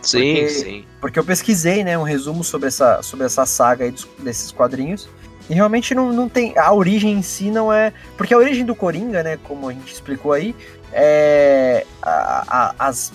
Sim, 0.03 0.19
porque, 0.19 0.49
sim. 0.49 0.85
Porque 1.01 1.19
eu 1.19 1.25
pesquisei, 1.25 1.83
né, 1.83 1.97
um 1.99 2.03
resumo 2.03 2.45
sobre 2.45 2.69
essa, 2.69 3.03
sobre 3.03 3.27
essa 3.27 3.47
saga 3.47 3.85
aí 3.85 3.95
desses 4.19 4.53
quadrinhos. 4.53 5.09
E 5.49 5.55
realmente 5.55 5.95
não, 5.95 6.13
não 6.13 6.29
tem. 6.29 6.57
A 6.59 6.73
origem 6.73 7.13
em 7.13 7.23
si 7.23 7.51
não 7.51 7.73
é. 7.73 7.93
Porque 8.17 8.35
a 8.35 8.37
origem 8.37 8.65
do 8.65 8.75
Coringa, 8.75 9.23
né, 9.23 9.39
como 9.43 9.69
a 9.69 9.73
gente 9.73 9.93
explicou 9.93 10.33
aí, 10.33 10.55
é. 10.93 11.87
A, 12.03 12.45
a, 12.49 12.89
as, 12.89 13.13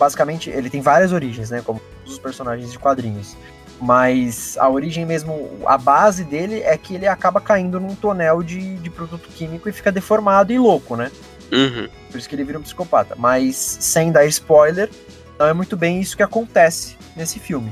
basicamente, 0.00 0.48
ele 0.48 0.70
tem 0.70 0.80
várias 0.80 1.12
origens, 1.12 1.50
né, 1.50 1.60
como 1.62 1.78
os 2.06 2.18
personagens 2.18 2.72
de 2.72 2.78
quadrinhos. 2.78 3.36
Mas 3.78 4.56
a 4.58 4.68
origem 4.68 5.04
mesmo, 5.04 5.50
a 5.66 5.76
base 5.76 6.24
dele 6.24 6.60
é 6.60 6.76
que 6.76 6.94
ele 6.94 7.06
acaba 7.06 7.40
caindo 7.40 7.78
num 7.78 7.94
tonel 7.94 8.42
de, 8.42 8.76
de 8.76 8.90
produto 8.90 9.28
químico 9.28 9.68
e 9.68 9.72
fica 9.72 9.92
deformado 9.92 10.52
e 10.52 10.58
louco, 10.58 10.96
né? 10.96 11.10
Uhum. 11.52 11.88
Por 12.10 12.18
isso 12.18 12.28
que 12.28 12.34
ele 12.34 12.44
vira 12.44 12.58
um 12.58 12.62
psicopata. 12.62 13.14
Mas 13.16 13.56
sem 13.56 14.10
dar 14.10 14.24
spoiler, 14.26 14.90
não 15.38 15.46
é 15.46 15.52
muito 15.52 15.76
bem 15.76 16.00
isso 16.00 16.16
que 16.16 16.22
acontece 16.22 16.96
nesse 17.16 17.38
filme. 17.38 17.70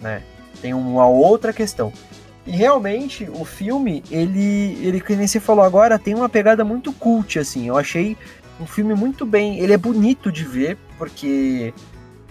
Né? 0.00 0.22
Tem 0.60 0.74
uma 0.74 1.06
outra 1.06 1.52
questão. 1.52 1.92
E 2.44 2.50
realmente, 2.50 3.28
o 3.32 3.44
filme, 3.44 4.02
ele, 4.10 4.76
ele, 4.84 5.00
que 5.00 5.14
nem 5.14 5.28
você 5.28 5.38
falou 5.38 5.64
agora, 5.64 5.98
tem 5.98 6.14
uma 6.14 6.28
pegada 6.28 6.64
muito 6.64 6.92
cult, 6.92 7.38
assim. 7.38 7.68
Eu 7.68 7.78
achei 7.78 8.16
um 8.62 8.66
filme 8.66 8.94
muito 8.94 9.26
bem. 9.26 9.58
Ele 9.58 9.72
é 9.72 9.76
bonito 9.76 10.30
de 10.30 10.44
ver, 10.44 10.78
porque 10.96 11.74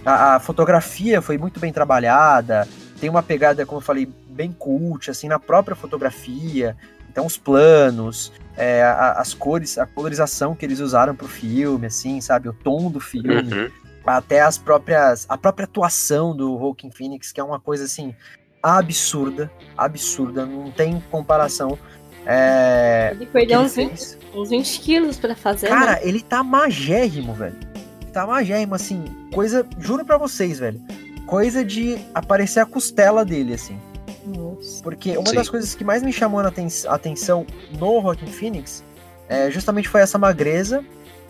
a, 0.05 0.35
a 0.35 0.39
fotografia 0.39 1.21
foi 1.21 1.37
muito 1.37 1.59
bem 1.59 1.71
trabalhada. 1.71 2.67
Tem 2.99 3.09
uma 3.09 3.21
pegada, 3.21 3.65
como 3.65 3.79
eu 3.79 3.85
falei, 3.85 4.07
bem 4.29 4.51
cult, 4.51 5.09
assim, 5.11 5.27
na 5.27 5.39
própria 5.39 5.75
fotografia. 5.75 6.75
Então, 7.09 7.25
os 7.25 7.37
planos, 7.37 8.31
é, 8.55 8.83
a, 8.83 9.13
as 9.13 9.33
cores, 9.33 9.77
a 9.77 9.85
colorização 9.85 10.55
que 10.55 10.65
eles 10.65 10.79
usaram 10.79 11.15
pro 11.15 11.27
filme, 11.27 11.87
assim, 11.87 12.21
sabe? 12.21 12.47
O 12.47 12.53
tom 12.53 12.89
do 12.89 12.99
filme. 12.99 13.35
Uhum. 13.35 13.69
Até 14.05 14.41
as 14.41 14.57
próprias. 14.57 15.25
A 15.29 15.37
própria 15.37 15.65
atuação 15.65 16.35
do 16.35 16.57
Joaquin 16.57 16.89
Phoenix, 16.89 17.31
que 17.31 17.39
é 17.39 17.43
uma 17.43 17.59
coisa 17.59 17.83
assim 17.85 18.15
absurda, 18.63 19.51
absurda, 19.77 20.45
não 20.45 20.71
tem 20.71 21.01
comparação. 21.11 21.77
É, 22.25 23.09
ele 23.13 23.25
perdeu 23.25 23.61
uns 23.61 23.75
20, 23.75 24.17
uns 24.33 24.49
20 24.49 24.79
quilos 24.81 25.17
pra 25.17 25.35
fazer. 25.35 25.67
Cara, 25.67 25.93
né? 25.93 25.99
ele 26.03 26.21
tá 26.21 26.43
magérrimo, 26.43 27.33
velho. 27.33 27.57
Ele 28.01 28.11
tá 28.11 28.25
magérrimo, 28.25 28.75
assim, 28.75 29.03
coisa. 29.33 29.65
Juro 29.79 30.05
pra 30.05 30.17
vocês, 30.17 30.59
velho. 30.59 30.81
Coisa 31.25 31.63
de 31.63 31.97
aparecer 32.13 32.59
a 32.59 32.65
costela 32.65 33.23
dele, 33.23 33.53
assim. 33.53 33.77
Nossa. 34.25 34.83
Porque 34.83 35.17
uma 35.17 35.29
Sim. 35.29 35.35
das 35.35 35.49
coisas 35.49 35.73
que 35.75 35.83
mais 35.83 36.03
me 36.03 36.11
chamou 36.11 36.39
a 36.41 36.51
atenção 36.93 37.45
no 37.77 37.99
Rockin' 37.99 38.27
Phoenix 38.27 38.83
é, 39.31 39.49
justamente 39.49 39.87
foi 39.87 40.01
essa 40.01 40.17
magreza, 40.17 40.83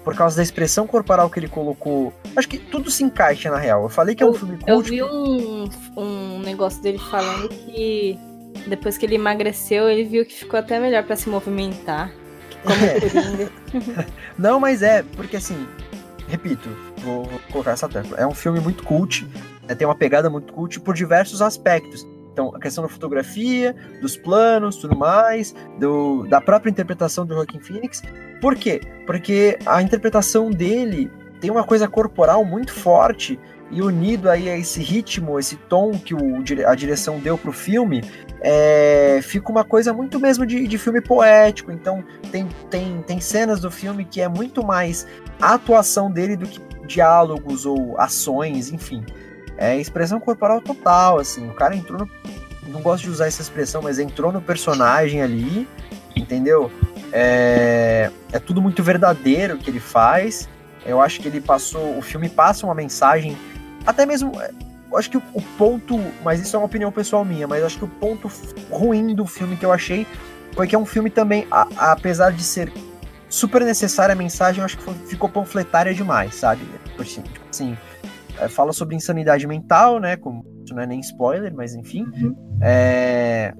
por 0.04 0.16
causa 0.16 0.36
da 0.36 0.42
expressão 0.42 0.88
corporal 0.88 1.30
que 1.30 1.40
ele 1.40 1.48
colocou. 1.48 2.12
Acho 2.36 2.50
que 2.50 2.58
tudo 2.58 2.90
se 2.90 3.04
encaixa 3.04 3.52
na 3.52 3.58
real. 3.58 3.84
Eu 3.84 3.90
falei 3.90 4.16
que 4.16 4.24
é 4.24 4.26
um 4.26 4.34
filme 4.34 4.58
cult. 4.58 4.70
Eu 4.70 4.82
vi 4.82 5.04
um, 5.04 5.70
um 5.96 6.40
negócio 6.40 6.82
dele 6.82 6.98
falando 6.98 7.50
que 7.50 8.18
depois 8.68 8.98
que 8.98 9.06
ele 9.06 9.16
emagreceu, 9.16 9.88
ele 9.88 10.04
viu 10.04 10.26
que 10.26 10.34
ficou 10.34 10.60
até 10.60 10.80
melhor 10.80 11.04
para 11.04 11.16
se 11.16 11.30
movimentar. 11.30 12.12
Como 12.64 12.76
é. 12.86 14.06
Não, 14.38 14.60
mas 14.60 14.82
é, 14.82 15.04
porque 15.16 15.38
assim, 15.38 15.68
repito, 16.28 16.70
vou, 16.98 17.26
vou 17.26 17.40
colocar 17.52 17.72
essa 17.72 17.90
tecla. 17.90 18.18
É 18.18 18.26
um 18.26 18.34
filme 18.34 18.60
muito 18.60 18.84
cult, 18.84 19.28
né, 19.68 19.76
tem 19.76 19.88
uma 19.88 19.96
pegada 19.96 20.30
muito 20.30 20.54
cult 20.54 20.80
por 20.80 20.94
diversos 20.94 21.42
aspectos. 21.42 22.08
Então, 22.32 22.54
a 22.56 22.60
questão 22.60 22.84
da 22.84 22.90
fotografia, 22.90 23.76
dos 24.02 24.16
planos, 24.16 24.78
tudo 24.78 24.96
mais, 24.96 25.54
do, 25.78 26.26
da 26.28 26.40
própria 26.40 26.72
interpretação 26.72 27.26
do 27.26 27.34
Joaquin 27.34 27.60
Phoenix. 27.60 28.02
Por 28.40 28.56
quê? 28.56 28.80
Porque 29.06 29.60
a 29.66 29.82
interpretação 29.82 30.50
dele 30.50 31.12
tem 31.42 31.52
uma 31.52 31.64
coisa 31.64 31.88
corporal 31.88 32.46
muito 32.46 32.72
forte 32.74 33.38
e 33.70 33.82
unido 33.82 34.30
aí 34.30 34.50
a 34.50 34.58
esse 34.58 34.82
ritmo, 34.82 35.40
esse 35.40 35.56
tom 35.56 35.92
que 35.92 36.14
o, 36.14 36.20
a 36.66 36.76
direção 36.76 37.20
deu 37.20 37.38
pro 37.38 37.52
filme, 37.52 38.02
é, 38.42 39.20
fica 39.24 39.52
uma 39.52 39.64
coisa 39.64 39.94
muito 39.94 40.20
mesmo 40.20 40.46
de, 40.46 40.68
de 40.68 40.78
filme 40.78 41.02
poético. 41.02 41.72
Então, 41.72 42.04
tem, 42.32 42.48
tem, 42.70 43.02
tem 43.04 43.20
cenas 43.22 43.60
do 43.60 43.72
filme 43.72 44.04
que 44.04 44.20
é 44.20 44.28
muito 44.28 44.66
mais 44.66 45.08
a 45.40 45.54
atuação 45.54 46.12
dele 46.12 46.36
do 46.36 46.48
que 46.48 46.60
diálogos 46.88 47.66
ou 47.66 48.00
ações, 48.00 48.72
enfim 48.72 49.06
é 49.62 49.78
expressão 49.78 50.20
corporal 50.20 50.60
total, 50.60 51.20
assim. 51.20 51.48
O 51.48 51.54
cara 51.54 51.76
entrou 51.76 52.00
no. 52.00 52.10
Não 52.68 52.82
gosto 52.82 53.04
de 53.04 53.10
usar 53.12 53.28
essa 53.28 53.44
expressão, 53.44 53.82
mas 53.82 54.00
entrou 54.00 54.32
no 54.32 54.42
personagem 54.42 55.22
ali, 55.22 55.68
entendeu? 56.16 56.72
É, 57.12 58.10
é 58.32 58.40
tudo 58.40 58.60
muito 58.60 58.82
verdadeiro 58.82 59.58
que 59.58 59.70
ele 59.70 59.80
faz. 59.80 60.50
Eu 60.84 61.00
acho 61.00 61.22
que 61.22 61.28
ele 61.28 61.40
passou. 61.40 61.96
O 61.96 62.02
filme 62.02 62.28
passa 62.28 62.66
uma 62.66 62.74
mensagem. 62.74 63.38
Até 63.86 64.06
mesmo. 64.06 64.32
Eu 64.92 64.98
acho 64.98 65.10
que 65.10 65.18
o, 65.18 65.22
ponto. 65.58 65.98
Mas 66.24 66.42
isso 66.42 66.56
é 66.56 66.60
uma 66.60 66.66
opinião 66.66 66.92
pessoal 66.92 67.24
minha, 67.24 67.48
mas 67.48 67.64
acho 67.64 67.78
que 67.78 67.86
o 67.86 67.88
ponto 67.88 68.30
ruim 68.70 69.16
do 69.16 69.26
filme 69.26 69.56
que 69.56 69.66
eu 69.66 69.72
achei 69.72 70.06
foi 70.54 70.68
que 70.68 70.76
é 70.76 70.80
um 70.80 70.86
filme 70.86 71.10
também, 71.10 71.48
a, 71.50 71.68
a, 71.78 71.92
apesar 71.94 72.32
de 72.32 72.44
ser 72.44 72.72
super 73.30 73.64
necessária 73.64 74.12
a 74.12 74.16
mensagem, 74.16 74.60
eu 74.60 74.66
acho 74.66 74.78
que 74.78 74.84
foi, 74.84 74.94
ficou 75.08 75.30
panfletária 75.30 75.94
demais, 75.94 76.36
sabe? 76.36 76.66
Tipo 76.84 77.02
assim, 77.02 77.22
tipo 77.22 77.46
assim 77.50 77.78
é, 78.38 78.50
fala 78.50 78.74
sobre 78.74 78.96
insanidade 78.96 79.48
mental, 79.48 80.00
né? 80.00 80.18
Como, 80.18 80.46
isso 80.66 80.76
não 80.76 80.82
é 80.82 80.86
nem 80.86 81.00
spoiler, 81.00 81.54
mas 81.56 81.74
enfim. 81.74 82.06
Uhum. 82.14 82.36
É, 82.62 83.54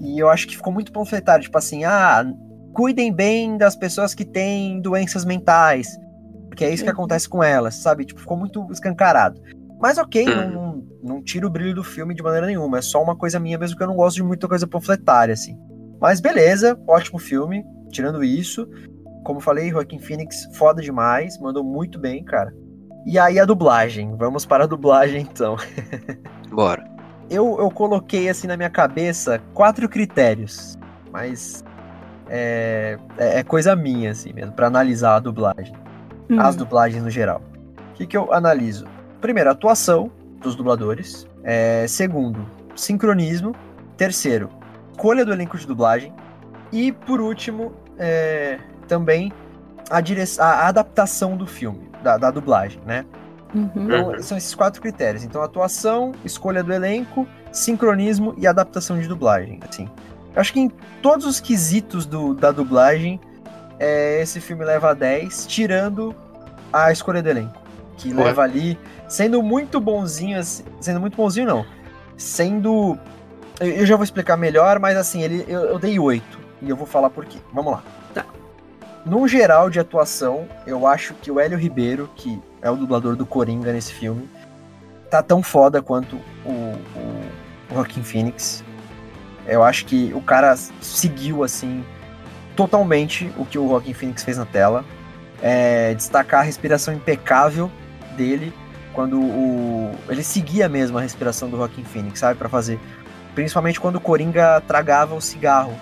e 0.00 0.18
eu 0.18 0.30
acho 0.30 0.48
que 0.48 0.56
ficou 0.56 0.72
muito 0.72 0.92
panfletário, 0.92 1.44
tipo 1.44 1.58
assim, 1.58 1.84
ah, 1.84 2.24
cuidem 2.72 3.12
bem 3.12 3.58
das 3.58 3.76
pessoas 3.76 4.14
que 4.14 4.24
têm 4.24 4.80
doenças 4.80 5.26
mentais, 5.26 5.98
porque 6.48 6.64
é 6.64 6.72
isso 6.72 6.82
que 6.82 6.90
acontece 6.90 7.28
com 7.28 7.42
elas, 7.42 7.74
sabe? 7.74 8.06
Tipo, 8.06 8.20
ficou 8.20 8.36
muito 8.36 8.66
escancarado. 8.72 9.40
Mas 9.80 9.96
ok, 9.98 10.26
Uhum. 10.28 10.34
não, 10.36 10.50
não, 10.50 10.84
não 11.02 11.22
tira 11.22 11.46
o 11.46 11.50
brilho 11.50 11.74
do 11.74 11.82
filme 11.84 12.14
de 12.14 12.22
maneira 12.22 12.46
nenhuma, 12.46 12.78
é 12.78 12.82
só 12.82 13.02
uma 13.02 13.16
coisa 13.16 13.40
minha 13.40 13.56
mesmo 13.58 13.76
que 13.76 13.82
eu 13.82 13.86
não 13.86 13.96
gosto 13.96 14.16
de 14.16 14.22
muita 14.22 14.46
coisa 14.46 14.66
panfletária, 14.66 15.32
assim. 15.32 15.56
Mas 16.00 16.20
beleza, 16.20 16.78
ótimo 16.86 17.18
filme, 17.18 17.64
tirando 17.90 18.22
isso. 18.22 18.68
Como 19.24 19.40
falei, 19.40 19.70
Joaquin 19.70 19.98
Phoenix, 19.98 20.48
foda 20.54 20.80
demais, 20.82 21.38
mandou 21.38 21.62
muito 21.64 21.98
bem, 21.98 22.22
cara. 22.24 22.54
E 23.06 23.18
aí 23.18 23.38
a 23.38 23.44
dublagem, 23.44 24.14
vamos 24.16 24.44
para 24.44 24.64
a 24.64 24.66
dublagem 24.66 25.22
então 25.22 25.56
Bora. 26.52 26.84
eu, 27.30 27.56
eu 27.58 27.70
coloquei 27.70 28.28
assim 28.28 28.46
na 28.46 28.56
minha 28.56 28.68
cabeça 28.70 29.40
quatro 29.54 29.88
critérios, 29.88 30.78
mas 31.10 31.64
é, 32.28 32.98
é, 33.16 33.38
é 33.38 33.42
coisa 33.42 33.74
minha 33.74 34.10
assim 34.10 34.32
mesmo, 34.34 34.52
pra 34.52 34.66
analisar 34.66 35.16
a 35.16 35.20
dublagem, 35.20 35.72
Hum. 36.30 36.38
as 36.40 36.54
dublagens 36.54 37.02
no 37.02 37.10
geral. 37.10 37.42
O 37.90 37.94
que, 37.94 38.06
que 38.06 38.16
eu 38.16 38.32
analiso? 38.32 38.84
Primeiro, 39.20 39.50
atuação 39.50 40.10
dos 40.40 40.54
dubladores. 40.54 41.26
É, 41.42 41.86
segundo, 41.88 42.46
sincronismo. 42.74 43.54
Terceiro, 43.96 44.48
escolha 44.92 45.24
do 45.24 45.32
elenco 45.32 45.58
de 45.58 45.66
dublagem. 45.66 46.12
E 46.72 46.92
por 46.92 47.20
último, 47.20 47.72
é, 47.98 48.58
também 48.88 49.32
a, 49.90 50.00
dire... 50.00 50.22
a 50.38 50.68
adaptação 50.68 51.36
do 51.36 51.46
filme, 51.46 51.90
da, 52.02 52.16
da 52.16 52.30
dublagem, 52.30 52.80
né? 52.86 53.04
Uhum. 53.54 53.70
Então, 53.74 54.08
Uhum. 54.10 54.22
são 54.22 54.38
esses 54.38 54.54
quatro 54.54 54.80
critérios. 54.80 55.24
Então, 55.24 55.42
atuação, 55.42 56.12
escolha 56.24 56.62
do 56.62 56.72
elenco, 56.72 57.26
sincronismo 57.52 58.34
e 58.38 58.46
adaptação 58.46 58.98
de 58.98 59.08
dublagem. 59.08 59.58
Assim, 59.68 59.88
eu 60.34 60.40
acho 60.40 60.52
que 60.52 60.60
em 60.60 60.68
todos 61.02 61.26
os 61.26 61.40
quesitos 61.40 62.06
do, 62.06 62.32
da 62.32 62.52
dublagem, 62.52 63.20
é, 63.78 64.22
esse 64.22 64.40
filme 64.40 64.64
leva 64.64 64.94
10, 64.94 65.46
tirando 65.46 66.14
a 66.72 66.92
escolha 66.92 67.20
do 67.20 67.28
elenco, 67.28 67.60
que 67.96 68.14
Ué. 68.14 68.24
leva 68.24 68.42
ali, 68.42 68.78
sendo 69.10 69.42
muito 69.42 69.80
bonzinho, 69.80 70.38
assim, 70.38 70.62
sendo 70.80 71.00
muito 71.00 71.16
bonzinho 71.16 71.46
não, 71.46 71.66
sendo, 72.16 72.96
eu, 73.58 73.84
já 73.84 73.96
vou 73.96 74.04
explicar 74.04 74.36
melhor, 74.36 74.78
mas 74.78 74.96
assim, 74.96 75.20
ele, 75.20 75.44
eu, 75.48 75.62
eu 75.62 75.78
dei 75.78 75.98
8 75.98 76.38
e 76.62 76.70
eu 76.70 76.76
vou 76.76 76.86
falar 76.86 77.10
por 77.10 77.26
quê. 77.26 77.38
Vamos 77.52 77.72
lá. 77.72 77.82
Tá. 78.14 78.24
Num 79.04 79.26
geral 79.26 79.68
de 79.68 79.80
atuação, 79.80 80.46
eu 80.64 80.86
acho 80.86 81.12
que 81.14 81.30
o 81.30 81.40
Hélio 81.40 81.58
Ribeiro, 81.58 82.08
que 82.14 82.40
é 82.62 82.70
o 82.70 82.76
dublador 82.76 83.16
do 83.16 83.26
Coringa 83.26 83.72
nesse 83.72 83.92
filme, 83.92 84.28
tá 85.10 85.22
tão 85.22 85.42
foda 85.42 85.82
quanto 85.82 86.16
o, 86.44 86.50
o, 86.50 87.72
o 87.72 87.74
Joaquin 87.74 88.04
Phoenix. 88.04 88.62
Eu 89.44 89.64
acho 89.64 89.86
que 89.86 90.12
o 90.14 90.20
cara 90.20 90.54
seguiu, 90.80 91.42
assim, 91.42 91.84
totalmente 92.54 93.32
o 93.36 93.44
que 93.44 93.58
o 93.58 93.68
Joaquin 93.68 93.94
Phoenix 93.94 94.22
fez 94.22 94.38
na 94.38 94.46
tela. 94.46 94.84
É, 95.42 95.94
destacar 95.94 96.40
a 96.40 96.42
respiração 96.44 96.94
impecável 96.94 97.68
dele, 98.16 98.52
quando 99.00 99.18
o. 99.18 99.94
Ele 100.10 100.22
seguia 100.22 100.68
mesmo 100.68 100.98
a 100.98 101.00
respiração 101.00 101.48
do 101.48 101.56
Joaquin 101.56 101.84
Phoenix, 101.84 102.18
sabe? 102.18 102.38
Pra 102.38 102.50
fazer. 102.50 102.78
Principalmente 103.34 103.80
quando 103.80 103.96
o 103.96 104.00
Coringa 104.00 104.60
tragava 104.66 105.14
o 105.14 105.20
cigarro. 105.22 105.72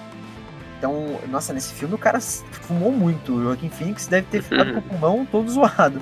Então, 0.79 1.19
nossa, 1.29 1.53
nesse 1.53 1.75
filme 1.75 1.97
o 1.97 1.99
cara 1.99 2.21
fumou 2.21 2.93
muito. 2.93 3.35
O 3.35 3.43
Joaquin 3.43 3.71
Phoenix 3.71 4.07
deve 4.07 4.29
ter 4.31 4.41
ficado 4.41 4.75
com 4.75 4.79
o 4.79 4.83
pulmão 4.87 5.27
todo 5.27 5.51
zoado. 5.51 6.01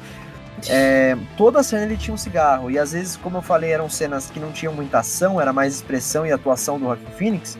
É, 0.69 1.17
toda 1.39 1.63
cena 1.63 1.85
ele 1.85 1.97
tinha 1.97 2.13
um 2.13 2.19
cigarro. 2.19 2.71
E 2.71 2.79
às 2.79 2.93
vezes, 2.93 3.17
como 3.17 3.39
eu 3.39 3.43
falei, 3.43 3.71
eram 3.71 3.89
cenas 3.89 4.31
que 4.31 4.39
não 4.39 4.53
tinham 4.53 4.75
muita 4.75 4.99
ação, 4.99 5.41
era 5.41 5.55
mais 5.55 5.75
expressão 5.75 6.27
e 6.27 6.33
atuação 6.33 6.79
do 6.79 6.85
Joaquin 6.85 7.13
Phoenix. 7.17 7.59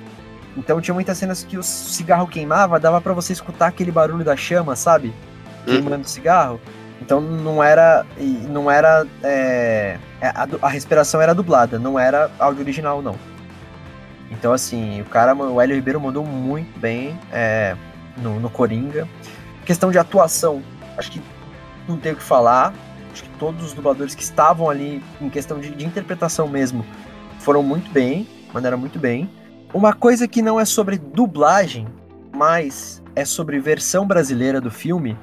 Então 0.55 0.83
tinha 0.83 0.95
muitas 0.95 1.17
cenas 1.17 1.43
que 1.43 1.57
o 1.57 1.63
cigarro 1.63 2.27
queimava, 2.27 2.79
dava 2.79 3.01
pra 3.01 3.15
você 3.15 3.33
escutar 3.33 3.69
aquele 3.69 3.91
barulho 3.91 4.25
da 4.25 4.37
chama, 4.37 4.77
sabe? 4.77 5.15
Queimando 5.65 6.05
o 6.05 6.09
cigarro. 6.09 6.61
Então 7.01 7.21
não 7.21 7.63
era. 7.63 8.05
Não 8.49 8.71
era. 8.71 9.07
é, 9.23 9.99
a, 10.21 10.47
du- 10.47 10.59
a 10.63 10.69
respiração 10.69 11.21
era 11.21 11.35
dublada, 11.35 11.79
não 11.79 11.99
era 11.99 12.31
áudio 12.39 12.63
original, 12.63 13.03
não. 13.03 13.17
Então, 14.31 14.53
assim, 14.53 15.01
o 15.03 15.05
cara, 15.05 15.35
o 15.35 15.61
Hélio 15.61 15.77
Ribeiro 15.77 16.01
mandou 16.01 16.25
muito 16.25 16.79
bem 16.81 17.19
é, 17.33 17.77
no, 18.17 18.41
no 18.41 18.51
Coringa. 18.51 19.09
Questão 19.65 19.91
de 19.91 19.99
atuação, 19.99 20.63
acho 20.97 21.11
que 21.13 21.23
não 21.89 21.97
tem 21.97 22.13
o 22.13 22.17
que 22.17 22.23
falar. 22.23 22.73
Acho 23.13 23.23
que 23.23 23.31
todos 23.39 23.65
os 23.65 23.73
dubladores 23.73 24.15
que 24.15 24.23
estavam 24.23 24.69
ali, 24.69 25.03
em 25.21 25.31
questão 25.31 25.59
de, 25.59 25.71
de 25.71 25.87
interpretação 25.87 26.49
mesmo, 26.49 26.85
foram 27.39 27.63
muito 27.63 27.91
bem, 27.91 28.27
mandaram 28.53 28.77
muito 28.77 28.99
bem. 28.99 29.31
Uma 29.73 29.93
coisa 29.93 30.27
que 30.29 30.43
não 30.43 30.59
é 30.59 30.65
sobre 30.65 30.99
dublagem, 30.99 31.87
mas 32.35 33.03
é 33.15 33.25
sobre 33.25 33.59
versão 33.59 34.07
brasileira 34.07 34.61
do 34.61 34.71
filme, 34.71 35.17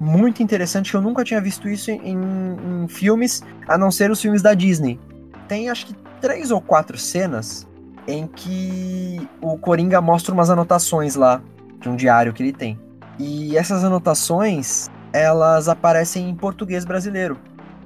muito 0.00 0.42
interessante, 0.42 0.90
que 0.90 0.96
eu 0.96 1.02
nunca 1.02 1.24
tinha 1.24 1.40
visto 1.40 1.68
isso 1.68 1.90
em, 1.90 2.16
em 2.84 2.88
filmes, 2.88 3.42
a 3.66 3.76
não 3.76 3.90
ser 3.90 4.10
os 4.10 4.20
filmes 4.20 4.42
da 4.42 4.54
Disney. 4.54 4.98
Tem 5.48 5.68
acho 5.70 5.86
que 5.86 5.94
três 6.20 6.50
ou 6.50 6.60
quatro 6.60 6.96
cenas 6.98 7.66
em 8.06 8.26
que 8.26 9.28
o 9.40 9.58
Coringa 9.58 10.00
mostra 10.00 10.32
umas 10.32 10.50
anotações 10.50 11.14
lá 11.14 11.40
de 11.80 11.88
um 11.88 11.96
diário 11.96 12.32
que 12.32 12.42
ele 12.42 12.52
tem. 12.52 12.78
E 13.18 13.56
essas 13.56 13.82
anotações, 13.84 14.88
elas 15.12 15.68
aparecem 15.68 16.28
em 16.28 16.34
português 16.34 16.84
brasileiro. 16.84 17.36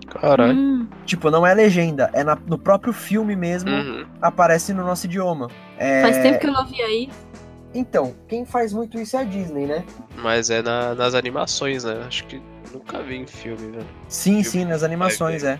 Caralho. 0.08 0.52
Hum. 0.54 0.86
Tipo, 1.06 1.30
não 1.30 1.46
é 1.46 1.54
legenda, 1.54 2.10
é 2.12 2.22
na- 2.22 2.36
no 2.46 2.58
próprio 2.58 2.92
filme 2.92 3.34
mesmo, 3.34 3.70
Uhum. 3.70 4.04
aparece 4.20 4.74
no 4.74 4.84
nosso 4.84 5.06
idioma. 5.06 5.48
É, 5.78 6.02
Faz 6.02 6.18
tempo 6.18 6.38
que 6.38 6.46
eu 6.46 6.52
não 6.52 6.66
vi 6.66 6.82
aí. 6.82 7.08
Então, 7.74 8.14
quem 8.28 8.44
faz 8.44 8.72
muito 8.72 8.98
isso 9.00 9.16
é 9.16 9.20
a 9.20 9.24
Disney, 9.24 9.66
né? 9.66 9.84
Mas 10.16 10.50
é 10.50 10.62
na- 10.62 10.94
nas 10.94 11.14
animações, 11.14 11.84
né? 11.84 12.04
Acho 12.06 12.24
que 12.26 12.40
nunca 12.72 13.02
vi 13.02 13.16
em 13.16 13.26
filme, 13.26 13.70
velho. 13.72 13.86
Sim, 14.08 14.42
Filme 14.42 14.44
sim, 14.44 14.64
nas 14.66 14.82
animações, 14.82 15.42
é. 15.42 15.58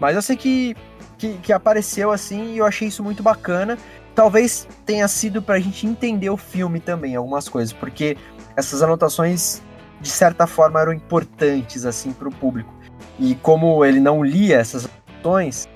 Mas 0.00 0.16
eu 0.16 0.22
sei 0.22 0.36
que, 0.36 0.76
que, 1.16 1.34
que 1.38 1.52
apareceu 1.52 2.10
assim 2.10 2.54
e 2.54 2.58
eu 2.58 2.66
achei 2.66 2.88
isso 2.88 3.02
muito 3.02 3.22
bacana. 3.22 3.78
Talvez 4.14 4.66
tenha 4.84 5.06
sido 5.08 5.40
pra 5.40 5.58
gente 5.60 5.86
entender 5.86 6.30
o 6.30 6.36
filme 6.36 6.80
também, 6.80 7.14
algumas 7.14 7.48
coisas, 7.48 7.72
porque 7.72 8.16
essas 8.56 8.82
anotações, 8.82 9.62
de 10.00 10.08
certa 10.08 10.46
forma, 10.46 10.80
eram 10.80 10.92
importantes, 10.92 11.84
assim, 11.84 12.12
pro 12.12 12.30
público. 12.30 12.72
E 13.18 13.34
como 13.36 13.84
ele 13.84 14.00
não 14.00 14.24
lia 14.24 14.56
essas 14.58 14.86
anotações, 14.86 15.68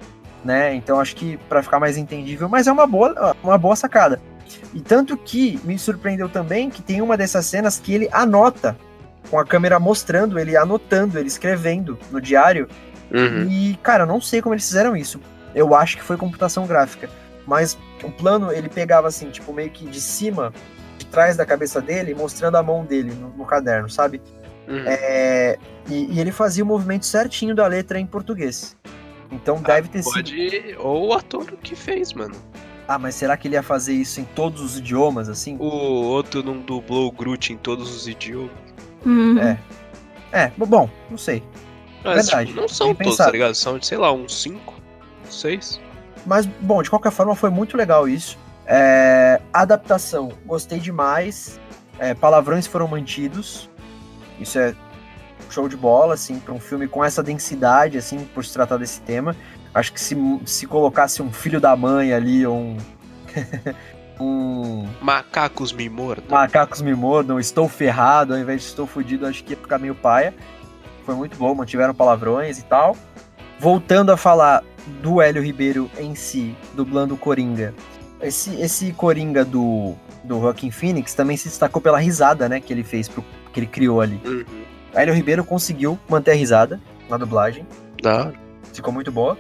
né, 0.44 0.74
então 0.74 0.98
acho 0.98 1.14
que 1.16 1.36
pra 1.48 1.62
ficar 1.62 1.78
mais 1.78 1.96
entendível, 1.98 2.48
mas 2.48 2.66
é 2.66 2.72
uma 2.72 2.86
boa, 2.86 3.36
uma 3.42 3.58
boa 3.58 3.76
sacada. 3.76 4.20
E 4.74 4.80
tanto 4.80 5.16
que 5.16 5.60
me 5.64 5.78
surpreendeu 5.78 6.28
também 6.28 6.70
que 6.70 6.82
tem 6.82 7.00
uma 7.00 7.16
dessas 7.16 7.46
cenas 7.46 7.78
que 7.78 7.92
ele 7.94 8.08
anota, 8.12 8.76
com 9.30 9.38
a 9.38 9.44
câmera 9.44 9.78
mostrando 9.78 10.38
ele 10.38 10.56
anotando, 10.56 11.18
ele 11.18 11.28
escrevendo 11.28 11.98
no 12.10 12.20
diário, 12.20 12.68
Uhum. 13.12 13.48
e, 13.50 13.76
cara, 13.82 14.04
eu 14.04 14.06
não 14.06 14.20
sei 14.20 14.40
como 14.40 14.54
eles 14.54 14.66
fizeram 14.66 14.96
isso. 14.96 15.20
Eu 15.54 15.74
acho 15.74 15.96
que 15.96 16.02
foi 16.02 16.16
computação 16.16 16.66
gráfica. 16.66 17.10
Mas 17.46 17.76
o 18.04 18.10
plano, 18.10 18.52
ele 18.52 18.68
pegava 18.68 19.08
assim, 19.08 19.30
tipo, 19.30 19.52
meio 19.52 19.70
que 19.70 19.84
de 19.86 20.00
cima, 20.00 20.52
de 20.96 21.06
trás 21.06 21.36
da 21.36 21.44
cabeça 21.44 21.80
dele, 21.80 22.14
mostrando 22.14 22.56
a 22.56 22.62
mão 22.62 22.84
dele 22.84 23.12
no, 23.12 23.30
no 23.30 23.44
caderno, 23.44 23.90
sabe? 23.90 24.22
Uhum. 24.68 24.84
É, 24.86 25.58
e, 25.88 26.14
e 26.14 26.20
ele 26.20 26.30
fazia 26.30 26.62
o 26.62 26.66
movimento 26.66 27.04
certinho 27.04 27.54
da 27.54 27.66
letra 27.66 27.98
em 27.98 28.06
português. 28.06 28.76
Então 29.32 29.60
deve 29.60 29.88
ter 29.88 30.02
sido. 30.02 30.12
Pode. 30.12 30.76
Ou 30.78 31.08
o 31.08 31.12
ator 31.12 31.44
que 31.62 31.74
fez, 31.74 32.12
mano. 32.12 32.34
Ah, 32.90 32.98
mas 32.98 33.14
será 33.14 33.36
que 33.36 33.46
ele 33.46 33.54
ia 33.54 33.62
fazer 33.62 33.92
isso 33.92 34.20
em 34.20 34.24
todos 34.24 34.60
os 34.60 34.78
idiomas, 34.78 35.28
assim? 35.28 35.56
O 35.60 35.64
outro 35.64 36.42
não 36.42 36.58
dublou 36.58 37.06
o 37.06 37.12
Groot 37.12 37.52
em 37.52 37.56
todos 37.56 37.94
os 37.94 38.08
idiomas. 38.08 38.50
Hum. 39.06 39.38
É. 39.38 39.56
É, 40.32 40.52
bom, 40.56 40.90
não 41.08 41.16
sei. 41.16 41.40
Mas 42.02 42.26
Verdade, 42.26 42.48
tipo, 42.48 42.60
não 42.60 42.66
são 42.66 42.92
todos, 42.92 43.16
tá 43.16 43.30
ligado? 43.30 43.54
São, 43.54 43.80
sei 43.80 43.96
lá, 43.96 44.12
uns 44.12 44.42
5, 44.42 44.74
6. 45.30 45.80
Mas, 46.26 46.46
bom, 46.46 46.82
de 46.82 46.90
qualquer 46.90 47.12
forma, 47.12 47.36
foi 47.36 47.48
muito 47.48 47.76
legal 47.76 48.08
isso. 48.08 48.36
É, 48.66 49.40
adaptação, 49.52 50.32
gostei 50.44 50.80
demais. 50.80 51.60
É, 51.96 52.12
palavrões 52.12 52.66
foram 52.66 52.88
mantidos. 52.88 53.70
Isso 54.40 54.58
é 54.58 54.74
show 55.48 55.68
de 55.68 55.76
bola, 55.76 56.14
assim, 56.14 56.40
para 56.40 56.52
um 56.52 56.58
filme 56.58 56.88
com 56.88 57.04
essa 57.04 57.22
densidade, 57.22 57.96
assim, 57.96 58.24
por 58.34 58.44
se 58.44 58.52
tratar 58.52 58.78
desse 58.78 59.00
tema. 59.02 59.36
Acho 59.74 59.92
que 59.92 60.00
se, 60.00 60.16
se 60.44 60.66
colocasse 60.66 61.22
um 61.22 61.32
filho 61.32 61.60
da 61.60 61.76
mãe 61.76 62.12
ali, 62.12 62.46
ou 62.46 62.56
um. 62.56 62.76
um 64.20 64.88
Macacos 65.00 65.72
me 65.72 65.88
mordam. 65.88 66.24
macacos 66.28 66.82
me 66.82 66.94
mordam, 66.94 67.38
estou 67.38 67.68
ferrado, 67.68 68.34
ao 68.34 68.40
invés 68.40 68.62
de 68.62 68.66
estou 68.68 68.86
fudido, 68.86 69.26
acho 69.26 69.44
que 69.44 69.52
ia 69.52 69.56
ficar 69.56 69.78
meio 69.78 69.94
paia. 69.94 70.34
Foi 71.06 71.14
muito 71.14 71.36
bom, 71.36 71.54
mantiveram 71.54 71.94
palavrões 71.94 72.58
e 72.58 72.64
tal. 72.64 72.96
Voltando 73.58 74.10
a 74.10 74.16
falar 74.16 74.64
do 75.02 75.20
Hélio 75.20 75.42
Ribeiro 75.42 75.90
em 75.98 76.14
si, 76.14 76.56
dublando 76.74 77.14
o 77.14 77.16
Coringa. 77.16 77.74
Esse, 78.20 78.54
esse 78.60 78.92
Coringa 78.92 79.44
do, 79.44 79.94
do 80.24 80.40
Joaquin 80.40 80.70
Phoenix 80.70 81.14
também 81.14 81.36
se 81.36 81.48
destacou 81.48 81.80
pela 81.80 81.98
risada, 81.98 82.48
né, 82.48 82.60
que 82.60 82.72
ele 82.72 82.82
fez, 82.82 83.08
pro, 83.08 83.24
que 83.52 83.60
ele 83.60 83.66
criou 83.66 84.00
ali. 84.00 84.20
Uhum. 84.24 84.44
O 84.94 84.98
Hélio 84.98 85.14
Ribeiro 85.14 85.44
conseguiu 85.44 85.98
manter 86.08 86.32
a 86.32 86.34
risada 86.34 86.80
na 87.08 87.16
dublagem. 87.16 87.66
Hora. 88.04 88.34
ficou 88.72 88.92
muito 88.92 89.10
boa. 89.12 89.38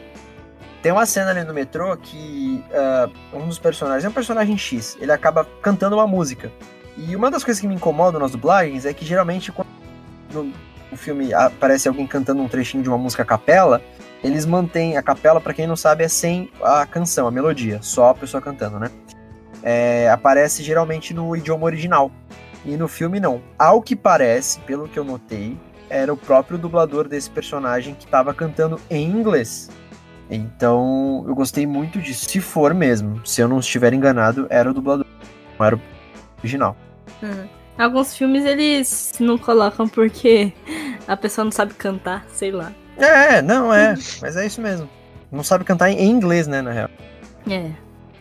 Tem 0.82 0.92
uma 0.92 1.04
cena 1.04 1.30
ali 1.30 1.44
no 1.44 1.52
metrô 1.52 1.96
que 1.96 2.64
ah, 2.72 3.08
um 3.32 3.46
dos 3.46 3.58
personagens, 3.58 4.04
é 4.04 4.08
um 4.08 4.12
personagem 4.12 4.56
X, 4.56 4.96
ele 5.00 5.12
acaba 5.12 5.46
cantando 5.62 5.96
uma 5.96 6.06
música. 6.06 6.50
E 6.96 7.14
uma 7.14 7.30
das 7.30 7.44
coisas 7.44 7.60
que 7.60 7.66
me 7.66 7.74
incomodam 7.74 8.20
nas 8.20 8.32
dublagens 8.32 8.84
é 8.84 8.92
que 8.92 9.04
geralmente 9.04 9.52
quando 9.52 9.68
no, 10.32 10.52
filme 10.96 11.32
aparece 11.32 11.88
alguém 11.88 12.06
cantando 12.06 12.42
um 12.42 12.48
trechinho 12.48 12.82
de 12.82 12.88
uma 12.88 12.98
música 12.98 13.22
a 13.22 13.26
capela, 13.26 13.80
eles 14.22 14.44
mantêm 14.44 14.96
a 14.96 15.02
capela, 15.02 15.40
pra 15.40 15.54
quem 15.54 15.66
não 15.66 15.76
sabe, 15.76 16.04
é 16.04 16.08
sem 16.08 16.50
a 16.62 16.84
canção, 16.84 17.26
a 17.26 17.30
melodia, 17.30 17.78
só 17.80 18.10
a 18.10 18.14
pessoa 18.14 18.42
cantando, 18.42 18.78
né? 18.78 18.90
É, 19.62 20.10
aparece 20.10 20.62
geralmente 20.62 21.14
no 21.14 21.34
idioma 21.36 21.64
original. 21.64 22.10
E 22.64 22.76
no 22.76 22.88
filme 22.88 23.20
não. 23.20 23.40
Ao 23.58 23.80
que 23.80 23.96
parece, 23.96 24.60
pelo 24.60 24.88
que 24.88 24.98
eu 24.98 25.04
notei, 25.04 25.56
era 25.88 26.12
o 26.12 26.16
próprio 26.16 26.58
dublador 26.58 27.08
desse 27.08 27.30
personagem 27.30 27.94
que 27.94 28.04
estava 28.04 28.34
cantando 28.34 28.78
em 28.90 29.06
inglês. 29.06 29.70
Então, 30.30 31.24
eu 31.26 31.34
gostei 31.34 31.66
muito 31.66 32.00
disso. 32.00 32.28
Se 32.28 32.40
for 32.40 32.72
mesmo, 32.72 33.24
se 33.26 33.40
eu 33.40 33.48
não 33.48 33.58
estiver 33.58 33.92
enganado, 33.92 34.46
era 34.48 34.70
o 34.70 34.74
dublador, 34.74 35.06
não 35.58 35.66
era 35.66 35.76
o 35.76 35.80
original. 36.38 36.76
Uhum. 37.22 37.48
Alguns 37.76 38.16
filmes 38.16 38.44
eles 38.44 39.12
não 39.18 39.36
colocam 39.36 39.88
porque 39.88 40.52
a 41.08 41.16
pessoa 41.16 41.44
não 41.44 41.52
sabe 41.52 41.74
cantar, 41.74 42.24
sei 42.28 42.52
lá. 42.52 42.72
É, 42.96 43.40
não 43.42 43.72
é, 43.72 43.94
mas 44.20 44.36
é 44.36 44.46
isso 44.46 44.60
mesmo. 44.60 44.88
Não 45.32 45.42
sabe 45.42 45.64
cantar 45.64 45.90
em 45.90 46.08
inglês, 46.08 46.46
né, 46.46 46.60
na 46.60 46.70
real. 46.70 46.90
É. 47.48 47.70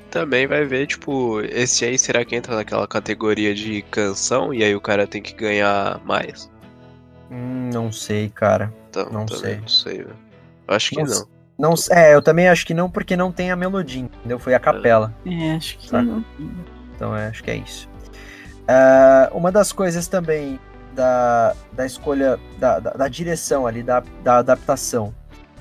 Também 0.10 0.48
vai 0.48 0.64
ver, 0.66 0.88
tipo, 0.88 1.42
esse 1.42 1.86
aí 1.86 1.98
será 1.98 2.26
que 2.26 2.36
entra 2.36 2.56
naquela 2.56 2.88
categoria 2.88 3.54
de 3.54 3.82
canção 3.84 4.54
e 4.54 4.64
aí 4.64 4.76
o 4.76 4.82
cara 4.82 5.06
tem 5.06 5.22
que 5.22 5.34
ganhar 5.34 6.02
mais? 6.06 6.50
Hum, 7.30 7.70
não 7.72 7.92
sei, 7.92 8.30
cara. 8.30 8.74
Então, 8.90 9.08
Não 9.12 9.28
sei. 9.28 9.58
Não 9.58 9.68
sei, 9.68 9.98
velho. 9.98 10.16
Eu 10.68 10.76
acho 10.76 10.90
que 10.90 11.04
Não 11.04 11.06
não. 11.06 11.39
Não, 11.60 11.74
é, 11.92 12.16
eu 12.16 12.22
também 12.22 12.48
acho 12.48 12.66
que 12.66 12.74
não, 12.74 12.90
porque 12.90 13.18
não 13.18 13.34
tem 13.34 13.52
a 13.52 13.56
melodia, 13.56 14.04
entendeu? 14.04 14.40
Foi 14.40 14.54
a 14.54 14.60
capela. 14.60 15.14
É, 15.26 15.56
acho 15.56 15.78
que 15.78 15.92
não. 15.92 16.24
Então 16.96 17.14
é, 17.14 17.28
acho 17.28 17.44
que 17.44 17.52
é 17.52 17.58
isso. 17.58 17.90
Ah, 18.66 19.30
uma 19.34 19.52
das 19.52 19.74
coisas 19.74 20.08
também 20.08 20.58
da, 20.96 21.54
da 21.74 21.86
escolha, 21.86 22.40
da, 22.58 22.80
da, 22.80 22.92
da 22.92 23.08
direção 23.10 23.68
ali, 23.68 23.84
da, 23.84 24.02
da 24.24 24.38
adaptação, 24.38 25.14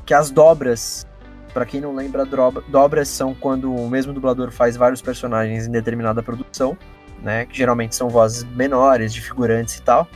que 0.07 0.15
as 0.15 0.31
dobras, 0.31 1.05
pra 1.53 1.67
quem 1.67 1.81
não 1.81 1.93
lembra, 1.93 2.25
dobras 2.69 3.09
são 3.09 3.35
quando 3.35 3.75
o 3.75 3.91
mesmo 3.91 4.13
dublador 4.13 4.53
faz 4.53 4.77
vários 4.77 5.03
personagens 5.03 5.67
em 5.67 5.71
determinada 5.73 6.23
produção, 6.23 6.79
né? 7.21 7.45
Que 7.45 7.57
geralmente 7.57 7.97
são 7.97 8.09
vozes 8.09 8.45
menores, 8.45 9.13
de 9.13 9.21
figurantes 9.21 9.77
e 9.79 9.83
tal. 9.83 10.07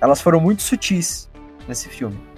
Elas 0.00 0.20
foram 0.20 0.38
muito 0.38 0.62
sutis 0.62 1.28
nesse 1.66 1.88
filme. 1.88 2.31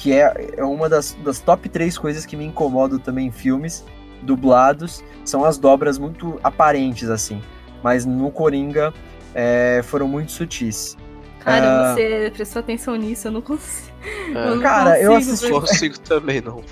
Que 0.00 0.12
é, 0.14 0.52
é 0.56 0.64
uma 0.64 0.88
das, 0.88 1.16
das 1.22 1.40
top 1.40 1.68
três 1.68 1.98
coisas 1.98 2.24
que 2.24 2.36
me 2.36 2.44
incomodam 2.46 2.98
também 2.98 3.26
em 3.26 3.30
filmes 3.30 3.84
dublados, 4.22 5.04
são 5.24 5.44
as 5.44 5.58
dobras 5.58 5.98
muito 5.98 6.38
aparentes, 6.42 7.08
assim 7.08 7.40
mas 7.82 8.04
no 8.04 8.30
Coringa 8.30 8.92
é, 9.34 9.80
foram 9.84 10.06
muito 10.06 10.30
sutis. 10.32 10.98
Cara, 11.38 11.92
Ah. 11.92 11.94
você 11.94 12.30
prestou 12.34 12.60
atenção 12.60 12.94
nisso, 12.94 13.28
eu 13.28 13.32
não 13.32 13.40
consigo. 13.40 13.88
É, 14.04 14.48
Eu 14.50 14.56
não 14.56 14.62
Cara, 14.62 15.00
eu 15.00 15.12
consigo 15.12 15.32
assisti- 15.32 15.50
não 15.50 15.60
consigo 15.60 15.98
também, 16.00 16.40
não. 16.42 16.62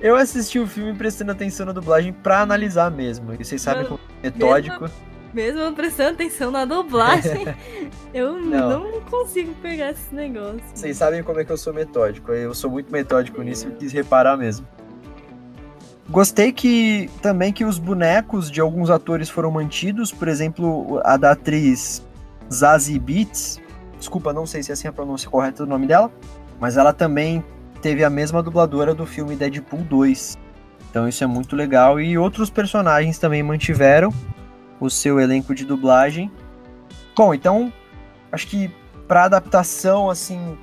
Eu 0.00 0.16
assisti 0.16 0.58
o 0.58 0.66
filme 0.66 0.92
prestando 0.94 1.30
atenção 1.30 1.66
na 1.66 1.72
dublagem 1.72 2.12
pra 2.12 2.40
analisar 2.40 2.90
mesmo. 2.90 3.32
E 3.38 3.44
vocês 3.44 3.62
sabem 3.62 3.84
como 3.84 4.00
é 4.22 4.26
metódico. 4.30 4.80
Mesmo 4.82 4.96
eu 5.34 5.72
prestando 5.72 6.10
atenção 6.14 6.50
na 6.50 6.64
dublagem, 6.64 7.46
eu 8.12 8.34
Não. 8.40 8.80
não. 8.90 9.00
consigo 9.02 9.54
pegar 9.62 9.90
esse 9.90 10.14
negócio. 10.14 10.60
Vocês 10.74 10.96
sabem 10.96 11.22
como 11.22 11.40
é 11.40 11.44
que 11.44 11.50
eu 11.52 11.56
sou 11.56 11.72
metódico. 11.72 12.32
Eu 12.32 12.54
sou 12.54 12.70
muito 12.70 12.90
metódico 12.92 13.40
nisso 13.42 13.68
e 13.68 13.72
quis 13.72 13.92
reparar 13.92 14.36
mesmo. 14.36 14.66
Gostei 16.08 16.52
que 16.52 17.08
também 17.22 17.52
que 17.52 17.64
os 17.64 17.78
bonecos 17.78 18.50
de 18.50 18.60
alguns 18.60 18.90
atores 18.90 19.28
foram 19.28 19.50
mantidos, 19.50 20.10
por 20.10 20.26
exemplo, 20.26 21.00
a 21.04 21.16
da 21.16 21.32
atriz 21.32 22.02
Zazie 22.52 22.98
Beetz. 22.98 23.60
Desculpa, 23.98 24.32
não 24.32 24.44
sei 24.46 24.62
se 24.62 24.70
é 24.70 24.74
assim 24.74 24.88
a 24.88 24.92
pronúncia 24.92 25.30
correta 25.30 25.64
do 25.64 25.68
nome 25.68 25.86
dela, 25.86 26.10
mas 26.58 26.76
ela 26.76 26.92
também 26.92 27.44
teve 27.80 28.02
a 28.02 28.10
mesma 28.10 28.42
dubladora 28.42 28.92
do 28.92 29.06
filme 29.06 29.36
Deadpool 29.36 29.82
2. 29.82 30.36
Então 30.90 31.06
isso 31.06 31.22
é 31.22 31.26
muito 31.28 31.54
legal 31.54 32.00
e 32.00 32.18
outros 32.18 32.50
personagens 32.50 33.16
também 33.18 33.42
mantiveram 33.42 34.12
o 34.80 34.88
seu 34.88 35.20
elenco 35.20 35.54
de 35.54 35.64
dublagem. 35.64 36.30
Bom, 37.14 37.34
então 37.34 37.72
acho 38.32 38.46
que 38.46 38.74
pra 39.06 39.24
adaptação 39.24 40.08
assim, 40.08 40.56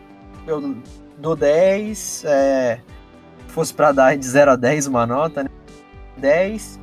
eu 0.48 0.76
dou 1.18 1.36
10, 1.36 2.24
é, 2.26 2.80
fosse 3.48 3.74
pra 3.74 3.92
dar 3.92 4.18
de 4.18 4.26
0 4.26 4.52
a 4.52 4.56
10 4.56 4.88
uma 4.88 5.06
nota, 5.06 5.44
né? 5.44 5.50
10. 6.18 6.80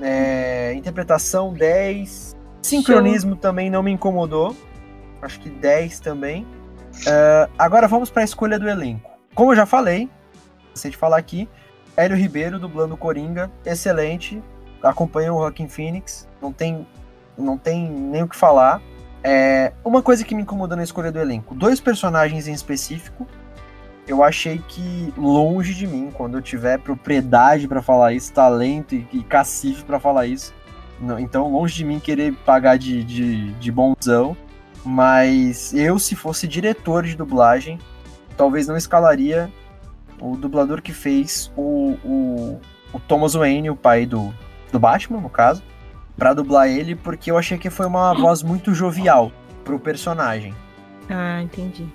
É, 0.00 0.72
interpretação 0.74 1.52
10. 1.52 2.36
Sincronismo 2.62 3.36
também 3.36 3.70
não 3.70 3.82
me 3.82 3.90
incomodou. 3.90 4.56
Acho 5.22 5.40
que 5.40 5.48
10 5.48 6.00
também. 6.00 6.46
É, 7.06 7.48
agora 7.58 7.88
vamos 7.88 8.10
pra 8.10 8.22
escolha 8.22 8.58
do 8.58 8.68
elenco. 8.68 9.10
Como 9.34 9.52
eu 9.52 9.56
já 9.56 9.66
falei, 9.66 10.08
sei 10.74 10.90
de 10.90 10.96
falar 10.96 11.16
aqui, 11.16 11.48
Hélio 11.96 12.16
Ribeiro 12.16 12.58
dublando 12.58 12.96
Coringa, 12.96 13.50
excelente. 13.64 14.42
Acompanha 14.82 15.32
o 15.32 15.38
Joaquin 15.38 15.66
Phoenix, 15.66 16.27
não 16.40 16.52
tem, 16.52 16.86
não 17.36 17.56
tem 17.56 17.90
nem 17.90 18.22
o 18.22 18.28
que 18.28 18.36
falar. 18.36 18.80
É, 19.22 19.72
uma 19.84 20.02
coisa 20.02 20.24
que 20.24 20.34
me 20.34 20.42
incomodou 20.42 20.76
na 20.76 20.84
escolha 20.84 21.10
do 21.10 21.18
elenco: 21.18 21.54
dois 21.54 21.80
personagens 21.80 22.48
em 22.48 22.52
específico. 22.52 23.26
Eu 24.06 24.24
achei 24.24 24.58
que 24.66 25.12
longe 25.18 25.74
de 25.74 25.86
mim, 25.86 26.10
quando 26.10 26.38
eu 26.38 26.42
tiver 26.42 26.78
propriedade 26.78 27.68
pra 27.68 27.82
falar 27.82 28.14
isso, 28.14 28.32
talento 28.32 28.94
e, 28.94 29.06
e 29.12 29.22
cacife 29.22 29.84
pra 29.84 30.00
falar 30.00 30.26
isso. 30.26 30.54
Não, 30.98 31.18
então, 31.18 31.52
longe 31.52 31.74
de 31.74 31.84
mim 31.84 32.00
querer 32.00 32.32
pagar 32.44 32.78
de, 32.78 33.04
de, 33.04 33.52
de 33.52 33.70
bonzão. 33.70 34.36
Mas 34.84 35.74
eu, 35.74 35.98
se 35.98 36.16
fosse 36.16 36.48
diretor 36.48 37.04
de 37.04 37.14
dublagem, 37.14 37.78
talvez 38.36 38.66
não 38.66 38.76
escalaria 38.76 39.50
o 40.20 40.36
dublador 40.36 40.80
que 40.80 40.92
fez 40.92 41.52
o, 41.56 41.96
o, 42.04 42.60
o 42.92 43.00
Thomas 43.00 43.34
Wayne, 43.34 43.70
o 43.70 43.76
pai 43.76 44.06
do, 44.06 44.32
do 44.72 44.78
Batman, 44.78 45.20
no 45.20 45.28
caso, 45.28 45.62
pra 46.18 46.34
dublar 46.34 46.68
ele, 46.68 46.96
porque 46.96 47.30
eu 47.30 47.38
achei 47.38 47.56
que 47.56 47.70
foi 47.70 47.86
uma 47.86 48.12
voz 48.18 48.42
muito 48.42 48.74
jovial 48.74 49.30
pro 49.64 49.78
personagem. 49.78 50.54
Ah, 51.08 51.40
entendi. 51.40 51.86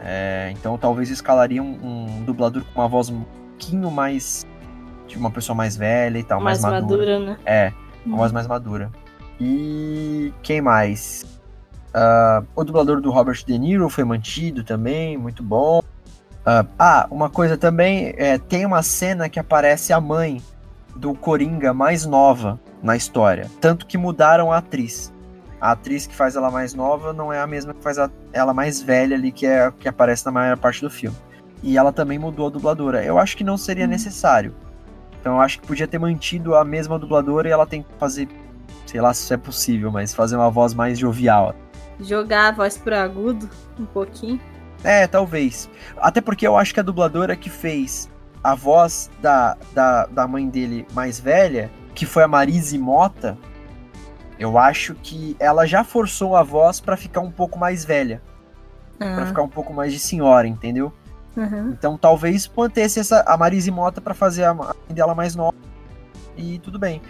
É, 0.00 0.52
então 0.52 0.78
talvez 0.78 1.10
escalaria 1.10 1.62
um, 1.62 1.78
um 2.18 2.24
dublador 2.24 2.64
com 2.72 2.80
uma 2.80 2.88
voz 2.88 3.10
um 3.10 3.22
pouquinho 3.22 3.90
mais. 3.90 4.46
de 5.06 5.16
uma 5.16 5.30
pessoa 5.30 5.54
mais 5.54 5.76
velha 5.76 6.18
e 6.18 6.22
tal, 6.24 6.40
mais, 6.40 6.60
mais 6.60 6.82
madura. 6.82 7.18
madura, 7.18 7.30
né? 7.32 7.38
É, 7.44 7.72
uma 8.06 8.16
voz 8.16 8.32
mais 8.32 8.46
madura. 8.46 8.90
E 9.40 10.32
quem 10.42 10.60
mais? 10.60 11.24
Ah, 11.92 12.42
o 12.54 12.64
dublador 12.64 13.00
do 13.00 13.10
Robert 13.10 13.44
De 13.44 13.58
Niro 13.58 13.88
foi 13.88 14.04
mantido 14.04 14.62
também, 14.64 15.16
muito 15.16 15.42
bom. 15.42 15.82
Ah, 16.44 16.64
ah, 16.78 17.06
uma 17.10 17.28
coisa 17.28 17.56
também, 17.56 18.14
é, 18.16 18.38
tem 18.38 18.64
uma 18.64 18.82
cena 18.82 19.28
que 19.28 19.38
aparece 19.38 19.92
a 19.92 20.00
mãe 20.00 20.42
do 20.98 21.14
Coringa 21.14 21.72
mais 21.72 22.04
nova 22.04 22.58
na 22.82 22.96
história. 22.96 23.48
Tanto 23.60 23.86
que 23.86 23.96
mudaram 23.96 24.52
a 24.52 24.58
atriz. 24.58 25.12
A 25.60 25.72
atriz 25.72 26.06
que 26.06 26.14
faz 26.14 26.36
ela 26.36 26.50
mais 26.50 26.74
nova 26.74 27.12
não 27.12 27.32
é 27.32 27.40
a 27.40 27.46
mesma 27.46 27.72
que 27.74 27.82
faz 27.82 27.98
a- 27.98 28.10
ela 28.32 28.52
mais 28.52 28.80
velha 28.82 29.16
ali, 29.16 29.32
que 29.32 29.46
é 29.46 29.64
a 29.66 29.72
que 29.72 29.88
aparece 29.88 30.24
na 30.26 30.32
maior 30.32 30.56
parte 30.58 30.80
do 30.80 30.90
filme. 30.90 31.16
E 31.62 31.76
ela 31.78 31.92
também 31.92 32.18
mudou 32.18 32.46
a 32.46 32.50
dubladora. 32.50 33.04
Eu 33.04 33.18
acho 33.18 33.36
que 33.36 33.42
não 33.42 33.56
seria 33.56 33.86
necessário. 33.86 34.54
Então 35.20 35.34
eu 35.34 35.40
acho 35.40 35.60
que 35.60 35.66
podia 35.66 35.86
ter 35.88 35.98
mantido 35.98 36.54
a 36.54 36.64
mesma 36.64 36.98
dubladora 36.98 37.48
e 37.48 37.50
ela 37.52 37.66
tem 37.66 37.82
que 37.82 37.88
fazer, 37.98 38.28
sei 38.86 39.00
lá 39.00 39.12
se 39.12 39.22
isso 39.24 39.34
é 39.34 39.36
possível, 39.36 39.90
mas 39.90 40.14
fazer 40.14 40.36
uma 40.36 40.50
voz 40.50 40.74
mais 40.74 40.96
jovial. 40.98 41.54
Jogar 42.00 42.48
a 42.48 42.52
voz 42.52 42.76
pro 42.78 42.94
agudo 42.94 43.48
um 43.78 43.84
pouquinho. 43.86 44.40
É, 44.84 45.08
talvez. 45.08 45.68
Até 45.96 46.20
porque 46.20 46.46
eu 46.46 46.56
acho 46.56 46.72
que 46.72 46.78
a 46.78 46.84
dubladora 46.84 47.34
que 47.34 47.50
fez 47.50 48.08
a 48.42 48.54
voz 48.54 49.10
da, 49.20 49.56
da, 49.74 50.06
da 50.06 50.26
mãe 50.26 50.48
dele 50.48 50.86
mais 50.92 51.18
velha, 51.20 51.70
que 51.94 52.06
foi 52.06 52.22
a 52.22 52.28
Marise 52.28 52.78
Mota, 52.78 53.36
eu 54.38 54.56
acho 54.58 54.94
que 55.02 55.36
ela 55.40 55.66
já 55.66 55.82
forçou 55.82 56.36
a 56.36 56.42
voz 56.42 56.80
pra 56.80 56.96
ficar 56.96 57.20
um 57.20 57.30
pouco 57.30 57.58
mais 57.58 57.84
velha, 57.84 58.22
Pra 58.98 59.22
Ah, 59.22 59.26
ficar 59.26 59.42
um 59.42 59.48
pouco 59.48 59.72
mais 59.72 59.92
de 59.92 59.98
senhora, 59.98 60.46
entendeu? 60.48 60.92
aham. 61.36 61.70
Então 61.72 61.96
talvez 61.96 62.50
mantesse 62.56 62.98
essa, 62.98 63.22
a 63.26 63.36
Marise 63.36 63.70
Mota 63.70 64.00
pra 64.00 64.12
fazer 64.14 64.44
a 64.44 64.52
mãe 64.54 64.74
dela 64.90 65.14
mais 65.14 65.36
nova. 65.36 65.54
E 66.36 66.58
tudo 66.58 66.78
bem. 66.80 67.00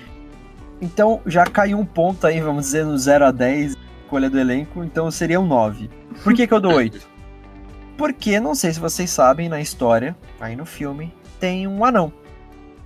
Então 0.81 1.21
já 1.27 1.45
caiu 1.47 1.79
um 1.79 1.85
ponto 1.87 2.27
aí, 2.27 2.41
vamos 2.41 2.67
dizer, 2.67 2.85
no 2.85 2.97
0 2.97 3.27
a 3.27 3.31
10, 3.31 3.75
escolha 4.05 4.29
do 4.31 4.39
elenco, 4.39 4.85
então 4.85 5.11
seria 5.11 5.41
um 5.41 5.47
9. 5.47 5.91
Por 6.23 6.35
que, 6.35 6.47
que 6.47 6.53
eu 6.55 6.61
dou 6.61 6.75
8? 6.75 7.09
Porque, 7.97 8.39
não 8.39 8.55
sei 8.55 8.73
se 8.73 8.79
vocês 8.79 9.11
sabem, 9.11 9.49
na 9.49 9.61
história, 9.61 10.17
aí 10.41 10.55
no 10.55 10.65
filme, 10.65 11.13
tem 11.39 11.67
um 11.67 11.85
anão, 11.85 12.13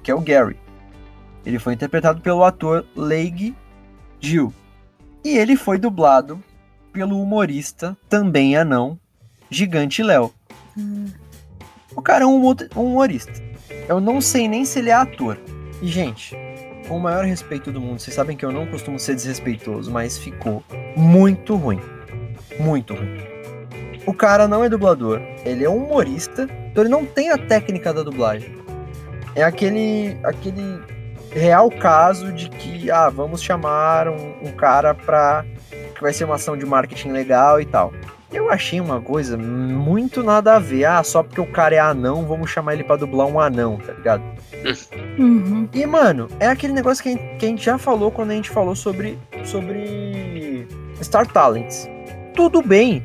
que 0.02 0.10
é 0.10 0.14
o 0.14 0.20
Gary. 0.20 0.56
Ele 1.44 1.58
foi 1.58 1.74
interpretado 1.74 2.20
pelo 2.20 2.44
ator 2.44 2.84
Leigh 2.94 3.54
Gill. 4.20 4.52
E 5.24 5.36
ele 5.36 5.56
foi 5.56 5.78
dublado 5.78 6.42
pelo 6.92 7.20
humorista, 7.20 7.96
também 8.08 8.56
anão, 8.56 8.98
Gigante 9.50 10.02
Léo. 10.02 10.32
O 11.94 12.02
cara 12.02 12.24
é 12.24 12.26
um 12.26 12.40
um 12.76 12.84
humorista. 12.84 13.32
Eu 13.88 14.00
não 14.00 14.20
sei 14.20 14.48
nem 14.48 14.64
se 14.64 14.78
ele 14.78 14.90
é 14.90 14.94
ator. 14.94 15.38
E, 15.80 15.88
gente, 15.88 16.36
com 16.88 16.96
o 16.96 17.00
maior 17.00 17.24
respeito 17.24 17.72
do 17.72 17.80
mundo, 17.80 18.00
vocês 18.00 18.14
sabem 18.14 18.36
que 18.36 18.44
eu 18.44 18.52
não 18.52 18.66
costumo 18.66 18.98
ser 18.98 19.14
desrespeitoso, 19.14 19.90
mas 19.90 20.18
ficou 20.18 20.62
muito 20.96 21.56
ruim. 21.56 21.80
Muito 22.58 22.94
ruim. 22.94 23.18
O 24.06 24.12
cara 24.12 24.48
não 24.48 24.64
é 24.64 24.68
dublador, 24.68 25.20
ele 25.44 25.64
é 25.64 25.68
humorista, 25.68 26.48
então 26.72 26.82
ele 26.82 26.90
não 26.90 27.04
tem 27.04 27.30
a 27.30 27.36
técnica 27.36 27.92
da 27.92 28.02
dublagem. 28.02 28.50
É 29.36 29.42
aquele, 29.42 30.16
aquele 30.24 30.80
real 31.30 31.70
caso 31.70 32.32
de 32.32 32.48
que, 32.48 32.90
ah, 32.90 33.10
vamos 33.10 33.42
chamar 33.42 34.08
um, 34.08 34.34
um 34.42 34.52
cara 34.52 34.94
pra. 34.94 35.44
que 35.94 36.00
vai 36.00 36.14
ser 36.14 36.24
uma 36.24 36.36
ação 36.36 36.56
de 36.56 36.64
marketing 36.64 37.10
legal 37.10 37.60
e 37.60 37.66
tal. 37.66 37.92
Eu 38.32 38.50
achei 38.50 38.80
uma 38.80 38.98
coisa 39.02 39.36
muito 39.36 40.22
nada 40.22 40.56
a 40.56 40.58
ver. 40.58 40.86
Ah, 40.86 41.02
só 41.02 41.22
porque 41.22 41.40
o 41.40 41.46
cara 41.46 41.74
é 41.74 41.78
anão, 41.78 42.24
vamos 42.24 42.50
chamar 42.50 42.72
ele 42.72 42.84
pra 42.84 42.96
dublar 42.96 43.26
um 43.26 43.38
anão, 43.38 43.76
tá 43.76 43.92
ligado? 43.92 44.22
Uhum. 45.18 45.68
E, 45.74 45.84
mano, 45.84 46.28
é 46.40 46.46
aquele 46.46 46.72
negócio 46.72 47.02
que 47.02 47.10
a, 47.10 47.12
gente, 47.12 47.36
que 47.36 47.44
a 47.44 47.48
gente 47.50 47.64
já 47.64 47.76
falou 47.76 48.10
quando 48.10 48.30
a 48.30 48.34
gente 48.34 48.48
falou 48.48 48.74
sobre, 48.74 49.18
sobre 49.44 50.66
Star 51.02 51.26
Talents. 51.26 51.86
Tudo 52.34 52.62
bem, 52.62 53.04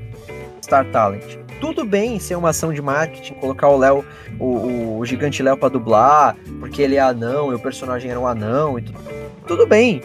Star 0.61 0.85
Talent. 0.91 1.47
Tudo 1.59 1.84
bem 1.84 2.19
ser 2.19 2.35
uma 2.35 2.49
ação 2.49 2.71
de 2.71 2.81
marketing, 2.81 3.34
colocar 3.35 3.67
o 3.67 3.77
Léo, 3.77 4.05
o, 4.39 4.99
o 4.99 5.05
gigante 5.05 5.41
Léo 5.41 5.57
pra 5.57 5.69
dublar, 5.69 6.35
porque 6.59 6.81
ele 6.81 6.95
é 6.95 6.99
anão 6.99 7.51
e 7.51 7.55
o 7.55 7.59
personagem 7.59 8.11
era 8.11 8.19
um 8.19 8.27
anão 8.27 8.77
e 8.77 8.81
tudo. 8.84 8.99
Tudo 9.47 9.65
bem. 9.65 10.01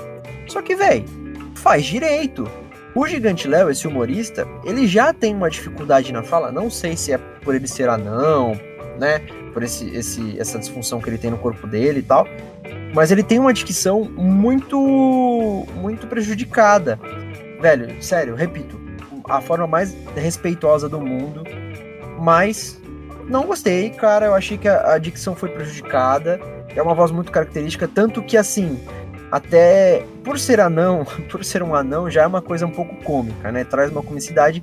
Só 0.47 0.63
que, 0.63 0.77
velho, 0.77 1.05
faz 1.57 1.85
direito. 1.85 2.49
O 2.95 3.07
Gigante 3.07 3.49
Léo, 3.49 3.71
esse 3.71 3.89
humorista, 3.89 4.47
ele 4.65 4.87
já 4.87 5.13
tem 5.13 5.35
uma 5.35 5.49
dificuldade 5.49 6.13
na 6.13 6.23
fala. 6.23 6.53
Não 6.53 6.71
sei 6.71 6.97
se 6.97 7.13
é 7.13 7.19
por 7.19 7.55
ele 7.55 7.67
ser 7.67 7.89
anão, 7.89 8.53
né? 8.99 9.21
Por 9.53 9.63
esse, 9.63 9.89
esse, 9.97 10.39
essa 10.39 10.59
disfunção 10.59 11.01
que 11.01 11.09
ele 11.09 11.19
tem 11.19 11.31
no 11.31 11.39
corpo 11.39 11.67
dele 11.67 12.01
e 12.01 12.03
tal. 12.03 12.29
Mas 12.95 13.11
ele 13.11 13.23
tem 13.23 13.39
uma 13.39 13.53
dicção 13.53 14.05
muito, 14.05 15.67
muito 15.75 16.07
prejudicada. 16.07 17.01
Velho, 17.61 18.03
sério, 18.03 18.35
repito, 18.35 18.79
a 19.29 19.41
forma 19.41 19.67
mais 19.67 19.95
respeitosa 20.15 20.89
do 20.89 21.01
mundo. 21.01 21.45
Mas 22.19 22.81
não 23.29 23.47
gostei, 23.47 23.91
cara. 23.91 24.27
Eu 24.27 24.35
achei 24.35 24.59
que 24.59 24.69
a, 24.69 24.95
a 24.95 24.99
dicção 24.99 25.35
foi 25.35 25.49
prejudicada. 25.49 26.41
É 26.75 26.83
uma 26.83 26.95
voz 26.95 27.11
muito 27.11 27.31
característica, 27.31 27.87
tanto 27.87 28.23
que 28.23 28.37
assim, 28.37 28.81
até 29.31 30.05
por 30.25 30.39
ser 30.39 30.61
anão, 30.61 31.05
por 31.31 31.45
ser 31.45 31.63
um 31.63 31.75
anão, 31.75 32.11
já 32.11 32.23
é 32.23 32.27
uma 32.27 32.43
coisa 32.43 32.67
um 32.67 32.71
pouco 32.71 32.95
cômica, 33.05 33.51
né? 33.53 33.65
Traz 33.65 33.91
uma 33.91 34.03
comicidade. 34.03 34.63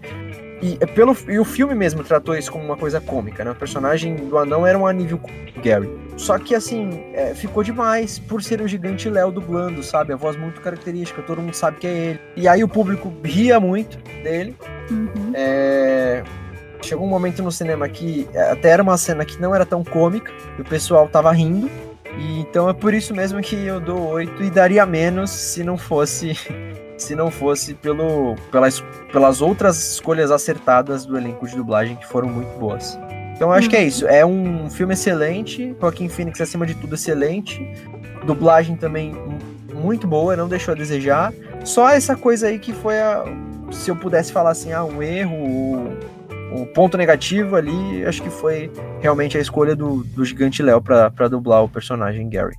E, 0.62 0.78
é 0.80 0.86
pelo, 0.86 1.16
e 1.28 1.40
o 1.40 1.46
filme 1.46 1.74
mesmo 1.74 2.04
tratou 2.04 2.36
isso 2.36 2.52
como 2.52 2.64
uma 2.64 2.76
coisa 2.76 3.00
cômica, 3.00 3.44
né? 3.46 3.52
O 3.52 3.56
personagem 3.56 4.16
do 4.16 4.38
anão 4.38 4.68
era 4.68 4.78
um 4.78 4.86
anível 4.86 5.20
Gary. 5.64 5.90
Só 6.18 6.38
que, 6.38 6.54
assim, 6.54 7.04
é, 7.14 7.34
ficou 7.34 7.64
demais 7.64 8.20
por 8.20 8.44
ser 8.44 8.62
o 8.62 8.68
gigante 8.68 9.10
Léo 9.10 9.32
dublando, 9.32 9.82
sabe? 9.82 10.12
A 10.12 10.18
voz 10.18 10.36
muito 10.36 10.60
característica, 10.60 11.22
todo 11.22 11.42
mundo 11.42 11.54
sabe 11.54 11.78
que 11.78 11.88
é 11.88 11.92
ele. 11.92 12.20
E 12.36 12.48
aí 12.48 12.64
o 12.64 12.68
público 12.68 13.14
ria 13.24 13.60
muito 13.60 13.98
dele. 14.22 14.56
Uhum. 14.92 15.32
É, 15.34 16.24
Chegou 16.82 17.06
um 17.06 17.10
momento 17.10 17.44
no 17.44 17.52
cinema 17.52 17.90
que 17.90 18.28
é, 18.34 18.52
até 18.52 18.70
era 18.70 18.82
uma 18.82 18.98
cena 18.98 19.26
que 19.26 19.40
não 19.40 19.54
era 19.54 19.66
tão 19.66 19.84
cômica, 19.84 20.32
e 20.58 20.62
o 20.62 20.66
pessoal 20.66 21.08
tava 21.08 21.32
rindo. 21.32 21.70
E 22.18 22.40
então 22.40 22.70
é 22.70 22.74
por 22.74 22.94
isso 22.94 23.14
mesmo 23.14 23.40
que 23.42 23.56
eu 23.56 23.80
dou 23.80 24.10
8 24.10 24.44
e 24.44 24.50
daria 24.50 24.86
menos 24.86 25.30
se 25.30 25.64
não 25.64 25.78
fosse 25.78 26.36
se 27.04 27.16
não 27.16 27.32
fosse 27.32 27.74
pelo, 27.74 28.36
pelas, 28.52 28.82
pelas 29.12 29.42
outras 29.42 29.94
escolhas 29.94 30.32
acertadas 30.32 31.06
do 31.06 31.18
elenco 31.18 31.48
de 31.48 31.56
dublagem 31.56 31.96
que 31.96 32.06
foram 32.06 32.30
muito 32.30 32.60
boas. 32.60 32.98
Então 33.36 33.50
eu 33.50 33.54
acho 33.54 33.70
que 33.70 33.76
é 33.76 33.84
isso. 33.84 34.06
É 34.06 34.26
um 34.26 34.70
filme 34.70 34.94
excelente, 34.94 35.76
Joaquim 35.80 36.10
Phoenix 36.10 36.42
acima 36.42 36.66
de 36.66 36.76
tudo 36.76 36.96
excelente, 36.96 37.66
dublagem 38.26 38.76
também 38.76 39.16
muito 39.74 40.06
boa, 40.06 40.36
não 40.36 40.48
deixou 40.48 40.74
a 40.74 40.76
desejar. 40.76 41.34
Só 41.64 41.90
essa 41.90 42.16
coisa 42.16 42.48
aí 42.48 42.60
que 42.60 42.74
foi 42.74 43.00
a, 43.00 43.24
se 43.72 43.90
eu 43.90 43.96
pudesse 43.96 44.32
falar 44.32 44.52
assim, 44.52 44.74
ah, 44.74 44.84
um 44.84 45.02
erro, 45.02 45.98
o 46.52 46.66
ponto 46.74 46.98
negativo 46.98 47.56
ali, 47.56 48.04
acho 48.06 48.22
que 48.22 48.30
foi 48.30 48.72
realmente 49.00 49.38
a 49.38 49.42
escolha 49.42 49.76
do, 49.76 50.04
do 50.04 50.26
gigante 50.26 50.62
Léo 50.62 50.82
para 50.82 51.28
dublar 51.30 51.64
o 51.64 51.70
personagem 51.70 52.30
Gary. 52.30 52.58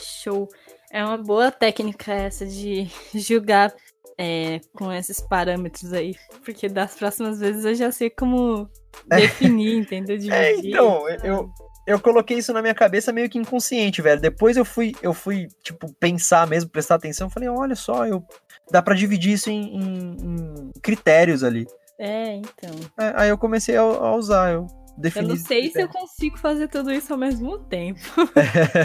Show. 0.00 0.48
É 0.94 1.04
uma 1.04 1.18
boa 1.18 1.50
técnica 1.50 2.12
essa 2.12 2.46
de 2.46 2.86
julgar 3.12 3.74
é, 4.16 4.60
com 4.72 4.92
esses 4.92 5.20
parâmetros 5.20 5.92
aí. 5.92 6.14
Porque 6.44 6.68
das 6.68 6.94
próximas 6.94 7.40
vezes 7.40 7.64
eu 7.64 7.74
já 7.74 7.90
sei 7.90 8.08
como 8.08 8.70
definir, 9.04 9.76
entendeu? 9.76 10.16
Dividir. 10.16 10.32
É, 10.32 10.54
então, 10.54 11.08
eu, 11.24 11.50
eu 11.84 12.00
coloquei 12.00 12.38
isso 12.38 12.52
na 12.52 12.62
minha 12.62 12.76
cabeça 12.76 13.12
meio 13.12 13.28
que 13.28 13.36
inconsciente, 13.36 14.00
velho. 14.00 14.20
Depois 14.20 14.56
eu 14.56 14.64
fui, 14.64 14.92
eu 15.02 15.12
fui 15.12 15.48
tipo, 15.64 15.92
pensar 15.98 16.46
mesmo, 16.46 16.70
prestar 16.70 16.94
atenção. 16.94 17.28
Falei, 17.28 17.48
olha 17.48 17.74
só, 17.74 18.06
eu 18.06 18.24
dá 18.70 18.80
para 18.80 18.94
dividir 18.94 19.32
isso 19.32 19.50
em, 19.50 19.76
em, 19.76 20.16
em 20.20 20.72
critérios 20.80 21.42
ali. 21.42 21.66
É, 21.98 22.36
então. 22.36 22.70
É, 23.00 23.12
aí 23.16 23.28
eu 23.30 23.36
comecei 23.36 23.76
a, 23.76 23.82
a 23.82 24.14
usar, 24.14 24.52
eu 24.52 24.68
defini. 24.96 25.24
Eu 25.24 25.28
não 25.30 25.36
sei 25.36 25.72
se 25.72 25.82
eu 25.82 25.88
consigo 25.88 26.38
fazer 26.38 26.68
tudo 26.68 26.92
isso 26.92 27.12
ao 27.12 27.18
mesmo 27.18 27.58
tempo. 27.58 28.00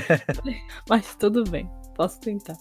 Mas 0.90 1.16
tudo 1.16 1.44
bem, 1.44 1.70
posso 2.00 2.18
tentar. 2.22 2.58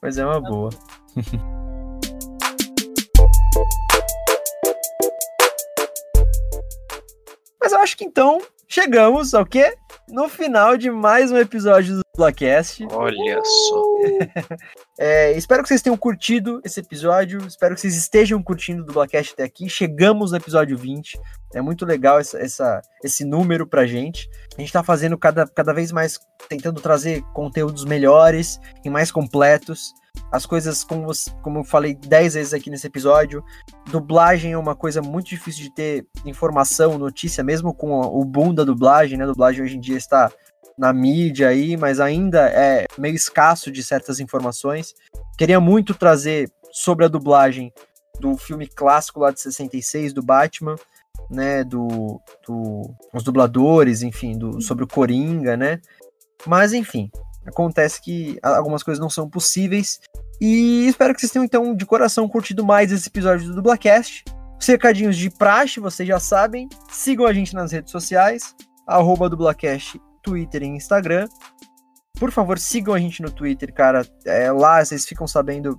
Mas 0.00 0.16
é 0.16 0.24
uma 0.24 0.40
boa. 0.40 0.70
Mas 7.60 7.72
eu 7.72 7.78
acho 7.80 7.94
que 7.94 8.06
então 8.06 8.40
chegamos 8.66 9.34
ao 9.34 9.44
quê? 9.44 9.76
No 10.10 10.28
final 10.28 10.76
de 10.76 10.90
mais 10.90 11.30
um 11.30 11.36
episódio 11.36 11.96
do 11.96 12.02
Blackcast. 12.16 12.84
Olha 12.90 13.40
só. 13.44 13.84
É, 14.98 15.32
espero 15.32 15.62
que 15.62 15.68
vocês 15.68 15.80
tenham 15.80 15.96
curtido 15.96 16.60
esse 16.64 16.80
episódio. 16.80 17.40
Espero 17.46 17.74
que 17.74 17.80
vocês 17.80 17.96
estejam 17.96 18.42
curtindo 18.42 18.84
do 18.84 18.92
Blackcast 18.92 19.32
até 19.32 19.44
aqui. 19.44 19.68
Chegamos 19.68 20.32
no 20.32 20.36
episódio 20.36 20.76
20. 20.76 21.18
É 21.54 21.62
muito 21.62 21.86
legal 21.86 22.18
essa, 22.18 22.38
essa, 22.38 22.82
esse 23.02 23.24
número 23.24 23.66
pra 23.66 23.86
gente. 23.86 24.28
A 24.58 24.60
gente 24.60 24.72
tá 24.72 24.82
fazendo 24.82 25.16
cada, 25.16 25.46
cada 25.46 25.72
vez 25.72 25.90
mais, 25.90 26.18
tentando 26.48 26.80
trazer 26.80 27.22
conteúdos 27.32 27.84
melhores 27.84 28.60
e 28.84 28.90
mais 28.90 29.10
completos. 29.10 29.94
As 30.30 30.46
coisas, 30.46 30.84
como, 30.84 31.10
como 31.42 31.58
eu 31.58 31.64
falei 31.64 31.94
10 31.94 32.34
vezes 32.34 32.54
aqui 32.54 32.70
nesse 32.70 32.86
episódio, 32.86 33.44
dublagem 33.90 34.52
é 34.52 34.58
uma 34.58 34.76
coisa 34.76 35.02
muito 35.02 35.28
difícil 35.28 35.64
de 35.64 35.74
ter 35.74 36.06
informação, 36.24 36.98
notícia, 36.98 37.42
mesmo 37.42 37.74
com 37.74 38.00
o 38.00 38.24
boom 38.24 38.54
da 38.54 38.62
dublagem, 38.62 39.18
né? 39.18 39.24
A 39.24 39.28
dublagem 39.28 39.62
hoje 39.62 39.76
em 39.76 39.80
dia 39.80 39.96
está 39.96 40.30
na 40.78 40.92
mídia 40.92 41.48
aí, 41.48 41.76
mas 41.76 42.00
ainda 42.00 42.48
é 42.48 42.86
meio 42.96 43.14
escasso 43.14 43.70
de 43.70 43.82
certas 43.82 44.20
informações. 44.20 44.94
Queria 45.36 45.60
muito 45.60 45.94
trazer 45.94 46.50
sobre 46.72 47.04
a 47.04 47.08
dublagem 47.08 47.72
do 48.20 48.36
filme 48.36 48.66
clássico 48.66 49.20
lá 49.20 49.30
de 49.30 49.40
66 49.40 50.12
do 50.12 50.22
Batman, 50.22 50.76
né, 51.28 51.64
do, 51.64 52.20
do 52.46 52.94
os 53.12 53.22
dubladores, 53.22 54.02
enfim, 54.02 54.38
do, 54.38 54.60
sobre 54.60 54.84
o 54.84 54.88
Coringa, 54.88 55.56
né? 55.56 55.80
Mas 56.46 56.72
enfim, 56.72 57.10
acontece 57.46 58.00
que 58.00 58.38
algumas 58.42 58.82
coisas 58.82 59.00
não 59.00 59.10
são 59.10 59.28
possíveis. 59.28 60.00
E 60.40 60.86
espero 60.88 61.14
que 61.14 61.20
vocês 61.20 61.32
tenham 61.32 61.44
então 61.44 61.74
de 61.74 61.84
coração 61.84 62.28
curtido 62.28 62.64
mais 62.64 62.90
esse 62.90 63.08
episódio 63.08 63.46
do 63.48 63.54
Dublacast. 63.56 64.24
Os 64.58 64.66
recadinhos 64.66 65.16
de 65.16 65.30
praxe, 65.30 65.80
vocês 65.80 66.08
já 66.08 66.18
sabem. 66.18 66.68
Sigam 66.90 67.26
a 67.26 67.32
gente 67.32 67.54
nas 67.54 67.72
redes 67.72 67.90
sociais, 67.90 68.54
arroba 68.86 69.28
Dublacast 69.28 70.00
Twitter 70.22 70.62
e 70.62 70.66
Instagram. 70.66 71.28
Por 72.18 72.30
favor, 72.30 72.58
sigam 72.58 72.94
a 72.94 72.98
gente 72.98 73.22
no 73.22 73.30
Twitter, 73.30 73.72
cara. 73.72 74.06
É, 74.26 74.50
lá 74.52 74.84
vocês 74.84 75.06
ficam 75.06 75.26
sabendo 75.26 75.78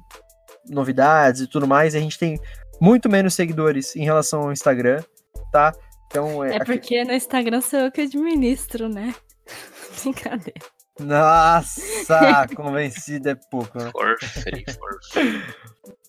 novidades 0.67 1.41
e 1.41 1.47
tudo 1.47 1.67
mais. 1.67 1.93
A 1.93 1.99
gente 1.99 2.17
tem 2.17 2.39
muito 2.79 3.09
menos 3.09 3.35
seguidores 3.35 3.95
em 3.95 4.03
relação 4.03 4.41
ao 4.41 4.51
Instagram, 4.51 5.03
tá? 5.51 5.71
Então, 6.07 6.43
é, 6.43 6.55
é 6.55 6.59
porque 6.59 6.95
aqui... 6.95 7.03
no 7.05 7.13
Instagram 7.13 7.61
sou 7.61 7.79
eu 7.79 7.91
que 7.91 8.01
administro, 8.01 8.89
né? 8.89 9.13
Brincadeira. 10.01 10.80
Nossa, 11.03 12.47
convencido 12.55 13.29
é 13.29 13.35
pouco, 13.49 13.77
né? 13.77 13.91
For 13.91 14.17
free, 14.19 14.65
for 14.73 14.99
free. 15.11 15.43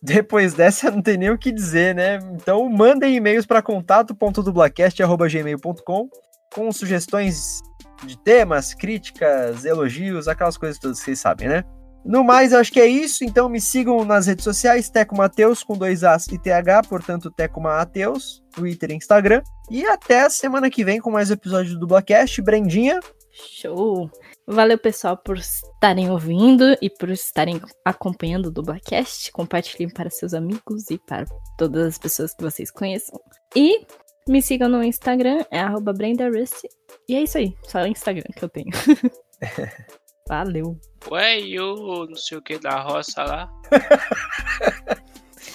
Depois 0.03 0.55
dessa, 0.55 0.91
não 0.91 1.01
tem 1.01 1.17
nem 1.17 1.31
o 1.31 1.39
que 1.39 1.53
dizer, 1.53 1.95
né? 1.95 2.19
Então, 2.35 2.69
mandem 2.69 3.15
e-mails 3.15 3.47
para 3.47 3.63
contato.dublacast.gmail.com 3.63 6.09
com 6.53 6.73
sugestões 6.73 7.63
de 8.05 8.19
temas, 8.19 8.75
críticas, 8.75 9.65
elogios, 9.65 10.29
aquelas 10.29 10.57
coisas 10.57 10.79
todas 10.79 10.99
que 10.99 11.05
vocês 11.05 11.21
sabem, 11.21 11.49
né? 11.49 11.65
No 12.05 12.25
mais, 12.25 12.53
acho 12.53 12.73
que 12.73 12.81
é 12.81 12.87
isso. 12.87 13.25
Então 13.25 13.49
me 13.49 13.61
sigam 13.61 14.05
nas 14.05 14.27
redes 14.27 14.45
sociais, 14.45 14.91
Teco 14.91 15.17
Mateus 15.17 15.63
com 15.63 15.77
dois 15.77 16.03
As 16.03 16.27
e 16.27 16.39
TH, 16.39 16.83
portanto, 16.89 17.31
Teco 17.31 17.61
Mateus, 17.61 18.43
Twitter 18.53 18.91
e 18.91 18.95
Instagram. 18.95 19.43
E 19.71 19.87
até 19.87 20.23
a 20.23 20.31
semana 20.31 20.69
que 20.69 20.85
vem 20.85 21.01
com 21.01 21.11
mais 21.11 21.31
um 21.31 21.35
episódio 21.35 21.75
do 21.75 21.81
Dublacast. 21.81 22.43
Brendinha. 22.43 22.99
Show! 23.31 24.11
Valeu, 24.47 24.77
pessoal, 24.77 25.17
por 25.17 25.39
estarem 25.39 26.11
ouvindo 26.11 26.77
e 26.83 26.91
por 26.91 27.11
estarem 27.11 27.61
acompanhando 27.85 28.47
o 28.47 28.51
Dublacast. 28.51 29.31
Compartilhem 29.33 29.89
para 29.89 30.11
seus 30.11 30.35
amigos 30.35 30.91
e 30.91 30.99
para 30.99 31.25
todas 31.57 31.87
as 31.87 31.99
pessoas 31.99 32.35
que 32.35 32.43
vocês 32.43 32.71
conheçam. 32.71 33.19
E 33.55 33.87
Me 34.29 34.41
sigam 34.41 34.69
no 34.69 34.85
Instagram, 34.85 35.45
é 35.51 35.59
arroba 35.59 35.93
BrendaRust. 35.93 36.63
E 37.09 37.17
é 37.17 37.23
isso 37.23 37.39
aí, 37.39 37.57
só 37.65 37.83
o 37.83 37.87
Instagram 37.87 38.31
que 38.37 38.45
eu 38.45 38.49
tenho. 38.49 38.71
Valeu. 40.29 40.79
Ué, 41.11 41.41
e 41.41 41.59
o 41.59 42.07
não 42.07 42.15
sei 42.15 42.39
o 42.39 42.43
que 42.43 42.57
da 42.57 42.81
roça 42.81 43.25
lá? 43.25 43.53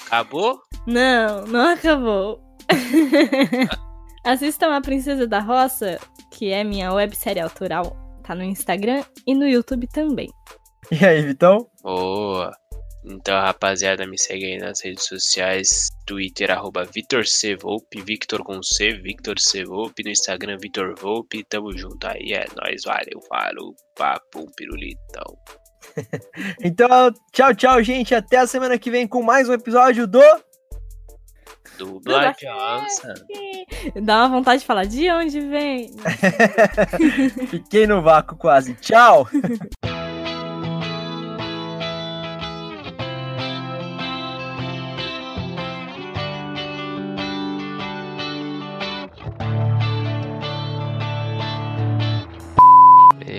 Acabou? 0.08 0.62
Não, 0.86 1.46
não 1.48 1.70
acabou. 1.70 2.42
Assistam 4.24 4.76
a 4.76 4.82
Princesa 4.82 5.26
da 5.26 5.40
Roça, 5.40 6.00
que 6.32 6.52
é 6.52 6.64
minha 6.64 6.94
websérie 6.94 7.42
autoral. 7.42 8.07
Tá 8.28 8.36
no 8.36 8.44
Instagram 8.44 9.06
e 9.26 9.34
no 9.34 9.48
YouTube 9.48 9.88
também. 9.88 10.28
E 10.92 11.06
aí, 11.06 11.22
Vitão? 11.22 11.66
Boa. 11.82 12.52
Então, 13.06 13.40
rapaziada, 13.40 14.06
me 14.06 14.20
segue 14.20 14.44
aí 14.44 14.58
nas 14.58 14.82
redes 14.84 15.06
sociais, 15.06 15.88
Twitter, 16.06 16.52
arroba 16.52 16.84
Vitor 16.84 17.26
C. 17.26 17.56
Volpe, 17.56 18.02
Victor 18.02 18.44
com 18.44 18.62
C, 18.62 18.92
Victor 18.92 19.40
C. 19.40 19.64
Volpe, 19.64 20.04
no 20.04 20.10
Instagram, 20.10 20.58
Vitor 20.62 20.94
Volpe, 21.00 21.42
tamo 21.46 21.72
junto 21.78 22.06
aí, 22.06 22.34
é 22.34 22.46
nóis, 22.62 22.82
valeu, 22.84 23.22
falou, 23.30 23.74
papo, 23.96 24.42
um 24.42 24.52
pirulitão. 24.58 25.38
Então, 26.62 27.14
tchau, 27.32 27.56
tchau, 27.56 27.82
gente. 27.82 28.14
Até 28.14 28.38
a 28.38 28.48
semana 28.48 28.78
que 28.78 28.92
vem 28.92 29.08
com 29.08 29.24
mais 29.24 29.48
um 29.48 29.54
episódio 29.54 30.06
do. 30.06 30.22
Dubla 31.78 32.34
Johnson. 32.40 33.14
Dá 34.04 34.20
uma 34.26 34.30
vontade 34.30 34.62
de 34.62 34.66
falar 34.66 34.86
de 34.86 35.10
onde 35.12 35.40
vem. 35.40 35.92
Fiquei 37.48 37.86
no 37.88 38.02
vácuo 38.02 38.36
quase. 38.38 38.74
Tchau! 38.76 39.28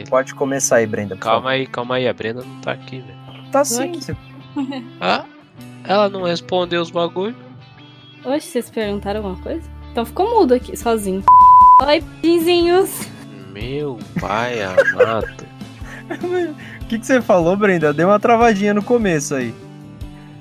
Pode 0.08 0.34
começar 0.34 0.76
aí, 0.76 0.86
Brenda. 0.86 1.16
Calma 1.16 1.50
aí, 1.50 1.66
calma 1.66 1.96
aí, 1.96 2.08
a 2.08 2.12
Brenda 2.14 2.42
não 2.42 2.60
tá 2.60 2.72
aqui, 2.72 3.00
velho. 3.00 3.50
Tá 3.52 3.64
sim. 3.64 3.92
você- 3.92 4.16
Ah, 5.00 5.24
ela 5.84 6.08
não 6.08 6.22
respondeu 6.22 6.80
os 6.80 6.90
bagulho. 6.90 7.36
Hoje 8.28 8.46
vocês 8.46 8.68
perguntaram 8.70 9.20
alguma 9.24 9.42
coisa? 9.42 9.62
Então 9.92 10.04
ficou 10.04 10.28
mudo 10.28 10.54
aqui, 10.54 10.76
sozinho. 10.76 11.22
Oi, 11.86 12.02
pinzinhos. 12.20 12.90
Meu 13.52 13.98
pai 14.20 14.60
amado. 14.62 15.26
O 16.80 16.86
que, 16.88 16.98
que 16.98 17.06
você 17.06 17.20
falou, 17.20 17.54
Brenda? 17.54 17.92
Deu 17.92 18.08
uma 18.08 18.18
travadinha 18.18 18.72
no 18.72 18.82
começo 18.82 19.34
aí. 19.34 19.54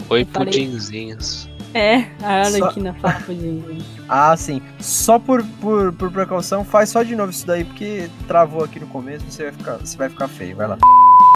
Oi, 0.10 0.24
falei- 0.32 0.54
pudinzinhos. 0.54 1.50
É, 1.74 2.06
a 2.24 2.46
Só- 2.46 2.64
Arlequina 2.64 2.94
fala 3.02 3.16
pudim. 3.28 3.84
Ah, 4.08 4.38
sim. 4.38 4.62
Só 4.80 5.20
por, 5.20 5.44
por, 5.60 5.92
por 5.92 6.10
precaução, 6.10 6.64
faz 6.64 6.88
só 6.90 7.04
de 7.04 7.18
novo 7.18 7.32
isso 7.32 7.46
daí, 7.46 7.66
porque 7.66 8.10
travou 8.30 8.64
aqui 8.64 8.80
no 8.80 8.88
começo, 8.88 9.26
você 9.30 9.44
vai 9.44 9.52
ficar, 9.52 9.74
você 9.76 9.98
vai 9.98 10.08
ficar 10.10 10.30
feio. 10.30 10.56
Vai 10.56 10.68
lá. 10.70 10.78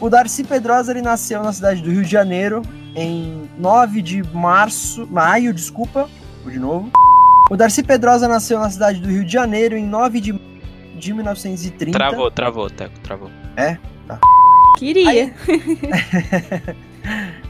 O 0.02 0.10
Darcy 0.10 0.46
Pedrosa 0.46 0.94
ele 0.94 1.02
nasceu 1.02 1.44
na 1.44 1.52
cidade 1.52 1.82
do 1.82 1.92
Rio 1.92 2.04
de 2.06 2.10
Janeiro 2.12 2.62
em 2.96 3.50
9 3.58 4.02
de 4.02 4.24
março. 4.34 5.06
Maio, 5.12 5.54
desculpa. 5.54 6.10
De 6.46 6.60
novo. 6.60 6.92
O 7.50 7.58
Darcy 7.58 7.84
Pedrosa 7.84 8.28
nasceu 8.28 8.60
na 8.60 8.70
cidade 8.70 9.00
do 9.00 9.10
Rio 9.10 9.26
de 9.26 9.32
Janeiro 9.32 9.76
em 9.76 9.86
9 9.86 10.22
de, 10.22 10.42
de 10.98 11.14
1930. 11.14 11.98
Travou, 11.98 12.32
travou, 12.32 12.70
Teco, 12.70 12.98
travou. 13.02 13.30
Queria. 14.78 15.34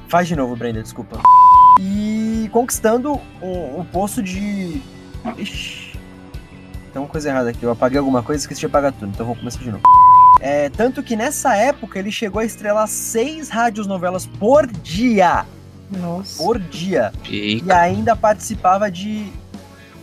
Faz 0.09 0.27
de 0.27 0.35
novo, 0.35 0.55
Brenda, 0.55 0.81
desculpa. 0.81 1.19
E 1.79 2.49
conquistando 2.51 3.19
o, 3.41 3.79
o 3.79 3.87
posto 3.91 4.21
de. 4.21 4.81
Ixi. 5.37 5.91
Tem 6.91 7.01
uma 7.01 7.07
coisa 7.07 7.29
errada 7.29 7.49
aqui. 7.49 7.63
Eu 7.63 7.71
apaguei 7.71 7.97
alguma 7.97 8.21
coisa 8.21 8.39
e 8.39 8.43
esqueci 8.43 8.59
de 8.59 8.65
apagar 8.65 8.91
tudo, 8.91 9.11
então 9.13 9.25
vou 9.25 9.35
começar 9.35 9.59
de 9.59 9.71
novo. 9.71 9.83
É, 10.41 10.69
tanto 10.69 11.03
que 11.03 11.15
nessa 11.15 11.55
época 11.55 11.99
ele 11.99 12.11
chegou 12.11 12.41
a 12.41 12.45
estrelar 12.45 12.87
seis 12.87 13.49
rádios 13.49 13.87
novelas 13.87 14.25
por 14.25 14.67
dia. 14.67 15.45
Nossa. 15.91 16.41
Por 16.41 16.57
dia. 16.59 17.11
E 17.25 17.59
Pica. 17.59 17.77
ainda 17.77 18.15
participava 18.15 18.89
de. 18.89 19.31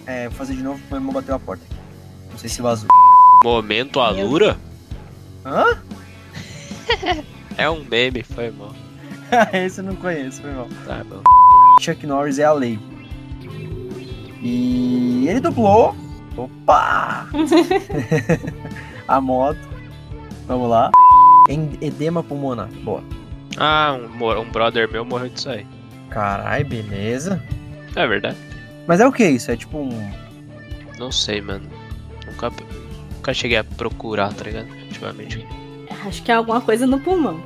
É, 0.07 0.29
vou 0.29 0.37
fazer 0.39 0.55
de 0.55 0.63
novo 0.63 0.79
porque 0.79 0.95
meu 0.95 1.01
irmão 1.01 1.13
bateu 1.15 1.35
a 1.35 1.39
porta. 1.39 1.65
Não 2.31 2.39
sei 2.39 2.49
se 2.49 2.61
vazou. 2.63 2.89
Momento 3.45 4.01
Alura? 4.01 4.57
Hã? 5.45 5.65
É 7.59 7.69
um 7.69 7.83
meme, 7.85 8.23
foi 8.23 8.53
mal. 8.53 8.73
Esse 9.53 9.81
eu 9.81 9.85
não 9.85 9.97
conheço, 9.97 10.41
meu 10.43 10.53
irmão. 10.53 10.69
Tá 10.87 11.03
bom. 11.05 11.21
Chuck 11.81 12.07
Norris 12.07 12.39
é 12.39 12.45
a 12.45 12.53
lei. 12.53 12.79
E 14.41 15.27
ele 15.29 15.41
dublou. 15.41 15.95
Opa! 16.37 17.27
a 19.09 19.21
moto. 19.21 19.59
Vamos 20.47 20.71
lá. 20.71 20.93
Em 21.49 21.77
edema 21.81 22.23
pulmonar. 22.23 22.69
Boa. 22.85 23.03
Ah, 23.57 23.99
um, 24.01 24.41
um 24.41 24.51
brother 24.51 24.89
meu 24.89 25.05
morreu 25.05 25.29
disso 25.29 25.51
aí. 25.51 25.67
Carai, 26.11 26.65
beleza. 26.65 27.43
É 27.95 28.07
verdade. 28.07 28.37
Mas 28.87 29.01
é 29.01 29.07
o 29.07 29.13
que 29.13 29.27
isso? 29.27 29.51
É 29.51 29.57
tipo 29.57 29.79
um. 29.79 30.13
Não 30.99 31.13
sei, 31.13 31.41
mano. 31.41 31.69
Nunca, 32.27 32.51
nunca 33.15 33.35
cheguei 33.35 33.59
a 33.59 33.65
procurar, 33.65 34.33
tá 34.33 34.45
ligado? 34.45 34.69
Ultimamente. 34.71 35.47
Acho 36.07 36.23
que 36.23 36.31
é 36.31 36.35
alguma 36.35 36.61
coisa 36.61 36.87
no 36.87 36.99
pulmão. 37.01 37.43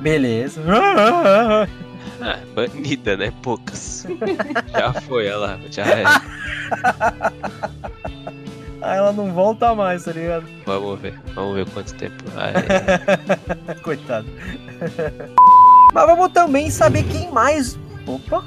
Beleza. 0.00 0.62
Ah, 0.68 1.66
banida, 2.54 3.16
né? 3.16 3.32
Poucas. 3.42 4.06
já 4.72 4.92
foi, 5.02 5.26
olha 5.28 5.36
lá. 5.36 5.60
Já 5.70 5.84
é. 5.84 6.04
Aí 8.80 8.98
ela 8.98 9.12
não 9.12 9.32
volta 9.32 9.74
mais, 9.74 10.04
tá 10.04 10.12
ligado? 10.12 10.46
Vamos 10.66 11.00
ver. 11.00 11.18
Vamos 11.34 11.54
ver 11.56 11.68
quanto 11.70 11.94
tempo. 11.94 12.22
Ah, 12.36 12.50
é. 12.50 13.74
Coitado. 13.82 14.26
Mas 15.94 16.06
vamos 16.06 16.28
também 16.32 16.70
saber 16.70 17.04
quem 17.04 17.30
mais. 17.30 17.78
Opa! 18.06 18.44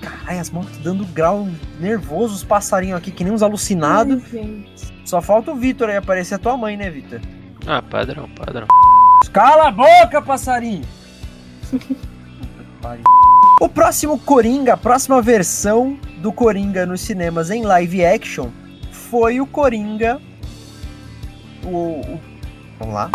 Caralho, 0.00 0.40
as 0.40 0.48
motos 0.48 0.78
dando 0.78 1.04
grau 1.06 1.48
nervoso, 1.80 2.34
os 2.36 2.44
passarinhos 2.44 2.96
aqui, 2.98 3.10
que 3.10 3.24
nem 3.24 3.32
uns 3.32 3.42
alucinados. 3.42 4.22
Ai. 4.32 4.64
Só 5.04 5.20
falta 5.20 5.50
o 5.50 5.56
Vitor 5.56 5.88
aí 5.90 5.96
aparecer 5.96 6.36
a 6.36 6.38
tua 6.38 6.56
mãe, 6.56 6.76
né, 6.76 6.88
Vitor? 6.88 7.20
Ah, 7.66 7.82
padrão, 7.82 8.28
padrão. 8.30 8.68
Cala 9.32 9.68
a 9.68 9.70
boca, 9.72 10.22
passarinho! 10.22 10.84
o 13.60 13.68
próximo 13.68 14.18
Coringa, 14.18 14.74
a 14.74 14.76
próxima 14.76 15.20
versão 15.20 15.98
do 16.18 16.32
Coringa 16.32 16.86
nos 16.86 17.00
cinemas 17.00 17.50
em 17.50 17.62
live 17.62 18.04
action 18.06 18.48
foi 18.92 19.40
o 19.40 19.46
Coringa. 19.46 20.20
O. 21.64 22.00
o- 22.00 22.20
vamos 22.78 22.94
lá. 22.94 23.10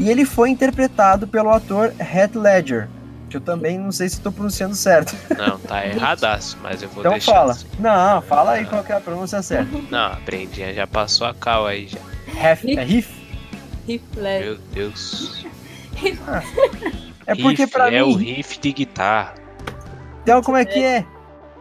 E 0.00 0.08
ele 0.10 0.24
foi 0.24 0.48
interpretado 0.50 1.28
pelo 1.28 1.50
ator 1.50 1.92
Heath 2.00 2.34
Ledger. 2.34 2.88
Que 3.28 3.36
eu 3.36 3.40
também 3.40 3.78
não 3.78 3.92
sei 3.92 4.08
se 4.08 4.16
estou 4.16 4.32
pronunciando 4.32 4.74
certo. 4.74 5.14
Não, 5.36 5.56
tá 5.58 5.84
erradaço, 5.86 6.58
mas 6.62 6.82
eu 6.82 6.88
vou 6.88 7.02
Então 7.02 7.12
deixar. 7.12 7.32
fala. 7.34 7.52
assim. 7.52 7.66
Não, 7.78 8.22
fala 8.22 8.52
aí 8.52 8.64
qual 8.64 8.82
que 8.82 8.90
é 8.92 8.96
a 8.96 9.00
pronúncia 9.00 9.40
certa. 9.42 9.70
Não, 9.90 10.06
a 10.12 10.16
Brendinha 10.24 10.74
já 10.74 10.86
passou 10.86 11.26
a 11.26 11.34
cal 11.34 11.66
aí 11.66 11.86
já. 11.86 11.98
Heath, 12.34 12.64
é 12.64 12.82
Heath? 12.82 13.06
Rifle. 13.86 14.40
Meu 14.40 14.58
Deus. 14.72 15.46
É 17.26 17.34
porque 17.34 17.62
Riff, 17.64 17.72
pra 17.72 17.92
é 17.92 18.02
o 18.02 18.08
mim. 18.16 18.24
riff 18.34 18.58
de 18.58 18.72
guitarra. 18.72 19.34
Então 20.22 20.42
como 20.42 20.56
é 20.56 20.64
que 20.64 20.82
é? 20.82 21.04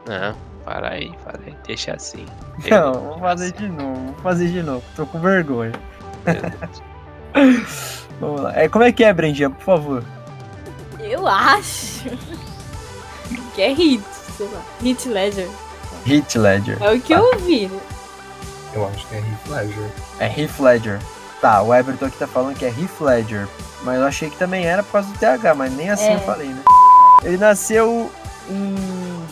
Não, 0.07 0.36
para 0.66 0.91
aí, 0.94 1.11
para 1.24 1.40
aí. 1.45 1.53
Deixa 1.68 1.94
assim. 1.94 2.26
Não, 2.70 2.94
vou 2.94 3.20
fazer 3.20 3.52
de 3.52 3.68
novo, 3.68 4.06
vou 4.06 4.16
fazer 4.24 4.48
de 4.49 4.64
novo. 4.64 4.84
Tô 4.95 5.06
com 5.06 5.20
vergonha. 5.20 5.74
Vamos 8.19 8.41
lá. 8.41 8.53
É, 8.55 8.67
como 8.67 8.83
é 8.83 8.91
que 8.91 9.03
é, 9.03 9.13
Brendinha, 9.13 9.49
por 9.49 9.63
favor? 9.63 10.03
Eu 10.99 11.27
acho 11.27 12.09
que 13.55 13.61
é 13.61 13.73
hit, 13.73 14.03
sei 14.37 14.47
lá. 14.47 14.61
Hit 14.81 15.07
Ledger. 15.09 15.49
Heath 16.07 16.35
Ledger. 16.35 16.77
É 16.81 16.91
o 16.93 16.99
que 17.01 17.13
eu 17.13 17.21
ouvi. 17.23 17.67
né? 17.67 17.79
Eu 18.73 18.87
acho 18.87 19.07
que 19.07 19.15
é 19.15 19.19
Heath 19.19 19.47
Ledger. 19.49 19.91
É 20.19 20.41
Heath 20.41 20.59
Ledger. 20.59 20.99
Tá, 21.41 21.61
o 21.61 21.73
Everton 21.73 22.05
aqui 22.05 22.17
tá 22.17 22.27
falando 22.27 22.55
que 22.57 22.65
é 22.65 22.69
Heath 22.69 22.99
Ledger. 23.01 23.47
Mas 23.83 23.97
eu 23.99 24.05
achei 24.05 24.29
que 24.29 24.37
também 24.37 24.65
era 24.65 24.83
por 24.83 24.91
causa 24.93 25.07
do 25.09 25.17
TH, 25.17 25.55
mas 25.55 25.73
nem 25.73 25.89
assim 25.89 26.05
É. 26.09 26.15
eu 26.15 26.19
falei, 26.19 26.47
né? 26.49 26.61
Ele 27.23 27.37
nasceu 27.37 28.11
em 28.49 28.75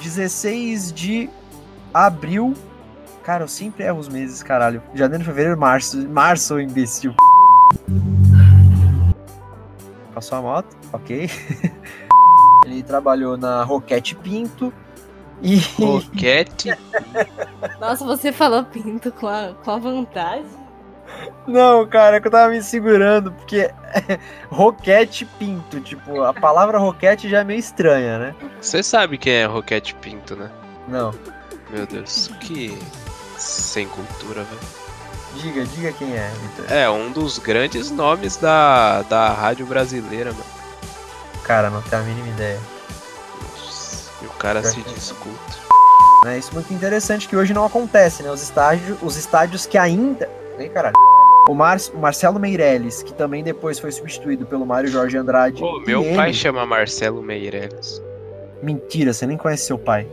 16 0.01 0.91
de 0.93 1.29
abril. 1.93 2.53
Cara, 3.23 3.43
eu 3.43 3.47
sempre 3.47 3.83
erro 3.83 3.99
os 3.99 4.07
meses, 4.07 4.41
caralho. 4.41 4.81
Janeiro, 4.93 5.23
fevereiro, 5.25 5.57
março. 5.57 5.97
Março, 6.09 6.59
imbecil. 6.61 7.13
Passou 10.17 10.39
a 10.39 10.41
moto, 10.41 10.75
ok. 10.91 11.29
Ele 12.65 12.81
trabalhou 12.81 13.37
na 13.37 13.63
Roquete 13.63 14.15
Pinto. 14.15 14.73
E. 15.43 15.59
Roquete. 15.79 16.75
Nossa, 17.79 18.03
você 18.03 18.31
falou 18.31 18.63
pinto 18.63 19.11
com 19.11 19.27
a, 19.27 19.53
com 19.63 19.69
a 19.69 19.77
vontade. 19.77 20.47
Não, 21.45 21.85
cara, 21.85 22.17
é 22.17 22.19
que 22.19 22.25
eu 22.25 22.31
tava 22.31 22.51
me 22.51 22.63
segurando, 22.63 23.31
porque 23.31 23.69
Roquete 24.49 25.23
Pinto, 25.37 25.79
tipo, 25.81 26.23
a 26.23 26.33
palavra 26.33 26.79
roquete 26.79 27.29
já 27.29 27.41
é 27.41 27.43
meio 27.43 27.59
estranha, 27.59 28.17
né? 28.17 28.35
Você 28.59 28.81
sabe 28.81 29.19
quem 29.19 29.33
é 29.33 29.45
Roquete 29.45 29.93
Pinto, 29.93 30.35
né? 30.35 30.49
Não. 30.87 31.13
Meu 31.69 31.85
Deus, 31.85 32.31
que 32.39 32.75
sem 33.37 33.87
cultura, 33.87 34.43
velho. 34.43 34.76
Diga, 35.41 35.65
diga 35.65 35.91
quem 35.93 36.15
é, 36.15 36.31
Vitor. 36.41 36.71
É, 36.71 36.89
um 36.89 37.11
dos 37.11 37.37
grandes 37.37 37.91
nomes 37.91 38.37
da, 38.37 39.01
da 39.03 39.29
rádio 39.29 39.65
brasileira, 39.65 40.31
mano. 40.31 40.45
Cara, 41.43 41.69
não 41.69 41.81
tenho 41.81 42.01
a 42.01 42.05
mínima 42.05 42.27
ideia. 42.29 42.59
Nossa, 43.53 44.09
E 44.21 44.25
o 44.25 44.29
cara 44.31 44.63
se 44.63 44.81
discuta. 44.81 45.67
É 46.25 46.37
isso 46.37 46.49
é 46.51 46.53
muito 46.55 46.73
interessante 46.73 47.27
que 47.27 47.35
hoje 47.35 47.53
não 47.53 47.63
acontece, 47.63 48.23
né? 48.23 48.31
Os 48.31 48.41
estádios, 48.41 48.97
os 49.01 49.15
estádios 49.15 49.65
que 49.65 49.77
ainda. 49.77 50.29
Ei, 50.57 50.67
caralho. 50.67 50.95
O, 51.47 51.53
Mar... 51.53 51.77
o 51.93 51.97
Marcelo 51.99 52.39
Meirelles, 52.39 53.03
que 53.03 53.13
também 53.13 53.43
depois 53.43 53.79
foi 53.79 53.91
substituído 53.91 54.45
pelo 54.45 54.65
Mário 54.65 54.89
Jorge 54.89 55.17
Andrade. 55.17 55.59
Pô, 55.59 55.79
meu 55.79 56.03
ele- 56.03 56.15
pai 56.15 56.33
chama 56.33 56.65
Marcelo 56.65 57.21
Meirelles. 57.21 58.01
Mentira, 58.61 59.13
você 59.13 59.25
nem 59.27 59.37
conhece 59.37 59.67
seu 59.67 59.77
pai. 59.77 60.07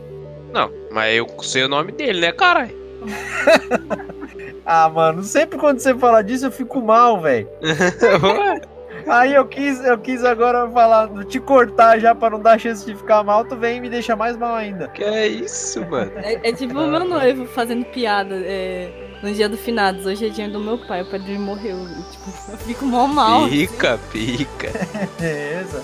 Não, 0.53 0.71
mas 0.91 1.15
eu 1.15 1.27
sei 1.41 1.63
o 1.63 1.67
nome 1.67 1.91
dele, 1.91 2.21
né, 2.21 2.31
caralho? 2.31 2.73
Ah, 4.65 4.89
mano, 4.89 5.21
sempre 5.23 5.59
quando 5.59 5.79
você 5.79 5.93
fala 5.93 6.23
disso 6.23 6.47
eu 6.47 6.51
fico 6.51 6.81
mal, 6.81 7.21
velho. 7.21 7.47
Aí 9.07 9.35
eu 9.35 9.45
quis, 9.45 9.83
eu 9.85 9.99
quis 9.99 10.23
agora 10.23 10.67
falar, 10.71 11.07
te 11.25 11.39
cortar 11.39 11.99
já 11.99 12.15
pra 12.15 12.31
não 12.31 12.39
dar 12.39 12.59
chance 12.59 12.83
de 12.83 12.95
ficar 12.95 13.23
mal, 13.23 13.45
tu 13.45 13.55
vem 13.55 13.77
e 13.77 13.81
me 13.81 13.89
deixa 13.89 14.15
mais 14.15 14.35
mal 14.35 14.55
ainda. 14.55 14.87
que 14.87 15.03
é 15.03 15.27
isso, 15.27 15.85
mano? 15.85 16.11
É, 16.15 16.49
é 16.49 16.53
tipo 16.53 16.79
o 16.79 16.87
meu 16.87 17.05
noivo 17.05 17.45
fazendo 17.45 17.85
piada 17.85 18.35
é, 18.35 18.89
no 19.21 19.31
dia 19.31 19.47
do 19.47 19.57
finados. 19.57 20.07
Hoje 20.07 20.25
é 20.25 20.29
dia 20.29 20.49
do 20.49 20.59
meu 20.59 20.79
pai, 20.79 21.03
o 21.03 21.05
pai 21.05 21.19
dele 21.19 21.37
morreu. 21.37 21.77
E, 21.77 22.11
tipo, 22.11 22.51
eu 22.51 22.57
fico 22.57 22.85
mó 22.85 23.05
mal. 23.05 23.47
Pica, 23.47 23.99
pica. 24.11 24.71
Beleza. 25.19 25.83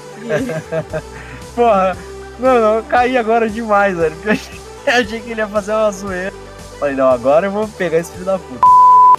Porra, 1.54 1.96
não, 2.40 2.60
não, 2.60 2.76
eu 2.78 2.84
caí 2.84 3.18
agora 3.18 3.48
demais, 3.48 3.96
velho. 3.96 4.16
Porque 4.16 4.30
eu 4.30 4.34
achei, 4.34 4.60
achei 4.88 5.20
que 5.22 5.32
ele 5.32 5.42
ia 5.42 5.48
fazer 5.48 5.74
uma 5.74 5.92
zoeira. 5.92 6.41
Falei, 6.82 6.96
não, 6.96 7.10
agora 7.10 7.46
eu 7.46 7.52
vou 7.52 7.68
pegar 7.68 8.00
esse 8.00 8.12
filho 8.12 8.26
da 8.26 8.40
puta. 8.40 8.66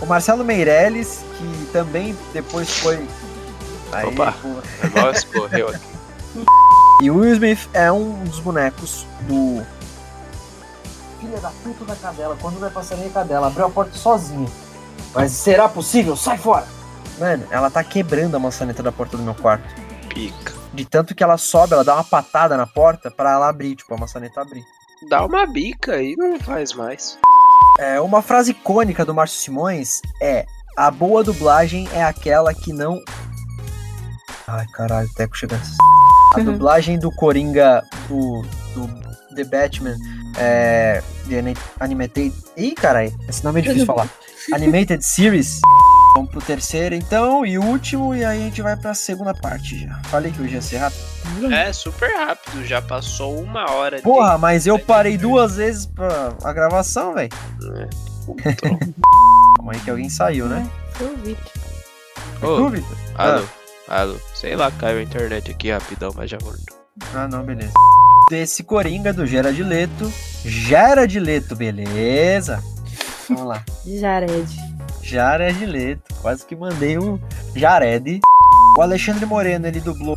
O 0.02 0.06
Marcelo 0.06 0.44
Meirelles, 0.44 1.24
que 1.39 1.66
também 1.66 2.16
depois 2.32 2.68
foi. 2.80 3.06
Aí, 3.93 4.05
Opa. 4.09 4.32
pô. 4.32 4.48
Mal 5.01 5.12
escorreu 5.12 5.68
aqui. 5.68 5.86
E 7.01 7.09
o 7.09 7.18
Will 7.18 7.34
Smith 7.34 7.70
é 7.72 7.93
um 7.93 8.24
dos 8.24 8.40
bonecos 8.40 9.06
do. 9.28 9.64
Filha 11.20 11.39
da 11.39 11.52
puta 11.62 11.84
da 11.84 11.94
cadela, 11.94 12.36
quando 12.43 12.59
vai 12.59 12.68
passar 12.68 12.97
a 12.97 13.10
cadela, 13.10 13.47
abriu 13.47 13.66
a 13.66 13.70
porta 13.70 13.97
sozinha. 13.97 14.51
Mas 15.14 15.30
será 15.30 15.68
possível? 15.68 16.16
Sai 16.16 16.39
fora! 16.39 16.66
Mano, 17.16 17.47
ela 17.48 17.70
tá 17.70 17.84
quebrando 17.84 18.34
a 18.34 18.40
maçaneta 18.40 18.82
da 18.82 18.90
porta 18.90 19.16
do 19.16 19.22
meu 19.22 19.36
quarto. 19.36 19.72
Pica. 20.09 20.52
De 20.74 20.84
tanto 20.84 21.14
que 21.14 21.22
ela 21.22 21.39
sobe, 21.39 21.74
ela 21.74 21.84
dá 21.84 21.94
uma 21.94 22.02
patada 22.02 22.56
na 22.56 22.66
porta 22.66 23.09
pra 23.09 23.30
ela 23.30 23.48
abrir, 23.48 23.76
tipo, 23.76 23.94
a 23.94 23.98
maçaneta 23.98 24.40
abrir. 24.40 24.64
Dá 25.09 25.24
uma 25.24 25.47
bica 25.47 26.02
e 26.02 26.16
não 26.16 26.40
faz 26.40 26.72
mais. 26.72 27.16
É, 27.78 28.01
uma 28.01 28.22
frase 28.22 28.51
icônica 28.52 29.05
do 29.05 29.14
Márcio 29.14 29.39
Simões 29.40 30.01
é: 30.20 30.47
A 30.76 30.90
boa 30.90 31.22
dublagem 31.24 31.89
é 31.93 32.02
aquela 32.05 32.52
que 32.55 32.72
não. 32.72 33.01
Ai, 34.47 34.66
caralho, 34.74 35.09
Teco 35.14 35.36
chegando. 35.36 35.62
A 36.34 36.40
dublagem 36.40 36.98
do 36.98 37.10
Coringa 37.10 37.82
do, 38.09 38.43
do 38.74 39.34
The 39.34 39.44
Batman 39.44 39.97
é. 40.36 41.02
The 41.28 41.39
Ani- 41.39 41.56
Animated. 41.78 42.32
Ih, 42.56 42.72
caralho, 42.74 43.12
esse 43.28 43.44
nome 43.44 43.60
é 43.60 43.62
difícil 43.62 43.82
de 43.82 43.86
falar. 43.93 44.09
Animated 44.52 45.02
Series. 45.05 45.60
Vamos 46.14 46.30
pro 46.30 46.40
terceiro 46.43 46.94
então, 46.94 47.44
e 47.47 47.59
último, 47.59 48.14
e 48.14 48.22
aí 48.24 48.39
a 48.43 48.44
gente 48.44 48.60
vai 48.60 48.76
pra 48.76 48.93
segunda 48.93 49.32
parte 49.32 49.78
já. 49.86 49.98
Falei 50.05 50.30
que 50.30 50.43
hoje 50.43 50.55
ia 50.55 50.62
ser 50.62 50.76
rápido. 50.76 51.02
É 51.51 51.72
super 51.72 52.10
rápido, 52.14 52.64
já 52.66 52.82
passou 52.82 53.40
uma 53.43 53.70
hora. 53.70 53.97
de- 53.97 54.02
Porra, 54.02 54.36
mas 54.36 54.66
eu 54.66 54.78
parei 54.78 55.16
duas 55.16 55.56
vezes 55.56 55.86
pra 55.86 56.34
a 56.44 56.52
gravação, 56.52 57.14
velho. 57.14 57.30
Calma 59.56 59.72
aí 59.72 59.80
que 59.80 59.90
alguém 59.90 60.09
saiu, 60.10 60.47
né? 60.47 60.68
Foi 60.93 61.06
o 61.09 61.16
Vitor. 61.16 61.52
Ô, 62.43 62.56
Tu, 62.56 62.68
Vitor? 62.68 62.97
alô, 63.14 63.44
alô. 63.89 64.16
Sei 64.34 64.55
lá, 64.55 64.70
caiu 64.70 64.98
a 64.98 65.02
internet 65.02 65.51
aqui 65.51 65.70
rapidão, 65.70 66.12
mas 66.14 66.28
já 66.30 66.39
voltou. 66.39 66.76
Ah, 67.14 67.26
não, 67.26 67.43
beleza. 67.43 67.72
Desse 68.28 68.62
Coringa 68.62 69.12
do 69.12 69.26
Gerard 69.26 69.62
Leto. 69.62 70.12
Gerard 70.44 71.18
Leto, 71.18 71.56
beleza. 71.56 72.62
Vamos 73.28 73.44
lá. 73.47 73.64
Jared. 73.86 74.71
Jared 75.02 75.64
Leto. 75.66 76.14
Quase 76.20 76.44
que 76.46 76.56
mandei 76.56 76.98
um 76.98 77.18
Jared. 77.54 78.20
O 78.78 78.82
Alexandre 78.82 79.26
Moreno, 79.26 79.66
ele 79.66 79.80
dublou 79.80 80.16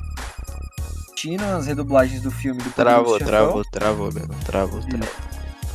Tino 1.15 1.43
as 1.55 1.65
redublagens 1.65 2.21
do 2.21 2.29
filme 2.29 2.61
do 2.61 2.69
Travou, 2.71 3.17
travou, 3.17 3.65
travou, 3.65 4.13
meu. 4.13 4.27
Travou, 4.45 4.79
travou. 4.81 5.07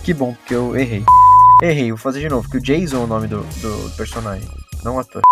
Que 0.05 0.15
bom, 0.15 0.35
porque 0.35 0.55
eu 0.55 0.77
errei. 0.77 1.05
Errei, 1.63 1.91
vou 1.91 1.99
fazer 1.99 2.21
de 2.21 2.29
novo, 2.29 2.49
que 2.49 2.57
o 2.57 2.61
Jason 2.61 2.97
é 2.97 3.01
o 3.01 3.07
nome 3.07 3.27
do, 3.27 3.43
do 3.43 3.97
personagem, 3.97 4.49
não 4.85 4.97
o 4.97 5.01
ator. 5.01 5.23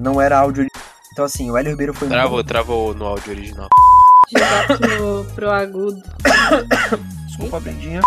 Não 0.00 0.20
era 0.20 0.38
áudio. 0.38 0.66
Então, 1.12 1.24
assim, 1.24 1.50
o 1.50 1.56
Hélio 1.56 1.70
Ribeiro 1.70 1.94
foi 1.94 2.08
Travou, 2.08 2.34
muito. 2.38 2.46
travou 2.46 2.94
no 2.94 3.06
áudio 3.06 3.32
original. 3.32 3.68
Jogar 4.32 4.66
pro, 4.66 5.26
pro 5.34 5.50
agudo. 5.50 6.02
Desculpa, 7.26 7.60
Brindinha. 7.60 8.00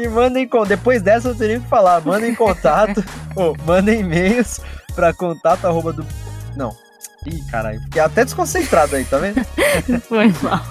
E 0.00 0.08
mandem 0.08 0.48
com. 0.48 0.64
Depois 0.64 1.02
dessa 1.02 1.28
eu 1.28 1.34
teria 1.34 1.60
que 1.60 1.68
falar. 1.68 2.00
Mandem 2.00 2.34
contato. 2.34 3.04
ou 3.36 3.56
mandem 3.64 4.00
e-mails 4.00 4.60
pra 4.94 5.12
contato 5.12 5.66
arroba 5.66 5.92
do. 5.92 6.06
Não. 6.56 6.76
Ih, 7.26 7.42
caralho. 7.50 7.80
Fiquei 7.82 8.02
até 8.02 8.24
desconcentrado 8.24 8.96
aí, 8.96 9.04
tá 9.04 9.18
vendo? 9.18 9.44
Foi 10.08 10.32
mal. 10.42 10.62